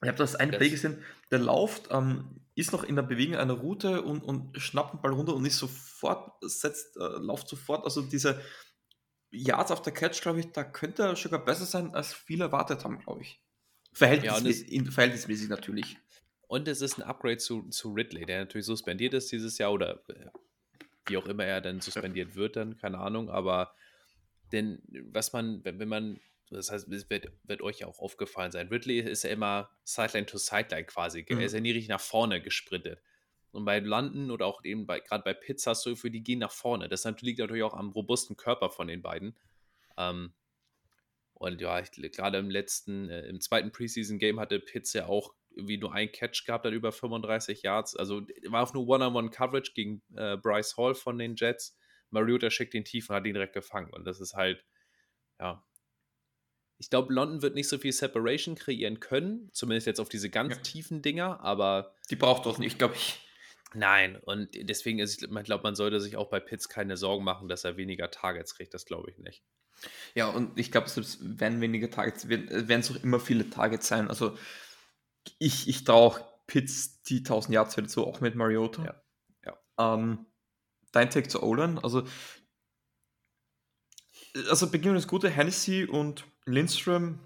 Ich 0.02 0.08
habe 0.08 0.18
das 0.18 0.34
eine 0.34 0.56
Play 0.56 0.70
gesehen, 0.70 1.04
der 1.30 1.38
läuft, 1.38 1.92
ähm, 1.92 2.40
ist 2.56 2.72
noch 2.72 2.82
in 2.82 2.96
der 2.96 3.02
Bewegung 3.02 3.36
einer 3.36 3.54
Route 3.54 4.02
und, 4.02 4.24
und 4.24 4.60
schnappt 4.60 4.94
den 4.94 5.00
Ball 5.00 5.12
runter 5.12 5.34
und 5.34 5.44
ist 5.44 5.58
sofort, 5.58 6.32
setzt, 6.40 6.96
äh, 6.96 7.18
läuft 7.18 7.48
sofort. 7.48 7.84
Also 7.84 8.02
diese 8.02 8.42
Yards 9.30 9.70
auf 9.70 9.80
der 9.80 9.92
Catch, 9.92 10.20
glaube 10.20 10.40
ich, 10.40 10.50
da 10.50 10.64
könnte 10.64 11.04
er 11.04 11.16
sogar 11.16 11.44
besser 11.44 11.66
sein, 11.66 11.94
als 11.94 12.12
viele 12.12 12.44
erwartet 12.44 12.84
haben, 12.84 12.98
glaube 12.98 13.22
ich. 13.22 13.40
Verhältnismäßig, 13.92 14.70
ja, 14.70 14.82
es, 14.82 14.94
verhältnismäßig 14.94 15.48
natürlich. 15.48 15.96
Und 16.48 16.68
es 16.68 16.80
ist 16.80 16.98
ein 16.98 17.02
Upgrade 17.02 17.38
zu, 17.38 17.68
zu 17.68 17.92
Ridley, 17.92 18.26
der 18.26 18.40
natürlich 18.40 18.66
suspendiert 18.66 19.14
ist 19.14 19.32
dieses 19.32 19.58
Jahr 19.58 19.72
oder 19.72 20.02
äh, 20.08 20.26
wie 21.06 21.16
auch 21.16 21.26
immer 21.26 21.44
er 21.44 21.60
dann 21.60 21.80
suspendiert 21.80 22.34
wird, 22.34 22.56
dann, 22.56 22.76
keine 22.76 22.98
Ahnung, 22.98 23.30
aber 23.30 23.74
denn 24.52 24.82
was 25.10 25.32
man, 25.32 25.64
wenn, 25.64 25.78
wenn 25.78 25.88
man 25.88 26.20
das 26.50 26.70
heißt, 26.70 26.88
es 26.88 27.08
wird, 27.08 27.32
wird, 27.44 27.62
euch 27.62 27.80
ja 27.80 27.86
auch 27.86 27.98
aufgefallen 27.98 28.52
sein. 28.52 28.68
Ridley 28.68 29.00
ist 29.00 29.24
ja 29.24 29.30
immer 29.30 29.70
Sideline 29.84 30.26
to 30.26 30.36
Sideline 30.36 30.84
quasi. 30.84 31.24
Mhm. 31.26 31.38
Er 31.38 31.46
ist 31.46 31.54
ja 31.54 31.60
nie 31.60 31.70
richtig 31.70 31.88
nach 31.88 32.00
vorne 32.00 32.42
gesprintet. 32.42 33.00
Und 33.52 33.64
bei 33.64 33.78
London 33.78 34.30
oder 34.30 34.46
auch 34.46 34.64
eben 34.64 34.86
bei, 34.86 35.00
gerade 35.00 35.24
bei 35.24 35.34
Pitts 35.34 35.66
hast 35.66 35.84
du 35.86 35.94
für 35.96 36.10
die 36.10 36.22
gehen 36.22 36.38
nach 36.38 36.50
vorne. 36.50 36.88
Das 36.88 37.04
liegt 37.20 37.38
natürlich 37.38 37.62
auch 37.62 37.74
am 37.74 37.90
robusten 37.90 38.36
Körper 38.36 38.70
von 38.70 38.88
den 38.88 39.02
beiden. 39.02 39.36
Ähm, 39.96 40.32
und 41.42 41.60
ja, 41.60 41.80
gerade 41.80 42.38
im 42.38 42.50
letzten, 42.50 43.10
äh, 43.10 43.22
im 43.22 43.40
zweiten 43.40 43.72
Preseason-Game 43.72 44.38
hatte 44.38 44.60
Pitts 44.60 44.92
ja 44.92 45.06
auch 45.06 45.34
irgendwie 45.50 45.76
nur 45.76 45.92
ein 45.92 46.12
Catch 46.12 46.44
gehabt, 46.46 46.64
dann 46.64 46.72
über 46.72 46.92
35 46.92 47.62
Yards. 47.62 47.96
Also 47.96 48.22
war 48.48 48.62
auf 48.62 48.74
nur 48.74 48.86
One-on-One-Coverage 48.86 49.72
gegen 49.74 50.02
äh, 50.14 50.36
Bryce 50.36 50.76
Hall 50.76 50.94
von 50.94 51.18
den 51.18 51.34
Jets. 51.34 51.76
Mariota 52.10 52.48
schickt 52.48 52.74
den 52.74 52.84
tief 52.84 53.10
und 53.10 53.16
hat 53.16 53.26
ihn 53.26 53.34
direkt 53.34 53.54
gefangen. 53.54 53.92
Und 53.92 54.04
das 54.04 54.20
ist 54.20 54.34
halt, 54.34 54.64
ja, 55.40 55.66
ich 56.78 56.90
glaube, 56.90 57.12
London 57.12 57.42
wird 57.42 57.56
nicht 57.56 57.68
so 57.68 57.76
viel 57.76 57.92
Separation 57.92 58.54
kreieren 58.54 59.00
können, 59.00 59.50
zumindest 59.52 59.88
jetzt 59.88 59.98
auf 59.98 60.08
diese 60.08 60.30
ganz 60.30 60.54
ja. 60.54 60.62
tiefen 60.62 61.02
Dinger, 61.02 61.40
aber. 61.40 61.96
Die 62.08 62.16
braucht 62.16 62.46
doch 62.46 62.58
nicht, 62.58 62.78
glaube 62.78 62.94
ich. 62.94 63.18
Nein, 63.74 64.16
und 64.16 64.50
deswegen 64.54 65.00
ist, 65.00 65.24
ich 65.24 65.44
glaube, 65.44 65.64
man 65.64 65.74
sollte 65.74 66.00
sich 66.00 66.16
auch 66.16 66.30
bei 66.30 66.38
Pitts 66.38 66.68
keine 66.68 66.96
Sorgen 66.96 67.24
machen, 67.24 67.48
dass 67.48 67.64
er 67.64 67.76
weniger 67.76 68.12
Targets 68.12 68.54
kriegt. 68.54 68.74
Das 68.74 68.86
glaube 68.86 69.10
ich 69.10 69.18
nicht. 69.18 69.42
Ja, 70.14 70.28
und 70.28 70.58
ich 70.58 70.70
glaube, 70.70 70.88
selbst 70.88 71.18
wenn 71.22 71.60
weniger 71.60 71.90
Targets, 71.90 72.28
werden 72.28 72.80
es 72.80 72.90
auch 72.90 73.02
immer 73.02 73.20
viele 73.20 73.48
Targets 73.50 73.88
sein. 73.88 74.08
Also 74.08 74.36
ich, 75.38 75.68
ich 75.68 75.84
traue 75.84 76.02
auch 76.02 76.20
Pitts 76.46 77.02
die 77.02 77.18
1000 77.18 77.54
Yards 77.54 77.76
wieder 77.76 77.88
zu, 77.88 78.06
auch 78.06 78.20
mit 78.20 78.34
Mariota. 78.34 78.84
Ja. 78.84 79.56
ja. 79.78 79.94
Ähm, 79.94 80.26
dein 80.92 81.10
Take 81.10 81.28
zu 81.28 81.42
Olan, 81.42 81.78
also 81.78 82.04
also 84.48 84.70
beginnen 84.70 84.94
das 84.94 85.08
Gute, 85.08 85.28
Hennessy 85.28 85.84
und 85.84 86.24
Lindström 86.46 87.18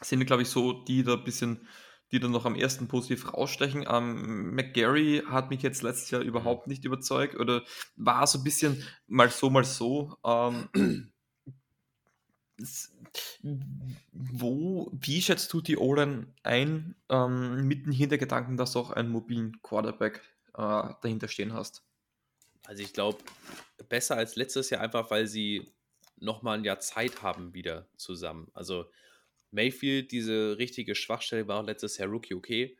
sind, 0.00 0.24
glaube 0.26 0.42
ich, 0.42 0.48
so, 0.48 0.72
die 0.72 1.02
da 1.02 1.14
ein 1.14 1.24
bisschen, 1.24 1.66
die 2.12 2.20
da 2.20 2.28
noch 2.28 2.44
am 2.44 2.54
ersten 2.54 2.88
positiv 2.88 3.32
rausstechen. 3.32 3.84
Ähm, 3.88 4.54
McGarry 4.54 5.22
hat 5.28 5.50
mich 5.50 5.62
jetzt 5.62 5.82
letztes 5.82 6.10
Jahr 6.10 6.22
überhaupt 6.22 6.66
nicht 6.66 6.84
überzeugt 6.84 7.36
oder 7.36 7.62
war 7.96 8.26
so 8.26 8.38
ein 8.38 8.44
bisschen 8.44 8.82
mal 9.06 9.30
so, 9.30 9.50
mal 9.50 9.64
so. 9.64 10.16
Ähm, 10.24 10.68
wo, 14.12 14.90
wie 14.92 15.20
schätzt 15.20 15.52
du 15.52 15.60
die 15.60 15.76
O-Line 15.76 16.26
ein, 16.42 16.94
ähm, 17.08 17.66
mit 17.66 17.86
dem 17.86 17.92
Hintergedanken, 17.92 18.56
dass 18.56 18.72
du 18.72 18.80
auch 18.80 18.90
einen 18.90 19.10
mobilen 19.10 19.60
Quarterback 19.62 20.22
äh, 20.54 20.88
dahinter 21.02 21.28
stehen 21.28 21.52
hast? 21.52 21.82
Also 22.64 22.82
ich 22.82 22.92
glaube, 22.92 23.18
besser 23.88 24.16
als 24.16 24.36
letztes 24.36 24.70
Jahr 24.70 24.80
einfach, 24.80 25.10
weil 25.10 25.26
sie 25.26 25.70
nochmal 26.16 26.58
ein 26.58 26.64
Jahr 26.64 26.80
Zeit 26.80 27.22
haben 27.22 27.54
wieder 27.54 27.86
zusammen. 27.96 28.50
Also 28.54 28.86
Mayfield, 29.50 30.10
diese 30.12 30.56
richtige 30.58 30.94
Schwachstelle 30.94 31.46
war 31.46 31.60
auch 31.60 31.66
letztes 31.66 31.98
Jahr 31.98 32.08
Rookie 32.08 32.34
okay. 32.34 32.76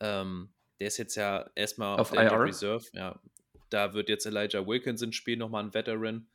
Ähm, 0.00 0.50
der 0.78 0.88
ist 0.88 0.96
jetzt 0.96 1.14
ja 1.14 1.48
erstmal 1.54 1.94
auf, 1.94 2.00
auf 2.00 2.10
der 2.12 2.24
IR. 2.24 2.40
Reserve. 2.40 2.86
Ja. 2.92 3.20
Da 3.68 3.92
wird 3.94 4.08
jetzt 4.08 4.26
Elijah 4.26 4.66
Wilkinson 4.66 5.12
spielen, 5.12 5.38
nochmal 5.38 5.64
ein 5.64 5.74
Veteran. 5.74 6.26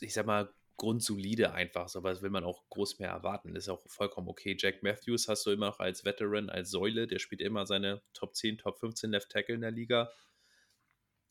Ich 0.00 0.14
sag 0.14 0.26
mal, 0.26 0.52
grundsolide 0.76 1.52
einfach, 1.52 1.88
so 1.88 2.02
was 2.02 2.22
will 2.22 2.30
man 2.30 2.44
auch 2.44 2.68
groß 2.70 2.98
mehr 2.98 3.10
erwarten. 3.10 3.54
Ist 3.56 3.68
auch 3.68 3.82
vollkommen 3.86 4.28
okay. 4.28 4.56
Jack 4.58 4.82
Matthews 4.82 5.28
hast 5.28 5.46
du 5.46 5.50
immer 5.50 5.66
noch 5.66 5.80
als 5.80 6.04
Veteran, 6.04 6.50
als 6.50 6.70
Säule, 6.70 7.06
der 7.06 7.18
spielt 7.18 7.40
immer 7.40 7.66
seine 7.66 8.02
Top 8.14 8.34
10, 8.34 8.58
Top 8.58 8.78
15 8.78 9.10
Left 9.10 9.30
Tackle 9.30 9.54
in 9.54 9.60
der 9.60 9.70
Liga. 9.70 10.10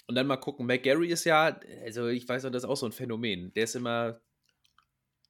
Und 0.08 0.16
dann 0.16 0.28
mal 0.28 0.38
gucken, 0.38 0.66
McGarry 0.66 1.08
ist 1.08 1.26
ja, 1.26 1.60
also 1.84 2.08
ich 2.08 2.28
weiß 2.28 2.46
auch, 2.46 2.52
das 2.52 2.64
ist 2.64 2.70
auch 2.70 2.78
so 2.78 2.86
ein 2.86 2.92
Phänomen. 2.92 3.54
Der 3.54 3.64
ist 3.64 3.76
immer 3.76 4.22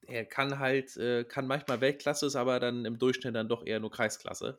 er 0.06 0.24
kann 0.24 0.58
halt, 0.58 0.96
äh, 0.96 1.24
kann 1.24 1.46
manchmal 1.46 1.80
Weltklasse, 1.80 2.26
ist 2.26 2.36
aber 2.36 2.60
dann 2.60 2.84
im 2.84 2.98
Durchschnitt 2.98 3.34
dann 3.34 3.48
doch 3.48 3.64
eher 3.64 3.80
nur 3.80 3.90
Kreisklasse. 3.90 4.58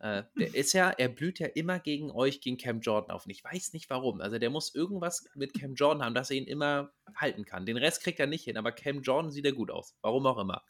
Äh, 0.00 0.22
der 0.38 0.54
ist 0.54 0.72
ja, 0.72 0.90
er 0.90 1.08
blüht 1.08 1.38
ja 1.38 1.48
immer 1.48 1.78
gegen 1.80 2.10
euch, 2.10 2.40
gegen 2.40 2.56
Cam 2.56 2.80
Jordan 2.80 3.10
auf. 3.10 3.24
Und 3.26 3.30
ich 3.30 3.42
weiß 3.42 3.72
nicht 3.72 3.90
warum. 3.90 4.20
Also 4.20 4.38
der 4.38 4.50
muss 4.50 4.74
irgendwas 4.74 5.28
mit 5.34 5.58
Cam 5.58 5.74
Jordan 5.74 6.04
haben, 6.04 6.14
dass 6.14 6.30
er 6.30 6.36
ihn 6.36 6.46
immer 6.46 6.92
halten 7.16 7.44
kann. 7.44 7.66
Den 7.66 7.76
Rest 7.76 8.02
kriegt 8.02 8.20
er 8.20 8.26
nicht 8.26 8.44
hin, 8.44 8.56
aber 8.56 8.72
Cam 8.72 9.02
Jordan 9.02 9.30
sieht 9.30 9.44
er 9.44 9.52
gut 9.52 9.70
aus. 9.70 9.96
Warum 10.02 10.26
auch 10.26 10.38
immer. 10.38 10.62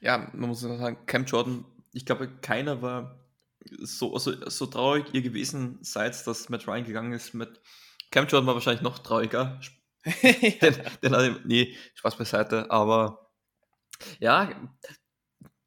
Ja, 0.00 0.30
man 0.34 0.50
muss 0.50 0.60
sagen, 0.60 1.06
Cam 1.06 1.24
Jordan, 1.24 1.64
ich 1.92 2.04
glaube, 2.04 2.28
keiner 2.40 2.82
war 2.82 3.24
so, 3.80 4.14
also, 4.14 4.48
so 4.48 4.66
traurig 4.66 5.06
ihr 5.12 5.22
gewesen, 5.22 5.78
seit 5.82 6.26
dass 6.26 6.48
Matt 6.48 6.66
Ryan 6.66 6.84
gegangen 6.84 7.12
ist 7.12 7.34
mit 7.34 7.60
Cam 8.10 8.26
Jordan 8.26 8.46
war 8.46 8.54
wahrscheinlich 8.54 8.82
noch 8.82 8.98
trauriger. 8.98 9.60
den, 10.22 10.74
den, 11.02 11.40
nee, 11.44 11.76
Spaß 11.94 12.16
beiseite, 12.16 12.70
aber 12.70 13.27
Ja, 14.20 14.48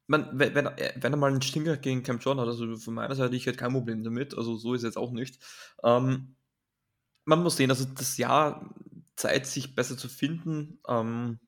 man, 0.06 0.38
wenn, 0.38 0.54
wenn, 0.54 0.66
wenn 0.66 1.12
er 1.12 1.16
mal 1.16 1.30
einen 1.30 1.42
Stinger 1.42 1.76
gegen 1.76 2.02
Cam 2.02 2.18
John 2.18 2.40
hat, 2.40 2.46
also 2.48 2.76
von 2.76 2.94
meiner 2.94 3.14
Seite, 3.14 3.36
ich 3.36 3.46
hätte 3.46 3.58
kein 3.58 3.72
Problem 3.72 4.02
damit, 4.04 4.36
also 4.36 4.56
so 4.56 4.74
ist 4.74 4.80
es 4.80 4.84
jetzt 4.84 4.96
auch 4.98 5.12
nicht. 5.12 5.38
Ähm, 5.82 6.34
man 7.24 7.42
muss 7.42 7.56
sehen, 7.56 7.70
also 7.70 7.84
das 7.86 8.18
Jahr 8.18 8.74
Zeit, 9.16 9.46
sich 9.46 9.74
besser 9.74 9.96
zu 9.96 10.08
finden, 10.08 10.80
ähm, 10.88 11.40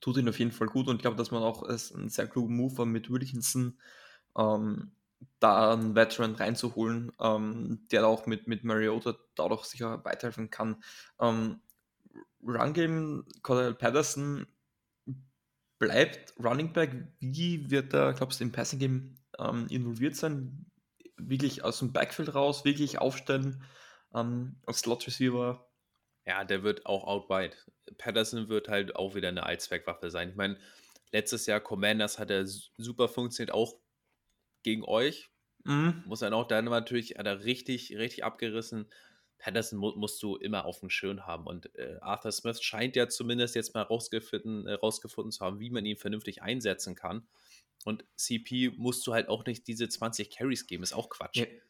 tut 0.00 0.16
ihn 0.18 0.28
auf 0.28 0.38
jeden 0.38 0.52
Fall 0.52 0.68
gut 0.68 0.88
und 0.88 0.96
ich 0.96 1.02
glaube, 1.02 1.16
dass 1.16 1.30
man 1.30 1.42
auch 1.42 1.62
es 1.68 1.92
einen 1.94 2.08
sehr 2.10 2.28
klugen 2.28 2.56
Move 2.56 2.78
war 2.78 2.86
mit 2.86 3.10
Wilkinson, 3.10 3.78
ähm, 4.36 4.92
da 5.40 5.72
einen 5.74 5.94
Veteran 5.96 6.34
reinzuholen, 6.36 7.12
ähm, 7.20 7.86
der 7.92 8.06
auch 8.06 8.26
mit, 8.26 8.48
mit 8.48 8.64
Mariota 8.64 9.16
dadurch 9.36 9.64
sicher 9.66 10.04
weiterhelfen 10.04 10.50
kann. 10.50 10.82
Ähm, 11.20 11.60
Run 12.46 12.72
Game, 12.72 13.24
Cordell 13.42 13.74
Patterson 13.74 14.46
bleibt 15.78 16.34
Running 16.38 16.72
Back. 16.72 16.92
Wie 17.20 17.70
wird 17.70 17.92
er, 17.94 18.12
glaubst 18.12 18.40
du, 18.40 18.44
im 18.44 18.52
Passing 18.52 18.78
Game 18.78 19.18
ähm, 19.38 19.66
involviert 19.70 20.16
sein? 20.16 20.66
Wirklich 21.16 21.64
aus 21.64 21.78
dem 21.80 21.92
Backfield 21.92 22.34
raus, 22.34 22.64
wirklich 22.64 22.98
aufstellen 22.98 23.64
ähm, 24.14 24.56
als 24.66 24.80
Slot 24.80 25.06
Receiver? 25.06 25.68
Ja, 26.26 26.44
der 26.44 26.62
wird 26.62 26.86
auch 26.86 27.04
out 27.04 27.30
wide. 27.30 27.56
Patterson 27.96 28.48
wird 28.48 28.68
halt 28.68 28.96
auch 28.96 29.14
wieder 29.14 29.28
eine 29.28 29.44
Allzweckwaffe 29.44 30.10
sein. 30.10 30.30
Ich 30.30 30.36
meine, 30.36 30.58
letztes 31.10 31.46
Jahr 31.46 31.60
Commanders 31.60 32.18
hat 32.18 32.30
er 32.30 32.46
super 32.46 33.08
funktioniert, 33.08 33.52
auch 33.52 33.80
gegen 34.62 34.84
euch. 34.84 35.30
Mhm. 35.64 36.02
Muss 36.06 36.20
dann 36.20 36.34
auch 36.34 36.46
dann 36.46 36.66
natürlich, 36.66 37.16
hat 37.16 37.26
er 37.26 37.44
richtig, 37.44 37.96
richtig 37.96 38.24
abgerissen. 38.24 38.90
Patterson 39.38 39.78
mu 39.78 39.92
musst 39.96 40.22
du 40.22 40.36
immer 40.36 40.64
auf 40.64 40.80
dem 40.80 40.90
Schirm 40.90 41.26
haben. 41.26 41.46
Und 41.46 41.74
äh, 41.76 41.96
Arthur 42.00 42.32
Smith 42.32 42.62
scheint 42.62 42.96
ja 42.96 43.08
zumindest 43.08 43.54
jetzt 43.54 43.74
mal 43.74 43.82
rausgefunden, 43.82 44.66
äh, 44.66 44.74
rausgefunden 44.74 45.32
zu 45.32 45.44
haben, 45.44 45.60
wie 45.60 45.70
man 45.70 45.84
ihn 45.86 45.96
vernünftig 45.96 46.42
einsetzen 46.42 46.94
kann. 46.94 47.26
Und 47.84 48.04
CP 48.16 48.72
musst 48.76 49.06
du 49.06 49.12
halt 49.12 49.28
auch 49.28 49.44
nicht 49.46 49.66
diese 49.66 49.88
20 49.88 50.36
Carries 50.36 50.66
geben, 50.66 50.82
ist 50.82 50.92
auch 50.92 51.08
Quatsch. 51.08 51.36
Nee, 51.36 51.62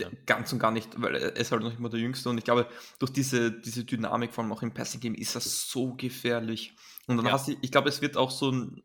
ja. 0.00 0.08
Ganz 0.26 0.52
und 0.52 0.58
gar 0.58 0.70
nicht, 0.70 1.00
weil 1.00 1.14
er 1.14 1.36
ist 1.36 1.52
halt 1.52 1.62
noch 1.62 1.76
immer 1.78 1.90
der 1.90 2.00
Jüngste 2.00 2.28
und 2.28 2.38
ich 2.38 2.44
glaube, 2.44 2.68
durch 2.98 3.12
diese, 3.12 3.52
diese 3.52 3.84
Dynamik, 3.84 4.32
vor 4.32 4.42
allem 4.42 4.52
auch 4.52 4.62
im 4.62 4.72
Passing 4.72 5.00
Game, 5.00 5.14
ist 5.14 5.36
das 5.36 5.68
so 5.68 5.94
gefährlich. 5.94 6.74
Und 7.06 7.18
dann 7.18 7.26
ja. 7.26 7.32
hast 7.32 7.48
du, 7.48 7.56
ich 7.60 7.70
glaube, 7.70 7.88
es 7.88 8.00
wird 8.00 8.16
auch 8.16 8.30
so 8.30 8.50
ein, 8.50 8.82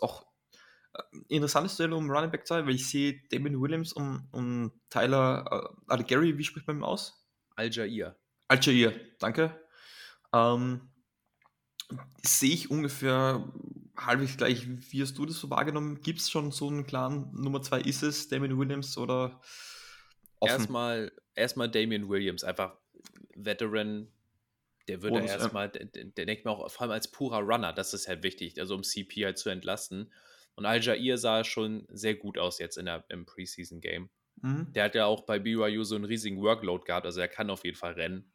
auch 0.00 0.26
äh, 0.94 1.02
interessantes 1.28 1.76
Duell 1.76 1.92
um 1.92 2.10
Running 2.10 2.30
Back 2.30 2.46
sein, 2.46 2.66
weil 2.66 2.74
ich 2.74 2.88
sehe 2.88 3.22
Damon 3.30 3.60
Williams 3.60 3.92
und, 3.92 4.28
und 4.32 4.72
Tyler 4.90 5.74
äh, 5.88 6.02
Gary, 6.02 6.36
wie 6.36 6.44
spricht 6.44 6.66
man 6.66 6.78
ihn 6.78 6.84
aus? 6.84 7.21
Al-Jair. 7.56 8.16
Al-Jair, 8.48 8.92
danke. 9.18 9.58
Ähm, 10.32 10.90
sehe 12.22 12.54
ich 12.54 12.70
ungefähr 12.70 13.52
halbwegs 13.96 14.36
gleich. 14.36 14.66
Wie 14.66 15.02
hast 15.02 15.16
du 15.18 15.26
das 15.26 15.38
so 15.38 15.50
wahrgenommen? 15.50 16.00
Gibt 16.02 16.20
es 16.20 16.30
schon 16.30 16.50
so 16.50 16.68
einen 16.68 16.86
klaren 16.86 17.30
Nummer 17.32 17.62
zwei? 17.62 17.80
Ist 17.80 18.02
es 18.02 18.28
Damien 18.28 18.58
Williams 18.58 18.96
oder 18.96 19.40
offen? 20.40 20.52
Erstmal, 20.52 21.12
erstmal 21.34 21.70
Damien 21.70 22.08
Williams, 22.08 22.44
einfach 22.44 22.76
Veteran. 23.34 24.08
Der 24.88 25.00
würde 25.02 25.16
Und, 25.16 25.26
erstmal, 25.26 25.68
der, 25.68 25.84
der, 25.86 26.26
denkt 26.26 26.44
mir 26.44 26.50
auch 26.50 26.68
vor 26.70 26.82
allem 26.82 26.90
als 26.90 27.08
purer 27.08 27.38
Runner, 27.38 27.72
das 27.72 27.94
ist 27.94 28.08
halt 28.08 28.24
wichtig, 28.24 28.58
also 28.58 28.74
um 28.74 28.82
CP 28.82 29.24
halt 29.24 29.38
zu 29.38 29.48
entlasten. 29.48 30.12
Und 30.56 30.66
Al-Jair 30.66 31.18
sah 31.18 31.44
schon 31.44 31.86
sehr 31.88 32.16
gut 32.16 32.36
aus 32.36 32.58
jetzt 32.58 32.76
in 32.78 32.86
der, 32.86 33.04
im 33.08 33.24
Preseason-Game. 33.24 34.10
Mhm. 34.42 34.72
Der 34.72 34.84
hat 34.84 34.94
ja 34.94 35.06
auch 35.06 35.22
bei 35.22 35.38
BYU 35.38 35.84
so 35.84 35.94
einen 35.94 36.04
riesigen 36.04 36.42
Workload 36.42 36.84
gehabt, 36.84 37.06
also 37.06 37.20
er 37.20 37.28
kann 37.28 37.50
auf 37.50 37.64
jeden 37.64 37.76
Fall 37.76 37.92
rennen. 37.92 38.32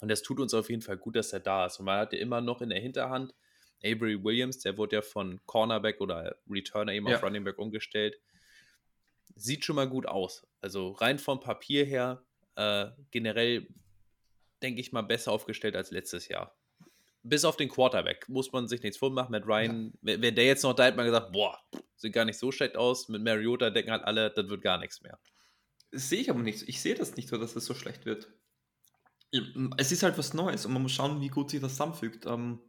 Und 0.00 0.10
es 0.10 0.22
tut 0.22 0.40
uns 0.40 0.52
auf 0.52 0.68
jeden 0.68 0.82
Fall 0.82 0.96
gut, 0.96 1.14
dass 1.14 1.32
er 1.32 1.40
da 1.40 1.66
ist. 1.66 1.78
Und 1.78 1.86
man 1.86 2.00
hatte 2.00 2.16
immer 2.16 2.40
noch 2.40 2.60
in 2.60 2.70
der 2.70 2.80
Hinterhand 2.80 3.34
Avery 3.84 4.22
Williams, 4.22 4.58
der 4.58 4.76
wurde 4.76 4.96
ja 4.96 5.02
von 5.02 5.40
Cornerback 5.46 6.00
oder 6.00 6.36
Returner 6.48 6.92
eben 6.92 7.08
ja. 7.08 7.16
auf 7.16 7.22
Running 7.22 7.44
Back 7.44 7.58
umgestellt. 7.58 8.16
Sieht 9.34 9.64
schon 9.64 9.76
mal 9.76 9.88
gut 9.88 10.06
aus. 10.06 10.46
Also 10.60 10.92
rein 10.92 11.18
vom 11.18 11.40
Papier 11.40 11.84
her, 11.84 12.24
äh, 12.56 12.86
generell 13.10 13.66
denke 14.62 14.80
ich 14.80 14.92
mal 14.92 15.02
besser 15.02 15.32
aufgestellt 15.32 15.74
als 15.74 15.90
letztes 15.90 16.28
Jahr. 16.28 16.56
Bis 17.24 17.44
auf 17.44 17.56
den 17.56 17.68
Quarterback 17.68 18.28
muss 18.28 18.52
man 18.52 18.66
sich 18.66 18.82
nichts 18.82 18.98
vormachen. 18.98 19.30
Mit 19.30 19.46
Ryan, 19.46 19.92
ja. 20.02 20.20
wenn 20.20 20.34
der 20.34 20.44
jetzt 20.44 20.62
noch 20.62 20.74
da 20.74 20.84
hätte 20.84 20.96
man 20.96 21.06
gesagt, 21.06 21.32
boah, 21.32 21.58
sieht 21.96 22.12
gar 22.12 22.24
nicht 22.24 22.38
so 22.38 22.50
schlecht 22.50 22.76
aus. 22.76 23.08
Mit 23.08 23.22
Mariota 23.22 23.70
denken 23.70 23.92
halt 23.92 24.04
alle, 24.04 24.30
das 24.30 24.48
wird 24.48 24.62
gar 24.62 24.78
nichts 24.78 25.02
mehr. 25.02 25.18
Das 25.90 26.08
sehe 26.08 26.20
ich 26.20 26.30
aber 26.30 26.40
nicht. 26.40 26.68
Ich 26.68 26.80
sehe 26.80 26.94
das 26.94 27.16
nicht 27.16 27.28
so, 27.28 27.38
dass 27.38 27.54
das 27.54 27.64
so 27.64 27.74
schlecht 27.74 28.06
wird. 28.06 28.32
Es 29.76 29.92
ist 29.92 30.02
halt 30.02 30.18
was 30.18 30.34
Neues 30.34 30.66
und 30.66 30.72
man 30.72 30.82
muss 30.82 30.92
schauen, 30.92 31.20
wie 31.20 31.28
gut 31.28 31.50
sich 31.50 31.60
das 31.60 31.72
zusammenfügt. 31.72 32.26
Ähm, 32.26 32.60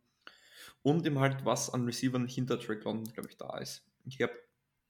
und 0.82 1.06
eben 1.06 1.20
halt, 1.20 1.46
was 1.46 1.70
an 1.70 1.86
Receivern 1.86 2.28
hinter 2.28 2.58
Drake 2.58 2.84
London, 2.84 3.12
glaube 3.14 3.30
ich, 3.30 3.38
da 3.38 3.58
ist. 3.58 3.86
Ich 4.06 4.18
glaube, 4.18 4.34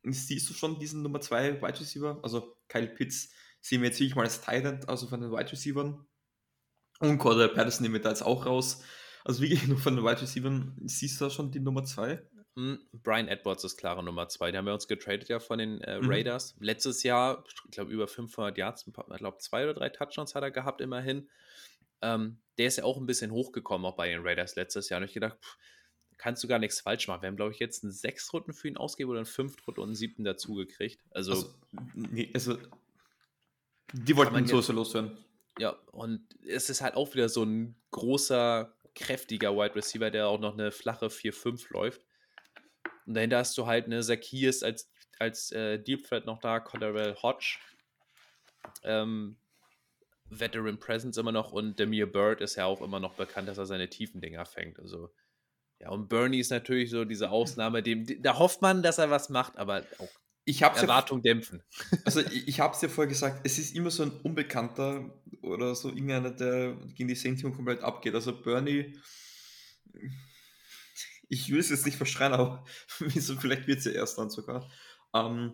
siehst 0.03 0.49
du 0.49 0.53
schon 0.53 0.79
diesen 0.79 1.03
Nummer 1.03 1.21
2 1.21 1.61
Wide 1.61 1.79
Receiver? 1.79 2.19
Also 2.23 2.57
Kyle 2.67 2.87
Pitts 2.87 3.29
sehen 3.61 3.81
wir 3.81 3.89
jetzt 3.89 3.99
wirklich 3.99 4.15
mal 4.15 4.23
als 4.23 4.41
Tight 4.41 4.89
also 4.89 5.07
von 5.07 5.21
den 5.21 5.31
Wide 5.31 5.51
Receivern. 5.51 6.05
Und 6.99 7.17
Cordell 7.17 7.49
Patterson 7.49 7.83
nehmen 7.83 7.95
wir 7.95 8.01
da 8.01 8.09
jetzt 8.09 8.23
auch 8.23 8.45
raus. 8.45 8.83
Also 9.23 9.41
wirklich 9.41 9.67
nur 9.67 9.77
von 9.77 9.95
den 9.95 10.05
Wide 10.05 10.21
Receivers 10.21 10.61
siehst 10.85 11.19
du 11.19 11.25
da 11.25 11.31
schon 11.31 11.51
die 11.51 11.59
Nummer 11.59 11.83
2? 11.83 12.21
Hm, 12.55 12.79
Brian 12.91 13.27
Edwards 13.27 13.63
ist 13.63 13.77
klare 13.77 14.03
Nummer 14.03 14.27
2. 14.27 14.51
Die 14.51 14.57
haben 14.57 14.65
wir 14.65 14.73
uns 14.73 14.87
getradet 14.87 15.27
ja 15.27 15.39
von 15.39 15.57
den 15.57 15.81
äh, 15.81 15.99
mhm. 15.99 16.09
Raiders. 16.09 16.55
Mhm. 16.55 16.65
Letztes 16.65 17.03
Jahr, 17.03 17.43
ich 17.47 17.71
glaube, 17.71 17.91
über 17.91 18.07
500 18.07 18.57
Yards, 18.57 18.85
ich 18.87 19.17
glaube, 19.17 19.37
zwei 19.39 19.63
oder 19.63 19.73
drei 19.73 19.89
Touchdowns 19.89 20.35
hat 20.35 20.43
er 20.43 20.51
gehabt, 20.51 20.81
immerhin. 20.81 21.29
Ähm, 22.01 22.39
der 22.57 22.67
ist 22.67 22.77
ja 22.77 22.83
auch 22.83 22.97
ein 22.97 23.05
bisschen 23.05 23.31
hochgekommen, 23.31 23.85
auch 23.85 23.95
bei 23.95 24.09
den 24.09 24.21
Raiders 24.21 24.55
letztes 24.55 24.89
Jahr. 24.89 24.99
Und 24.99 25.05
ich 25.05 25.13
gedacht, 25.13 25.37
pff, 25.41 25.57
kannst 26.17 26.43
du 26.43 26.47
gar 26.47 26.59
nichts 26.59 26.81
falsch 26.81 27.07
machen. 27.07 27.21
Wir 27.23 27.27
haben, 27.27 27.35
glaube 27.35 27.53
ich, 27.53 27.59
jetzt 27.59 27.83
einen 27.83 27.91
sechs 27.91 28.31
Runden 28.33 28.53
für 28.53 28.67
ihn 28.67 28.77
ausgegeben 28.77 29.11
oder 29.11 29.19
einen 29.19 29.25
fünf 29.25 29.55
Runden 29.67 29.81
und 29.81 29.87
einen 29.87 29.95
siebten 29.95 30.23
dazu 30.23 30.53
gekriegt. 30.53 31.01
Also, 31.11 31.33
also, 31.33 31.55
nee, 31.95 32.29
also 32.33 32.57
die 33.93 34.15
wollten 34.15 34.37
ihn 34.37 34.47
so 34.47 34.73
loswerden. 34.73 35.17
Ja, 35.59 35.71
und 35.91 36.21
es 36.47 36.69
ist 36.69 36.81
halt 36.81 36.95
auch 36.95 37.13
wieder 37.13 37.29
so 37.29 37.43
ein 37.43 37.75
großer 37.91 38.73
kräftiger 38.95 39.55
Wide 39.55 39.75
Receiver, 39.75 40.11
der 40.11 40.27
auch 40.27 40.39
noch 40.39 40.53
eine 40.53 40.71
flache 40.71 41.07
4-5 41.07 41.71
läuft. 41.71 42.05
Und 43.05 43.15
dahinter 43.15 43.37
hast 43.37 43.57
du 43.57 43.65
halt 43.65 43.85
eine 43.85 44.01
Zacchaeus 44.01 44.63
als, 44.63 44.91
als 45.19 45.51
äh, 45.51 45.79
Deep 45.79 46.07
Threat 46.07 46.25
noch 46.25 46.39
da, 46.39 46.59
Colorel 46.59 47.15
Hodge. 47.21 47.57
Ähm, 48.83 49.37
Veteran 50.29 50.79
Presence 50.79 51.17
immer 51.17 51.31
noch 51.31 51.51
und 51.51 51.77
Demir 51.77 52.11
Bird 52.11 52.41
ist 52.41 52.55
ja 52.55 52.65
auch 52.65 52.81
immer 52.81 52.99
noch 52.99 53.15
bekannt, 53.15 53.47
dass 53.47 53.57
er 53.57 53.65
seine 53.65 53.89
tiefen 53.89 54.21
Dinger 54.21 54.45
fängt. 54.45 54.79
Also, 54.79 55.13
ja, 55.79 55.89
und 55.89 56.07
Bernie 56.07 56.39
ist 56.39 56.49
natürlich 56.49 56.89
so 56.89 57.05
diese 57.05 57.29
Ausnahme, 57.29 57.83
dem, 57.83 58.21
da 58.21 58.37
hofft 58.39 58.61
man, 58.61 58.81
dass 58.81 58.97
er 58.97 59.09
was 59.09 59.29
macht, 59.29 59.57
aber 59.57 59.83
auch 59.99 60.09
ich 60.45 60.61
Erwartung 60.61 61.19
ja, 61.23 61.33
dämpfen. 61.33 61.63
Also 62.05 62.19
ich, 62.19 62.47
ich 62.47 62.59
habe 62.59 62.75
es 62.75 62.81
ja 62.81 62.89
vorher 62.89 63.09
gesagt, 63.09 63.41
es 63.45 63.57
ist 63.57 63.75
immer 63.75 63.91
so 63.91 64.03
ein 64.03 64.11
Unbekannter 64.11 65.13
oder 65.41 65.73
so 65.75 65.89
irgendeiner, 65.89 66.31
der 66.31 66.73
gegen 66.95 67.07
die 67.07 67.15
Saints 67.15 67.43
komplett 67.43 67.81
abgeht. 67.81 68.13
Also 68.13 68.41
Bernie, 68.41 68.97
ich 71.29 71.49
will 71.49 71.59
es 71.59 71.69
jetzt 71.69 71.85
nicht 71.85 71.97
verschreien, 71.97 72.33
aber 72.33 72.65
wieso, 72.99 73.35
vielleicht 73.35 73.67
wird 73.67 73.79
es 73.79 73.85
ja 73.85 73.91
erst 73.91 74.17
dann 74.17 74.29
sogar. 74.29 74.69
Ähm, 75.13 75.53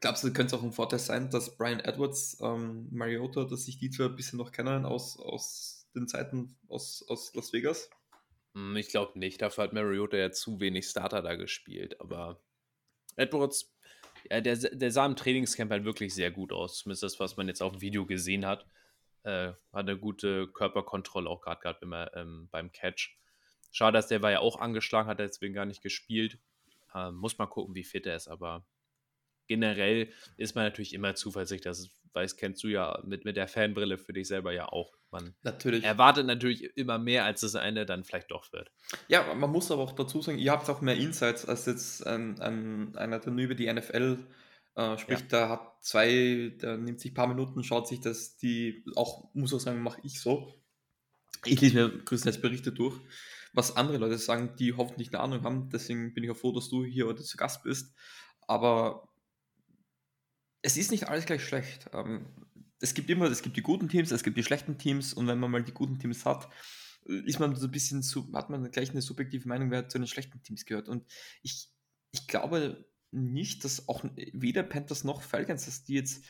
glaubst 0.00 0.22
du, 0.22 0.32
könnte 0.32 0.54
es 0.54 0.60
auch 0.60 0.64
ein 0.64 0.72
Vorteil 0.72 0.98
sein, 1.00 1.30
dass 1.30 1.56
Brian 1.56 1.80
Edwards, 1.80 2.38
ähm, 2.40 2.88
Mariota, 2.92 3.44
dass 3.44 3.64
sich 3.64 3.78
die 3.78 3.90
zwei 3.90 4.06
ein 4.06 4.16
bisschen 4.16 4.38
noch 4.38 4.52
kennen 4.52 4.84
aus, 4.84 5.18
aus 5.18 5.88
den 5.94 6.06
Zeiten 6.06 6.56
aus, 6.68 7.04
aus 7.08 7.34
Las 7.34 7.52
Vegas? 7.52 7.90
Hm, 8.54 8.76
ich 8.76 8.88
glaube 8.88 9.18
nicht. 9.18 9.42
Dafür 9.42 9.64
hat 9.64 9.72
Mariota 9.72 10.16
ja 10.16 10.30
zu 10.30 10.60
wenig 10.60 10.86
Starter 10.86 11.22
da 11.22 11.34
gespielt. 11.34 12.00
Aber 12.00 12.40
Edwards 13.16 13.73
ja, 14.30 14.40
der, 14.40 14.56
der 14.56 14.90
sah 14.90 15.06
im 15.06 15.16
Trainingscamp 15.16 15.70
halt 15.70 15.84
wirklich 15.84 16.14
sehr 16.14 16.30
gut 16.30 16.52
aus. 16.52 16.78
Zumindest 16.78 17.02
das, 17.02 17.20
was 17.20 17.36
man 17.36 17.48
jetzt 17.48 17.62
auf 17.62 17.72
dem 17.72 17.80
Video 17.80 18.06
gesehen 18.06 18.46
hat. 18.46 18.66
Äh, 19.22 19.48
hat 19.72 19.88
eine 19.88 19.98
gute 19.98 20.48
Körperkontrolle 20.48 21.28
auch 21.28 21.40
gerade 21.40 21.60
gehabt 21.60 21.82
ähm, 22.14 22.48
beim 22.50 22.72
Catch. 22.72 23.16
Schade, 23.72 23.96
dass 23.96 24.08
der 24.08 24.22
war 24.22 24.30
ja 24.30 24.40
auch 24.40 24.60
angeschlagen, 24.60 25.08
hat 25.08 25.18
deswegen 25.18 25.54
gar 25.54 25.64
nicht 25.64 25.82
gespielt. 25.82 26.38
Ähm, 26.94 27.16
muss 27.16 27.38
man 27.38 27.48
gucken, 27.48 27.74
wie 27.74 27.84
fit 27.84 28.06
er 28.06 28.16
ist, 28.16 28.28
aber 28.28 28.64
generell 29.46 30.08
ist 30.36 30.54
man 30.54 30.64
natürlich 30.64 30.94
immer 30.94 31.14
zuversichtlich, 31.14 31.62
das 31.62 31.90
weiß, 32.14 32.36
kennst 32.36 32.62
du 32.62 32.68
ja 32.68 33.00
mit, 33.04 33.24
mit 33.24 33.36
der 33.36 33.48
Fanbrille 33.48 33.98
für 33.98 34.12
dich 34.12 34.28
selber 34.28 34.52
ja 34.52 34.68
auch. 34.68 34.92
Man 35.10 35.34
natürlich. 35.42 35.84
erwartet 35.84 36.26
natürlich 36.26 36.76
immer 36.76 36.98
mehr, 36.98 37.24
als 37.24 37.42
es 37.42 37.54
am 37.54 37.64
Ende 37.64 37.86
dann 37.86 38.04
vielleicht 38.04 38.30
doch 38.30 38.52
wird. 38.52 38.70
Ja, 39.08 39.34
man 39.34 39.50
muss 39.50 39.70
aber 39.70 39.82
auch 39.82 39.92
dazu 39.92 40.22
sagen, 40.22 40.38
ihr 40.38 40.52
habt 40.52 40.68
auch 40.70 40.80
mehr 40.80 40.96
Insights 40.96 41.44
als 41.46 41.66
jetzt 41.66 42.06
ein, 42.06 42.40
ein, 42.40 42.96
einer, 42.96 43.18
der 43.18 43.32
nur 43.32 43.44
über 43.44 43.54
die 43.54 43.72
NFL 43.72 44.26
äh, 44.76 44.98
spricht. 44.98 45.32
Ja. 45.32 45.38
Der 45.38 45.48
hat 45.50 45.84
zwei, 45.84 46.52
der 46.60 46.76
nimmt 46.76 47.00
sich 47.00 47.12
ein 47.12 47.14
paar 47.14 47.28
Minuten, 47.28 47.62
schaut 47.62 47.88
sich 47.88 48.00
das, 48.00 48.36
die, 48.36 48.84
auch, 48.96 49.32
muss 49.34 49.54
auch 49.54 49.60
sagen, 49.60 49.82
mache 49.82 50.00
ich 50.02 50.20
so. 50.20 50.52
Ich 51.44 51.60
lese 51.60 51.74
mir 51.74 51.88
größtenteils 52.04 52.40
Berichte 52.40 52.72
durch, 52.72 52.98
was 53.52 53.76
andere 53.76 53.98
Leute 53.98 54.18
sagen, 54.18 54.56
die 54.58 54.72
hoffentlich 54.72 55.08
eine 55.08 55.20
Ahnung 55.20 55.44
haben. 55.44 55.68
Deswegen 55.70 56.14
bin 56.14 56.24
ich 56.24 56.30
auch 56.30 56.36
froh, 56.36 56.52
dass 56.52 56.70
du 56.70 56.84
hier 56.84 57.06
heute 57.06 57.22
zu 57.22 57.36
Gast 57.36 57.62
bist. 57.62 57.94
Aber 58.46 59.08
es 60.64 60.78
ist 60.78 60.90
nicht 60.90 61.08
alles 61.08 61.26
gleich 61.26 61.44
schlecht. 61.44 61.90
Ähm, 61.92 62.26
es 62.80 62.94
gibt 62.94 63.10
immer, 63.10 63.26
es 63.26 63.42
gibt 63.42 63.56
die 63.56 63.62
guten 63.62 63.88
Teams, 63.88 64.10
es 64.10 64.22
gibt 64.22 64.36
die 64.36 64.42
schlechten 64.42 64.78
Teams 64.78 65.12
und 65.12 65.26
wenn 65.26 65.38
man 65.38 65.50
mal 65.50 65.62
die 65.62 65.72
guten 65.72 65.98
Teams 65.98 66.24
hat, 66.24 66.48
ist 67.04 67.38
man 67.38 67.54
so 67.54 67.66
ein 67.66 67.70
bisschen, 67.70 68.02
hat 68.32 68.48
man 68.48 68.70
gleich 68.70 68.90
eine 68.90 69.02
subjektive 69.02 69.46
Meinung, 69.46 69.70
wer 69.70 69.88
zu 69.88 69.98
den 69.98 70.06
schlechten 70.06 70.42
Teams 70.42 70.64
gehört. 70.64 70.88
Und 70.88 71.04
ich, 71.42 71.70
ich 72.12 72.26
glaube 72.26 72.86
nicht, 73.10 73.64
dass 73.64 73.88
auch 73.88 74.04
weder 74.32 74.62
Panthers 74.62 75.04
noch 75.04 75.20
Falcons, 75.20 75.66
dass 75.66 75.84
die 75.84 75.94
jetzt 75.94 76.24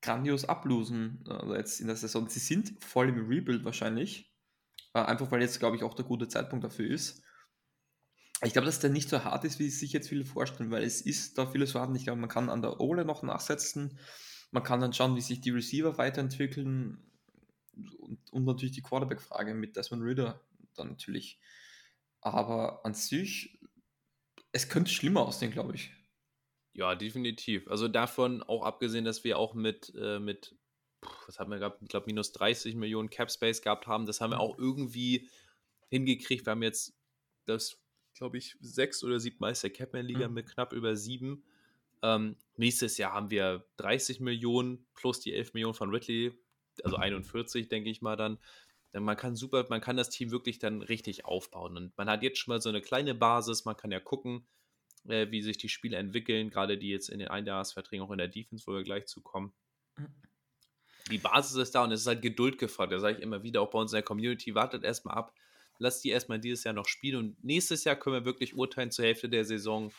grandios 0.00 0.46
ablosen 0.46 1.22
äh, 1.28 1.56
jetzt 1.58 1.80
in 1.80 1.86
der 1.86 1.96
Saison. 1.96 2.28
Sie 2.28 2.40
sind 2.40 2.82
voll 2.82 3.10
im 3.10 3.26
Rebuild 3.26 3.64
wahrscheinlich. 3.64 4.34
Äh, 4.94 5.00
einfach 5.00 5.30
weil 5.30 5.42
jetzt, 5.42 5.58
glaube 5.58 5.76
ich, 5.76 5.82
auch 5.82 5.94
der 5.94 6.06
gute 6.06 6.28
Zeitpunkt 6.28 6.64
dafür 6.64 6.90
ist. 6.90 7.22
Ich 8.42 8.52
glaube, 8.52 8.66
dass 8.66 8.80
der 8.80 8.90
nicht 8.90 9.08
so 9.08 9.22
hart 9.22 9.44
ist, 9.44 9.58
wie 9.58 9.68
sich 9.68 9.92
jetzt 9.92 10.08
viele 10.08 10.24
vorstellen, 10.24 10.70
weil 10.70 10.82
es 10.82 11.02
ist 11.02 11.36
da 11.36 11.46
vieles 11.46 11.72
vorhanden. 11.72 11.96
Ich 11.96 12.04
glaube, 12.04 12.20
man 12.20 12.30
kann 12.30 12.48
an 12.48 12.62
der 12.62 12.80
Ole 12.80 13.04
noch 13.04 13.22
nachsetzen. 13.22 13.98
Man 14.50 14.62
kann 14.62 14.80
dann 14.80 14.92
schauen, 14.92 15.14
wie 15.16 15.20
sich 15.20 15.40
die 15.40 15.50
Receiver 15.50 15.98
weiterentwickeln. 15.98 17.04
Und, 17.98 18.32
und 18.32 18.44
natürlich 18.44 18.74
die 18.74 18.82
Quarterback-Frage 18.82 19.54
mit 19.54 19.76
Desmond 19.76 20.02
Ritter 20.02 20.40
dann 20.74 20.88
natürlich. 20.88 21.38
Aber 22.20 22.84
an 22.84 22.94
sich, 22.94 23.58
es 24.52 24.68
könnte 24.68 24.90
schlimmer 24.90 25.22
aussehen, 25.22 25.52
glaube 25.52 25.74
ich. 25.74 25.92
Ja, 26.72 26.94
definitiv. 26.94 27.68
Also 27.68 27.88
davon 27.88 28.42
auch 28.42 28.64
abgesehen, 28.64 29.04
dass 29.04 29.24
wir 29.24 29.38
auch 29.38 29.54
mit, 29.54 29.92
äh, 29.96 30.18
mit 30.18 30.56
was 31.26 31.38
haben 31.38 31.50
wir 31.50 31.58
gehabt, 31.58 31.82
ich 31.82 31.88
glaube, 31.88 32.06
minus 32.06 32.32
30 32.32 32.74
Millionen 32.74 33.10
Cap 33.10 33.30
Space 33.30 33.62
gehabt 33.62 33.86
haben, 33.86 34.06
das 34.06 34.20
haben 34.20 34.30
wir 34.30 34.36
mhm. 34.36 34.42
auch 34.42 34.58
irgendwie 34.58 35.28
hingekriegt. 35.88 36.46
Wir 36.46 36.52
haben 36.52 36.62
jetzt 36.62 36.96
das, 37.46 37.78
glaube 38.20 38.36
ich, 38.36 38.54
sechs 38.60 39.02
oder 39.02 39.18
siebtmeister 39.18 39.70
Capman-Liga 39.70 40.28
mhm. 40.28 40.34
mit 40.34 40.46
knapp 40.46 40.74
über 40.74 40.94
sieben. 40.94 41.42
Ähm, 42.02 42.36
nächstes 42.56 42.98
Jahr 42.98 43.14
haben 43.14 43.30
wir 43.30 43.64
30 43.78 44.20
Millionen 44.20 44.86
plus 44.94 45.20
die 45.20 45.32
11 45.32 45.54
Millionen 45.54 45.74
von 45.74 45.88
Ridley, 45.88 46.32
also 46.84 46.96
41, 46.96 47.68
denke 47.68 47.88
ich 47.88 48.02
mal 48.02 48.16
dann. 48.16 48.38
Man 48.92 49.16
kann 49.16 49.36
super, 49.36 49.64
man 49.70 49.80
kann 49.80 49.96
das 49.96 50.10
Team 50.10 50.30
wirklich 50.32 50.58
dann 50.58 50.82
richtig 50.82 51.24
aufbauen. 51.24 51.78
Und 51.78 51.96
man 51.96 52.10
hat 52.10 52.22
jetzt 52.22 52.38
schon 52.38 52.52
mal 52.52 52.60
so 52.60 52.68
eine 52.68 52.82
kleine 52.82 53.14
Basis, 53.14 53.64
man 53.64 53.76
kann 53.76 53.90
ja 53.90 54.00
gucken, 54.00 54.46
äh, 55.08 55.30
wie 55.30 55.40
sich 55.40 55.56
die 55.56 55.70
Spiele 55.70 55.96
entwickeln, 55.96 56.50
gerade 56.50 56.76
die 56.76 56.90
jetzt 56.90 57.08
in 57.08 57.20
den 57.20 57.28
Einjahresverträgen, 57.28 58.04
auch 58.04 58.10
in 58.10 58.18
der 58.18 58.28
Defense, 58.28 58.66
wo 58.66 58.74
wir 58.74 58.82
gleich 58.82 59.06
zukommen. 59.06 59.54
Mhm. 59.96 60.08
Die 61.10 61.18
Basis 61.18 61.56
ist 61.56 61.74
da 61.74 61.84
und 61.84 61.92
es 61.92 62.02
ist 62.02 62.06
halt 62.06 62.20
Geduld 62.20 62.58
gefragt. 62.58 62.92
Da 62.92 62.98
sage 62.98 63.16
ich 63.16 63.22
immer 63.22 63.42
wieder, 63.42 63.62
auch 63.62 63.70
bei 63.70 63.78
uns 63.78 63.92
in 63.92 63.96
der 63.96 64.02
Community, 64.02 64.54
wartet 64.54 64.84
erstmal 64.84 65.16
ab, 65.16 65.34
lasst 65.80 66.04
die 66.04 66.10
erstmal 66.10 66.38
dieses 66.38 66.64
Jahr 66.64 66.74
noch 66.74 66.86
spielen 66.86 67.16
und 67.16 67.44
nächstes 67.44 67.84
Jahr 67.84 67.96
können 67.96 68.14
wir 68.14 68.24
wirklich 68.24 68.54
urteilen 68.54 68.90
zur 68.90 69.04
Hälfte 69.04 69.28
der 69.28 69.44
Saison, 69.44 69.90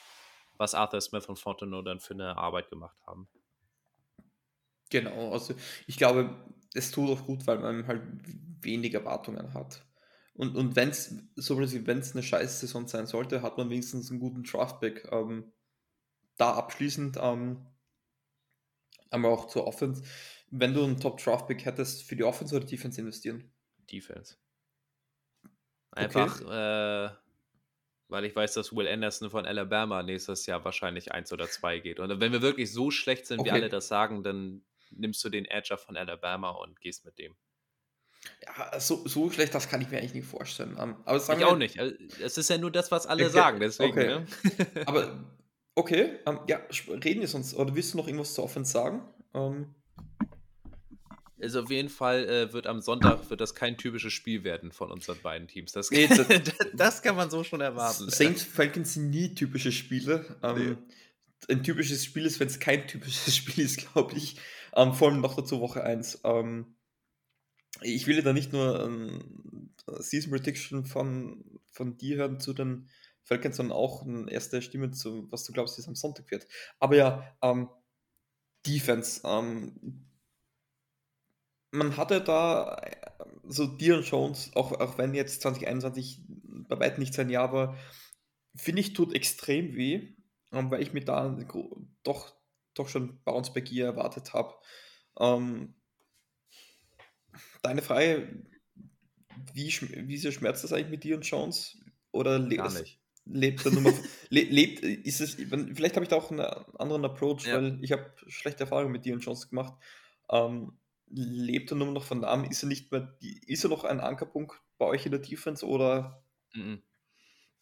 was 0.58 0.74
Arthur 0.74 1.02
Smith 1.02 1.26
und 1.26 1.40
Fontenot 1.40 1.86
dann 1.86 2.00
für 2.00 2.14
eine 2.14 2.38
Arbeit 2.38 2.70
gemacht 2.70 2.98
haben. 3.06 3.28
Genau, 4.90 5.32
also 5.32 5.56
ich 5.88 5.98
glaube, 5.98 6.36
es 6.74 6.92
tut 6.92 7.10
auch 7.10 7.26
gut, 7.26 7.48
weil 7.48 7.60
man 7.60 7.88
halt 7.88 8.02
wenig 8.62 8.94
Erwartungen 8.94 9.54
hat. 9.54 9.86
Und, 10.34 10.56
und 10.56 10.76
wenn 10.76 10.90
es, 10.90 11.16
so 11.36 11.58
wenn 11.58 12.00
es 12.00 12.14
eine 12.14 12.24
scheiß 12.24 12.62
Saison 12.62 12.88
sein 12.88 13.06
sollte, 13.08 13.42
hat 13.42 13.58
man 13.58 13.70
wenigstens 13.70 14.10
einen 14.12 14.20
guten 14.20 14.44
Draftback. 14.44 15.10
Ähm, 15.12 15.52
da 16.38 16.54
abschließend 16.54 17.18
ähm, 17.22 17.66
einmal 19.10 19.32
auch 19.32 19.48
zur 19.48 19.68
Offense. 19.68 20.04
Wenn 20.50 20.74
du 20.74 20.84
einen 20.84 21.00
Top 21.00 21.22
Draftback 21.22 21.66
hättest, 21.66 22.04
für 22.04 22.16
die 22.16 22.24
Offense 22.24 22.56
oder 22.56 22.66
Defense 22.66 23.00
investieren? 23.00 23.52
Defense. 23.92 24.38
Einfach, 25.92 26.42
okay. 26.42 27.06
äh, 27.06 27.10
weil 28.08 28.26
ich 28.26 28.36
weiß, 28.36 28.54
dass 28.54 28.76
Will 28.76 28.88
Anderson 28.88 29.30
von 29.30 29.46
Alabama 29.46 30.04
nächstes 30.04 30.46
Jahr 30.46 30.64
wahrscheinlich 30.64 31.12
eins 31.12 31.32
oder 31.32 31.50
zwei 31.50 31.80
geht. 31.80 32.00
Und 32.00 32.20
wenn 32.20 32.32
wir 32.32 32.42
wirklich 32.42 32.72
so 32.72 32.92
schlecht 32.92 33.26
sind, 33.26 33.40
okay. 33.40 33.50
wie 33.50 33.54
alle 33.54 33.70
das 33.70 33.88
sagen, 33.88 34.24
dann 34.24 34.64
nimmst 34.92 35.24
du 35.24 35.30
den 35.30 35.46
Edger 35.46 35.78
von 35.78 35.98
Alabama 35.98 36.50
und 36.50 36.80
gehst 36.82 37.06
mit 37.06 37.18
dem. 37.18 37.36
Ja, 38.46 38.80
so, 38.80 39.08
so 39.08 39.32
schlecht, 39.32 39.56
das 39.56 39.68
kann 39.68 39.82
ich 39.82 39.90
mir 39.90 39.98
eigentlich 39.98 40.14
nicht 40.14 40.28
vorstellen. 40.28 40.78
Ähm, 40.80 40.98
aber 41.06 41.18
ich 41.18 41.28
wir, 41.28 41.48
auch 41.48 41.58
nicht. 41.58 41.80
Also, 41.80 41.96
es 42.22 42.38
ist 42.38 42.50
ja 42.50 42.58
nur 42.58 42.72
das, 42.72 42.92
was 42.92 43.08
alle 43.08 43.24
okay, 43.26 43.34
sagen, 43.34 43.60
deswegen. 43.60 43.92
Okay. 43.92 44.08
Ne? 44.08 44.26
aber 44.86 45.26
okay, 45.76 46.20
ähm, 46.26 46.40
ja, 46.48 46.62
reden 46.88 47.22
wir 47.22 47.28
sonst. 47.28 47.56
Oder 47.56 47.76
willst 47.76 47.94
du 47.94 47.98
noch 47.98 48.08
irgendwas 48.08 48.34
zu 48.34 48.44
Offense 48.44 48.72
sagen? 48.72 49.02
Um, 49.34 49.74
also 51.42 51.62
auf 51.62 51.72
jeden 51.72 51.90
Fall 51.90 52.28
äh, 52.28 52.54
wird 52.54 52.68
am 52.68 52.82
Sonntag 52.82 53.30
wird 53.30 53.42
das 53.42 53.56
kein 53.56 53.78
typisches 53.78 54.14
Spiel 54.14 54.44
werden 54.44 54.72
von 54.72 54.92
unseren 54.92 55.20
beiden 55.22 55.48
Teams. 55.48 55.72
Das, 55.72 55.92
nee, 55.92 56.08
das, 56.08 56.28
das 56.74 57.02
kann 57.02 57.16
man 57.16 57.30
so 57.30 57.44
schon 57.44 57.62
erwarten. 57.62 58.10
Saints 58.10 58.44
Falcons 58.44 58.94
sind 58.94 59.10
nie 59.10 59.34
typische 59.34 59.72
Spiele. 59.72 60.38
Nee. 60.56 60.76
Ein 61.50 61.64
typisches 61.64 62.06
Spiel 62.06 62.26
ist, 62.26 62.40
wenn 62.40 62.48
es 62.48 62.60
kein 62.60 62.88
typisches 62.88 63.36
Spiel 63.36 63.66
ist, 63.66 63.92
glaube 63.92 64.16
ich. 64.16 64.38
vor 64.74 65.10
allem 65.10 65.22
noch 65.22 65.36
dazu 65.36 65.60
Woche 65.60 65.84
1 65.84 66.22
ich 67.82 68.08
will 68.08 68.22
da 68.22 68.34
nicht 68.34 68.54
nur 68.54 68.84
ähm, 68.84 69.74
Season 70.00 70.32
Prediction 70.32 70.86
von, 70.86 71.44
von 71.72 71.98
dir 71.98 72.18
hören 72.18 72.40
zu 72.40 72.54
den 72.54 72.90
Falcons, 73.24 73.58
sondern 73.58 73.78
auch 73.78 74.06
eine 74.06 74.30
erste 74.30 74.62
Stimme 74.62 74.92
zu, 74.92 75.32
was 75.32 75.44
du 75.46 75.54
glaubst, 75.54 75.78
wie 75.78 75.82
es 75.82 75.88
am 75.88 75.96
Sonntag 75.96 76.30
wird. 76.32 76.48
Aber 76.80 76.96
ja, 76.96 77.36
ähm, 77.42 77.70
Defense. 78.66 79.22
Ähm, 79.24 80.06
man 81.72 81.98
hatte 81.98 82.22
da 82.22 82.78
äh, 82.78 82.96
so 83.48 83.66
Dion 83.66 84.04
Jones, 84.04 84.52
auch, 84.56 84.72
auch 84.74 84.98
wenn 84.98 85.14
jetzt 85.14 85.42
2021 85.42 86.22
bei 86.70 86.80
weitem 86.80 87.00
nicht 87.00 87.14
sein 87.14 87.30
Jahr 87.30 87.52
war, 87.52 87.78
finde 88.56 88.82
ich, 88.82 88.94
tut 88.94 89.14
extrem 89.14 89.76
weh, 89.76 90.14
ähm, 90.52 90.72
weil 90.72 90.82
ich 90.82 90.94
mir 90.94 91.04
da 91.04 91.38
doch, 92.04 92.36
doch 92.74 92.90
schon 92.90 93.22
Bounce 93.24 93.54
Back 93.54 93.66
Gear 93.66 93.94
erwartet 93.94 94.34
habe. 94.34 94.54
Ähm, 95.20 95.76
deine 97.62 97.82
Frage, 97.82 98.46
wie, 99.54 99.68
wie 99.70 100.18
sehr 100.18 100.32
schmerzt 100.32 100.64
das 100.64 100.74
eigentlich 100.74 100.90
mit 100.90 101.04
dir 101.04 101.16
und 101.16 101.26
Jones? 101.26 101.78
Oder 102.12 102.40
Gar 102.40 102.72
nicht. 102.74 103.00
lebt 103.26 103.66
er 103.66 103.72
nur 103.72 103.84
noch, 103.84 103.98
le, 104.30 104.42
lebt, 104.42 104.82
ist 104.82 105.22
es, 105.22 105.36
vielleicht 105.36 105.96
habe 105.96 106.04
ich 106.04 106.10
da 106.10 106.18
auch 106.18 106.32
einen 106.32 106.42
anderen 106.42 107.06
Approach, 107.06 107.46
ja. 107.46 107.56
weil 107.56 107.80
ich 107.82 107.92
habe 107.92 108.14
schlechte 108.28 108.64
Erfahrungen 108.64 108.92
mit 108.92 109.06
dir 109.06 109.14
und 109.14 109.22
Jones 109.22 109.50
gemacht. 109.50 109.74
Ähm, 110.30 110.78
lebt 111.14 111.72
er 111.72 111.78
nur 111.78 111.92
noch 111.92 112.04
von 112.04 112.20
Namen? 112.22 112.46
Ist 112.46 112.64
er 112.64 112.68
nicht 112.68 112.92
mehr, 112.92 113.18
ist 113.20 113.64
er 113.64 113.70
noch 113.70 113.84
ein 113.84 114.00
Ankerpunkt 114.00 114.60
bei 114.78 114.86
euch 114.86 115.06
in 115.06 115.12
der 115.12 115.22
Defense 115.22 115.66
oder? 115.66 116.24
Mhm. 116.54 116.82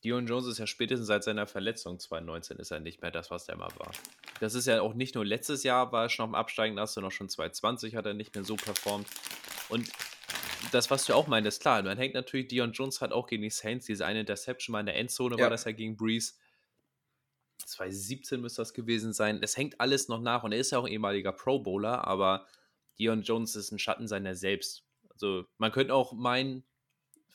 Dion 0.04 0.28
Jones 0.28 0.48
ist 0.48 0.60
ja 0.60 0.68
spätestens 0.68 1.08
seit 1.08 1.26
seiner 1.26 1.46
Verletzung 1.46 2.00
2019 2.00 2.58
ist 2.58 2.72
er 2.72 2.80
nicht 2.80 3.02
mehr 3.02 3.12
das, 3.12 3.32
was 3.32 3.50
er 3.50 3.58
mal 3.58 3.72
war. 3.78 3.92
Das 4.40 4.54
ist 4.54 4.66
ja 4.66 4.82
auch 4.82 4.94
nicht 4.94 5.16
nur 5.16 5.26
letztes 5.26 5.64
Jahr 5.64 5.92
war 5.92 6.04
er 6.04 6.10
schon 6.10 6.24
auf 6.24 6.30
dem 6.30 6.36
Absteigen, 6.36 6.80
hast 6.80 6.96
du 6.96 7.02
noch 7.02 7.12
schon 7.12 7.28
2020 7.28 7.96
hat 7.96 8.06
er 8.06 8.14
nicht 8.14 8.34
mehr 8.34 8.46
so 8.46 8.56
performt. 8.56 9.08
Und 9.68 9.90
das, 10.72 10.90
was 10.90 11.06
du 11.06 11.14
auch 11.14 11.28
meintest, 11.28 11.62
klar, 11.62 11.84
man 11.84 11.98
hängt 11.98 12.14
natürlich, 12.14 12.48
Dion 12.48 12.72
Jones 12.72 13.02
hat 13.02 13.12
auch 13.12 13.28
gegen 13.28 13.44
die 13.44 13.50
Saints 13.50 13.88
diese 13.88 14.06
eine 14.06 14.22
Interception 14.22 14.72
mal 14.72 14.80
in 14.80 14.86
der 14.86 14.96
Endzone, 14.96 15.36
ja. 15.36 15.44
war 15.44 15.50
das 15.50 15.66
ja 15.66 15.74
gegen 15.74 15.98
Breeze. 15.98 16.34
2017 17.66 18.40
müsste 18.40 18.62
das 18.62 18.74
gewesen 18.74 19.12
sein. 19.12 19.40
Es 19.44 19.58
hängt 19.58 19.82
alles 19.82 20.08
noch 20.08 20.22
nach 20.22 20.44
und 20.44 20.54
er 20.54 20.60
ist 20.60 20.72
ja 20.72 20.80
auch 20.80 20.88
ehemaliger 20.88 21.34
Pro 21.34 21.60
Bowler, 21.60 22.08
aber 22.08 22.48
Dion 23.00 23.22
Jones 23.22 23.56
ist 23.56 23.72
ein 23.72 23.80
Schatten 23.80 24.08
seiner 24.08 24.36
selbst. 24.36 24.84
Also 25.10 25.46
man 25.58 25.72
könnte 25.72 25.94
auch 25.94 26.14
meinen, 26.14 26.64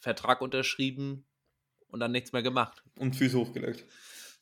Vertrag 0.04 0.42
unterschrieben 0.42 1.26
und 1.88 1.98
dann 1.98 2.12
nichts 2.12 2.32
mehr 2.32 2.42
gemacht. 2.42 2.84
Und 2.98 3.16
Füße 3.16 3.38
hochgelegt. 3.38 3.84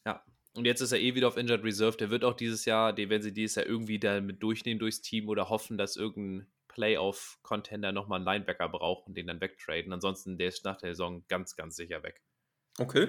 Ja. 0.05 0.23
Und 0.55 0.67
jetzt 0.67 0.81
ist 0.81 0.93
er 0.93 1.01
eh 1.01 1.15
wieder 1.15 1.29
auf 1.29 1.37
Injured 1.37 1.63
Reserve. 1.63 1.97
Der 1.97 2.11
wird 2.11 2.25
auch 2.25 2.35
dieses 2.35 2.65
Jahr, 2.65 2.93
den 2.93 3.09
werden 3.09 3.23
sie 3.23 3.33
dieses 3.33 3.55
Jahr 3.55 3.67
irgendwie 3.67 3.99
damit 3.99 4.43
durchnehmen 4.43 4.81
durchs 4.81 5.01
Team 5.01 5.29
oder 5.29 5.49
hoffen, 5.49 5.79
dass 5.79 5.97
irgendein 5.97 6.49
Playoff-Contender 6.69 7.93
nochmal 7.93 8.17
einen 8.17 8.27
Linebacker 8.27 8.69
braucht 8.69 9.07
und 9.07 9.17
den 9.17 9.29
dann 9.29 9.41
wegtraden. 9.41 9.93
Ansonsten, 9.93 10.37
der 10.37 10.49
ist 10.49 10.65
nach 10.65 10.79
der 10.79 10.91
Saison 10.91 11.25
ganz, 11.29 11.55
ganz 11.55 11.77
sicher 11.77 12.03
weg. 12.03 12.21
Okay. 12.79 13.09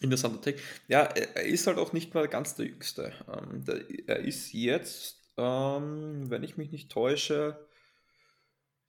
Interessanter 0.00 0.40
Take. 0.40 0.60
Ja, 0.86 1.02
er 1.02 1.44
ist 1.44 1.66
halt 1.66 1.78
auch 1.78 1.92
nicht 1.92 2.14
mal 2.14 2.28
ganz 2.28 2.54
der 2.54 2.66
Jüngste. 2.66 3.12
Ähm, 3.26 3.64
er 4.06 4.18
ist 4.18 4.52
jetzt, 4.52 5.23
ähm, 5.36 6.30
wenn 6.30 6.42
ich 6.42 6.56
mich 6.56 6.70
nicht 6.70 6.90
täusche, 6.90 7.66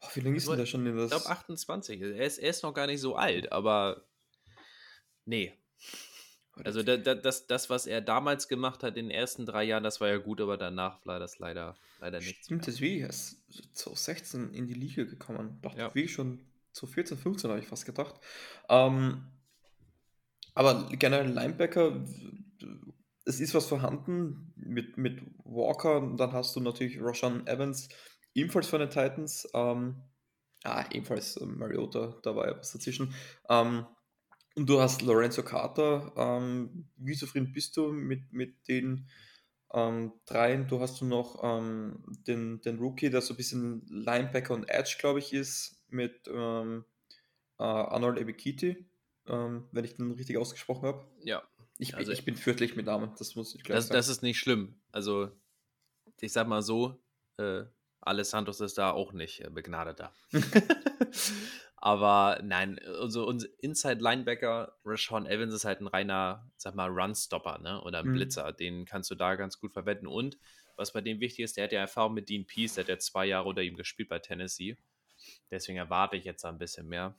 oh, 0.02 0.08
wie 0.14 0.22
lange 0.22 0.38
ist 0.38 0.48
denn 0.48 0.58
der 0.58 0.66
schon 0.66 0.86
in 0.86 0.96
das? 0.96 1.06
Ich 1.06 1.18
glaube 1.18 1.30
28. 1.30 2.02
Er 2.02 2.26
ist, 2.26 2.38
er 2.38 2.50
ist 2.50 2.64
noch 2.64 2.74
gar 2.74 2.88
nicht 2.88 3.02
so 3.02 3.16
alt, 3.16 3.52
aber 3.52 4.06
nee, 5.26 5.54
also 6.64 6.84
da, 6.84 6.96
da, 6.96 7.16
das, 7.16 7.48
das, 7.48 7.70
was 7.70 7.86
er 7.86 8.02
damals 8.02 8.48
gemacht 8.48 8.84
hat 8.84 8.96
in 8.96 9.08
den 9.08 9.12
ersten 9.12 9.46
drei 9.46 9.64
Jahren, 9.64 9.84
das 9.84 10.00
war 10.00 10.08
ja 10.08 10.18
gut, 10.18 10.40
aber 10.40 10.58
danach 10.58 11.06
war 11.06 11.20
das 11.20 11.40
leider, 11.40 11.76
leider 12.00 12.20
nichts. 12.20 12.46
Stimmt, 12.46 12.68
das 12.68 12.80
wie, 12.80 13.00
er 13.00 13.10
ist 13.10 13.44
zu 13.74 13.94
16 13.94 14.54
in 14.54 14.68
die 14.68 14.74
Liga 14.74 15.04
gekommen. 15.04 15.60
Dachte 15.62 15.80
ja. 15.80 15.94
wie 15.94 16.08
schon 16.08 16.40
zu 16.72 16.88
14, 16.88 17.18
15 17.18 17.50
habe 17.50 17.60
ich 17.60 17.68
fast 17.68 17.86
gedacht. 17.86 18.16
Ähm, 18.70 19.26
aber 20.54 20.88
generell 20.92 21.30
Linebacker, 21.30 22.02
es 23.26 23.40
ist 23.40 23.54
was 23.54 23.68
vorhanden 23.68 24.54
mit, 24.56 24.98
mit 24.98 25.22
Walker, 25.44 26.14
dann 26.16 26.32
hast 26.32 26.56
du 26.56 26.60
natürlich 26.60 27.02
Roshan 27.02 27.46
Evans, 27.48 27.90
ebenfalls 28.34 28.68
von 28.68 28.80
den 28.80 28.90
Titans. 28.90 29.48
Ähm, 29.54 30.02
ah, 30.64 30.86
ebenfalls 30.92 31.38
äh, 31.38 31.46
Mariota, 31.46 32.20
da 32.22 32.36
war 32.36 32.48
ja 32.48 32.58
was 32.58 32.72
dazwischen. 32.72 33.14
Ähm, 33.50 33.86
und 34.56 34.70
du 34.70 34.80
hast 34.80 35.02
Lorenzo 35.02 35.44
Carter. 35.44 36.14
Ähm, 36.16 36.88
wie 36.98 37.16
zufrieden 37.16 37.52
bist 37.52 37.76
du 37.76 37.92
mit, 37.92 38.32
mit 38.32 38.68
den 38.68 39.10
ähm, 39.74 40.14
dreien? 40.26 40.68
Du 40.68 40.80
hast 40.80 41.02
du 41.02 41.06
noch 41.06 41.42
ähm, 41.44 42.04
den, 42.28 42.62
den 42.62 42.80
Rookie, 42.80 43.10
der 43.10 43.22
so 43.22 43.34
ein 43.34 43.38
bisschen 43.38 43.86
Linebacker 43.90 44.54
und 44.54 44.70
Edge, 44.70 44.98
glaube 45.00 45.20
ich, 45.20 45.34
ist, 45.34 45.84
mit 45.90 46.28
ähm, 46.28 46.86
äh, 47.60 47.64
Arnold 47.64 48.20
Ebikiti, 48.20 48.86
ähm, 49.28 49.68
wenn 49.72 49.84
ich 49.84 49.96
den 49.96 50.12
richtig 50.12 50.38
ausgesprochen 50.38 50.88
habe. 50.88 51.06
Ja. 51.22 51.44
Ich, 51.78 51.96
also, 51.96 52.12
ich 52.12 52.24
bin 52.24 52.36
fürchterlich 52.36 52.76
mit 52.76 52.86
Namen, 52.86 53.12
das 53.18 53.36
muss 53.36 53.54
ich 53.54 53.64
gleich 53.64 53.78
das, 53.78 53.88
sagen. 53.88 53.98
Das 53.98 54.08
ist 54.08 54.24
nicht 54.24 54.40
schlimm. 54.40 54.80
Also, 54.92 55.32
ich 56.22 56.32
sag 56.32 56.48
mal 56.48 56.62
so, 56.62 57.04
äh, 57.38 57.64
Alessandros 58.02 58.62
ist 58.62 58.78
da 58.78 58.92
auch 58.92 59.14
nicht 59.14 59.42
äh, 59.42 59.50
begnadeter. 59.50 60.14
Aber 61.78 62.40
nein, 62.44 62.80
also 62.80 63.28
unser 63.28 63.48
Inside 63.60 64.02
Linebacker 64.02 64.76
Rashawn 64.86 65.28
Evans 65.28 65.54
ist 65.54 65.66
halt 65.66 65.82
ein 65.82 65.88
reiner, 65.88 66.50
sag 66.58 66.74
mal, 66.76 66.90
Runstopper, 66.90 67.60
ne? 67.60 67.82
Oder 67.82 68.00
ein 68.00 68.08
mhm. 68.08 68.14
Blitzer. 68.14 68.52
Den 68.54 68.86
kannst 68.86 69.12
du 69.12 69.16
da 69.16 69.36
ganz 69.36 69.60
gut 69.60 69.74
verwenden. 69.74 70.08
Und 70.08 70.38
was 70.78 70.94
bei 70.94 71.02
dem 71.02 71.20
wichtig 71.20 71.44
ist, 71.44 71.58
der 71.58 71.66
hat 71.66 71.72
ja 71.72 71.80
Erfahrung 71.82 72.14
mit 72.14 72.30
Dean 72.30 72.46
Peace, 72.46 72.74
der 72.74 72.86
hat 72.86 72.90
ja 72.90 72.98
zwei 72.98 73.26
Jahre 73.26 73.50
unter 73.50 73.62
ihm 73.62 73.76
gespielt 73.76 74.10
bei 74.10 74.20
Tennessee. 74.20 74.78
Deswegen 75.52 75.78
erwarte 75.78 76.18
ich 76.18 76.26
jetzt 76.26 76.46
ein 76.46 76.58
bisschen 76.58 76.88
mehr. 76.88 77.16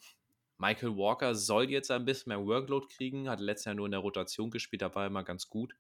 Michael 0.58 0.96
Walker 0.96 1.34
soll 1.34 1.70
jetzt 1.70 1.90
ein 1.90 2.04
bisschen 2.04 2.30
mehr 2.30 2.46
Workload 2.46 2.86
kriegen, 2.88 3.28
hat 3.28 3.40
letztes 3.40 3.66
Jahr 3.66 3.74
nur 3.74 3.86
in 3.86 3.92
der 3.92 4.00
Rotation 4.00 4.50
gespielt, 4.50 4.82
da 4.82 4.94
war 4.94 5.04
er 5.04 5.08
immer 5.08 5.24
ganz 5.24 5.48
gut. 5.48 5.76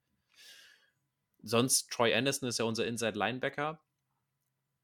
Sonst, 1.42 1.90
Troy 1.90 2.14
Anderson 2.14 2.48
ist 2.48 2.58
ja 2.58 2.64
unser 2.64 2.86
Inside 2.86 3.18
Linebacker. 3.18 3.80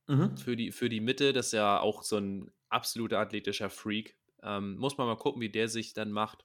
Mhm. 0.06 0.36
Für, 0.36 0.56
die, 0.56 0.72
für 0.72 0.88
die 0.88 1.00
Mitte, 1.00 1.32
das 1.32 1.46
ist 1.46 1.52
ja 1.52 1.80
auch 1.80 2.02
so 2.02 2.18
ein 2.18 2.52
absoluter 2.68 3.18
athletischer 3.18 3.70
Freak. 3.70 4.16
Ähm, 4.42 4.76
muss 4.76 4.96
man 4.98 5.06
mal 5.06 5.16
gucken, 5.16 5.40
wie 5.40 5.50
der 5.50 5.68
sich 5.68 5.94
dann 5.94 6.10
macht. 6.10 6.44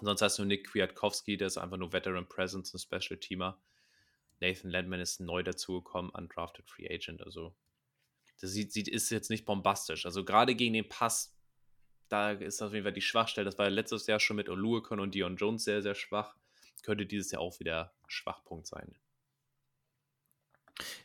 Sonst 0.00 0.22
hast 0.22 0.38
du 0.38 0.44
Nick 0.44 0.68
Kwiatkowski, 0.68 1.36
der 1.36 1.48
ist 1.48 1.58
einfach 1.58 1.76
nur 1.76 1.92
Veteran 1.92 2.28
Presence, 2.28 2.72
ein 2.72 2.78
Special 2.78 3.18
Teamer. 3.18 3.60
Nathan 4.40 4.70
Landman 4.70 5.00
ist 5.00 5.20
neu 5.20 5.42
dazugekommen, 5.42 6.10
undrafted 6.10 6.68
Free 6.68 6.92
Agent. 6.92 7.22
Also, 7.22 7.54
das 8.40 8.50
sieht, 8.50 8.72
sieht, 8.72 8.88
ist 8.88 9.10
jetzt 9.10 9.30
nicht 9.30 9.44
bombastisch. 9.44 10.06
Also, 10.06 10.24
gerade 10.24 10.54
gegen 10.54 10.72
den 10.74 10.88
Pass, 10.88 11.36
da 12.12 12.32
ist 12.32 12.60
auf 12.60 12.72
jeden 12.72 12.84
Fall 12.84 12.92
die 12.92 13.00
Schwachstelle. 13.00 13.46
Das 13.46 13.58
war 13.58 13.70
letztes 13.70 14.06
Jahr 14.06 14.20
schon 14.20 14.36
mit 14.36 14.48
Oluokon 14.48 15.00
und 15.00 15.14
Dion 15.14 15.36
Jones 15.36 15.64
sehr, 15.64 15.82
sehr 15.82 15.94
schwach. 15.94 16.36
Könnte 16.82 17.06
dieses 17.06 17.32
Jahr 17.32 17.40
auch 17.40 17.58
wieder 17.58 17.94
Schwachpunkt 18.06 18.66
sein. 18.66 18.94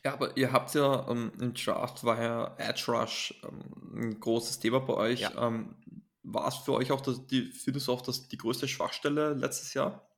Ja, 0.04 0.12
aber 0.12 0.36
ihr 0.36 0.52
habt 0.52 0.74
ja 0.74 1.08
ähm, 1.08 1.32
im 1.40 1.54
Draft 1.54 2.04
war 2.04 2.22
ja 2.22 2.56
Edge 2.58 2.84
Rush 2.88 3.34
ähm, 3.44 3.94
ein 3.94 4.20
großes 4.20 4.58
Thema 4.58 4.80
bei 4.80 4.94
euch. 4.94 5.20
Ja. 5.20 5.46
Ähm, 5.46 5.76
war 6.22 6.48
es 6.48 6.56
für 6.56 6.72
euch 6.74 6.90
auch 6.92 7.00
das, 7.00 7.26
die, 7.26 7.42
findest 7.52 7.88
du 7.88 7.92
auch 7.92 8.02
das, 8.02 8.28
die 8.28 8.36
größte 8.36 8.68
Schwachstelle 8.68 9.34
letztes 9.34 9.72
Jahr? 9.74 10.10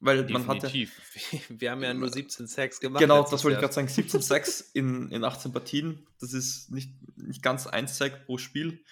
Weil 0.00 0.26
Definitiv. 0.26 1.00
man 1.32 1.40
hatte. 1.40 1.60
Wir 1.60 1.70
haben 1.70 1.82
ja 1.84 1.94
nur 1.94 2.08
17 2.08 2.48
Sacks 2.48 2.80
gemacht. 2.80 3.00
Genau, 3.00 3.22
das 3.22 3.44
wollte 3.44 3.54
ich 3.54 3.60
gerade 3.60 3.74
sagen. 3.74 3.86
17 3.86 4.20
Sacks 4.20 4.60
in, 4.74 5.10
in 5.12 5.22
18 5.22 5.52
Partien. 5.52 6.08
Das 6.18 6.32
ist 6.32 6.70
nicht, 6.72 6.94
nicht 7.16 7.42
ganz 7.42 7.68
ein 7.68 7.86
Sack 7.86 8.26
pro 8.26 8.38
Spiel. 8.38 8.84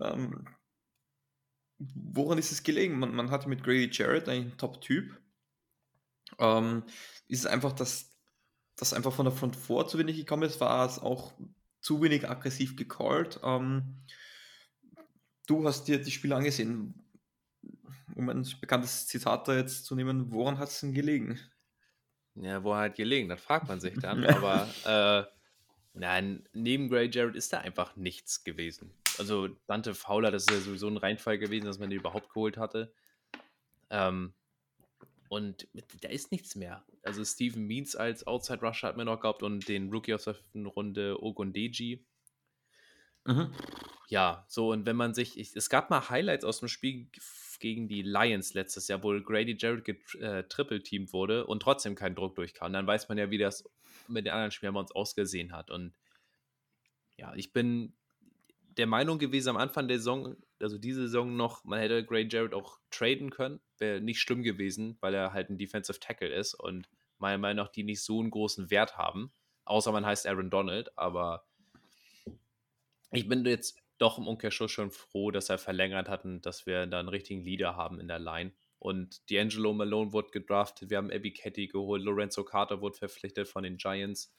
Ähm, 0.00 0.46
woran 1.78 2.38
ist 2.38 2.52
es 2.52 2.62
gelegen? 2.62 2.98
Man, 2.98 3.14
man 3.14 3.30
hatte 3.30 3.48
mit 3.48 3.62
Grady 3.62 3.90
Jarrett 3.92 4.28
einen 4.28 4.56
Top-Typ. 4.56 5.20
Ähm, 6.38 6.82
ist 7.28 7.40
es 7.40 7.46
einfach, 7.46 7.72
dass 7.72 8.10
das 8.76 8.92
einfach 8.92 9.12
von 9.12 9.26
der 9.26 9.34
Front 9.34 9.56
4 9.56 9.86
zu 9.86 9.98
wenig 9.98 10.16
gekommen 10.16 10.42
ist? 10.44 10.60
War 10.60 10.86
es 10.86 10.98
auch 10.98 11.32
zu 11.80 12.02
wenig 12.02 12.28
aggressiv 12.28 12.76
gecallt? 12.76 13.40
Ähm, 13.42 14.02
du 15.46 15.66
hast 15.66 15.84
dir 15.84 16.02
die 16.02 16.10
Spiele 16.10 16.36
angesehen 16.36 17.04
um 18.14 18.28
ein 18.28 18.46
bekanntes 18.60 19.06
Zitat 19.06 19.48
da 19.48 19.56
jetzt 19.56 19.84
zu 19.84 19.94
nehmen, 19.94 20.32
woran 20.32 20.58
hat 20.58 20.68
es 20.68 20.80
denn 20.80 20.92
gelegen? 20.92 21.38
Ja, 22.34 22.62
wo 22.64 22.74
hat 22.74 22.96
gelegen? 22.96 23.28
Das 23.28 23.40
fragt 23.40 23.68
man 23.68 23.80
sich 23.80 23.94
dann. 23.98 24.24
Aber 24.26 24.68
äh, 24.84 25.24
nein, 25.94 26.48
neben 26.52 26.88
Gray 26.88 27.10
Jarrett 27.10 27.36
ist 27.36 27.52
da 27.52 27.58
einfach 27.58 27.96
nichts 27.96 28.44
gewesen. 28.44 28.92
Also 29.18 29.48
Dante 29.66 29.94
Fowler, 29.94 30.30
das 30.30 30.44
ist 30.44 30.50
ja 30.50 30.60
sowieso 30.60 30.88
ein 30.88 30.96
Reinfall 30.96 31.38
gewesen, 31.38 31.66
dass 31.66 31.78
man 31.78 31.90
den 31.90 32.00
überhaupt 32.00 32.28
geholt 32.30 32.56
hatte. 32.56 32.92
Ähm, 33.90 34.34
und 35.28 35.68
da 36.00 36.08
ist 36.08 36.32
nichts 36.32 36.54
mehr. 36.54 36.84
Also 37.02 37.24
Steven 37.24 37.66
Means 37.66 37.96
als 37.96 38.26
Outside 38.26 38.60
Rusher 38.60 38.88
hat 38.88 38.96
mir 38.96 39.04
noch 39.04 39.20
gehabt 39.20 39.42
und 39.42 39.68
den 39.68 39.90
Rookie 39.90 40.14
aus 40.14 40.24
der 40.24 40.34
fünften 40.34 40.66
Runde 40.66 41.22
Ogundeji. 41.22 42.04
Mhm. 43.24 43.52
Ja, 44.08 44.44
so 44.48 44.70
und 44.70 44.86
wenn 44.86 44.96
man 44.96 45.14
sich, 45.14 45.38
ich, 45.38 45.56
es 45.56 45.70
gab 45.70 45.90
mal 45.90 46.08
Highlights 46.10 46.44
aus 46.44 46.60
dem 46.60 46.68
Spiel 46.68 47.08
gegen 47.58 47.88
die 47.88 48.02
Lions 48.02 48.52
letztes 48.54 48.88
Jahr, 48.88 49.02
wo 49.02 49.18
Grady 49.20 49.56
Jarrett 49.58 49.84
getrippelteamt 49.84 51.08
äh, 51.08 51.12
wurde 51.12 51.46
und 51.46 51.60
trotzdem 51.62 51.94
kein 51.94 52.14
Druck 52.14 52.34
durchkam. 52.34 52.72
Dann 52.72 52.86
weiß 52.86 53.08
man 53.08 53.16
ja, 53.16 53.30
wie 53.30 53.38
das 53.38 53.64
mit 54.06 54.26
den 54.26 54.34
anderen 54.34 54.50
Spielern 54.50 54.74
bei 54.74 54.80
uns 54.80 54.92
ausgesehen 54.92 55.52
hat. 55.52 55.70
Und 55.70 55.94
ja, 57.16 57.34
ich 57.34 57.52
bin 57.52 57.94
der 58.76 58.86
Meinung 58.86 59.18
gewesen 59.18 59.50
am 59.50 59.56
Anfang 59.56 59.88
der 59.88 59.98
Saison, 59.98 60.36
also 60.60 60.78
diese 60.78 61.02
Saison 61.02 61.36
noch, 61.36 61.64
man 61.64 61.78
hätte 61.78 62.04
Grady 62.04 62.28
Jarrett 62.30 62.54
auch 62.54 62.78
traden 62.90 63.30
können. 63.30 63.60
Wäre 63.78 64.00
nicht 64.00 64.20
schlimm 64.20 64.42
gewesen, 64.42 64.96
weil 65.00 65.14
er 65.14 65.32
halt 65.32 65.50
ein 65.50 65.58
Defensive 65.58 66.00
Tackle 66.00 66.28
ist 66.28 66.54
und 66.54 66.88
meiner 67.18 67.38
Meinung 67.38 67.64
nach 67.64 67.72
die 67.72 67.84
nicht 67.84 68.02
so 68.02 68.20
einen 68.20 68.30
großen 68.30 68.70
Wert 68.70 68.96
haben. 68.96 69.32
Außer 69.64 69.92
man 69.92 70.04
heißt 70.04 70.26
Aaron 70.26 70.50
Donald, 70.50 70.96
aber 70.98 71.46
ich 73.12 73.28
bin 73.28 73.44
jetzt 73.46 73.78
doch 73.98 74.18
im 74.18 74.26
Umkehrschluss 74.26 74.72
schon 74.72 74.90
froh, 74.90 75.30
dass 75.30 75.48
er 75.48 75.58
verlängert 75.58 76.08
hat 76.08 76.24
und 76.24 76.42
dass 76.42 76.66
wir 76.66 76.86
da 76.86 76.98
einen 76.98 77.08
richtigen 77.08 77.42
Leader 77.42 77.76
haben 77.76 78.00
in 78.00 78.08
der 78.08 78.18
Line. 78.18 78.52
Und 78.78 79.22
D'Angelo 79.30 79.72
Malone 79.72 80.12
wurde 80.12 80.30
gedraftet, 80.30 80.90
wir 80.90 80.98
haben 80.98 81.10
Abby 81.10 81.32
Ketty 81.32 81.68
geholt, 81.68 82.02
Lorenzo 82.02 82.44
Carter 82.44 82.80
wurde 82.80 82.98
verpflichtet 82.98 83.48
von 83.48 83.62
den 83.62 83.78
Giants. 83.78 84.34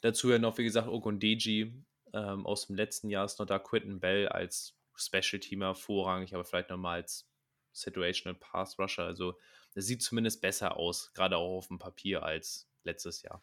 Dazu 0.00 0.30
ja 0.30 0.38
noch, 0.38 0.58
wie 0.58 0.64
gesagt, 0.64 0.88
Ogundeji 0.88 1.84
ähm, 2.14 2.46
aus 2.46 2.66
dem 2.66 2.76
letzten 2.76 3.10
Jahr 3.10 3.24
ist 3.24 3.38
noch 3.38 3.46
da, 3.46 3.58
Quinton 3.58 4.00
Bell 4.00 4.28
als 4.28 4.78
Special-Teamer 4.96 5.74
vorrangig, 5.74 6.34
aber 6.34 6.44
vielleicht 6.44 6.70
nochmal 6.70 7.00
als 7.00 7.28
Situational 7.72 8.38
Pass 8.38 8.78
Rusher. 8.78 9.04
Also, 9.04 9.38
es 9.74 9.86
sieht 9.86 10.02
zumindest 10.02 10.40
besser 10.40 10.76
aus, 10.76 11.12
gerade 11.14 11.36
auch 11.36 11.58
auf 11.58 11.68
dem 11.68 11.78
Papier 11.78 12.22
als 12.22 12.68
letztes 12.84 13.22
Jahr. 13.22 13.42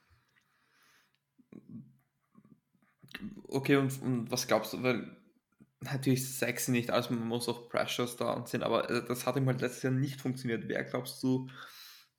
Okay, 3.48 3.76
und, 3.76 4.02
und 4.02 4.31
was 4.31 4.48
glaubst 4.48 4.73
du? 4.73 4.81
Weil 4.84 5.18
natürlich 5.81 6.38
sexy 6.38 6.72
nicht 6.72 6.91
alles, 6.91 7.10
man 7.10 7.27
muss 7.27 7.49
auch 7.49 7.68
Pressures 7.68 8.15
da 8.15 8.34
ansehen, 8.34 8.64
aber 8.64 8.89
äh, 8.89 9.06
das 9.06 9.26
hat 9.26 9.35
ihm 9.35 9.48
halt 9.48 9.61
letztes 9.61 9.84
Jahr 9.84 9.93
nicht 9.93 10.22
funktioniert. 10.22 10.68
Wer 10.68 10.84
glaubst 10.85 11.22
du, 11.23 11.49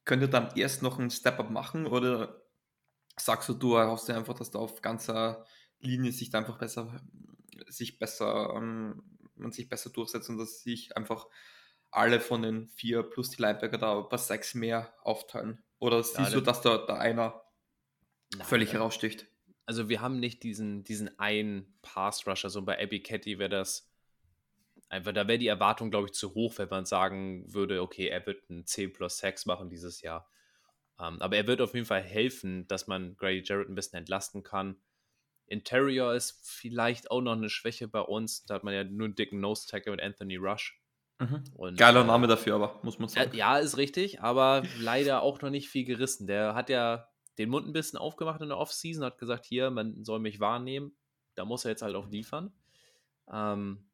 könnte 0.04 0.28
dann 0.28 0.54
erst 0.56 0.82
noch 0.82 0.98
einen 0.98 1.10
Step-Up 1.10 1.50
machen 1.50 1.86
oder 1.86 2.42
sagst 3.16 3.48
du, 3.48 3.54
du 3.54 3.74
erhoffst 3.74 4.08
dir 4.08 4.16
einfach, 4.16 4.34
dass 4.34 4.50
da 4.50 4.58
auf 4.58 4.82
ganzer 4.82 5.46
Linie 5.82 6.12
sich 6.12 6.30
da 6.30 6.38
einfach 6.38 6.58
besser, 6.58 7.00
sich 7.68 7.98
besser, 7.98 8.54
ähm, 8.56 9.02
man 9.36 9.52
sich 9.52 9.68
besser 9.68 9.90
durchsetzt 9.90 10.30
und 10.30 10.38
dass 10.38 10.62
sich 10.62 10.96
einfach 10.96 11.26
alle 11.90 12.20
von 12.20 12.42
den 12.42 12.68
vier 12.68 13.02
plus 13.02 13.30
die 13.30 13.42
Linebacker 13.42 13.78
da 13.78 14.00
bei 14.00 14.16
sechs 14.16 14.54
mehr 14.54 14.94
aufteilen? 15.02 15.62
Oder 15.78 16.02
siehst 16.02 16.18
ja, 16.18 16.30
du, 16.30 16.40
dass 16.40 16.62
da, 16.62 16.78
da 16.78 16.96
einer 16.96 17.42
Nein, 18.34 18.46
völlig 18.46 18.72
heraussticht? 18.72 19.26
also 19.66 19.88
wir 19.88 20.00
haben 20.00 20.20
nicht 20.20 20.42
diesen, 20.42 20.84
diesen 20.84 21.18
einen 21.18 21.78
Pass-Rusher, 21.82 22.50
so 22.50 22.62
bei 22.62 22.82
Abby 22.82 23.00
Ketty 23.00 23.38
wäre 23.38 23.48
das 23.48 23.90
einfach, 24.88 25.12
da 25.12 25.26
wäre 25.28 25.38
die 25.38 25.46
Erwartung, 25.46 25.90
glaube 25.90 26.08
ich, 26.08 26.12
zu 26.12 26.34
hoch, 26.34 26.58
wenn 26.58 26.68
man 26.68 26.84
sagen 26.84 27.52
würde, 27.52 27.82
okay, 27.82 28.08
er 28.08 28.26
wird 28.26 28.48
ein 28.50 28.66
10 28.66 28.92
plus 28.92 29.18
6 29.18 29.46
machen 29.46 29.70
dieses 29.70 30.02
Jahr. 30.02 30.28
Um, 30.98 31.14
ähm, 31.14 31.22
aber 31.22 31.36
er 31.36 31.46
wird 31.46 31.62
auf 31.62 31.74
jeden 31.74 31.86
Fall 31.86 32.02
helfen, 32.02 32.66
dass 32.68 32.86
man 32.86 33.16
Grady 33.16 33.42
Jarrett 33.44 33.68
ein 33.68 33.74
bisschen 33.74 33.98
entlasten 33.98 34.42
kann. 34.42 34.76
Interior 35.52 36.14
ist 36.14 36.40
vielleicht 36.42 37.10
auch 37.10 37.20
noch 37.20 37.32
eine 37.32 37.50
Schwäche 37.50 37.86
bei 37.86 38.00
uns. 38.00 38.44
Da 38.46 38.54
hat 38.54 38.64
man 38.64 38.74
ja 38.74 38.84
nur 38.84 39.06
einen 39.06 39.14
dicken 39.14 39.40
Nose-Tackle 39.40 39.92
mit 39.92 40.02
Anthony 40.02 40.36
Rush. 40.36 40.80
Mhm. 41.20 41.44
Und, 41.54 41.78
Geiler 41.78 42.02
äh, 42.02 42.06
Name 42.06 42.26
dafür, 42.26 42.56
aber 42.56 42.80
muss 42.82 42.98
man 42.98 43.08
sagen. 43.08 43.36
Ja, 43.36 43.58
ist 43.58 43.76
richtig, 43.76 44.20
aber 44.20 44.62
leider 44.80 45.22
auch 45.22 45.40
noch 45.40 45.50
nicht 45.50 45.68
viel 45.68 45.84
gerissen. 45.84 46.26
Der 46.26 46.54
hat 46.54 46.68
ja 46.68 47.08
den 47.38 47.50
Mund 47.50 47.66
ein 47.66 47.72
bisschen 47.72 47.98
aufgemacht 47.98 48.40
in 48.40 48.48
der 48.48 48.58
Offseason, 48.58 49.04
hat 49.04 49.18
gesagt, 49.18 49.44
hier, 49.44 49.70
man 49.70 50.04
soll 50.04 50.18
mich 50.18 50.40
wahrnehmen. 50.40 50.96
Da 51.34 51.44
muss 51.44 51.64
er 51.64 51.70
jetzt 51.70 51.82
halt 51.82 51.94
auch 51.94 52.08
liefern. 52.08 52.52
Ähm, 53.32 53.84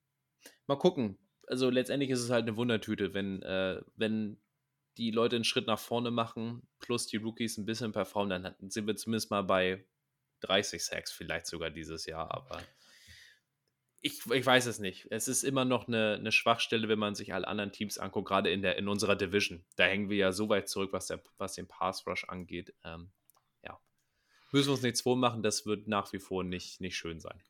mal 0.66 0.78
gucken. 0.78 1.18
Also 1.47 1.70
letztendlich 1.70 2.10
ist 2.10 2.20
es 2.20 2.30
halt 2.30 2.47
eine 2.47 2.56
Wundertüte, 2.56 3.14
wenn, 3.14 3.43
äh, 3.43 3.80
wenn 3.97 4.39
die 4.97 5.10
Leute 5.10 5.36
einen 5.36 5.44
Schritt 5.44 5.66
nach 5.66 5.78
vorne 5.78 6.10
machen, 6.10 6.62
plus 6.80 7.06
die 7.06 7.16
Rookies 7.16 7.56
ein 7.56 7.64
bisschen 7.64 7.93
performen, 7.93 8.43
dann 8.43 8.70
sind 8.70 8.86
wir 8.86 8.97
zumindest 8.97 9.30
mal 9.30 9.43
bei 9.43 9.85
30 10.40 10.85
Sacks, 10.85 11.12
vielleicht 11.12 11.47
sogar 11.47 11.70
dieses 11.70 12.06
Jahr, 12.06 12.32
aber 12.32 12.60
ich, 14.01 14.24
ich 14.31 14.47
weiß 14.47 14.66
es 14.66 14.78
nicht. 14.78 15.09
Es 15.10 15.27
ist 15.27 15.43
immer 15.43 15.65
noch 15.65 15.89
eine, 15.89 16.15
eine 16.15 16.31
Schwachstelle, 16.31 16.89
wenn 16.89 17.01
man 17.01 17.16
sich 17.16 17.35
alle 17.35 17.48
anderen 17.48 17.73
Teams 17.73 17.98
anguckt, 17.98 18.28
gerade 18.28 18.51
in, 18.51 18.62
der, 18.62 18.77
in 18.77 18.86
unserer 18.86 19.16
Division. 19.16 19.65
Da 19.77 19.85
hängen 19.85 20.09
wir 20.09 20.16
ja 20.16 20.32
so 20.32 20.48
weit 20.48 20.69
zurück, 20.69 20.93
was, 20.93 21.09
der, 21.09 21.20
was 21.36 21.55
den 21.55 21.66
Pass 21.66 22.06
Rush 22.06 22.24
angeht. 22.28 22.74
Ähm, 22.85 23.10
müssen 24.52 24.69
wir 24.69 24.73
uns 24.73 24.82
nichts 24.82 25.01
vormachen, 25.02 25.43
das 25.43 25.66
wird 25.66 25.89
nach 25.89 26.12
wie 26.12 26.19
vor 26.19 26.44
nicht, 26.44 26.81
nicht 26.81 26.97
schön 26.97 27.20
sein. 27.20 27.43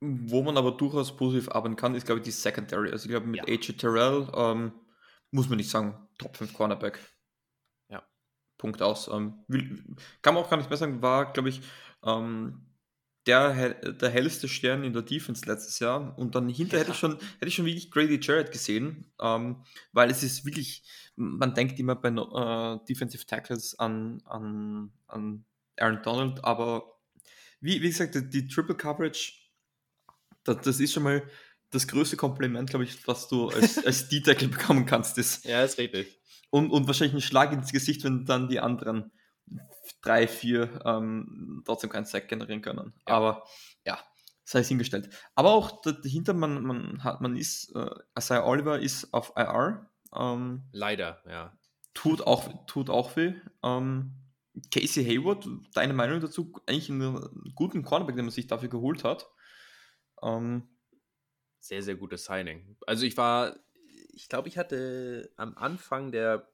Wo 0.00 0.42
man 0.42 0.56
aber 0.56 0.72
durchaus 0.72 1.16
positiv 1.16 1.50
arbeiten 1.50 1.76
kann, 1.76 1.94
ist, 1.94 2.06
glaube 2.06 2.20
ich, 2.20 2.24
die 2.24 2.30
Secondary. 2.30 2.90
Also 2.92 3.06
ich 3.06 3.10
glaube, 3.10 3.26
mit 3.26 3.48
ja. 3.48 3.52
AJ 3.52 3.78
Terrell 3.78 4.28
ähm, 4.34 4.72
muss 5.32 5.48
man 5.48 5.56
nicht 5.56 5.70
sagen, 5.70 6.08
Top 6.18 6.36
5 6.36 6.52
Cornerback. 6.52 7.00
Punkt 8.58 8.82
aus. 8.82 9.08
Ähm, 9.08 9.34
kann 10.20 10.34
man 10.34 10.44
auch 10.44 10.50
gar 10.50 10.58
nicht 10.58 10.68
mehr 10.68 10.76
sagen, 10.76 11.00
war, 11.00 11.32
glaube 11.32 11.48
ich, 11.48 11.62
ähm, 12.04 12.68
der, 13.26 13.74
der 13.74 14.08
hellste 14.10 14.48
Stern 14.48 14.84
in 14.84 14.92
der 14.94 15.02
Defense 15.02 15.46
letztes 15.46 15.78
Jahr. 15.78 16.18
Und 16.18 16.34
dann 16.34 16.48
hinter 16.48 16.76
ja. 16.76 16.82
hätte, 16.82 16.92
ich 16.92 16.98
schon, 16.98 17.12
hätte 17.12 17.46
ich 17.46 17.54
schon 17.54 17.66
wirklich 17.66 17.90
Grady 17.90 18.18
Jarrett 18.20 18.50
gesehen, 18.50 19.12
ähm, 19.20 19.62
weil 19.92 20.10
es 20.10 20.22
ist 20.22 20.44
wirklich, 20.44 20.82
man 21.14 21.54
denkt 21.54 21.78
immer 21.78 21.94
bei 21.94 22.08
äh, 22.08 22.78
Defensive 22.88 23.26
Tackles 23.26 23.78
an, 23.78 24.22
an, 24.24 24.92
an 25.06 25.44
Aaron 25.76 26.02
Donald, 26.02 26.44
aber 26.44 26.98
wie, 27.60 27.82
wie 27.82 27.88
gesagt, 27.88 28.14
die, 28.14 28.28
die 28.28 28.48
Triple 28.48 28.76
Coverage, 28.76 29.34
das, 30.44 30.62
das 30.62 30.80
ist 30.80 30.92
schon 30.94 31.02
mal 31.02 31.22
das 31.70 31.86
größte 31.88 32.16
Kompliment, 32.16 32.70
glaube 32.70 32.84
ich, 32.84 33.06
was 33.06 33.28
du 33.28 33.48
als, 33.48 33.78
als 33.86 34.08
D-Tackle 34.08 34.48
bekommen 34.48 34.86
kannst. 34.86 35.18
Ist. 35.18 35.44
Ja, 35.44 35.62
ist 35.62 35.78
richtig. 35.78 36.20
Und, 36.50 36.70
und 36.70 36.86
wahrscheinlich 36.86 37.14
ein 37.14 37.20
Schlag 37.20 37.52
ins 37.52 37.72
Gesicht, 37.72 38.04
wenn 38.04 38.24
dann 38.24 38.48
die 38.48 38.60
anderen 38.60 39.12
drei, 40.02 40.26
vier 40.26 40.80
ähm, 40.84 41.62
trotzdem 41.64 41.90
keinen 41.90 42.04
Sack 42.04 42.28
generieren 42.28 42.62
können. 42.62 42.94
Ja. 43.06 43.14
Aber 43.14 43.44
ja, 43.84 43.98
sei 44.44 44.60
es 44.60 44.68
hingestellt. 44.68 45.10
Aber 45.34 45.52
auch 45.52 45.82
dahinter, 45.82 46.34
man, 46.34 46.62
man 46.62 47.04
hat, 47.04 47.20
man 47.20 47.36
ist, 47.36 47.74
äh, 47.74 47.90
Isaiah 48.18 48.46
Oliver 48.46 48.78
ist 48.78 49.12
auf 49.12 49.32
IR. 49.36 49.90
Ähm, 50.14 50.64
Leider, 50.72 51.22
ja. 51.28 51.58
Tut 51.94 52.26
auch, 52.26 52.66
tut 52.66 52.90
auch 52.90 53.16
weh. 53.16 53.34
Ähm, 53.62 54.14
Casey 54.72 55.04
Hayward, 55.04 55.46
deine 55.74 55.92
Meinung 55.92 56.20
dazu? 56.20 56.52
Eigentlich 56.66 56.90
einen 56.90 57.52
guten 57.54 57.82
Cornerback, 57.82 58.16
den 58.16 58.24
man 58.24 58.32
sich 58.32 58.46
dafür 58.46 58.68
geholt 58.68 59.04
hat. 59.04 59.28
Ähm, 60.22 60.68
sehr, 61.60 61.82
sehr 61.82 61.96
gutes 61.96 62.24
Signing. 62.24 62.76
Also 62.86 63.04
ich 63.04 63.16
war, 63.16 63.58
ich 64.12 64.28
glaube, 64.28 64.48
ich 64.48 64.58
hatte 64.58 65.30
am 65.36 65.56
Anfang 65.56 66.12
der 66.12 66.48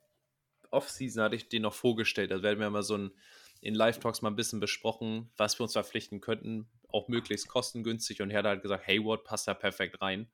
Offseason 0.70 1.22
hatte 1.22 1.36
ich 1.36 1.48
den 1.48 1.62
noch 1.62 1.74
vorgestellt. 1.74 2.30
Da 2.30 2.42
werden 2.42 2.60
wir 2.60 2.68
mal 2.68 2.82
so 2.82 2.96
ein, 2.96 3.12
in 3.60 3.74
Live-Talks 3.74 4.22
mal 4.22 4.30
ein 4.30 4.36
bisschen 4.36 4.60
besprochen, 4.60 5.30
was 5.36 5.58
wir 5.58 5.64
uns 5.64 5.72
verpflichten 5.72 6.20
könnten, 6.20 6.68
auch 6.88 7.08
möglichst 7.08 7.48
kostengünstig. 7.48 8.20
Und 8.20 8.30
er 8.30 8.42
hat 8.42 8.62
gesagt, 8.62 8.86
Hayward 8.86 9.24
passt 9.24 9.48
da 9.48 9.54
perfekt 9.54 10.02
rein. 10.02 10.28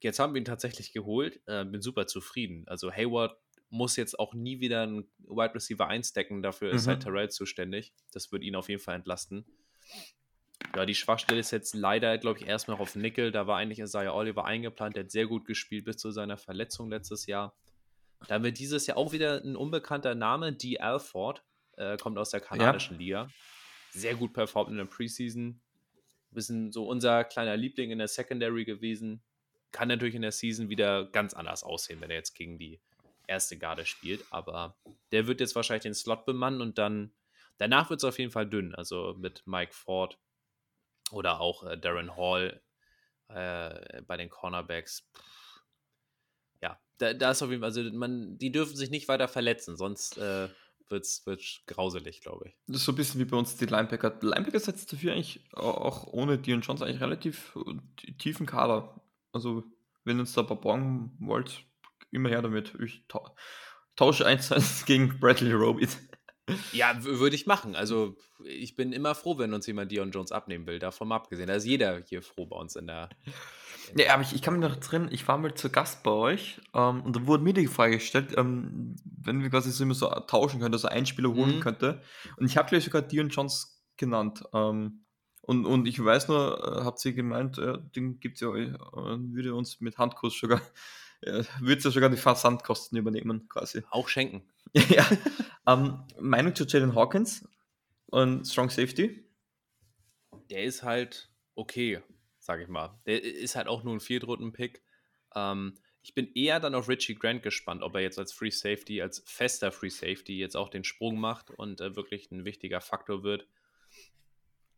Jetzt 0.00 0.18
haben 0.18 0.34
wir 0.34 0.40
ihn 0.40 0.46
tatsächlich 0.46 0.92
geholt, 0.92 1.40
äh, 1.46 1.64
bin 1.64 1.82
super 1.82 2.06
zufrieden. 2.06 2.64
Also 2.68 2.92
Hayward 2.92 3.36
muss 3.68 3.96
jetzt 3.96 4.18
auch 4.18 4.34
nie 4.34 4.60
wieder 4.60 4.86
ein 4.86 5.08
Wide 5.18 5.54
Receiver 5.54 5.86
einstecken, 5.86 6.42
dafür 6.42 6.70
ist 6.70 6.86
halt 6.86 7.00
mhm. 7.00 7.04
halt 7.04 7.14
Terrell 7.14 7.30
zuständig. 7.30 7.92
Das 8.12 8.32
wird 8.32 8.42
ihn 8.42 8.56
auf 8.56 8.68
jeden 8.68 8.82
Fall 8.82 8.96
entlasten. 8.96 9.44
Ja, 10.76 10.86
die 10.86 10.94
Schwachstelle 10.94 11.40
ist 11.40 11.50
jetzt 11.50 11.74
leider, 11.74 12.16
glaube 12.18 12.38
ich, 12.38 12.46
erstmal 12.46 12.78
auf 12.78 12.94
Nickel. 12.94 13.32
Da 13.32 13.46
war 13.46 13.58
eigentlich 13.58 13.80
Isaiah 13.80 14.14
Oliver 14.14 14.44
eingeplant. 14.44 14.96
Der 14.96 15.04
hat 15.04 15.10
sehr 15.10 15.26
gut 15.26 15.44
gespielt 15.44 15.84
bis 15.84 15.96
zu 15.96 16.10
seiner 16.10 16.36
Verletzung 16.36 16.90
letztes 16.90 17.26
Jahr. 17.26 17.54
Da 18.28 18.34
haben 18.34 18.44
wir 18.44 18.52
dieses 18.52 18.86
Jahr 18.86 18.96
auch 18.96 19.12
wieder 19.12 19.42
ein 19.42 19.56
unbekannter 19.56 20.14
Name, 20.14 20.52
D. 20.52 20.78
Alford, 20.78 21.42
äh, 21.76 21.96
kommt 21.96 22.18
aus 22.18 22.30
der 22.30 22.40
kanadischen 22.40 22.94
ja. 22.96 22.98
Liga. 22.98 23.28
Sehr 23.92 24.14
gut 24.14 24.32
performt 24.32 24.70
in 24.70 24.76
der 24.76 24.84
Preseason. 24.84 25.60
Bisschen 26.30 26.70
so 26.70 26.86
unser 26.86 27.24
kleiner 27.24 27.56
Liebling 27.56 27.90
in 27.90 27.98
der 27.98 28.08
Secondary 28.08 28.64
gewesen. 28.64 29.22
Kann 29.72 29.88
natürlich 29.88 30.14
in 30.14 30.22
der 30.22 30.32
Season 30.32 30.68
wieder 30.68 31.06
ganz 31.06 31.34
anders 31.34 31.64
aussehen, 31.64 32.00
wenn 32.00 32.10
er 32.10 32.16
jetzt 32.16 32.34
gegen 32.34 32.58
die 32.58 32.80
erste 33.26 33.56
Garde 33.58 33.86
spielt. 33.86 34.24
Aber 34.30 34.76
der 35.10 35.26
wird 35.26 35.40
jetzt 35.40 35.56
wahrscheinlich 35.56 35.82
den 35.82 35.94
Slot 35.94 36.26
bemannen 36.26 36.60
und 36.60 36.78
dann 36.78 37.12
danach 37.58 37.90
wird 37.90 38.00
es 38.00 38.04
auf 38.04 38.18
jeden 38.18 38.30
Fall 38.30 38.48
dünn. 38.48 38.74
Also 38.74 39.16
mit 39.18 39.44
Mike 39.46 39.72
Ford 39.72 40.18
oder 41.12 41.40
auch 41.40 41.64
äh, 41.64 41.78
Darren 41.78 42.16
Hall 42.16 42.60
äh, 43.28 44.02
bei 44.02 44.16
den 44.16 44.30
Cornerbacks. 44.30 45.08
Ja, 46.62 46.78
da, 46.98 47.14
da, 47.14 47.30
ist 47.30 47.42
auf 47.42 47.50
jeden 47.50 47.62
Fall, 47.62 47.68
also 47.68 47.82
man, 47.92 48.38
die 48.38 48.52
dürfen 48.52 48.76
sich 48.76 48.90
nicht 48.90 49.08
weiter 49.08 49.28
verletzen, 49.28 49.76
sonst 49.76 50.18
äh, 50.18 50.48
wird 50.90 51.04
es 51.04 51.62
grauselig, 51.66 52.20
glaube 52.20 52.48
ich. 52.48 52.56
Das 52.66 52.78
ist 52.78 52.84
so 52.84 52.92
ein 52.92 52.96
bisschen 52.96 53.20
wie 53.20 53.24
bei 53.24 53.36
uns 53.36 53.56
die 53.56 53.66
Linebacker. 53.66 54.18
Linebacker 54.20 54.60
setzt 54.60 54.92
dafür 54.92 55.12
eigentlich 55.12 55.40
auch 55.54 56.06
ohne 56.08 56.38
Dion 56.38 56.60
Jones 56.62 56.82
eigentlich 56.82 57.00
relativ 57.00 57.56
äh, 57.56 58.12
tiefen 58.14 58.46
Kader. 58.46 59.00
Also, 59.32 59.64
wenn 60.04 60.18
uns 60.18 60.32
da 60.32 60.42
bauen 60.42 61.16
wollt, 61.20 61.64
immer 62.10 62.28
her 62.28 62.42
damit. 62.42 62.74
Ich 62.80 63.04
ta 63.06 63.34
tausche 63.96 64.26
1 64.26 64.84
gegen 64.86 65.20
Bradley 65.20 65.52
Roby. 65.52 65.86
Ja, 66.72 67.02
würde 67.04 67.36
ich 67.36 67.46
machen. 67.46 67.76
Also 67.76 68.16
ich 68.44 68.76
bin 68.76 68.92
immer 68.92 69.14
froh, 69.14 69.38
wenn 69.38 69.54
uns 69.54 69.66
jemand 69.66 69.90
Dion 69.90 70.10
Jones 70.10 70.32
abnehmen 70.32 70.66
will, 70.66 70.78
davon 70.78 71.08
mal 71.08 71.16
abgesehen. 71.16 71.48
Da 71.48 71.54
ist 71.54 71.66
jeder 71.66 72.02
hier 72.06 72.22
froh 72.22 72.46
bei 72.46 72.56
uns 72.56 72.76
in 72.76 72.86
der. 72.86 73.08
In 73.92 73.98
ja, 73.98 74.14
aber 74.14 74.22
ich, 74.22 74.34
ich 74.34 74.42
kann 74.42 74.58
mich 74.58 74.68
noch 74.68 74.76
drin, 74.76 75.08
ich 75.10 75.26
war 75.26 75.38
mal 75.38 75.54
zu 75.54 75.70
Gast 75.70 76.02
bei 76.02 76.10
euch 76.10 76.60
ähm, 76.74 77.02
und 77.02 77.16
da 77.16 77.26
wurde 77.26 77.42
mir 77.42 77.54
die 77.54 77.66
Frage 77.66 77.96
gestellt, 77.96 78.34
ähm, 78.36 78.96
wenn 79.04 79.42
wir 79.42 79.50
quasi 79.50 79.70
so 79.72 79.82
immer 79.82 79.94
so 79.94 80.08
tauschen 80.08 80.60
könnten, 80.60 80.74
also 80.74 80.88
einen 80.88 81.06
Spieler 81.06 81.30
holen 81.30 81.56
mhm. 81.56 81.60
könnte. 81.60 82.02
Und 82.36 82.46
ich 82.46 82.56
habe 82.56 82.68
gleich 82.68 82.84
sogar 82.84 83.02
Dion 83.02 83.30
Jones 83.30 83.82
genannt. 83.96 84.44
Ähm, 84.52 85.04
und, 85.42 85.66
und 85.66 85.86
ich 85.86 86.02
weiß 86.02 86.28
nur, 86.28 86.78
äh, 86.80 86.84
habt 86.84 87.04
ihr 87.04 87.12
gemeint, 87.12 87.58
äh, 87.58 87.78
den 87.96 88.20
gibt 88.20 88.36
es 88.36 88.40
ja, 88.40 88.54
äh, 88.54 88.72
würde 88.84 89.54
uns 89.54 89.80
mit 89.80 89.98
Handkurs 89.98 90.38
sogar 90.38 90.60
äh, 91.22 91.44
würdest 91.60 91.86
du 91.86 91.90
sogar 91.90 92.10
die 92.10 92.16
Versandkosten 92.16 92.98
übernehmen, 92.98 93.48
quasi. 93.48 93.82
Auch 93.90 94.08
schenken. 94.08 94.42
ja. 94.74 95.04
Ähm, 95.66 96.02
Meinung 96.18 96.54
zu 96.54 96.64
Jalen 96.64 96.94
Hawkins 96.94 97.48
und 98.06 98.46
Strong 98.46 98.70
Safety? 98.70 99.24
Der 100.50 100.64
ist 100.64 100.82
halt 100.82 101.30
okay, 101.54 102.02
sag 102.38 102.60
ich 102.60 102.68
mal. 102.68 102.98
Der 103.06 103.22
ist 103.22 103.56
halt 103.56 103.68
auch 103.68 103.84
nur 103.84 103.94
ein 103.94 104.00
Viertrunden-Pick. 104.00 104.82
Ähm, 105.34 105.74
ich 106.02 106.14
bin 106.14 106.32
eher 106.34 106.60
dann 106.60 106.74
auf 106.74 106.88
Richie 106.88 107.14
Grant 107.14 107.42
gespannt, 107.42 107.82
ob 107.82 107.94
er 107.94 108.00
jetzt 108.00 108.18
als 108.18 108.32
Free 108.32 108.50
Safety, 108.50 109.02
als 109.02 109.22
fester 109.26 109.70
Free 109.70 109.90
Safety 109.90 110.38
jetzt 110.38 110.56
auch 110.56 110.70
den 110.70 110.84
Sprung 110.84 111.18
macht 111.18 111.50
und 111.50 111.80
äh, 111.80 111.94
wirklich 111.94 112.30
ein 112.30 112.44
wichtiger 112.44 112.80
Faktor 112.80 113.22
wird. 113.22 113.46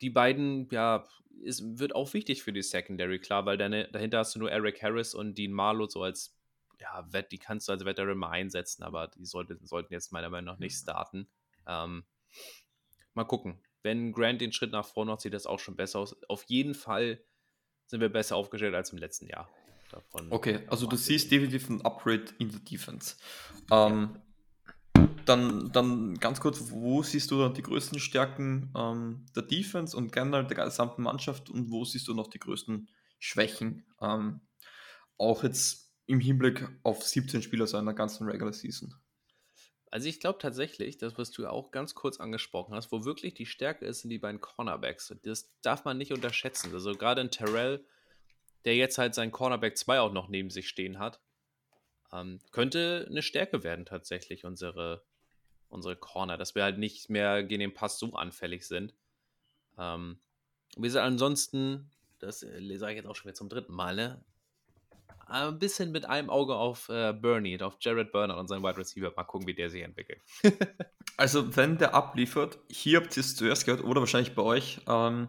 Die 0.00 0.10
beiden, 0.10 0.68
ja, 0.70 1.06
es 1.44 1.78
wird 1.78 1.94
auch 1.94 2.12
wichtig 2.12 2.42
für 2.42 2.52
die 2.52 2.62
Secondary, 2.62 3.20
klar, 3.20 3.46
weil 3.46 3.56
deine, 3.56 3.88
dahinter 3.88 4.18
hast 4.18 4.34
du 4.34 4.40
nur 4.40 4.50
Eric 4.50 4.82
Harris 4.82 5.14
und 5.14 5.38
Dean 5.38 5.52
Marlowe 5.52 5.88
so 5.88 6.02
als, 6.02 6.36
ja, 6.82 7.06
Wett, 7.12 7.32
die 7.32 7.38
kannst 7.38 7.68
du 7.68 7.72
als 7.72 7.84
Veteran 7.84 8.18
mal 8.18 8.30
einsetzen, 8.30 8.82
aber 8.82 9.09
die 9.09 9.24
sollte, 9.24 9.59
sollten 9.62 9.92
jetzt 9.92 10.12
meiner 10.12 10.30
Meinung 10.30 10.52
nach 10.52 10.59
nicht 10.59 10.76
starten. 10.76 11.28
Ähm, 11.66 12.04
mal 13.14 13.24
gucken. 13.24 13.59
Wenn 13.82 14.12
Grant 14.12 14.40
den 14.40 14.52
Schritt 14.52 14.72
nach 14.72 14.86
vorne 14.86 15.10
noch 15.10 15.20
sieht 15.20 15.34
das 15.34 15.46
auch 15.46 15.59
schon 15.59 15.76
besser 15.76 15.98
aus. 15.98 16.16
Auf 16.28 16.44
jeden 16.44 16.74
Fall 16.74 17.20
sind 17.86 18.00
wir 18.00 18.09
besser 18.09 18.36
aufgestellt 18.36 18.74
als 18.74 18.90
im 18.90 18.98
letzten 18.98 19.26
Jahr. 19.26 19.48
Davon 19.90 20.30
okay, 20.30 20.60
also 20.68 20.86
du 20.86 20.96
siehst 20.96 21.30
definitiv 21.30 21.68
ein 21.68 21.82
Upgrade 21.82 22.26
in 22.38 22.50
der 22.50 22.60
Defense. 22.60 23.16
Ähm. 23.70 24.20
Dann, 25.24 25.70
dann 25.70 26.14
ganz 26.18 26.40
kurz, 26.40 26.72
wo 26.72 27.04
siehst 27.04 27.30
du 27.30 27.38
dann 27.38 27.54
die 27.54 27.62
größten 27.62 28.00
Stärken 28.00 28.72
ähm, 28.76 29.24
der 29.36 29.44
Defense 29.44 29.96
und 29.96 30.10
generell 30.10 30.44
der 30.46 30.64
gesamten 30.64 31.02
Mannschaft 31.02 31.48
und 31.48 31.70
wo 31.70 31.84
siehst 31.84 32.09
du 32.09 32.14
noch 32.14 32.26
die 32.26 32.40
größten 32.40 32.90
Schwächen? 33.20 33.84
Ähm, 34.00 34.40
auch 35.18 35.44
jetzt 35.44 35.91
im 36.06 36.20
Hinblick 36.20 36.68
auf 36.82 37.04
17 37.04 37.42
Spieler 37.42 37.66
so 37.66 37.76
einer 37.76 37.94
ganzen 37.94 38.28
Regular 38.28 38.52
Season. 38.52 38.94
Also 39.90 40.08
ich 40.08 40.20
glaube 40.20 40.38
tatsächlich, 40.38 40.96
das, 40.96 41.18
was 41.18 41.32
du 41.32 41.46
auch 41.46 41.70
ganz 41.70 41.94
kurz 41.94 42.18
angesprochen 42.18 42.74
hast, 42.74 42.92
wo 42.92 43.04
wirklich 43.04 43.34
die 43.34 43.44
Stärke 43.44 43.84
ist, 43.84 44.00
sind 44.00 44.08
die 44.08 44.18
beiden 44.18 44.40
Cornerbacks. 44.40 45.14
Das 45.22 45.52
darf 45.60 45.84
man 45.84 45.98
nicht 45.98 46.12
unterschätzen. 46.12 46.72
Also 46.72 46.94
gerade 46.94 47.20
in 47.20 47.30
Terrell, 47.30 47.84
der 48.64 48.74
jetzt 48.74 48.96
halt 48.96 49.14
seinen 49.14 49.32
Cornerback 49.32 49.76
2 49.76 50.00
auch 50.00 50.12
noch 50.12 50.28
neben 50.28 50.48
sich 50.48 50.66
stehen 50.66 50.98
hat, 50.98 51.20
ähm, 52.10 52.40
könnte 52.52 53.06
eine 53.10 53.20
Stärke 53.20 53.64
werden 53.64 53.84
tatsächlich, 53.84 54.46
unsere, 54.46 55.02
unsere 55.68 55.96
Corner, 55.96 56.38
dass 56.38 56.54
wir 56.54 56.62
halt 56.62 56.78
nicht 56.78 57.10
mehr 57.10 57.42
gegen 57.42 57.60
den 57.60 57.74
Pass 57.74 57.98
so 57.98 58.14
anfällig 58.14 58.66
sind. 58.66 58.94
Ähm, 59.76 60.18
wir 60.76 60.90
sind 60.90 61.02
ansonsten, 61.02 61.90
das 62.18 62.42
äh, 62.42 62.76
sage 62.78 62.92
ich 62.92 62.96
jetzt 62.96 63.06
auch 63.06 63.14
schon 63.14 63.26
wieder 63.26 63.34
zum 63.34 63.50
dritten 63.50 63.74
Mal, 63.74 63.94
ne? 63.94 64.24
Ein 65.32 65.59
bisschen 65.59 65.92
mit 65.92 66.04
einem 66.04 66.28
Auge 66.28 66.54
auf 66.54 66.90
äh, 66.90 67.14
Bernie, 67.14 67.59
auf 67.62 67.78
Jared 67.80 68.12
Bernard 68.12 68.38
und 68.38 68.48
seinen 68.48 68.62
Wide 68.62 68.76
Receiver. 68.76 69.12
Mal 69.16 69.24
gucken, 69.24 69.46
wie 69.46 69.54
der 69.54 69.70
sich 69.70 69.82
entwickelt. 69.82 70.20
also, 71.16 71.56
wenn 71.56 71.78
der 71.78 71.94
abliefert, 71.94 72.59
hier 72.68 73.00
habt 73.00 73.16
ihr 73.16 73.22
es 73.22 73.34
zuerst 73.34 73.64
gehört 73.64 73.82
oder 73.82 74.00
wahrscheinlich 74.00 74.34
bei 74.34 74.42
euch. 74.42 74.80
Ähm, 74.86 75.28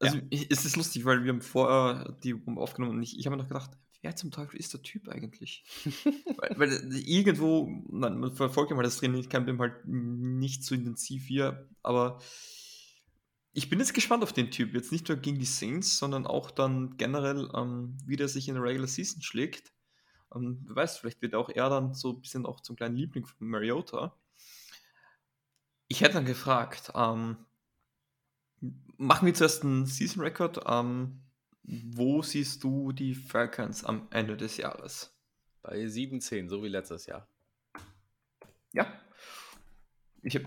also, 0.00 0.18
ja. 0.18 0.42
es 0.50 0.66
ist 0.66 0.76
lustig, 0.76 1.06
weil 1.06 1.24
wir 1.24 1.32
haben 1.32 1.40
vorher 1.40 2.14
die 2.22 2.34
aufgenommen 2.56 2.96
und 2.96 3.02
ich, 3.02 3.18
ich 3.18 3.24
habe 3.24 3.36
mir 3.36 3.42
noch 3.42 3.48
gedacht, 3.48 3.70
wer 4.02 4.14
zum 4.14 4.30
Teufel 4.30 4.60
ist 4.60 4.74
der 4.74 4.82
Typ 4.82 5.08
eigentlich? 5.08 5.64
weil, 6.36 6.58
weil, 6.58 6.92
irgendwo, 7.06 7.64
man, 7.88 8.18
man 8.20 8.34
verfolgt 8.34 8.70
ja 8.70 8.76
mal 8.76 8.82
das 8.82 8.98
Training, 8.98 9.20
ich 9.20 9.30
kann 9.30 9.46
dem 9.46 9.60
halt 9.60 9.86
nicht 9.86 10.62
so 10.62 10.74
intensiv 10.74 11.26
hier, 11.26 11.68
aber 11.82 12.20
ich 13.58 13.68
bin 13.68 13.80
jetzt 13.80 13.92
gespannt 13.92 14.22
auf 14.22 14.32
den 14.32 14.52
Typ. 14.52 14.72
Jetzt 14.72 14.92
nicht 14.92 15.08
nur 15.08 15.16
gegen 15.16 15.40
die 15.40 15.44
Saints, 15.44 15.98
sondern 15.98 16.28
auch 16.28 16.52
dann 16.52 16.96
generell, 16.96 17.50
ähm, 17.56 17.96
wie 18.06 18.14
der 18.14 18.28
sich 18.28 18.46
in 18.46 18.54
der 18.54 18.62
Regular 18.62 18.86
Season 18.86 19.20
schlägt. 19.20 19.72
Ähm, 20.32 20.60
wer 20.64 20.76
weiß, 20.76 20.98
vielleicht 20.98 21.20
wird 21.22 21.34
auch 21.34 21.48
er 21.48 21.68
dann 21.68 21.92
so 21.92 22.12
ein 22.12 22.20
bisschen 22.20 22.46
auch 22.46 22.60
zum 22.60 22.76
kleinen 22.76 22.94
Liebling 22.94 23.26
von 23.26 23.48
Mariota. 23.48 24.16
Ich 25.88 26.02
hätte 26.02 26.14
dann 26.14 26.24
gefragt, 26.24 26.92
ähm, 26.94 27.36
machen 28.96 29.26
wir 29.26 29.34
zuerst 29.34 29.64
einen 29.64 29.86
Season 29.86 30.22
Record. 30.22 30.60
Ähm, 30.64 31.22
wo 31.64 32.22
siehst 32.22 32.62
du 32.62 32.92
die 32.92 33.16
Falcons 33.16 33.82
am 33.84 34.06
Ende 34.10 34.36
des 34.36 34.56
Jahres? 34.56 35.12
Bei 35.62 35.84
7-10, 35.84 36.48
so 36.48 36.62
wie 36.62 36.68
letztes 36.68 37.06
Jahr. 37.06 37.26
Ja. 38.72 38.86
Ich 40.22 40.36
habe, 40.36 40.46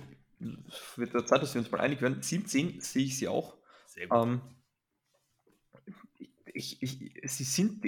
wird 0.96 1.14
der 1.14 1.26
Zeit, 1.26 1.42
dass 1.42 1.54
wir 1.54 1.62
uns 1.62 1.72
mal 1.72 1.82
einig 1.82 2.02
werden. 2.02 2.22
7-10 2.22 2.82
sehe 2.82 3.06
ich 3.06 3.18
sie 3.18 3.28
auch. 3.28 3.58
Sehr 3.88 4.08
gut. 4.08 4.18
Ähm, 4.18 4.42
ich, 6.46 6.82
ich, 6.82 7.14
sie 7.32 7.44
sind. 7.44 7.86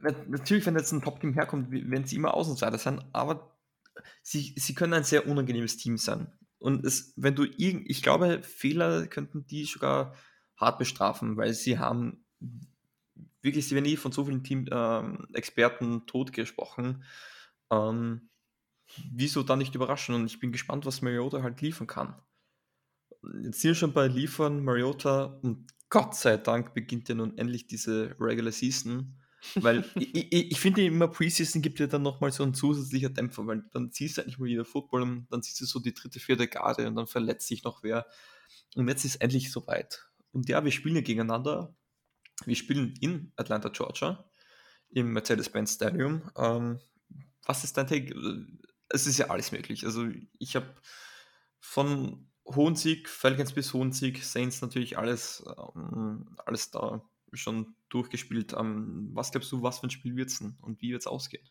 Natürlich, 0.00 0.66
wenn 0.66 0.76
jetzt 0.76 0.92
ein 0.92 1.02
Top-Team 1.02 1.34
herkommt, 1.34 1.70
werden 1.70 2.06
sie 2.06 2.16
immer 2.16 2.34
Außenseiter 2.34 2.78
sein, 2.78 3.04
aber 3.12 3.56
sie, 4.22 4.54
sie 4.56 4.74
können 4.74 4.92
ein 4.92 5.04
sehr 5.04 5.26
unangenehmes 5.26 5.76
Team 5.76 5.96
sein. 5.96 6.32
Und 6.58 6.84
es, 6.84 7.12
wenn 7.16 7.34
du 7.34 7.44
irgend, 7.44 7.88
ich 7.88 8.02
glaube, 8.02 8.42
Fehler 8.42 9.06
könnten 9.06 9.46
die 9.46 9.64
sogar 9.64 10.14
hart 10.56 10.78
bestrafen, 10.78 11.36
weil 11.36 11.54
sie 11.54 11.78
haben 11.78 12.24
wirklich, 13.42 13.68
sie 13.68 13.74
werden 13.74 13.86
eh 13.86 13.96
von 13.96 14.12
so 14.12 14.24
vielen 14.24 14.42
Team, 14.42 14.66
ähm, 14.70 15.26
Experten 15.32 16.06
tot 16.06 16.32
gesprochen. 16.32 17.04
Ähm, 17.70 18.28
wieso 19.12 19.42
dann 19.42 19.58
nicht 19.58 19.74
überraschen? 19.74 20.14
Und 20.14 20.26
ich 20.26 20.38
bin 20.38 20.52
gespannt, 20.52 20.86
was 20.86 21.02
Mariota 21.02 21.42
halt 21.42 21.60
liefern 21.60 21.86
kann. 21.86 22.20
Jetzt 23.42 23.60
sind 23.60 23.70
wir 23.70 23.74
schon 23.74 23.92
bei 23.92 24.06
Liefern, 24.06 24.62
Mariota, 24.62 25.24
und 25.42 25.72
Gott 25.88 26.14
sei 26.14 26.36
Dank 26.36 26.74
beginnt 26.74 27.08
ja 27.08 27.14
nun 27.14 27.36
endlich 27.38 27.66
diese 27.66 28.16
Regular 28.20 28.52
Season. 28.52 29.16
Weil 29.54 29.84
ich, 29.94 30.14
ich, 30.14 30.52
ich, 30.52 30.60
finde 30.60 30.84
immer, 30.84 31.08
Preseason 31.08 31.62
gibt 31.62 31.78
ja 31.78 31.86
dann 31.86 32.02
nochmal 32.02 32.32
so 32.32 32.42
ein 32.42 32.54
zusätzlicher 32.54 33.10
Dämpfer, 33.10 33.46
weil 33.46 33.64
dann 33.72 33.90
siehst 33.92 34.16
du 34.16 34.22
eigentlich 34.22 34.38
mal 34.38 34.46
wieder 34.46 34.64
Football 34.64 35.02
und 35.02 35.26
dann 35.30 35.42
siehst 35.42 35.60
du 35.60 35.66
so 35.66 35.78
die 35.78 35.94
dritte, 35.94 36.20
vierte 36.20 36.48
Garde 36.48 36.86
und 36.86 36.96
dann 36.96 37.06
verletzt 37.06 37.46
sich 37.46 37.64
noch 37.64 37.82
wer. 37.82 38.06
Und 38.74 38.88
jetzt 38.88 39.04
ist 39.04 39.16
endlich 39.16 39.52
soweit. 39.52 40.06
Und 40.32 40.48
ja, 40.48 40.64
wir 40.64 40.72
spielen 40.72 40.96
ja 40.96 41.02
gegeneinander. 41.02 41.74
Wir 42.44 42.56
spielen 42.56 42.94
in 43.00 43.32
Atlanta, 43.36 43.70
Georgia, 43.70 44.28
im 44.90 45.12
Mercedes-Benz 45.12 45.74
Stadium. 45.74 46.30
Ähm, 46.36 46.78
was 47.46 47.64
ist 47.64 47.76
dein 47.76 47.86
Take? 47.86 48.14
Es 48.88 49.06
ist 49.06 49.18
ja 49.18 49.30
alles 49.30 49.52
möglich. 49.52 49.84
Also 49.84 50.08
ich 50.38 50.56
habe 50.56 50.74
von 51.58 52.30
hohen 52.46 52.76
Sieg, 52.76 53.08
Falcons 53.08 53.52
bis 53.52 53.74
hohen 53.74 53.92
Sieg, 53.92 54.22
Saints 54.22 54.60
natürlich 54.60 54.98
alles, 54.98 55.44
ähm, 55.74 56.36
alles 56.44 56.70
da 56.70 57.02
schon 57.32 57.74
durchgespielt. 57.88 58.52
Ähm, 58.52 59.10
was 59.12 59.30
glaubst 59.32 59.50
du, 59.52 59.62
was 59.62 59.80
für 59.80 59.88
ein 59.88 59.90
Spiel 59.90 60.16
wird 60.16 60.30
es 60.30 60.38
denn 60.38 60.56
und 60.62 60.80
wie 60.80 60.92
wird 60.92 61.02
es 61.02 61.06
ausgehen? 61.06 61.48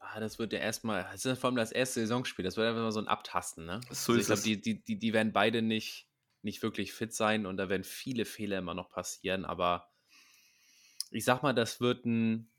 Ah, 0.00 0.20
das 0.20 0.38
wird 0.38 0.52
ja 0.52 0.58
erstmal, 0.58 1.04
das 1.04 1.24
ist 1.24 1.38
vor 1.38 1.48
allem 1.48 1.56
das 1.56 1.72
erste 1.72 2.00
Saisonspiel, 2.00 2.44
das 2.44 2.56
wird 2.56 2.68
einfach 2.68 2.82
mal 2.82 2.92
so 2.92 3.00
ein 3.00 3.08
Abtasten, 3.08 3.64
ne? 3.64 3.80
So 3.90 4.12
also 4.12 4.20
ich 4.20 4.26
glaube, 4.26 4.42
die, 4.42 4.60
die, 4.60 4.84
die, 4.84 4.98
die 4.98 5.12
werden 5.12 5.32
beide 5.32 5.62
nicht, 5.62 6.08
nicht 6.42 6.62
wirklich 6.62 6.92
fit 6.92 7.14
sein 7.14 7.46
und 7.46 7.56
da 7.56 7.68
werden 7.68 7.84
viele 7.84 8.24
Fehler 8.24 8.58
immer 8.58 8.74
noch 8.74 8.90
passieren, 8.90 9.44
aber 9.44 9.88
ich 11.10 11.24
sag 11.24 11.42
mal, 11.42 11.54
das 11.54 11.80
wird 11.80 12.04
ein 12.04 12.50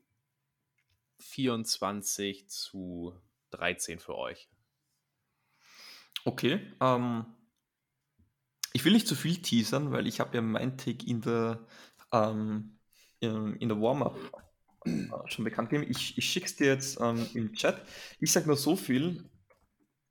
24 1.19 2.47
zu 2.49 3.19
13 3.51 3.99
für 3.99 4.15
euch. 4.15 4.49
Okay, 6.25 6.59
ähm, 6.81 7.25
ich 8.73 8.83
will 8.83 8.93
nicht 8.93 9.07
zu 9.07 9.15
viel 9.15 9.41
teasern, 9.41 9.91
weil 9.91 10.07
ich 10.07 10.19
habe 10.19 10.35
ja 10.35 10.41
mein 10.41 10.77
Take 10.77 11.05
in 11.05 11.21
der, 11.21 11.65
ähm, 12.11 12.79
in, 13.19 13.55
in 13.57 13.69
der 13.69 13.79
Warm-Up 13.79 14.17
äh, 14.85 15.07
schon 15.27 15.45
bekannt 15.45 15.69
gegeben. 15.69 15.89
Ich, 15.89 16.17
ich 16.17 16.25
schicke 16.25 16.47
es 16.47 16.55
dir 16.55 16.67
jetzt 16.67 16.99
ähm, 16.99 17.25
im 17.33 17.53
Chat. 17.53 17.81
Ich 18.19 18.31
sage 18.31 18.47
nur 18.47 18.57
so 18.57 18.75
viel, 18.75 19.29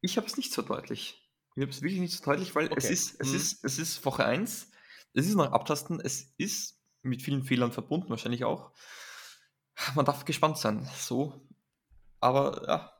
ich 0.00 0.16
habe 0.16 0.26
es 0.26 0.36
nicht 0.36 0.52
so 0.52 0.62
deutlich. 0.62 1.20
Ich 1.56 1.62
habe 1.62 1.70
es 1.70 1.82
wirklich 1.82 2.00
nicht 2.00 2.16
so 2.16 2.24
deutlich, 2.24 2.54
weil 2.54 2.66
okay. 2.66 2.76
es, 2.78 2.90
ist, 2.90 3.20
es, 3.20 3.30
mhm. 3.30 3.36
ist, 3.36 3.64
es 3.64 3.78
ist 3.78 4.04
Woche 4.04 4.24
1, 4.24 4.70
es 5.14 5.26
ist 5.26 5.34
noch 5.34 5.52
Abtasten, 5.52 6.00
es 6.00 6.34
ist 6.38 6.80
mit 7.02 7.22
vielen 7.22 7.44
Fehlern 7.44 7.72
verbunden, 7.72 8.10
wahrscheinlich 8.10 8.44
auch. 8.44 8.72
Man 9.94 10.04
darf 10.04 10.24
gespannt 10.24 10.58
sein. 10.58 10.88
So. 10.96 11.48
Aber 12.20 12.66
ja, 12.66 12.93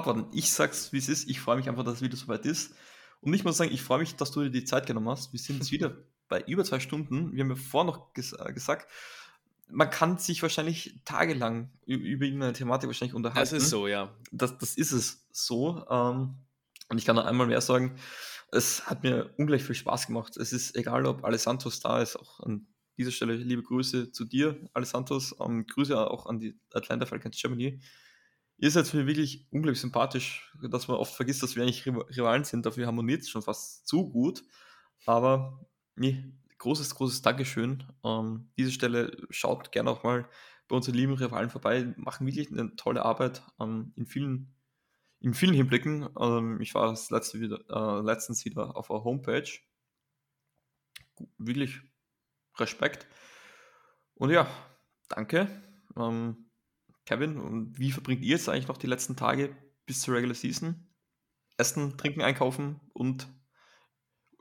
abwarten. 0.00 0.26
Ich 0.32 0.50
sag's, 0.50 0.92
wie 0.92 0.98
es 0.98 1.08
ist. 1.08 1.28
Ich 1.28 1.40
freue 1.40 1.56
mich 1.56 1.68
einfach, 1.68 1.84
dass 1.84 1.94
es 1.96 2.02
wieder 2.02 2.16
soweit 2.16 2.46
ist. 2.46 2.74
Und 3.20 3.34
ich 3.34 3.44
muss 3.44 3.56
sagen, 3.56 3.72
ich 3.72 3.82
freue 3.82 3.98
mich, 3.98 4.16
dass 4.16 4.30
du 4.30 4.42
dir 4.42 4.50
die 4.50 4.64
Zeit 4.64 4.86
genommen 4.86 5.08
hast. 5.08 5.32
Wir 5.32 5.40
sind 5.40 5.56
jetzt 5.56 5.72
wieder 5.72 5.96
bei 6.28 6.42
über 6.42 6.64
zwei 6.64 6.80
Stunden. 6.80 7.32
Wir 7.32 7.44
haben 7.44 7.50
ja 7.50 7.56
vorher 7.56 7.92
noch 7.92 8.12
ges 8.14 8.32
äh, 8.32 8.52
gesagt, 8.52 8.88
man 9.72 9.88
kann 9.88 10.18
sich 10.18 10.42
wahrscheinlich 10.42 11.00
tagelang 11.04 11.70
über 11.86 12.24
irgendeine 12.24 12.52
Thematik 12.52 12.88
wahrscheinlich 12.88 13.14
unterhalten. 13.14 13.54
Das 13.54 13.62
ist 13.62 13.70
so, 13.70 13.86
ja. 13.86 14.12
Das, 14.32 14.58
das 14.58 14.74
ist 14.74 14.92
es 14.92 15.26
so. 15.30 15.84
Ähm, 15.88 16.36
und 16.88 16.98
ich 16.98 17.04
kann 17.04 17.14
noch 17.16 17.24
einmal 17.24 17.46
mehr 17.46 17.60
sagen, 17.60 17.96
es 18.50 18.86
hat 18.86 19.04
mir 19.04 19.32
unglaublich 19.36 19.64
viel 19.64 19.76
Spaß 19.76 20.08
gemacht. 20.08 20.36
Es 20.36 20.52
ist 20.52 20.74
egal, 20.74 21.06
ob 21.06 21.24
Alessandros 21.24 21.78
da 21.78 22.02
ist, 22.02 22.16
auch 22.16 22.40
an 22.40 22.66
dieser 22.96 23.12
Stelle 23.12 23.34
liebe 23.34 23.62
Grüße 23.62 24.10
zu 24.10 24.24
dir, 24.24 24.56
Alessandros. 24.74 25.36
Ähm, 25.40 25.66
Grüße 25.66 25.96
auch 25.98 26.26
an 26.26 26.40
die 26.40 26.58
Atlanta 26.72 27.06
Falcons 27.06 27.40
Germany 27.40 27.80
ihr 28.60 28.70
seid 28.70 28.92
mir 28.92 29.06
wirklich 29.06 29.46
unglaublich 29.50 29.80
sympathisch, 29.80 30.52
dass 30.62 30.86
man 30.86 30.98
oft 30.98 31.14
vergisst, 31.14 31.42
dass 31.42 31.56
wir 31.56 31.62
eigentlich 31.62 31.86
Rivalen 31.86 32.44
sind. 32.44 32.66
Dafür 32.66 32.86
harmoniert 32.86 33.22
es 33.22 33.30
schon 33.30 33.42
fast 33.42 33.88
zu 33.88 34.10
gut. 34.10 34.44
Aber 35.06 35.66
nee, 35.96 36.22
großes, 36.58 36.94
großes 36.94 37.22
Dankeschön. 37.22 37.84
Ähm, 38.04 38.50
diese 38.58 38.70
Stelle 38.70 39.16
schaut 39.30 39.72
gerne 39.72 39.90
auch 39.90 40.04
mal 40.04 40.28
bei 40.68 40.76
unseren 40.76 40.94
lieben 40.94 41.14
Rivalen 41.14 41.48
vorbei, 41.48 41.94
machen 41.96 42.26
wirklich 42.26 42.50
eine 42.52 42.76
tolle 42.76 43.02
Arbeit 43.02 43.42
ähm, 43.58 43.92
in 43.96 44.06
vielen 44.06 44.54
in 45.20 45.34
vielen 45.34 45.54
Hinblicken. 45.54 46.08
Ähm, 46.18 46.60
ich 46.60 46.74
war 46.74 46.86
das 46.88 47.10
letzte 47.10 47.40
wieder, 47.40 47.60
äh, 47.68 48.02
letztens 48.02 48.44
wieder 48.44 48.76
auf 48.76 48.88
der 48.88 49.04
Homepage. 49.04 49.50
Wirklich 51.38 51.80
Respekt. 52.58 53.06
Und 54.14 54.30
ja, 54.30 54.46
danke. 55.08 55.48
Ähm, 55.96 56.49
Kevin, 57.10 57.38
und 57.38 57.76
wie 57.76 57.90
verbringt 57.90 58.22
ihr 58.22 58.36
jetzt 58.36 58.48
eigentlich 58.48 58.68
noch 58.68 58.78
die 58.78 58.86
letzten 58.86 59.16
Tage 59.16 59.56
bis 59.84 60.00
zur 60.00 60.14
Regular 60.14 60.36
Season? 60.36 60.86
Essen, 61.56 61.98
trinken, 61.98 62.22
einkaufen 62.22 62.80
und 62.92 63.26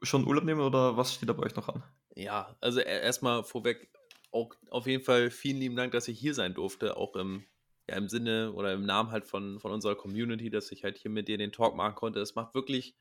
schon 0.04 0.28
Urlaub 0.28 0.44
nehmen 0.44 0.62
oder 0.62 0.96
was 0.96 1.16
steht 1.16 1.30
da 1.30 1.34
bei 1.34 1.42
euch 1.42 1.56
noch 1.56 1.68
an? 1.68 1.82
Ja, 2.14 2.56
also 2.62 2.80
erstmal 2.80 3.44
vorweg 3.44 3.90
auch 4.32 4.54
auf 4.70 4.86
jeden 4.86 5.04
Fall 5.04 5.32
vielen 5.32 5.58
lieben 5.58 5.76
Dank, 5.76 5.94
dass 5.94 6.08
ich 6.08 6.20
hier 6.20 6.36
sein 6.36 6.54
durfte, 6.54 6.96
auch 6.96 7.16
im, 7.16 7.44
ja, 7.88 7.96
im 7.96 8.08
Sinne 8.08 8.54
oder 8.54 8.72
im 8.74 8.86
Namen 8.86 9.10
halt 9.10 9.26
von, 9.26 9.60
von 9.60 9.72
unserer 9.72 9.96
Community, 9.96 10.52
dass 10.52 10.72
ich 10.72 10.84
halt 10.84 11.00
hier 11.00 11.10
mit 11.10 11.28
dir 11.28 11.40
den 11.40 11.52
Talk 11.52 11.76
machen 11.76 11.96
konnte. 11.96 12.20
Es 12.20 12.36
macht 12.36 12.54
wirklich 12.54 12.96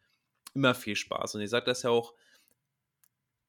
immer 0.55 0.75
viel 0.75 0.97
Spaß 0.97 1.35
und 1.35 1.43
ich 1.43 1.51
sage 1.51 1.67
das 1.67 1.83
ja 1.83 1.91
auch 1.91 2.15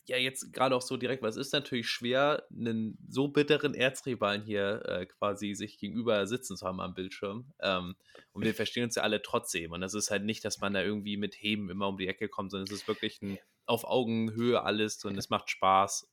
ja 0.09 0.17
jetzt 0.17 0.51
gerade 0.53 0.75
auch 0.75 0.81
so 0.81 0.97
direkt, 0.97 1.23
weil 1.23 1.29
es 1.29 1.37
ist 1.37 1.53
natürlich 1.53 1.87
schwer, 1.87 2.43
einen 2.51 2.97
so 3.07 3.27
bitteren 3.27 3.73
Erzrivalen 3.73 4.43
hier 4.43 4.83
äh, 4.85 5.05
quasi 5.05 5.53
sich 5.55 5.77
gegenüber 5.77 6.27
sitzen 6.27 6.57
zu 6.57 6.65
haben 6.65 6.81
am 6.81 6.93
Bildschirm. 6.93 7.53
Ähm, 7.61 7.95
und 8.31 8.43
wir 8.43 8.53
verstehen 8.53 8.83
uns 8.83 8.95
ja 8.95 9.03
alle 9.03 9.21
trotzdem. 9.21 9.71
Und 9.71 9.81
das 9.81 9.93
ist 9.93 10.11
halt 10.11 10.23
nicht, 10.23 10.43
dass 10.43 10.59
man 10.59 10.73
da 10.73 10.81
irgendwie 10.81 11.17
mit 11.17 11.35
Heben 11.35 11.69
immer 11.69 11.87
um 11.87 11.97
die 11.97 12.07
Ecke 12.07 12.27
kommt, 12.27 12.51
sondern 12.51 12.67
es 12.67 12.73
ist 12.73 12.87
wirklich 12.87 13.21
ein 13.21 13.39
auf 13.65 13.83
Augenhöhe 13.85 14.63
alles 14.63 15.05
und 15.05 15.17
es 15.17 15.29
macht 15.29 15.49
Spaß. 15.49 16.09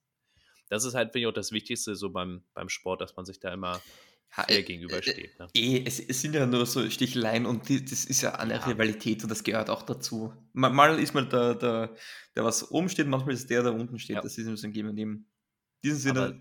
Das 0.68 0.85
ist 0.85 0.94
halt, 0.94 1.12
finde 1.12 1.20
ich, 1.20 1.27
auch 1.27 1.32
das 1.32 1.52
Wichtigste 1.52 1.97
so 1.97 2.10
beim, 2.10 2.44
beim 2.52 2.68
Sport, 2.68 3.01
dass 3.01 3.16
man 3.16 3.24
sich 3.24 3.40
da 3.40 3.52
immer 3.52 3.81
fair 4.44 4.58
äh, 4.58 4.62
gegenübersteht. 4.62 5.38
Ne? 5.38 5.48
Eh, 5.54 5.82
es, 5.84 6.00
es, 6.00 6.20
sind 6.20 6.34
ja 6.34 6.46
nur 6.46 6.66
so 6.66 6.88
Sticheleien 6.90 7.46
und 7.46 7.68
die, 7.68 7.84
das 7.84 8.04
ist 8.04 8.22
ja 8.22 8.34
eine 8.34 8.54
ja. 8.54 8.64
Rivalität 8.64 9.22
und 9.22 9.30
das 9.30 9.42
gehört 9.44 9.70
auch 9.70 9.82
dazu. 9.82 10.32
Mal, 10.52 10.70
mal 10.70 10.98
ist 10.98 11.14
mal 11.14 11.26
der, 11.26 11.54
der, 11.54 11.94
der, 12.34 12.44
was 12.44 12.70
oben 12.70 12.88
steht, 12.88 13.06
manchmal 13.06 13.34
ist 13.34 13.50
der, 13.50 13.62
der 13.62 13.74
unten 13.74 13.98
steht. 13.98 14.16
Ja. 14.16 14.22
Das 14.22 14.36
ist 14.38 14.64
ein 14.64 14.72
Geben 14.72 14.90
und 14.90 14.94
Nehmen. 14.94 15.26
In 15.82 15.90
diesem 15.90 15.98
Sinne. 15.98 16.20
Aber 16.20 16.40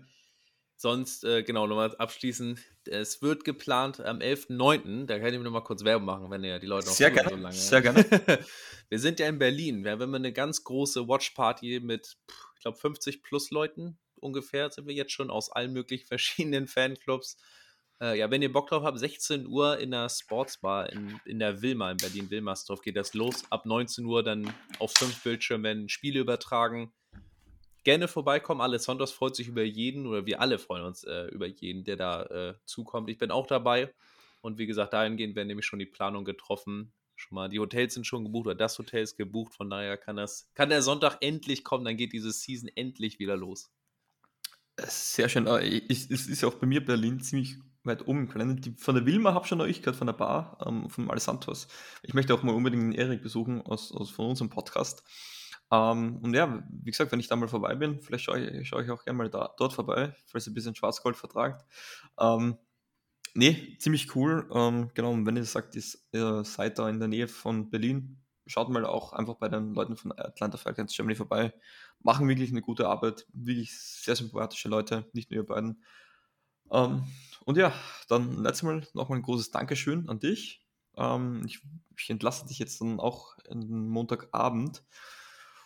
sonst, 0.76 1.24
äh, 1.24 1.42
genau, 1.42 1.66
nochmal 1.66 1.94
abschließen. 1.96 2.58
Es 2.84 3.22
wird 3.22 3.44
geplant 3.44 4.00
am 4.00 4.18
11.09., 4.18 5.06
da 5.06 5.18
kann 5.18 5.32
ich 5.32 5.38
mir 5.38 5.44
nochmal 5.44 5.64
kurz 5.64 5.84
Werbung 5.84 6.06
machen, 6.06 6.30
wenn 6.30 6.44
ihr 6.44 6.58
die 6.58 6.66
Leute 6.66 6.86
noch 6.86 6.94
sehr 6.94 7.10
gerne, 7.10 7.30
so 7.30 7.36
lange. 7.36 7.54
Sehr 7.54 7.82
gerne. 7.82 8.04
wir 8.88 8.98
sind 8.98 9.18
ja 9.18 9.28
in 9.28 9.38
Berlin. 9.38 9.84
Wir 9.84 9.92
haben 9.92 10.14
eine 10.14 10.32
ganz 10.32 10.64
große 10.64 11.08
Watchparty 11.08 11.80
mit, 11.80 12.16
ich 12.56 12.60
glaube, 12.60 12.78
50 12.78 13.22
plus 13.22 13.50
Leuten 13.50 13.98
ungefähr 14.18 14.70
sind 14.70 14.86
wir 14.86 14.94
jetzt 14.94 15.12
schon 15.12 15.30
aus 15.30 15.50
allen 15.50 15.72
möglichen 15.72 16.06
verschiedenen 16.08 16.66
Fanclubs. 16.66 17.38
Äh, 18.00 18.18
ja, 18.18 18.30
wenn 18.30 18.42
ihr 18.42 18.52
Bock 18.52 18.68
drauf 18.68 18.82
habt, 18.82 18.98
16 18.98 19.46
Uhr 19.46 19.78
in 19.78 19.90
der 19.90 20.08
Sportsbar 20.08 20.92
in, 20.92 21.18
in 21.24 21.38
der 21.38 21.62
Wilma 21.62 21.90
in 21.90 21.96
Berlin-Wilmersdorf 21.96 22.82
geht 22.82 22.96
das 22.96 23.14
los. 23.14 23.44
Ab 23.50 23.64
19 23.64 24.04
Uhr 24.04 24.22
dann 24.22 24.52
auf 24.78 24.92
fünf 24.92 25.22
Bildschirmen 25.22 25.88
Spiele 25.88 26.20
übertragen. 26.20 26.92
Gerne 27.84 28.08
vorbeikommen. 28.08 28.60
Alessandros 28.60 29.12
freut 29.12 29.36
sich 29.36 29.48
über 29.48 29.62
jeden 29.62 30.06
oder 30.06 30.26
wir 30.26 30.40
alle 30.40 30.58
freuen 30.58 30.84
uns 30.84 31.04
äh, 31.04 31.26
über 31.28 31.46
jeden, 31.46 31.84
der 31.84 31.96
da 31.96 32.22
äh, 32.24 32.54
zukommt. 32.66 33.08
Ich 33.08 33.16
bin 33.16 33.30
auch 33.30 33.46
dabei. 33.46 33.94
Und 34.42 34.58
wie 34.58 34.66
gesagt, 34.66 34.92
dahingehend 34.92 35.34
werden 35.34 35.48
nämlich 35.48 35.66
schon 35.66 35.78
die 35.78 35.86
Planung 35.86 36.24
getroffen. 36.24 36.92
Schon 37.14 37.36
mal, 37.36 37.48
die 37.48 37.60
Hotels 37.60 37.94
sind 37.94 38.06
schon 38.06 38.24
gebucht 38.24 38.46
oder 38.46 38.54
das 38.54 38.78
Hotel 38.78 39.02
ist 39.02 39.16
gebucht. 39.16 39.54
Von 39.54 39.70
daher 39.70 39.96
kann 39.96 40.16
das, 40.16 40.50
kann 40.54 40.68
der 40.68 40.82
Sonntag 40.82 41.16
endlich 41.20 41.64
kommen. 41.64 41.86
Dann 41.86 41.96
geht 41.96 42.12
diese 42.12 42.30
Season 42.30 42.68
endlich 42.74 43.18
wieder 43.18 43.36
los. 43.36 43.70
Sehr 44.78 45.30
schön. 45.30 45.46
Äh, 45.46 45.80
es 45.88 46.10
ist 46.10 46.44
auch 46.44 46.54
bei 46.54 46.66
mir 46.66 46.84
Berlin 46.84 47.20
ziemlich 47.20 47.56
weit 47.86 48.06
oben 48.06 48.28
Kalender. 48.28 48.54
Die, 48.54 48.74
von 48.76 48.94
der 48.94 49.06
Wilma 49.06 49.34
habe 49.34 49.44
ich 49.44 49.48
schon 49.48 49.60
ich 49.68 49.80
gehört, 49.80 49.96
von 49.96 50.06
der 50.06 50.14
Bar, 50.14 50.58
ähm, 50.66 50.90
von 50.90 51.10
Alessandros. 51.10 51.68
Ich 52.02 52.14
möchte 52.14 52.34
auch 52.34 52.42
mal 52.42 52.54
unbedingt 52.54 52.82
den 52.82 52.92
Erik 52.92 53.22
besuchen 53.22 53.62
aus, 53.62 53.92
aus 53.92 54.10
von 54.10 54.26
unserem 54.26 54.50
Podcast. 54.50 55.02
Ähm, 55.70 56.18
und 56.22 56.34
ja, 56.34 56.62
wie 56.70 56.90
gesagt, 56.90 57.12
wenn 57.12 57.20
ich 57.20 57.28
da 57.28 57.36
mal 57.36 57.48
vorbei 57.48 57.74
bin, 57.74 58.00
vielleicht 58.00 58.24
schaue 58.24 58.40
ich, 58.40 58.68
schaue 58.68 58.84
ich 58.84 58.90
auch 58.90 59.04
gerne 59.04 59.18
mal 59.18 59.30
da, 59.30 59.54
dort 59.58 59.72
vorbei, 59.72 60.14
falls 60.26 60.46
ihr 60.46 60.52
ein 60.52 60.54
bisschen 60.54 60.74
Schwarzgold 60.74 61.16
vertragt. 61.16 61.64
Ähm, 62.20 62.56
nee, 63.34 63.76
ziemlich 63.78 64.14
cool. 64.14 64.48
Ähm, 64.52 64.90
genau, 64.94 65.12
und 65.12 65.26
wenn 65.26 65.36
ihr 65.36 65.44
sagt, 65.44 65.76
ihr 66.12 66.44
seid 66.44 66.78
da 66.78 66.88
in 66.88 67.00
der 67.00 67.08
Nähe 67.08 67.28
von 67.28 67.70
Berlin, 67.70 68.22
schaut 68.46 68.68
mal 68.68 68.86
auch 68.86 69.12
einfach 69.12 69.34
bei 69.34 69.48
den 69.48 69.74
Leuten 69.74 69.96
von 69.96 70.12
Atlanta 70.16 70.56
Falcons 70.56 70.94
Germany 70.94 71.16
vorbei. 71.16 71.52
Machen 72.00 72.28
wirklich 72.28 72.50
eine 72.50 72.62
gute 72.62 72.88
Arbeit, 72.88 73.26
wirklich 73.32 73.76
sehr 73.76 74.14
sympathische 74.14 74.68
Leute, 74.68 75.08
nicht 75.12 75.30
nur 75.30 75.40
ihr 75.40 75.46
beiden. 75.46 75.82
Ähm, 76.70 77.04
und 77.46 77.56
ja, 77.56 77.72
dann 78.08 78.42
letztes 78.42 78.64
Mal 78.64 78.86
nochmal 78.92 79.20
ein 79.20 79.22
großes 79.22 79.52
Dankeschön 79.52 80.08
an 80.08 80.18
dich. 80.18 80.66
Ähm, 80.96 81.42
ich, 81.46 81.60
ich 81.96 82.10
entlasse 82.10 82.44
dich 82.44 82.58
jetzt 82.58 82.80
dann 82.80 82.98
auch 82.98 83.36
Montagabend. 83.54 84.82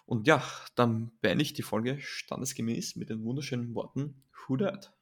Und 0.04 0.26
ja, 0.26 0.42
dann 0.74 1.10
beende 1.22 1.42
ich 1.42 1.54
die 1.54 1.62
Folge 1.62 1.98
standesgemäß 1.98 2.96
mit 2.96 3.08
den 3.08 3.24
wunderschönen 3.24 3.74
Worten 3.74 4.22
Who 4.46 4.56
dat? 4.56 4.92